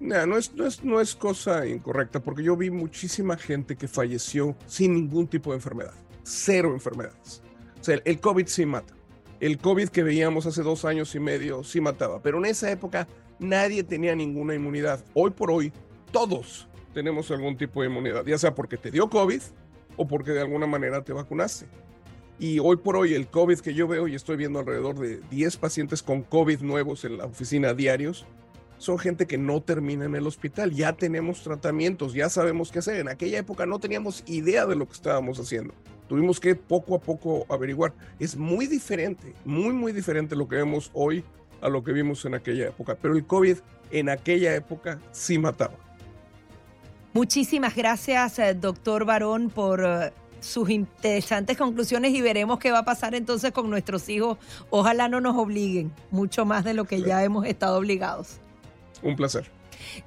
No, 0.00 0.36
es, 0.38 0.54
no, 0.54 0.66
es, 0.66 0.82
no 0.82 1.00
es 1.00 1.14
cosa 1.14 1.66
incorrecta, 1.66 2.20
porque 2.20 2.42
yo 2.42 2.56
vi 2.56 2.70
muchísima 2.70 3.36
gente 3.36 3.76
que 3.76 3.86
falleció 3.86 4.56
sin 4.66 4.94
ningún 4.94 5.28
tipo 5.28 5.50
de 5.50 5.56
enfermedad. 5.56 5.92
Cero 6.22 6.72
enfermedades. 6.72 7.42
O 7.80 7.84
sea, 7.84 8.00
el 8.04 8.18
COVID 8.20 8.46
sí 8.46 8.64
mata. 8.64 8.94
El 9.40 9.58
COVID 9.58 9.88
que 9.90 10.02
veíamos 10.02 10.46
hace 10.46 10.62
dos 10.62 10.84
años 10.84 11.14
y 11.14 11.20
medio 11.20 11.62
sí 11.64 11.80
mataba, 11.80 12.20
pero 12.22 12.38
en 12.38 12.46
esa 12.46 12.70
época 12.70 13.06
nadie 13.38 13.84
tenía 13.84 14.14
ninguna 14.14 14.54
inmunidad. 14.54 15.04
Hoy 15.14 15.30
por 15.30 15.50
hoy, 15.50 15.72
todos 16.12 16.66
tenemos 16.94 17.30
algún 17.30 17.56
tipo 17.56 17.82
de 17.82 17.88
inmunidad, 17.88 18.24
ya 18.26 18.36
sea 18.38 18.54
porque 18.54 18.76
te 18.76 18.90
dio 18.90 19.08
COVID 19.08 19.40
o 19.96 20.08
porque 20.08 20.32
de 20.32 20.40
alguna 20.40 20.66
manera 20.66 21.02
te 21.04 21.12
vacunaste. 21.12 21.66
Y 22.40 22.58
hoy 22.58 22.76
por 22.76 22.96
hoy 22.96 23.12
el 23.12 23.26
COVID 23.26 23.58
que 23.58 23.74
yo 23.74 23.86
veo 23.86 24.08
y 24.08 24.14
estoy 24.14 24.38
viendo 24.38 24.60
alrededor 24.60 24.98
de 24.98 25.20
10 25.30 25.58
pacientes 25.58 26.02
con 26.02 26.22
COVID 26.22 26.62
nuevos 26.62 27.04
en 27.04 27.18
la 27.18 27.26
oficina 27.26 27.74
diarios, 27.74 28.24
son 28.78 28.98
gente 28.98 29.26
que 29.26 29.36
no 29.36 29.60
termina 29.60 30.06
en 30.06 30.14
el 30.14 30.26
hospital. 30.26 30.72
Ya 30.72 30.94
tenemos 30.94 31.42
tratamientos, 31.42 32.14
ya 32.14 32.30
sabemos 32.30 32.72
qué 32.72 32.78
hacer. 32.78 32.96
En 32.96 33.08
aquella 33.08 33.38
época 33.38 33.66
no 33.66 33.78
teníamos 33.78 34.24
idea 34.26 34.64
de 34.64 34.74
lo 34.74 34.86
que 34.86 34.94
estábamos 34.94 35.38
haciendo. 35.38 35.74
Tuvimos 36.08 36.40
que 36.40 36.54
poco 36.54 36.94
a 36.94 36.98
poco 36.98 37.44
averiguar. 37.50 37.92
Es 38.18 38.34
muy 38.38 38.66
diferente, 38.66 39.34
muy, 39.44 39.74
muy 39.74 39.92
diferente 39.92 40.34
lo 40.34 40.48
que 40.48 40.56
vemos 40.56 40.90
hoy 40.94 41.22
a 41.60 41.68
lo 41.68 41.84
que 41.84 41.92
vimos 41.92 42.24
en 42.24 42.36
aquella 42.36 42.68
época. 42.68 42.96
Pero 43.02 43.14
el 43.14 43.26
COVID 43.26 43.58
en 43.90 44.08
aquella 44.08 44.54
época 44.54 44.98
sí 45.12 45.38
mataba. 45.38 45.74
Muchísimas 47.12 47.76
gracias, 47.76 48.38
eh, 48.38 48.54
doctor 48.54 49.04
Barón, 49.04 49.50
por 49.50 49.84
eh, 49.84 50.12
sus 50.40 50.70
interesantes 50.70 51.56
conclusiones 51.56 52.12
y 52.12 52.20
veremos 52.20 52.58
qué 52.58 52.70
va 52.70 52.80
a 52.80 52.84
pasar 52.84 53.14
entonces 53.14 53.52
con 53.52 53.70
nuestros 53.70 54.08
hijos. 54.08 54.38
Ojalá 54.70 55.08
no 55.08 55.20
nos 55.20 55.36
obliguen 55.36 55.92
mucho 56.10 56.44
más 56.44 56.64
de 56.64 56.74
lo 56.74 56.84
que 56.84 57.02
ya 57.02 57.22
hemos 57.24 57.46
estado 57.46 57.78
obligados. 57.78 58.38
Un 59.02 59.16
placer. 59.16 59.59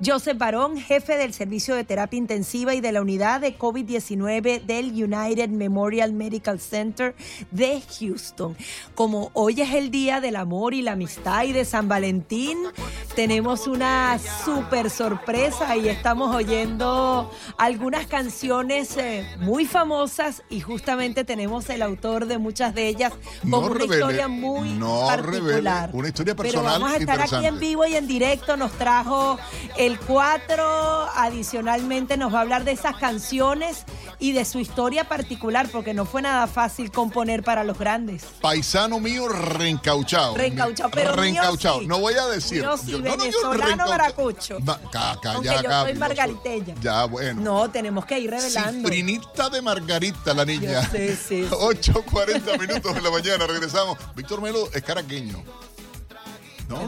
Joseph 0.04 0.38
Barón, 0.38 0.78
jefe 0.78 1.18
del 1.18 1.34
Servicio 1.34 1.76
de 1.76 1.84
Terapia 1.84 2.18
Intensiva 2.18 2.74
y 2.76 2.82
de 2.82 2.92
la 2.92 3.02
Unidad 3.02 3.42
de 3.42 3.58
COVID-19 3.58 4.64
del 4.66 4.92
United 4.92 5.50
Memorial 5.50 6.14
Medical 6.14 6.60
Center 6.60 7.16
de 7.52 7.82
Houston. 8.00 8.56
Como 8.96 9.32
hoy 9.34 9.62
es 9.62 9.74
el 9.74 9.92
Día 9.92 10.22
del 10.22 10.36
Amor 10.36 10.74
y 10.74 10.82
la 10.82 10.94
Amistad 10.94 11.44
y 11.44 11.52
de 11.54 11.66
San 11.66 11.88
Valentín, 11.88 12.58
tenemos 13.16 13.68
una 13.68 14.20
súper 14.44 14.90
sorpresa 14.90 15.76
y 15.78 15.88
estamos 15.88 16.36
oyendo 16.36 17.32
algunas 17.58 18.08
canciones 18.08 18.98
eh, 18.98 19.26
muy 19.40 19.66
famosas 19.66 20.44
y 20.50 20.62
justamente 20.62 21.24
tenemos 21.24 21.70
el 21.70 21.82
autor 21.82 22.26
de 22.26 22.38
muchas 22.38 22.74
de 22.74 22.88
ellas 22.88 23.14
con 23.42 23.50
No 23.52 23.60
una 23.60 23.74
revele, 23.74 23.94
historia 23.96 24.28
muy 24.28 24.70
no 24.74 25.06
particular. 25.08 25.90
revele 25.90 25.98
una 25.98 26.08
historia 26.08 26.36
Pero 26.36 26.50
personal 26.50 26.82
vamos 26.82 26.94
a 26.94 26.98
estar 26.98 27.22
aquí 27.22 27.46
en 27.46 27.60
vivo 27.60 27.86
y 27.86 27.96
en 27.96 28.08
directo. 28.08 28.58
Nos 28.58 28.72
trajo 28.74 29.38
el 29.78 30.00
4. 30.00 31.10
Adicionalmente 31.16 32.18
nos 32.18 32.34
va 32.34 32.40
a 32.40 32.42
hablar 32.42 32.64
de 32.64 32.72
esas 32.72 32.96
canciones 32.98 33.84
y 34.20 34.32
de 34.32 34.46
su 34.46 34.60
historia 34.60 35.08
particular, 35.10 35.68
porque 35.72 35.94
no 35.94 36.06
fue 36.06 36.22
nada 36.22 36.48
fácil 36.48 36.92
componer 36.92 37.44
para 37.44 37.64
los 37.64 37.78
grandes. 37.78 38.24
Paisano 38.42 39.00
mío 39.00 39.28
reencauchado. 39.28 40.36
Reencauchado, 40.36 40.90
pero 40.92 41.12
mío 41.14 41.22
Reencauchado. 41.22 41.80
sí. 41.80 41.88
No 41.88 42.00
voy 42.00 42.14
a 42.16 42.26
decir. 42.28 42.62
Yo 42.64 42.78
sí, 42.78 42.92
yo- 42.92 43.00
no, 43.00 43.16
no, 43.18 43.26
yo 43.26 43.50
venezolano 43.50 43.88
maracucho. 43.88 44.60
Ma- 44.62 44.80
ca- 44.92 45.18
ca- 45.22 45.34
Aunque 45.34 45.50
ya, 45.50 45.62
yo 45.62 45.82
soy 45.84 45.94
margariteña. 45.96 46.76
Ya, 46.82 47.06
bueno. 47.06 47.42
No, 47.42 47.70
tenemos 47.70 48.06
que 48.06 48.20
ir 48.20 48.30
revelando. 48.30 48.88
Cifrinita 48.88 49.50
de 49.50 49.62
Margarita, 49.62 50.34
la 50.34 50.46
niña. 50.46 50.82
Sí, 50.90 51.16
sí. 51.16 51.48
8.40 51.52 52.60
minutos 52.60 52.94
de 52.96 53.02
la 53.02 53.12
mañana, 53.12 53.46
regresamos. 53.48 53.98
Víctor 54.16 54.42
Melo 54.42 54.70
es 54.74 54.84
caraqueño. 54.84 55.44
¿No? 56.70 56.80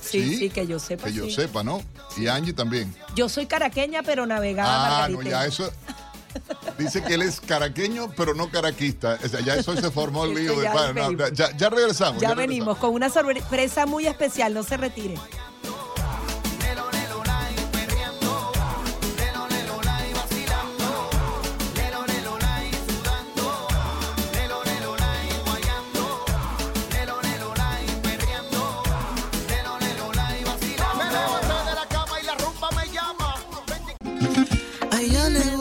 Sí, 0.00 0.36
sí, 0.36 0.50
que 0.50 0.66
yo 0.66 0.78
sepa. 0.78 1.04
Que 1.04 1.12
yo 1.12 1.28
sepa, 1.28 1.62
¿no? 1.62 1.82
Y 2.16 2.28
Angie 2.28 2.52
también. 2.52 2.94
Yo 3.14 3.28
soy 3.28 3.46
caraqueña, 3.46 4.02
pero 4.02 4.26
navegada 4.26 5.04
Ah, 5.04 5.08
no, 5.08 5.22
ya 5.22 5.46
eso. 5.46 5.70
Dice 6.78 7.02
que 7.02 7.14
él 7.14 7.22
es 7.22 7.40
caraqueño, 7.40 8.10
pero 8.16 8.34
no 8.34 8.50
caraquista. 8.50 9.18
O 9.24 9.28
sea, 9.28 9.40
ya 9.40 9.54
eso 9.54 9.74
se 9.76 9.90
formó 9.90 10.24
el 10.24 10.32
Eso 10.36 10.40
lío 10.40 10.56
de 10.60 10.62
ya. 10.64 10.92
No, 10.92 11.28
ya, 11.30 11.56
ya 11.56 11.70
regresamos. 11.70 12.20
Ya 12.20 12.28
ya 12.30 12.34
venimos 12.34 12.78
con 12.78 12.92
una 12.92 13.08
sorpresa 13.10 13.86
muy 13.86 14.06
especial, 14.06 14.54
no 14.54 14.62
se 14.62 14.76
retire. 14.76 15.14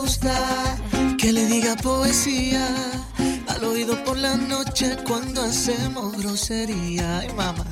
Gusta 0.05 0.77
que 1.17 1.33
le 1.33 1.47
diga 1.47 1.75
poesía 1.77 2.63
al 3.47 3.63
oído 3.63 4.03
por 4.03 4.15
la 4.15 4.35
noche 4.35 4.97
cuando 5.03 5.41
hacemos 5.41 6.15
grosería. 6.15 7.21
Ay, 7.21 7.29
mamá. 7.29 7.65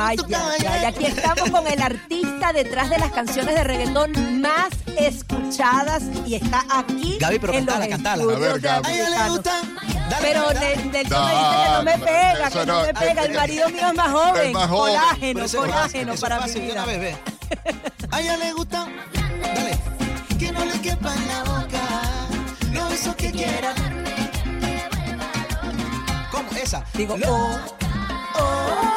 Ay, 0.00 0.16
ya, 0.28 0.56
ya, 0.60 0.82
y 0.82 0.84
aquí 0.84 1.06
estamos 1.06 1.50
con 1.50 1.66
el 1.66 1.82
artista 1.82 2.52
detrás 2.52 2.90
de 2.90 2.98
las 2.98 3.10
canciones 3.10 3.56
de 3.56 3.64
reggaetón 3.64 4.40
más 4.40 4.68
escuchadas 4.96 6.04
y 6.26 6.36
está 6.36 6.64
aquí 6.70 7.18
Gaby, 7.18 7.40
pero 7.40 7.52
en 7.54 7.66
los 7.66 7.74
cantala, 7.74 7.88
cantala. 7.88 8.22
A 8.22 8.38
ver, 8.38 8.60
Gaby. 8.60 8.86
A 8.86 8.94
ella 8.94 9.10
le 9.10 9.30
gusta. 9.30 9.62
Dale, 10.10 10.16
Pero 10.20 10.52
Nelson 10.52 10.92
me 10.92 10.98
dice 11.00 11.56
que 11.58 11.70
no 11.72 11.82
me 11.82 11.98
pega, 11.98 12.50
que 12.50 12.66
no, 12.66 12.66
no 12.66 12.82
me 12.82 12.94
pega. 12.94 13.24
El 13.24 13.34
marido 13.34 13.68
mío 13.68 13.88
es 13.88 13.94
más 13.94 14.12
joven. 14.12 14.46
es 14.46 14.52
más 14.52 14.68
joven. 14.68 14.94
Colágeno, 14.94 15.46
colágeno 15.48 16.14
para 16.14 16.46
mi 16.46 16.60
vida. 16.60 16.84
A 18.12 18.20
ella 18.20 18.36
le 18.36 18.52
gusta. 18.52 18.86
Dale. 19.42 20.01
Que 20.42 20.50
no 20.50 20.64
le 20.64 20.80
quepa 20.80 21.14
en 21.14 21.28
la 21.28 21.44
boca. 21.44 21.82
Lo 22.72 22.88
besos 22.88 23.14
que 23.14 23.30
quiera. 23.30 23.72
¿Cómo? 26.32 26.50
Esa. 26.60 26.84
Digo, 26.94 27.14
oh, 27.24 27.56
oh. 28.34 28.92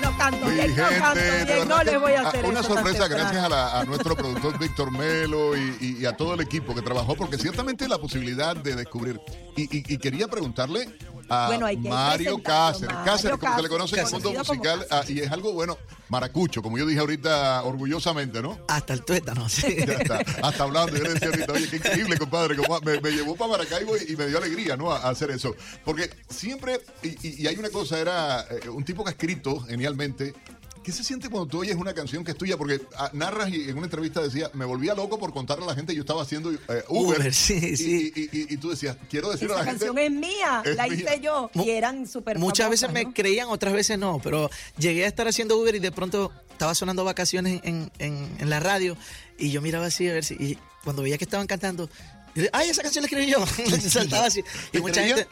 No 0.00 0.16
canto 0.16 0.46
bien, 0.46 0.74
no 0.74 0.88
canto 0.88 1.20
bien, 1.46 1.68
no 1.68 1.82
les 1.82 2.00
voy 2.00 2.12
a 2.14 2.22
ah, 2.22 2.30
Una 2.48 2.62
sorpresa 2.62 3.08
gracias 3.08 3.44
a, 3.44 3.48
la- 3.48 3.80
a 3.80 3.84
nuestro 3.84 4.16
productor 4.16 4.58
Víctor 4.58 4.90
Melo 4.90 5.56
y, 5.56 5.76
y- 5.80 5.96
y 6.02 6.06
a 6.06 6.16
todo 6.16 6.34
el 6.34 6.40
equipo 6.40 6.74
que 6.74 6.82
trabajó, 6.82 7.14
porque 7.16 7.38
ciertamente 7.38 7.88
la 7.88 7.98
posibilidad 7.98 8.56
de 8.56 8.74
descubrir. 8.76 9.20
Y, 9.56 9.62
y- 9.64 9.84
y 9.94 9.98
quería 9.98 10.28
preguntarle 10.28 10.88
a 11.28 11.46
Bueno, 11.48 11.66
Mario 11.90 12.40
Cáceres, 12.42 12.94
Mario 12.94 13.04
Cáceres, 13.12 13.38
como 13.38 13.56
se 13.56 13.62
le 13.62 13.68
Cáceres, 13.68 13.70
conoce 13.70 14.00
en 14.00 14.06
el 14.06 14.12
mundo 14.12 14.32
musical, 14.38 14.86
ah, 14.92 15.02
y 15.08 15.20
es 15.20 15.32
algo, 15.32 15.52
bueno, 15.54 15.76
maracucho, 16.08 16.62
como 16.62 16.78
yo 16.78 16.86
dije 16.86 17.00
ahorita 17.00 17.64
orgullosamente, 17.64 18.40
¿no? 18.42 18.56
Hasta 18.68 18.92
el 18.92 19.04
tuétano, 19.04 19.48
sí. 19.48 19.76
Ya 19.86 19.94
está, 19.94 20.20
hasta 20.42 20.62
hablando, 20.62 20.96
yo 20.96 21.02
le 21.02 21.14
decía 21.14 21.28
ahorita, 21.28 21.52
oye, 21.52 21.68
qué 21.68 21.76
increíble, 21.76 22.16
compadre, 22.16 22.54
como 22.56 22.80
me, 22.80 23.00
me 23.00 23.10
llevó 23.10 23.34
para 23.34 23.50
Maracaibo 23.52 23.96
y, 23.96 24.12
y 24.12 24.16
me 24.16 24.26
dio 24.28 24.38
alegría, 24.38 24.76
¿no? 24.76 24.92
A, 24.92 24.98
a 24.98 25.08
hacer 25.08 25.30
eso. 25.32 25.54
Porque 25.84 26.10
siempre, 26.28 26.80
y, 27.02 27.08
y- 27.26 27.42
y 27.42 27.46
hay 27.48 27.56
una 27.56 27.70
cosa, 27.70 27.98
era 27.98 28.42
eh, 28.48 28.68
un 28.68 28.84
tipo 28.84 29.02
que 29.02 29.08
ha 29.10 29.12
escrito 29.12 29.60
genialmente. 29.62 30.32
¿Qué 30.86 30.92
se 30.92 31.02
siente 31.02 31.28
cuando 31.28 31.48
tú 31.48 31.58
oyes 31.62 31.74
una 31.74 31.92
canción 31.94 32.22
que 32.22 32.30
es 32.30 32.38
tuya? 32.38 32.56
Porque 32.56 32.80
ah, 32.96 33.10
narras 33.12 33.50
y 33.50 33.68
en 33.68 33.76
una 33.76 33.86
entrevista 33.86 34.20
decía, 34.22 34.48
me 34.54 34.64
volvía 34.64 34.94
loco 34.94 35.18
por 35.18 35.32
contarle 35.32 35.64
a 35.64 35.66
la 35.66 35.74
gente, 35.74 35.92
yo 35.96 36.02
estaba 36.02 36.22
haciendo 36.22 36.52
eh, 36.52 36.58
Uber. 36.88 37.18
Uber, 37.18 37.34
sí, 37.34 37.54
y, 37.60 37.76
sí. 37.76 38.12
Y, 38.14 38.20
y- 38.20 38.54
y 38.54 38.56
tú 38.56 38.70
decías, 38.70 38.96
quiero 39.10 39.30
decirle 39.32 39.54
a 39.54 39.56
Esa 39.56 39.64
la 39.64 39.70
gente. 39.72 39.86
canción 39.86 39.98
es 39.98 40.10
mía, 40.12 40.62
es 40.64 40.76
la 40.76 40.84
mía. 40.86 40.94
hice 40.94 41.20
yo 41.20 41.50
y 41.54 41.70
eran 41.70 42.06
súper 42.06 42.38
Muchas 42.38 42.70
veces 42.70 42.92
me 42.92 43.12
creían, 43.12 43.48
otras 43.48 43.74
veces 43.74 43.98
no, 43.98 44.20
pero 44.22 44.48
llegué 44.78 45.04
a 45.04 45.08
estar 45.08 45.26
haciendo 45.26 45.58
Uber 45.58 45.74
y 45.74 45.80
de 45.80 45.90
pronto 45.90 46.30
estaba 46.52 46.72
sonando 46.76 47.02
vacaciones 47.04 47.60
en, 47.64 47.90
en- 47.98 48.30
en 48.38 48.48
la 48.48 48.60
radio 48.60 48.96
y 49.38 49.50
yo 49.50 49.60
miraba 49.60 49.86
así 49.86 50.08
a 50.08 50.12
ver 50.12 50.22
si, 50.24 50.34
y 50.34 50.56
cuando 50.84 51.02
veía 51.02 51.18
que 51.18 51.24
estaban 51.24 51.48
cantando, 51.48 51.90
yo 52.36 52.44
ay, 52.52 52.68
esa 52.70 52.82
canción 52.82 53.02
la 53.02 53.06
escribí 53.08 53.28
yo, 53.28 53.44
saltaba 53.90 54.26
así. 54.26 54.40
¿Te 54.70 54.78
Y 54.78 54.82
mucha 54.82 55.02
gente, 55.02 55.26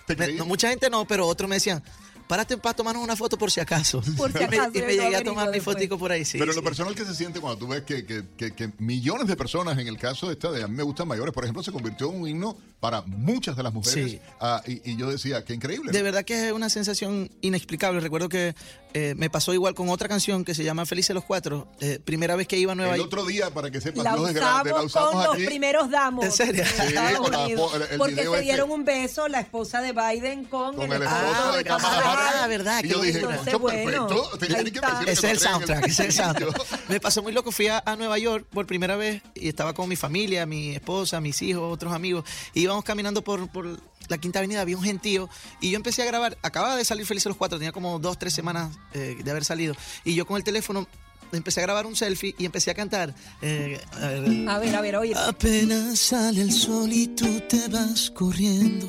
mucha 0.45 0.69
gente 0.71 0.91
no, 0.91 1.07
pero 1.07 1.29
otros 1.29 1.49
me 1.49 1.55
decían, 1.57 1.81
párate 2.27 2.57
para 2.57 2.75
tomarnos 2.75 3.03
una 3.05 3.17
foto 3.17 3.37
por 3.39 3.51
si 3.51 3.61
acaso. 3.61 4.03
Por 4.17 4.33
si 4.33 4.39
y 4.43 4.47
me, 4.49 4.57
acaso, 4.59 4.71
y 4.79 4.83
me 4.83 4.95
llegué 4.97 5.17
a 5.17 5.25
tomar 5.25 5.47
mi 5.49 5.55
después. 5.55 5.77
fotico 5.77 5.99
por 5.99 6.13
ahí, 6.13 6.25
sí. 6.25 6.39
Pero 6.39 6.53
sí. 6.53 6.57
lo 6.57 6.65
personal 6.65 6.95
que 6.95 7.05
se 7.05 7.15
siente 7.15 7.41
cuando 7.41 7.59
tú 7.59 7.69
ves 7.69 7.83
que, 7.83 8.05
que- 8.07 8.25
que- 8.37 8.53
que 8.55 8.71
millones 8.79 9.27
de 9.29 9.37
personas, 9.37 9.79
en 9.79 9.89
el 9.89 9.99
caso 9.99 10.27
de 10.29 10.33
esta 10.35 10.51
de 10.51 10.63
A 10.63 10.69
mí 10.69 10.75
me 10.77 10.83
gustan 10.83 11.07
mayores, 11.09 11.33
por 11.35 11.45
ejemplo, 11.45 11.63
se 11.63 11.73
convirtió 11.73 12.11
en 12.11 12.21
un 12.23 12.29
himno 12.29 12.57
para 12.81 13.03
muchas 13.03 13.57
de 13.57 13.63
las 13.63 13.73
mujeres. 13.73 14.11
Sí. 14.13 14.21
Ah, 14.41 14.63
y, 14.67 14.91
y 14.91 14.97
yo 14.97 15.11
decía, 15.11 15.45
qué 15.45 15.55
increíble. 15.55 15.91
De 15.93 15.99
¿no? 15.99 16.05
verdad 16.05 16.25
que 16.25 16.49
es 16.49 16.53
una 16.53 16.69
sensación 16.69 17.31
inexplicable. 17.41 18.01
Recuerdo 18.01 18.29
que 18.29 18.55
eh, 18.93 19.15
me 19.17 19.31
pasó 19.31 19.55
igual 19.55 19.75
con 19.75 19.89
otra 19.89 20.07
canción 20.09 20.45
que 20.45 20.55
se 20.55 20.65
llama 20.65 20.85
Felices 20.87 21.15
los 21.15 21.25
Cuatro. 21.25 21.67
Eh, 21.81 21.99
primera 22.05 22.37
vez 22.37 22.47
que 22.47 22.59
iba 22.59 22.73
a 22.73 22.75
Nueva 22.75 22.93
El 22.93 22.99
York. 22.99 23.09
otro 23.13 23.25
día, 23.27 23.51
para 23.51 23.71
que 23.71 23.81
sepan, 23.81 24.05
La 24.05 24.15
es 24.29 24.35
grande, 24.35 24.71
la 24.71 24.83
usamos 24.83 24.85
usamos 24.87 25.13
con 25.13 25.35
aquí. 25.35 25.43
los 25.43 25.49
primeros 25.51 25.91
damos. 25.91 26.25
¿En 26.27 26.33
serio? 26.33 26.65
Sí, 26.65 26.95
con 27.17 27.33
la 27.33 27.45
el- 27.47 27.53
el 27.93 27.99
porque 27.99 28.15
se 28.17 28.23
este. 28.23 28.41
dieron 28.43 28.71
un 28.71 28.85
beso 28.85 29.29
la 29.29 29.41
esposa 29.41 29.81
de 29.81 29.93
Biden 29.93 30.45
con, 30.45 30.77
Con 30.77 30.85
el 30.93 30.93
el 30.93 31.03
esposo 31.03 31.53
de 31.53 31.59
de 31.59 31.65
Kamala 31.65 32.14
Kamala 32.17 32.45
Ah, 32.45 32.47
verdad. 32.47 32.85
Y 32.85 32.89
yo 32.89 33.01
dije, 33.01 33.21
locura. 33.21 33.37
"Concho, 33.39 33.61
perfecto. 33.67 34.31
Tenía 34.39 34.65
que 34.65 35.13
Ese 35.13 35.13
es 35.13 35.25
el 35.25 35.39
soundtrack, 35.39 35.87
ese 35.87 36.07
es 36.07 36.19
el 36.19 36.25
soundtrack. 36.25 36.89
Me 36.89 37.01
pasó 37.01 37.23
muy 37.23 37.33
loco, 37.33 37.51
fui 37.53 37.69
a, 37.69 37.83
a 37.85 37.97
Nueva 37.97 38.19
York 38.19 38.47
por 38.51 38.67
primera 38.67 38.97
vez 38.97 39.23
y 39.35 39.49
estaba 39.49 39.73
con 39.73 39.89
mi 39.89 39.97
familia, 39.97 40.47
mi 40.47 40.75
esposa, 40.75 41.21
mis 41.21 41.41
hijos, 41.43 41.73
otros 41.73 41.93
amigos. 41.93 42.25
Y 42.53 42.63
íbamos 42.63 42.85
caminando 42.85 43.23
por, 43.23 43.49
por 43.51 43.81
la 44.09 44.19
Quinta 44.19 44.39
Avenida, 44.41 44.61
había 44.61 44.77
un 44.77 44.83
gentío 44.85 45.31
y 45.61 45.71
yo 45.71 45.77
empecé 45.77 46.03
a 46.03 46.07
grabar. 46.07 46.37
Acababa 46.43 46.77
de 46.77 46.85
salir 46.85 47.07
Felices 47.07 47.27
los 47.27 47.37
Cuatro, 47.37 47.59
tenía 47.59 47.73
como 47.73 47.99
dos, 47.99 48.19
tres 48.19 48.35
semanas 48.35 48.77
eh, 48.93 49.17
de 49.23 49.31
haber 49.31 49.45
salido. 49.45 49.75
Y 50.05 50.15
yo 50.15 50.27
con 50.27 50.37
el 50.37 50.45
teléfono 50.45 50.87
empecé 51.33 51.61
a 51.61 51.63
grabar 51.65 51.87
un 51.87 51.97
selfie 51.97 52.35
y 52.39 52.45
empecé 52.45 52.71
a 52.71 52.75
cantar. 52.75 53.15
eh, 53.43 53.81
a 53.93 54.09
ver, 54.09 54.49
A 54.49 54.59
ver, 54.59 54.77
a 54.77 54.81
ver, 54.81 54.97
oye. 54.97 55.15
Apenas 55.17 55.99
sale 55.99 56.41
el 56.43 56.53
sol 56.53 56.93
y 56.93 57.09
tú 57.09 57.41
te 57.49 57.69
vas 57.69 58.11
corriendo. 58.11 58.89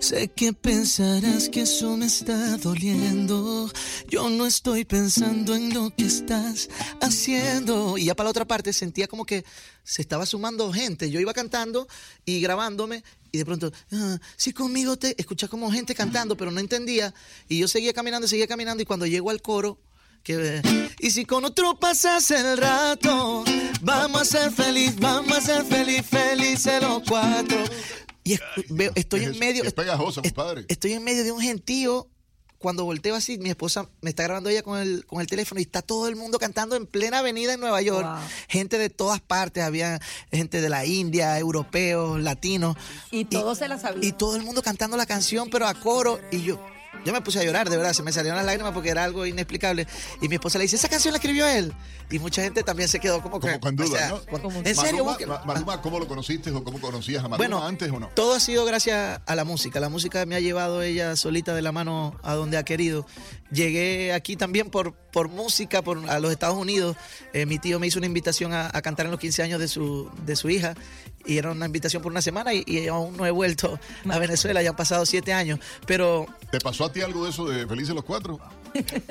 Sé 0.00 0.28
que 0.28 0.52
pensarás 0.52 1.48
que 1.48 1.62
eso 1.62 1.96
me 1.96 2.06
está 2.06 2.56
doliendo. 2.58 3.70
Yo 4.08 4.28
no 4.28 4.44
estoy 4.46 4.84
pensando 4.84 5.54
en 5.54 5.72
lo 5.72 5.90
que 5.96 6.04
estás 6.04 6.68
haciendo. 7.00 7.96
Y 7.96 8.06
ya 8.06 8.14
para 8.14 8.26
la 8.26 8.30
otra 8.30 8.44
parte 8.44 8.72
sentía 8.72 9.08
como 9.08 9.24
que 9.24 9.44
se 9.82 10.02
estaba 10.02 10.26
sumando 10.26 10.72
gente. 10.72 11.10
Yo 11.10 11.20
iba 11.20 11.32
cantando 11.32 11.88
y 12.26 12.40
grabándome. 12.40 13.02
Y 13.32 13.38
de 13.38 13.44
pronto, 13.44 13.72
ah, 13.92 14.18
si 14.36 14.52
conmigo 14.52 14.96
te 14.96 15.14
escucha 15.18 15.48
como 15.48 15.70
gente 15.72 15.94
cantando, 15.94 16.36
pero 16.36 16.50
no 16.50 16.60
entendía. 16.60 17.14
Y 17.48 17.58
yo 17.58 17.66
seguía 17.68 17.92
caminando, 17.92 18.28
seguía 18.28 18.46
caminando. 18.46 18.82
Y 18.82 18.86
cuando 18.86 19.06
llego 19.06 19.30
al 19.30 19.40
coro, 19.42 19.78
que 20.24 20.62
y 20.98 21.10
si 21.10 21.24
con 21.26 21.44
otro 21.44 21.78
pasas 21.78 22.30
el 22.30 22.56
rato, 22.56 23.44
vamos 23.82 24.22
a 24.22 24.24
ser 24.24 24.50
feliz, 24.50 24.96
vamos 24.98 25.36
a 25.36 25.40
ser 25.40 25.64
feliz, 25.64 26.02
felices 26.04 26.82
los 26.82 27.02
cuatro. 27.06 27.58
Y 28.24 28.38
veo, 28.70 28.90
estoy 28.94 29.24
en 29.24 29.38
medio, 29.38 29.62
Es 29.64 29.74
pegajoso, 29.74 30.22
compadre. 30.22 30.64
estoy 30.68 30.94
en 30.94 31.04
medio 31.04 31.24
de 31.24 31.30
un 31.32 31.40
gentío. 31.40 32.08
Cuando 32.56 32.86
volteo 32.86 33.14
así, 33.14 33.36
mi 33.36 33.50
esposa 33.50 33.90
me 34.00 34.08
está 34.08 34.22
grabando 34.22 34.48
ella 34.48 34.62
con 34.62 34.80
el, 34.80 35.04
con 35.04 35.20
el 35.20 35.26
teléfono 35.26 35.60
y 35.60 35.64
está 35.64 35.82
todo 35.82 36.08
el 36.08 36.16
mundo 36.16 36.38
cantando 36.38 36.76
en 36.76 36.86
plena 36.86 37.18
avenida 37.18 37.52
en 37.52 37.60
Nueva 37.60 37.82
York. 37.82 38.08
Gente 38.48 38.78
de 38.78 38.88
todas 38.88 39.20
partes, 39.20 39.62
había 39.62 40.00
gente 40.32 40.62
de 40.62 40.70
la 40.70 40.86
India, 40.86 41.38
europeos, 41.38 42.18
latinos. 42.22 42.78
Y 43.10 43.26
todos 43.26 43.58
se 43.58 43.68
la 43.68 43.78
sabían. 43.78 44.02
Y 44.02 44.12
todo 44.12 44.36
el 44.36 44.42
mundo 44.42 44.62
cantando 44.62 44.96
la 44.96 45.04
canción, 45.04 45.50
pero 45.50 45.66
a 45.66 45.74
coro. 45.74 46.18
Y 46.32 46.40
yo, 46.40 46.58
yo 47.04 47.12
me 47.12 47.20
puse 47.20 47.38
a 47.38 47.44
llorar, 47.44 47.68
de 47.70 47.76
verdad, 47.76 47.92
se 47.92 48.02
me 48.02 48.12
salieron 48.12 48.36
las 48.36 48.46
lágrimas 48.46 48.72
porque 48.72 48.90
era 48.90 49.04
algo 49.04 49.26
inexplicable. 49.26 49.86
Y 50.22 50.28
mi 50.28 50.34
esposa 50.36 50.58
le 50.58 50.64
dice, 50.64 50.76
esa 50.76 50.88
canción 50.88 51.12
la 51.12 51.18
escribió 51.18 51.46
él. 51.46 51.72
Y 52.10 52.18
mucha 52.18 52.42
gente 52.42 52.62
también 52.62 52.88
se 52.88 53.00
quedó 53.00 53.22
como, 53.22 53.40
que, 53.40 53.58
Con 53.60 53.80
o 53.80 53.84
duda, 53.84 53.98
sea, 53.98 54.08
¿no? 54.10 54.20
con- 54.26 54.66
¿En 54.66 54.74
serio? 54.76 55.04
Maluma, 55.04 55.36
Ma- 55.38 55.44
Maluma, 55.44 55.82
¿cómo 55.82 55.98
lo 55.98 56.06
conociste 56.06 56.50
o 56.50 56.62
cómo 56.62 56.80
conocías 56.80 57.20
a 57.20 57.28
Maluma 57.28 57.36
Bueno, 57.38 57.64
antes 57.64 57.90
o 57.90 57.98
no? 57.98 58.08
Todo 58.08 58.34
ha 58.34 58.40
sido 58.40 58.64
gracias 58.64 59.20
a 59.26 59.34
la 59.34 59.44
música. 59.44 59.80
La 59.80 59.88
música 59.88 60.24
me 60.26 60.34
ha 60.36 60.40
llevado 60.40 60.82
ella 60.82 61.16
solita 61.16 61.54
de 61.54 61.62
la 61.62 61.72
mano 61.72 62.18
a 62.22 62.34
donde 62.34 62.56
ha 62.58 62.62
querido. 62.64 63.06
Llegué 63.50 64.12
aquí 64.12 64.36
también 64.36 64.70
por, 64.70 64.94
por 64.94 65.28
música, 65.28 65.82
por, 65.82 66.08
a 66.10 66.18
los 66.20 66.30
Estados 66.32 66.56
Unidos. 66.56 66.96
Eh, 67.32 67.46
mi 67.46 67.58
tío 67.58 67.78
me 67.78 67.86
hizo 67.86 67.98
una 67.98 68.06
invitación 68.06 68.52
a, 68.52 68.70
a 68.72 68.82
cantar 68.82 69.06
en 69.06 69.12
los 69.12 69.20
15 69.20 69.42
años 69.42 69.60
de 69.60 69.68
su, 69.68 70.10
de 70.26 70.36
su 70.36 70.50
hija. 70.50 70.74
Y 71.26 71.38
era 71.38 71.52
una 71.52 71.66
invitación 71.66 72.02
por 72.02 72.12
una 72.12 72.22
semana 72.22 72.52
y, 72.52 72.64
y 72.66 72.88
aún 72.88 73.16
no 73.16 73.26
he 73.26 73.30
vuelto 73.30 73.78
a 74.08 74.18
Venezuela. 74.18 74.62
Ya 74.62 74.70
han 74.70 74.76
pasado 74.76 75.06
siete 75.06 75.32
años. 75.32 75.58
Pero 75.86 76.26
¿Te 76.50 76.60
pasó 76.60 76.84
a 76.84 76.92
ti 76.92 77.00
algo 77.00 77.24
de 77.24 77.30
eso 77.30 77.46
de 77.46 77.66
Felices 77.66 77.94
los 77.94 78.04
Cuatro? 78.04 78.38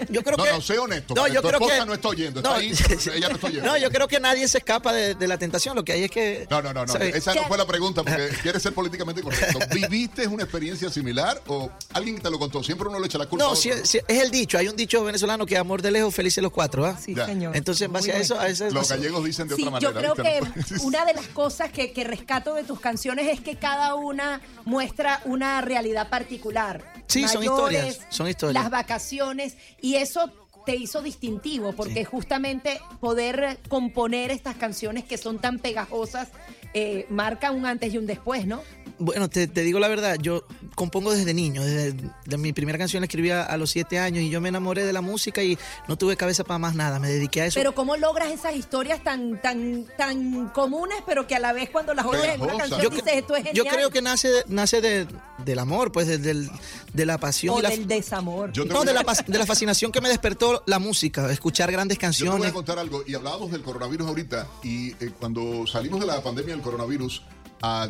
Yo 0.10 0.24
creo 0.24 0.38
no, 0.38 0.44
que... 0.44 0.52
no, 0.52 0.62
sé 0.62 0.78
honesto. 0.78 1.14
No, 1.16 1.28
yo 1.28 1.42
tu 1.42 1.48
creo 1.48 1.60
esposa 1.60 1.80
que- 1.80 1.86
no 1.86 1.94
está 1.94 2.08
oyendo. 2.10 2.40
Está 2.40 2.50
No, 2.52 2.56
ahí, 2.58 2.72
ella 3.16 3.30
no 3.30 3.36
está 3.36 3.48
oyendo. 3.48 3.64
No, 3.74 3.78
yo 3.78 3.90
creo 3.92 4.08
que 4.08 4.20
nadie 4.20 4.48
se 4.48 4.58
escapa 4.60 4.92
de, 4.94 5.16
de 5.16 5.28
la 5.28 5.38
tentación. 5.38 5.76
Lo 5.76 5.84
que 5.84 5.94
hay 5.94 6.04
es 6.04 6.12
que... 6.12 6.48
No, 6.50 6.62
no, 6.62 6.74
no. 6.74 6.84
Esa 6.84 7.34
no 7.34 7.44
fue 7.48 7.58
la 7.58 7.66
pregunta 7.66 8.04
porque 8.04 8.30
quieres 8.42 8.62
ser 8.62 8.74
políticamente 8.74 9.22
correcto. 9.22 9.60
¿Viviste 9.74 10.28
una 10.28 10.44
experiencia 10.44 10.90
similar 10.90 11.42
o 11.48 11.70
alguien 11.94 12.20
te 12.22 12.30
lo 12.30 12.38
contó? 12.40 12.62
Siempre 12.64 12.88
uno 12.90 13.00
le 13.00 13.06
echa 13.08 13.18
la 13.18 13.26
culpa. 13.28 13.46
a 13.46 13.50
No, 13.50 13.56
sí, 13.56 13.72
sí, 13.84 14.00
es 14.08 14.22
el 14.22 14.32
dicho. 14.32 14.58
Hay 14.58 14.68
un 14.68 14.76
dicho 14.76 15.04
venezolano 15.04 15.46
que 15.46 15.58
amor 15.58 15.82
de 15.82 15.92
lejos, 15.92 16.14
felices 16.14 16.42
los 16.44 16.52
cuatro. 16.52 16.86
¿ah? 16.86 16.98
Sí, 17.02 17.16
Ya. 17.16 17.26
señor. 17.26 17.56
Entonces, 17.56 17.84
en 17.86 17.94
base 17.94 18.08
Muy 18.12 18.18
a 18.18 18.22
eso, 18.22 18.40
a 18.40 18.48
ese 18.48 18.72
Los 18.72 18.90
gallegos 18.90 19.24
dicen 19.24 19.48
de 19.48 19.56
Sí, 19.56 19.64
otra 19.66 19.80
yo 19.80 19.92
manera. 19.94 20.14
creo 20.14 20.42
¿viste? 20.56 20.76
que 20.76 20.82
una 20.82 21.06
de 21.06 21.14
las 21.14 21.28
cosas 21.28 21.72
que, 21.72 21.92
que 21.94 22.04
rescato 22.04 22.54
de 22.56 22.64
tus 22.64 22.80
canciones 22.80 23.28
es 23.32 23.42
que 23.42 23.56
cada 23.56 23.96
una 23.96 24.42
muestra 24.66 25.22
una 25.26 25.62
realidad 25.62 26.10
particular. 26.10 26.84
Sí, 27.08 27.28
son 27.28 27.44
historias, 27.44 28.00
son 28.10 28.28
historias. 28.28 28.64
Las 28.64 28.72
vacaciones 28.72 29.53
y 29.82 29.96
eso 29.96 30.32
te 30.66 30.76
hizo 30.76 31.02
distintivo 31.02 31.74
porque 31.74 32.06
justamente 32.06 32.80
poder 33.00 33.60
componer 33.68 34.32
estas 34.32 34.56
canciones 34.56 35.04
que 35.04 35.18
son 35.18 35.40
tan 35.40 35.60
pegajosas 35.60 36.30
eh, 36.74 37.06
marca 37.10 37.52
un 37.52 37.66
antes 37.66 37.94
y 37.94 37.98
un 37.98 38.08
después, 38.08 38.46
¿no? 38.48 38.64
Bueno, 39.00 39.30
te, 39.30 39.48
te 39.48 39.62
digo 39.62 39.80
la 39.80 39.88
verdad, 39.88 40.18
yo 40.22 40.46
compongo 40.76 41.12
desde 41.14 41.34
niño, 41.34 41.64
desde 41.64 41.94
de 42.26 42.38
mi 42.38 42.54
primera 42.54 42.78
canción 42.78 43.02
la 43.02 43.06
escribí 43.06 43.32
a, 43.32 43.44
a 43.44 43.58
los 43.58 43.72
siete 43.72 44.00
años 44.00 44.24
y 44.24 44.30
yo 44.30 44.40
me 44.40 44.50
enamoré 44.50 44.86
de 44.86 44.94
la 44.94 45.02
música 45.02 45.44
y 45.44 45.58
no 45.88 45.98
tuve 45.98 46.16
cabeza 46.16 46.44
para 46.44 46.58
más 46.60 46.76
nada, 46.76 47.00
me 47.00 47.10
dediqué 47.10 47.42
a 47.42 47.46
eso. 47.48 47.60
Pero 47.60 47.74
cómo 47.76 47.98
logras 47.98 48.32
esas 48.32 48.56
historias 48.56 49.04
tan 49.04 49.42
tan 49.42 49.86
tan 49.98 50.50
comunes, 50.50 50.98
pero 51.06 51.28
que 51.28 51.36
a 51.36 51.40
la 51.40 51.54
vez 51.54 51.70
cuando 51.70 51.94
las 51.94 52.06
oyes 52.06 52.36
en 52.36 52.42
una 52.42 52.58
canción 52.58 52.82
Yo 52.82 52.90
dices 52.90 53.14
esto 53.14 53.36
es 53.36 53.44
Yo 53.46 53.64
genial. 53.64 53.76
creo 53.76 53.90
que 53.90 54.02
nace, 54.02 54.30
nace 54.48 54.80
de, 54.82 55.08
del 55.44 55.60
amor, 55.60 55.92
pues 55.92 56.08
de, 56.08 56.18
del- 56.18 56.50
de 56.94 57.06
la 57.06 57.18
pasión. 57.18 57.56
o 57.56 57.60
y 57.60 57.62
la, 57.64 57.70
del 57.70 57.88
desamor. 57.88 58.52
no, 58.56 58.84
de 58.84 58.94
la, 58.94 59.04
de 59.28 59.38
la 59.40 59.46
fascinación 59.46 59.92
que 59.92 60.02
me 60.02 60.10
despertó 60.10 60.64
la 60.68 60.80
música, 60.80 61.32
escuchar 61.32 61.72
grandes 61.72 61.98
Yo 61.98 62.02
te 62.02 62.06
voy 62.06 62.12
canciones. 62.12 62.50
a 62.50 62.54
contar 62.54 62.80
algo. 62.80 63.04
Y 63.08 63.16
hablábamos 63.16 63.52
del 63.52 63.64
coronavirus 63.64 64.08
ahorita. 64.08 64.48
Y 64.64 64.92
eh, 65.04 65.12
cuando 65.20 65.66
salimos 65.68 66.00
de 66.00 66.06
la 66.06 66.22
pandemia 66.22 66.54
del 66.54 66.62
coronavirus, 66.64 67.24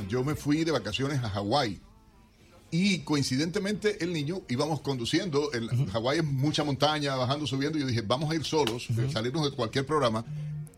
yo 0.08 0.24
me 0.24 0.36
fui 0.36 0.64
de 0.64 0.72
vacaciones 0.72 1.24
a 1.24 1.30
Hawái. 1.30 1.82
Y 2.72 3.00
coincidentemente 3.00 4.04
el 4.04 4.14
niño 4.14 4.42
íbamos 4.50 4.82
conduciendo. 4.82 5.54
En 5.54 5.88
Hawái 5.88 6.20
es 6.20 6.24
mucha 6.24 6.64
montaña, 6.64 7.16
bajando, 7.16 7.46
subiendo. 7.46 7.78
Y 7.78 7.82
yo 7.82 7.88
dije, 7.88 8.02
vamos 8.02 8.32
a 8.32 8.36
ir 8.36 8.44
solos, 8.44 8.88
eh, 8.90 9.10
salirnos 9.12 9.50
de 9.50 9.56
cualquier 9.56 9.86
programa. 9.86 10.26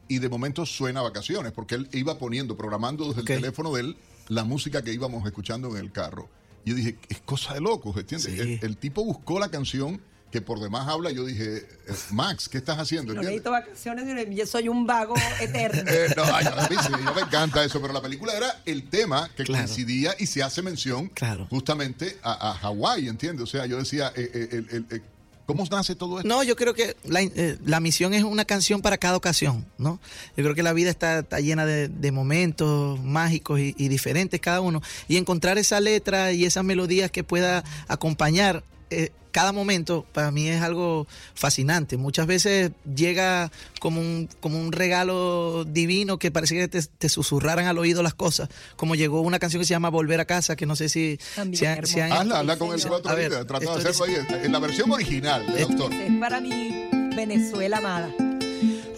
Y 0.07 0.19
de 0.19 0.29
momento 0.29 0.65
suena 0.65 1.01
vacaciones, 1.01 1.51
porque 1.51 1.75
él 1.75 1.89
iba 1.93 2.17
poniendo, 2.17 2.57
programando 2.57 3.07
desde 3.07 3.21
el 3.21 3.27
teléfono 3.27 3.73
de 3.73 3.81
él 3.81 3.97
la 4.27 4.43
música 4.43 4.81
que 4.83 4.93
íbamos 4.93 5.25
escuchando 5.25 5.69
en 5.69 5.77
el 5.77 5.91
carro. 5.91 6.29
Y 6.65 6.71
yo 6.71 6.75
dije, 6.75 6.97
es 7.09 7.21
cosa 7.21 7.53
de 7.53 7.61
locos, 7.61 7.95
¿entiendes? 7.95 8.37
El, 8.39 8.59
el 8.61 8.77
tipo 8.77 9.03
buscó 9.05 9.39
la 9.39 9.49
canción 9.49 10.01
que 10.35 10.41
por 10.41 10.59
demás 10.59 10.85
habla. 10.89 11.11
Yo 11.11 11.23
dije, 11.23 11.57
eh, 11.59 11.65
Max, 12.11 12.49
¿qué 12.49 12.57
estás 12.57 12.77
haciendo? 12.77 13.13
No 13.13 13.21
necesito 13.21 13.51
vacaciones, 13.51 14.27
yo 14.35 14.45
soy 14.45 14.67
un 14.67 14.85
vago 14.85 15.15
eterno. 15.39 15.89
Eh, 15.89 16.13
no, 16.17 16.23
ay, 16.25 16.45
a 16.45 16.67
mí 16.69 16.75
sí, 16.85 16.91
yo 17.05 17.13
me 17.13 17.21
encanta 17.21 17.63
eso, 17.63 17.79
pero 17.79 17.93
la 17.93 18.01
película 18.01 18.33
era 18.33 18.61
el 18.65 18.89
tema 18.89 19.29
que 19.33 19.45
coincidía 19.45 20.13
y 20.19 20.25
se 20.25 20.43
hace 20.43 20.61
mención 20.61 21.09
justamente 21.49 22.17
a, 22.21 22.49
a 22.51 22.53
Hawái, 22.55 23.07
¿entiendes? 23.07 23.43
O 23.43 23.47
sea, 23.47 23.65
yo 23.65 23.77
decía, 23.77 24.11
eh, 24.13 24.29
eh, 24.33 24.47
el- 24.51 24.67
el- 24.71 24.85
eh, 24.97 25.01
¿cómo 25.45 25.63
nace 25.71 25.95
todo 25.95 26.17
esto? 26.17 26.27
No, 26.27 26.43
yo 26.43 26.57
creo 26.57 26.73
que 26.73 26.97
la, 27.05 27.21
eh, 27.21 27.57
la 27.63 27.79
misión 27.79 28.13
es 28.13 28.23
una 28.25 28.43
canción 28.43 28.81
para 28.81 28.97
cada 28.97 29.15
ocasión, 29.15 29.65
¿no? 29.77 30.01
Yo 30.35 30.43
creo 30.43 30.53
que 30.55 30.63
la 30.63 30.73
vida 30.73 30.89
está, 30.89 31.19
está 31.19 31.39
llena 31.39 31.65
de, 31.65 31.87
de 31.87 32.11
momentos 32.11 32.99
mágicos 32.99 33.61
y, 33.61 33.73
y 33.77 33.87
diferentes 33.87 34.41
cada 34.41 34.59
uno. 34.59 34.81
Y 35.07 35.15
encontrar 35.15 35.57
esa 35.57 35.79
letra 35.79 36.33
y 36.33 36.43
esas 36.43 36.65
melodías 36.65 37.09
que 37.09 37.23
pueda 37.23 37.63
acompañar 37.87 38.63
eh, 38.89 39.11
cada 39.35 39.51
momento, 39.51 40.05
para 40.13 40.31
mí 40.31 40.47
es 40.47 40.61
algo 40.61 41.07
fascinante. 41.33 41.97
Muchas 41.97 42.25
veces 42.25 42.71
llega 42.95 43.51
como 43.81 43.99
un, 43.99 44.29
como 44.39 44.57
un 44.57 44.71
regalo 44.71 45.65
divino 45.65 46.17
que 46.19 46.31
parece 46.31 46.55
que 46.55 46.69
te, 46.69 46.81
te 46.81 47.09
susurraran 47.09 47.65
al 47.65 47.77
oído 47.77 48.01
las 48.01 48.13
cosas. 48.13 48.47
Como 48.77 48.95
llegó 48.95 49.19
una 49.19 49.37
canción 49.37 49.59
que 49.59 49.65
se 49.65 49.71
llama 49.73 49.89
Volver 49.89 50.21
a 50.21 50.25
casa, 50.25 50.55
que 50.55 50.65
no 50.65 50.77
sé 50.77 50.87
si, 50.87 51.19
También 51.35 51.59
si 51.59 51.65
han- 51.65 51.85
si 51.85 51.99
han- 51.99 52.13
Hazla, 52.13 52.39
hazla 52.39 52.57
con 52.57 52.73
el 52.73 52.81
cuatro 52.87 53.11
A 53.11 53.15
ver, 53.15 53.33
ahorita, 53.33 53.45
trata 53.59 53.77
de 53.77 53.89
hacerlo 53.89 54.05
ahí, 54.05 54.45
en 54.45 54.51
la 54.53 54.59
versión 54.59 54.89
original, 54.91 55.45
de 55.53 55.61
doctor. 55.63 55.91
Es 55.93 56.17
para 56.17 56.39
mi 56.39 56.85
Venezuela 57.13 57.77
amada. 57.79 58.09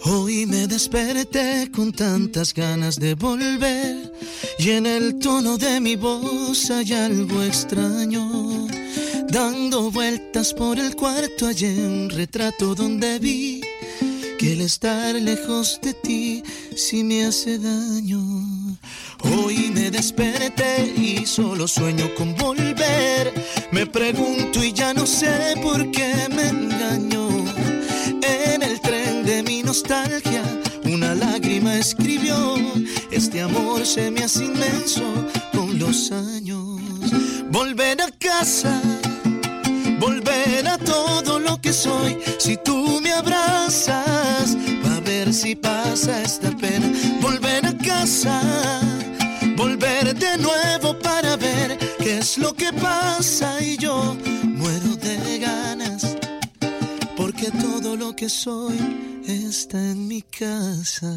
Hoy 0.04 0.46
me 0.46 0.66
desperté 0.66 1.70
con 1.72 1.92
tantas 1.92 2.54
ganas 2.54 2.96
de 2.98 3.14
volver 3.14 4.12
y 4.58 4.70
en 4.70 4.86
el 4.86 5.18
tono 5.18 5.58
de 5.58 5.80
mi 5.80 5.96
voz 5.96 6.70
hay 6.70 6.92
algo 6.92 7.42
extraño. 7.42 8.66
Dando 9.28 9.90
vueltas 9.90 10.54
por 10.54 10.78
el 10.78 10.94
cuarto 10.94 11.46
hay 11.46 11.64
un 11.64 12.10
retrato 12.10 12.74
donde 12.74 13.18
vi 13.18 13.60
que 14.38 14.52
el 14.52 14.60
estar 14.60 15.14
lejos 15.16 15.80
de 15.82 15.94
ti 15.94 16.42
sí 16.76 17.02
me 17.02 17.24
hace 17.24 17.58
daño. 17.58 18.20
Hoy 19.24 19.70
me 19.74 19.90
desperté 19.90 20.94
y 20.96 21.26
solo 21.26 21.66
sueño 21.66 22.14
con 22.14 22.36
volver. 22.36 23.34
Me 23.72 23.86
pregunto 23.86 24.62
y 24.62 24.72
ya 24.72 24.94
no 24.94 25.06
sé 25.06 25.54
por 25.60 25.90
qué 25.90 26.28
me 26.30 26.48
engaño. 26.48 27.28
Nostalgia, 29.68 30.42
una 30.84 31.14
lágrima 31.14 31.76
escribió: 31.76 32.54
Este 33.10 33.42
amor 33.42 33.84
se 33.84 34.10
me 34.10 34.24
hace 34.24 34.46
inmenso 34.46 35.04
con 35.52 35.78
los 35.78 36.10
años. 36.10 36.80
Volver 37.50 38.00
a 38.00 38.10
casa, 38.12 38.80
volver 40.00 40.66
a 40.66 40.78
todo 40.78 41.38
lo 41.38 41.60
que 41.60 41.74
soy. 41.74 42.16
Si 42.38 42.56
tú 42.64 42.98
me 43.02 43.12
abrazas, 43.12 44.56
a 44.94 45.00
ver 45.00 45.34
si 45.34 45.54
pasa 45.54 46.22
esta 46.22 46.50
pena. 46.56 46.90
Volver 47.20 47.66
a 47.66 47.76
casa, 47.76 48.40
volver 49.54 50.14
de 50.14 50.38
nuevo 50.38 50.98
para 50.98 51.36
ver 51.36 51.76
qué 51.98 52.18
es 52.18 52.38
lo 52.38 52.54
que 52.54 52.72
pasa. 52.72 53.62
Y 53.62 53.76
yo 53.76 54.16
muero 54.44 54.96
de 54.96 55.38
ganas 55.40 56.18
que 58.18 58.28
soy 58.28 59.17
está 59.32 59.78
en 59.78 60.08
mi 60.08 60.22
casa. 60.22 61.14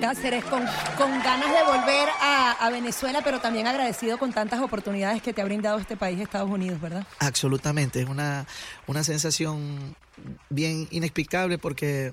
Cáceres, 0.00 0.44
con, 0.44 0.64
con 0.96 1.10
ganas 1.22 1.48
de 1.52 1.64
volver 1.64 2.08
a, 2.20 2.52
a 2.52 2.70
Venezuela, 2.70 3.20
pero 3.22 3.40
también 3.40 3.66
agradecido 3.66 4.18
con 4.18 4.32
tantas 4.32 4.60
oportunidades 4.60 5.20
que 5.20 5.32
te 5.32 5.42
ha 5.42 5.44
brindado 5.44 5.78
este 5.78 5.96
país, 5.96 6.20
Estados 6.20 6.50
Unidos, 6.50 6.80
¿verdad? 6.80 7.06
Absolutamente, 7.18 8.00
es 8.02 8.08
una, 8.08 8.46
una 8.86 9.04
sensación 9.04 9.96
bien 10.48 10.86
inexplicable 10.90 11.58
porque 11.58 12.12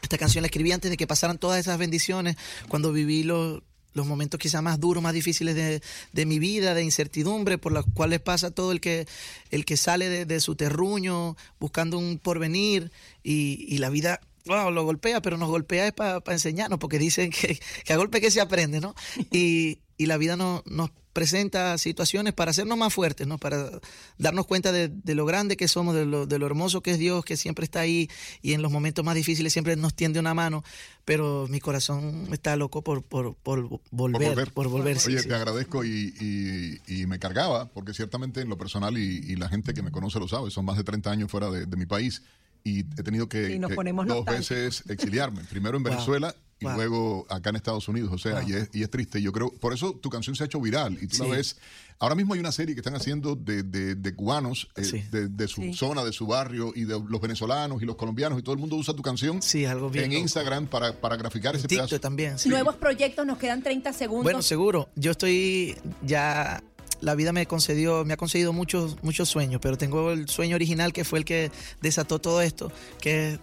esta 0.00 0.18
canción 0.18 0.42
la 0.42 0.46
escribí 0.46 0.72
antes 0.72 0.90
de 0.90 0.96
que 0.96 1.06
pasaran 1.06 1.38
todas 1.38 1.60
esas 1.60 1.78
bendiciones, 1.78 2.36
cuando 2.68 2.92
viví 2.92 3.22
los, 3.22 3.60
los 3.94 4.06
momentos 4.06 4.38
quizás 4.38 4.62
más 4.62 4.80
duros, 4.80 5.02
más 5.02 5.14
difíciles 5.14 5.54
de, 5.54 5.82
de, 6.12 6.26
mi 6.26 6.38
vida, 6.38 6.74
de 6.74 6.82
incertidumbre, 6.82 7.58
por 7.58 7.72
los 7.72 7.84
cuales 7.94 8.20
pasa 8.20 8.50
todo 8.50 8.72
el 8.72 8.80
que, 8.80 9.06
el 9.50 9.64
que 9.64 9.76
sale 9.76 10.24
de, 10.24 10.40
su 10.40 10.56
terruño 10.56 11.36
buscando 11.60 11.98
un 11.98 12.18
porvenir 12.18 12.90
y, 13.22 13.66
y 13.68 13.78
la 13.78 13.90
vida 13.90 14.20
wow, 14.46 14.70
lo 14.70 14.84
golpea, 14.84 15.22
pero 15.22 15.36
nos 15.36 15.48
golpea 15.48 15.86
es 15.86 15.92
para 15.92 16.20
enseñarnos, 16.28 16.78
porque 16.78 16.98
dicen 16.98 17.30
que, 17.30 17.58
que, 17.84 17.92
a 17.92 17.96
golpe 17.96 18.20
que 18.20 18.30
se 18.30 18.40
aprende, 18.40 18.80
¿no? 18.80 18.94
Y, 19.30 19.78
y 19.96 20.06
la 20.06 20.16
vida 20.16 20.36
no, 20.36 20.62
nos 20.66 20.90
presenta 21.12 21.76
situaciones 21.78 22.32
para 22.32 22.50
hacernos 22.50 22.78
más 22.78 22.92
fuertes, 22.92 23.26
¿no? 23.26 23.38
Para 23.38 23.70
darnos 24.18 24.46
cuenta 24.46 24.72
de, 24.72 24.88
de 24.88 25.14
lo 25.14 25.26
grande 25.26 25.56
que 25.56 25.68
somos, 25.68 25.94
de 25.94 26.06
lo, 26.06 26.26
de 26.26 26.38
lo, 26.38 26.46
hermoso 26.46 26.80
que 26.80 26.92
es 26.92 26.98
Dios, 26.98 27.24
que 27.24 27.36
siempre 27.36 27.64
está 27.64 27.80
ahí 27.80 28.08
y 28.40 28.54
en 28.54 28.62
los 28.62 28.72
momentos 28.72 29.04
más 29.04 29.14
difíciles 29.14 29.52
siempre 29.52 29.76
nos 29.76 29.94
tiende 29.94 30.20
una 30.20 30.34
mano, 30.34 30.64
pero 31.04 31.46
mi 31.48 31.60
corazón 31.60 32.28
está 32.32 32.56
loco 32.56 32.82
por, 32.82 33.02
por, 33.02 33.34
por 33.36 33.60
volver, 33.60 33.80
por 33.90 34.10
volver. 34.10 34.52
Por 34.52 34.68
volver 34.68 34.96
Oye, 34.96 35.00
sí, 35.00 35.16
te 35.16 35.22
sí. 35.22 35.32
agradezco 35.32 35.84
y, 35.84 36.14
y, 36.20 37.02
y, 37.02 37.06
me 37.06 37.18
cargaba, 37.18 37.68
porque 37.68 37.94
ciertamente 37.94 38.40
en 38.40 38.48
lo 38.48 38.56
personal 38.56 38.96
y, 38.96 39.36
la 39.36 39.48
gente 39.48 39.74
que 39.74 39.82
me 39.82 39.90
conoce 39.90 40.20
lo 40.20 40.28
sabe, 40.28 40.50
son 40.50 40.64
más 40.64 40.76
de 40.76 40.84
30 40.84 41.10
años 41.10 41.30
fuera 41.30 41.50
de, 41.50 41.66
de 41.66 41.76
mi 41.76 41.86
país 41.86 42.22
y 42.64 42.80
he 42.80 43.02
tenido 43.02 43.28
que, 43.28 43.48
que 43.48 43.92
dos 44.06 44.24
veces 44.24 44.84
exiliarme. 44.88 45.42
Primero 45.44 45.76
en 45.76 45.82
Venezuela 45.82 46.28
wow. 46.28 46.51
Y 46.62 46.64
wow. 46.64 46.74
luego 46.74 47.26
acá 47.28 47.50
en 47.50 47.56
Estados 47.56 47.88
Unidos. 47.88 48.10
O 48.12 48.18
sea, 48.18 48.40
wow. 48.40 48.48
y, 48.48 48.52
es, 48.54 48.70
y, 48.72 48.82
es, 48.82 48.90
triste. 48.90 49.20
Yo 49.20 49.32
creo, 49.32 49.52
por 49.52 49.72
eso 49.72 49.94
tu 49.94 50.10
canción 50.10 50.36
se 50.36 50.44
ha 50.44 50.46
hecho 50.46 50.60
viral 50.60 50.96
y 51.00 51.06
tú 51.06 51.16
sí. 51.16 51.22
la 51.22 51.28
ves. 51.28 51.56
Ahora 51.98 52.14
mismo 52.14 52.34
hay 52.34 52.40
una 52.40 52.50
serie 52.50 52.74
que 52.74 52.80
están 52.80 52.94
haciendo 52.94 53.36
de, 53.36 53.62
de, 53.62 53.94
de 53.94 54.14
cubanos, 54.14 54.68
eh, 54.76 54.84
sí. 54.84 55.04
de, 55.10 55.28
de, 55.28 55.48
su 55.48 55.60
sí. 55.60 55.74
zona, 55.74 56.02
de 56.04 56.12
su 56.12 56.26
barrio, 56.26 56.72
y 56.74 56.84
de 56.84 57.00
los 57.08 57.20
venezolanos 57.20 57.80
y 57.82 57.84
los 57.84 57.96
colombianos, 57.96 58.38
y 58.38 58.42
todo 58.42 58.54
el 58.54 58.60
mundo 58.60 58.74
usa 58.76 58.94
tu 58.94 59.02
canción 59.02 59.40
sí, 59.40 59.64
algo 59.66 59.88
bien 59.88 60.12
en 60.12 60.18
Instagram 60.18 60.66
para, 60.66 61.00
para 61.00 61.16
graficar 61.16 61.54
ese 61.54 61.68
TikTok 61.68 61.88
pedazo. 61.88 62.00
también. 62.00 62.36
Nuevos 62.46 62.76
proyectos, 62.76 63.24
nos 63.24 63.38
quedan 63.38 63.62
30 63.62 63.92
segundos. 63.92 64.24
Bueno, 64.24 64.42
seguro. 64.42 64.88
Yo 64.96 65.12
estoy 65.12 65.76
ya 66.02 66.62
la 67.02 67.14
vida 67.14 67.32
me 67.32 67.46
concedió, 67.46 68.04
me 68.04 68.14
ha 68.14 68.16
concedido 68.16 68.52
muchos, 68.52 68.96
muchos 69.02 69.28
sueños, 69.28 69.60
pero 69.60 69.76
tengo 69.76 70.12
el 70.12 70.28
sueño 70.28 70.54
original 70.54 70.92
que 70.92 71.04
fue 71.04 71.18
el 71.18 71.24
que 71.24 71.50
desató 71.80 72.20
todo 72.20 72.40
esto, 72.40 72.72
que 73.00 73.34
es 73.34 73.40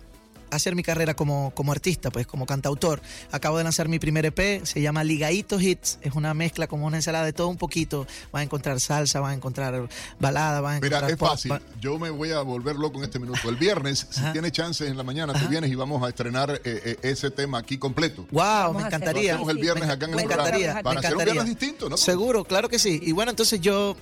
hacer 0.51 0.75
mi 0.75 0.83
carrera 0.83 1.15
como, 1.15 1.51
como 1.55 1.71
artista, 1.71 2.11
pues 2.11 2.27
como 2.27 2.45
cantautor. 2.45 3.01
Acabo 3.31 3.57
de 3.57 3.63
lanzar 3.63 3.87
mi 3.87 3.99
primer 3.99 4.25
EP, 4.25 4.63
se 4.65 4.81
llama 4.81 5.03
Ligaito 5.03 5.59
Hits, 5.59 5.99
es 6.01 6.13
una 6.13 6.33
mezcla 6.33 6.67
como 6.67 6.85
una 6.85 6.97
ensalada 6.97 7.25
de 7.25 7.33
todo 7.33 7.47
un 7.47 7.57
poquito. 7.57 8.07
Vas 8.31 8.41
a 8.41 8.43
encontrar 8.43 8.79
salsa, 8.79 9.19
vas 9.19 9.31
a 9.31 9.35
encontrar 9.35 9.87
balada, 10.19 10.61
vas 10.61 10.73
a 10.73 10.77
encontrar... 10.77 11.03
Mira, 11.03 11.13
es 11.13 11.17
pop, 11.17 11.29
fácil, 11.29 11.51
va... 11.51 11.61
yo 11.79 11.99
me 11.99 12.09
voy 12.09 12.31
a 12.31 12.41
volver 12.41 12.75
loco 12.75 12.97
en 12.99 13.05
este 13.05 13.19
minuto. 13.19 13.49
El 13.49 13.55
viernes, 13.55 14.07
si 14.09 14.21
tienes 14.31 14.51
chance 14.51 14.85
en 14.87 14.97
la 14.97 15.03
mañana, 15.03 15.33
Ajá. 15.33 15.43
tú 15.43 15.49
vienes 15.49 15.71
y 15.71 15.75
vamos 15.75 16.03
a 16.03 16.09
estrenar 16.09 16.51
eh, 16.51 16.59
eh, 16.63 16.97
ese 17.03 17.31
tema 17.31 17.59
aquí 17.59 17.77
completo. 17.77 18.27
Wow, 18.31 18.41
vamos 18.41 18.81
me 18.81 18.87
encantaría. 18.87 19.33
Hacemos 19.33 19.51
el 19.51 19.57
viernes 19.57 19.89
acá 19.89 20.05
en 20.05 20.11
el 20.13 20.25
programa. 20.25 20.43
Para 20.43 20.57
me 20.57 20.65
encantaría. 20.65 20.99
hacer 20.99 21.17
un 21.17 21.23
viernes 21.23 21.45
distinto, 21.45 21.89
¿no? 21.89 21.97
Seguro, 21.97 22.43
claro 22.43 22.69
que 22.69 22.79
sí. 22.79 22.99
Y 23.03 23.11
bueno, 23.11 23.31
entonces 23.31 23.61
yo 23.61 23.95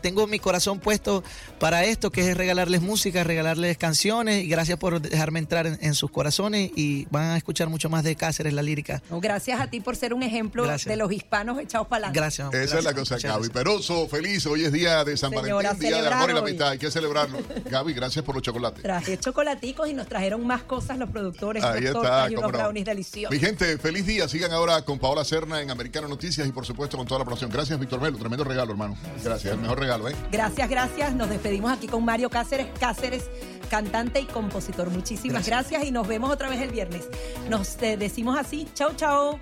tengo 0.00 0.26
mi 0.26 0.38
corazón 0.38 0.78
puesto 0.78 1.22
para 1.58 1.84
esto, 1.84 2.10
que 2.10 2.30
es 2.30 2.36
regalarles 2.36 2.82
música, 2.82 3.24
regalarles 3.24 3.76
canciones 3.78 4.44
y 4.44 4.48
gracias 4.48 4.78
por 4.78 5.00
dejarme 5.00 5.38
entrar 5.38 5.66
en, 5.66 5.78
en 5.80 5.94
sus 5.94 6.10
corazones 6.10 6.70
y 6.74 7.06
van 7.10 7.30
a 7.30 7.36
escuchar 7.36 7.68
mucho 7.68 7.88
más 7.88 8.04
de 8.04 8.16
Cáceres, 8.16 8.52
la 8.52 8.62
lírica. 8.62 9.02
No, 9.10 9.20
gracias 9.20 9.60
a 9.60 9.68
ti 9.68 9.80
por 9.80 9.96
ser 9.96 10.14
un 10.14 10.22
ejemplo 10.22 10.64
gracias. 10.64 10.90
de 10.90 10.96
los 10.96 11.12
hispanos 11.12 11.58
echados 11.58 11.86
para 11.88 12.06
adelante. 12.06 12.20
Gracias. 12.20 12.48
Esa 12.48 12.58
gracias, 12.58 12.78
es 12.78 12.84
la 12.84 12.94
cosa, 12.94 13.18
Gaby. 13.18 13.48
Peroso, 13.48 14.08
feliz, 14.08 14.46
hoy 14.46 14.64
es 14.64 14.72
día 14.72 15.04
de 15.04 15.16
San 15.16 15.30
Señora, 15.30 15.70
Valentín, 15.70 15.88
día 15.88 16.02
del 16.02 16.12
amor 16.12 16.30
y 16.30 16.32
la 16.32 16.38
amistad, 16.40 16.68
hay 16.70 16.78
que 16.78 16.90
celebrarlo. 16.90 17.38
Gaby, 17.70 17.92
gracias 17.92 18.24
por 18.24 18.34
los 18.34 18.42
chocolates. 18.42 18.82
Traje 18.82 19.18
chocolaticos 19.18 19.88
y 19.88 19.94
nos 19.94 20.08
trajeron 20.08 20.46
más 20.46 20.62
cosas 20.62 20.98
los 20.98 21.10
productores, 21.10 21.62
Ahí 21.64 21.84
está, 21.84 22.30
y 22.30 22.36
unos 22.36 22.52
no. 22.52 22.58
brownies 22.58 22.84
deliciosos. 22.84 23.30
Mi 23.30 23.38
gente, 23.38 23.78
feliz 23.78 24.06
día, 24.06 24.28
sigan 24.28 24.52
ahora 24.52 24.82
con 24.82 24.98
Paola 24.98 25.24
Cerna 25.24 25.60
en 25.60 25.70
Americano 25.70 26.08
Noticias 26.08 26.46
y 26.46 26.52
por 26.52 26.66
supuesto 26.66 26.96
con 26.96 27.06
toda 27.06 27.20
la 27.20 27.24
producción. 27.24 27.50
Gracias, 27.50 27.78
Víctor 27.78 28.00
Melo, 28.00 28.18
tremendo 28.18 28.44
regalo, 28.44 28.72
hermano. 28.72 28.96
Gracias, 29.22 29.52
el 29.52 29.60
mejor 29.72 29.80
regalo, 29.80 30.08
¿eh? 30.08 30.14
Gracias. 30.30 30.68
Gracias. 30.68 31.14
Nos 31.14 31.28
despedimos 31.28 31.72
aquí 31.72 31.86
con 31.86 32.04
Mario 32.04 32.30
Cáceres, 32.30 32.66
Cáceres, 32.78 33.24
cantante 33.70 34.20
y 34.20 34.26
compositor. 34.26 34.90
Muchísimas 34.90 35.46
gracias, 35.46 35.70
gracias 35.70 35.88
y 35.88 35.92
nos 35.92 36.06
vemos 36.06 36.30
otra 36.30 36.48
vez 36.48 36.60
el 36.60 36.70
viernes. 36.70 37.08
Nos 37.48 37.80
eh, 37.82 37.96
decimos 37.96 38.38
así. 38.38 38.68
Chao, 38.74 38.92
chao. 38.94 39.40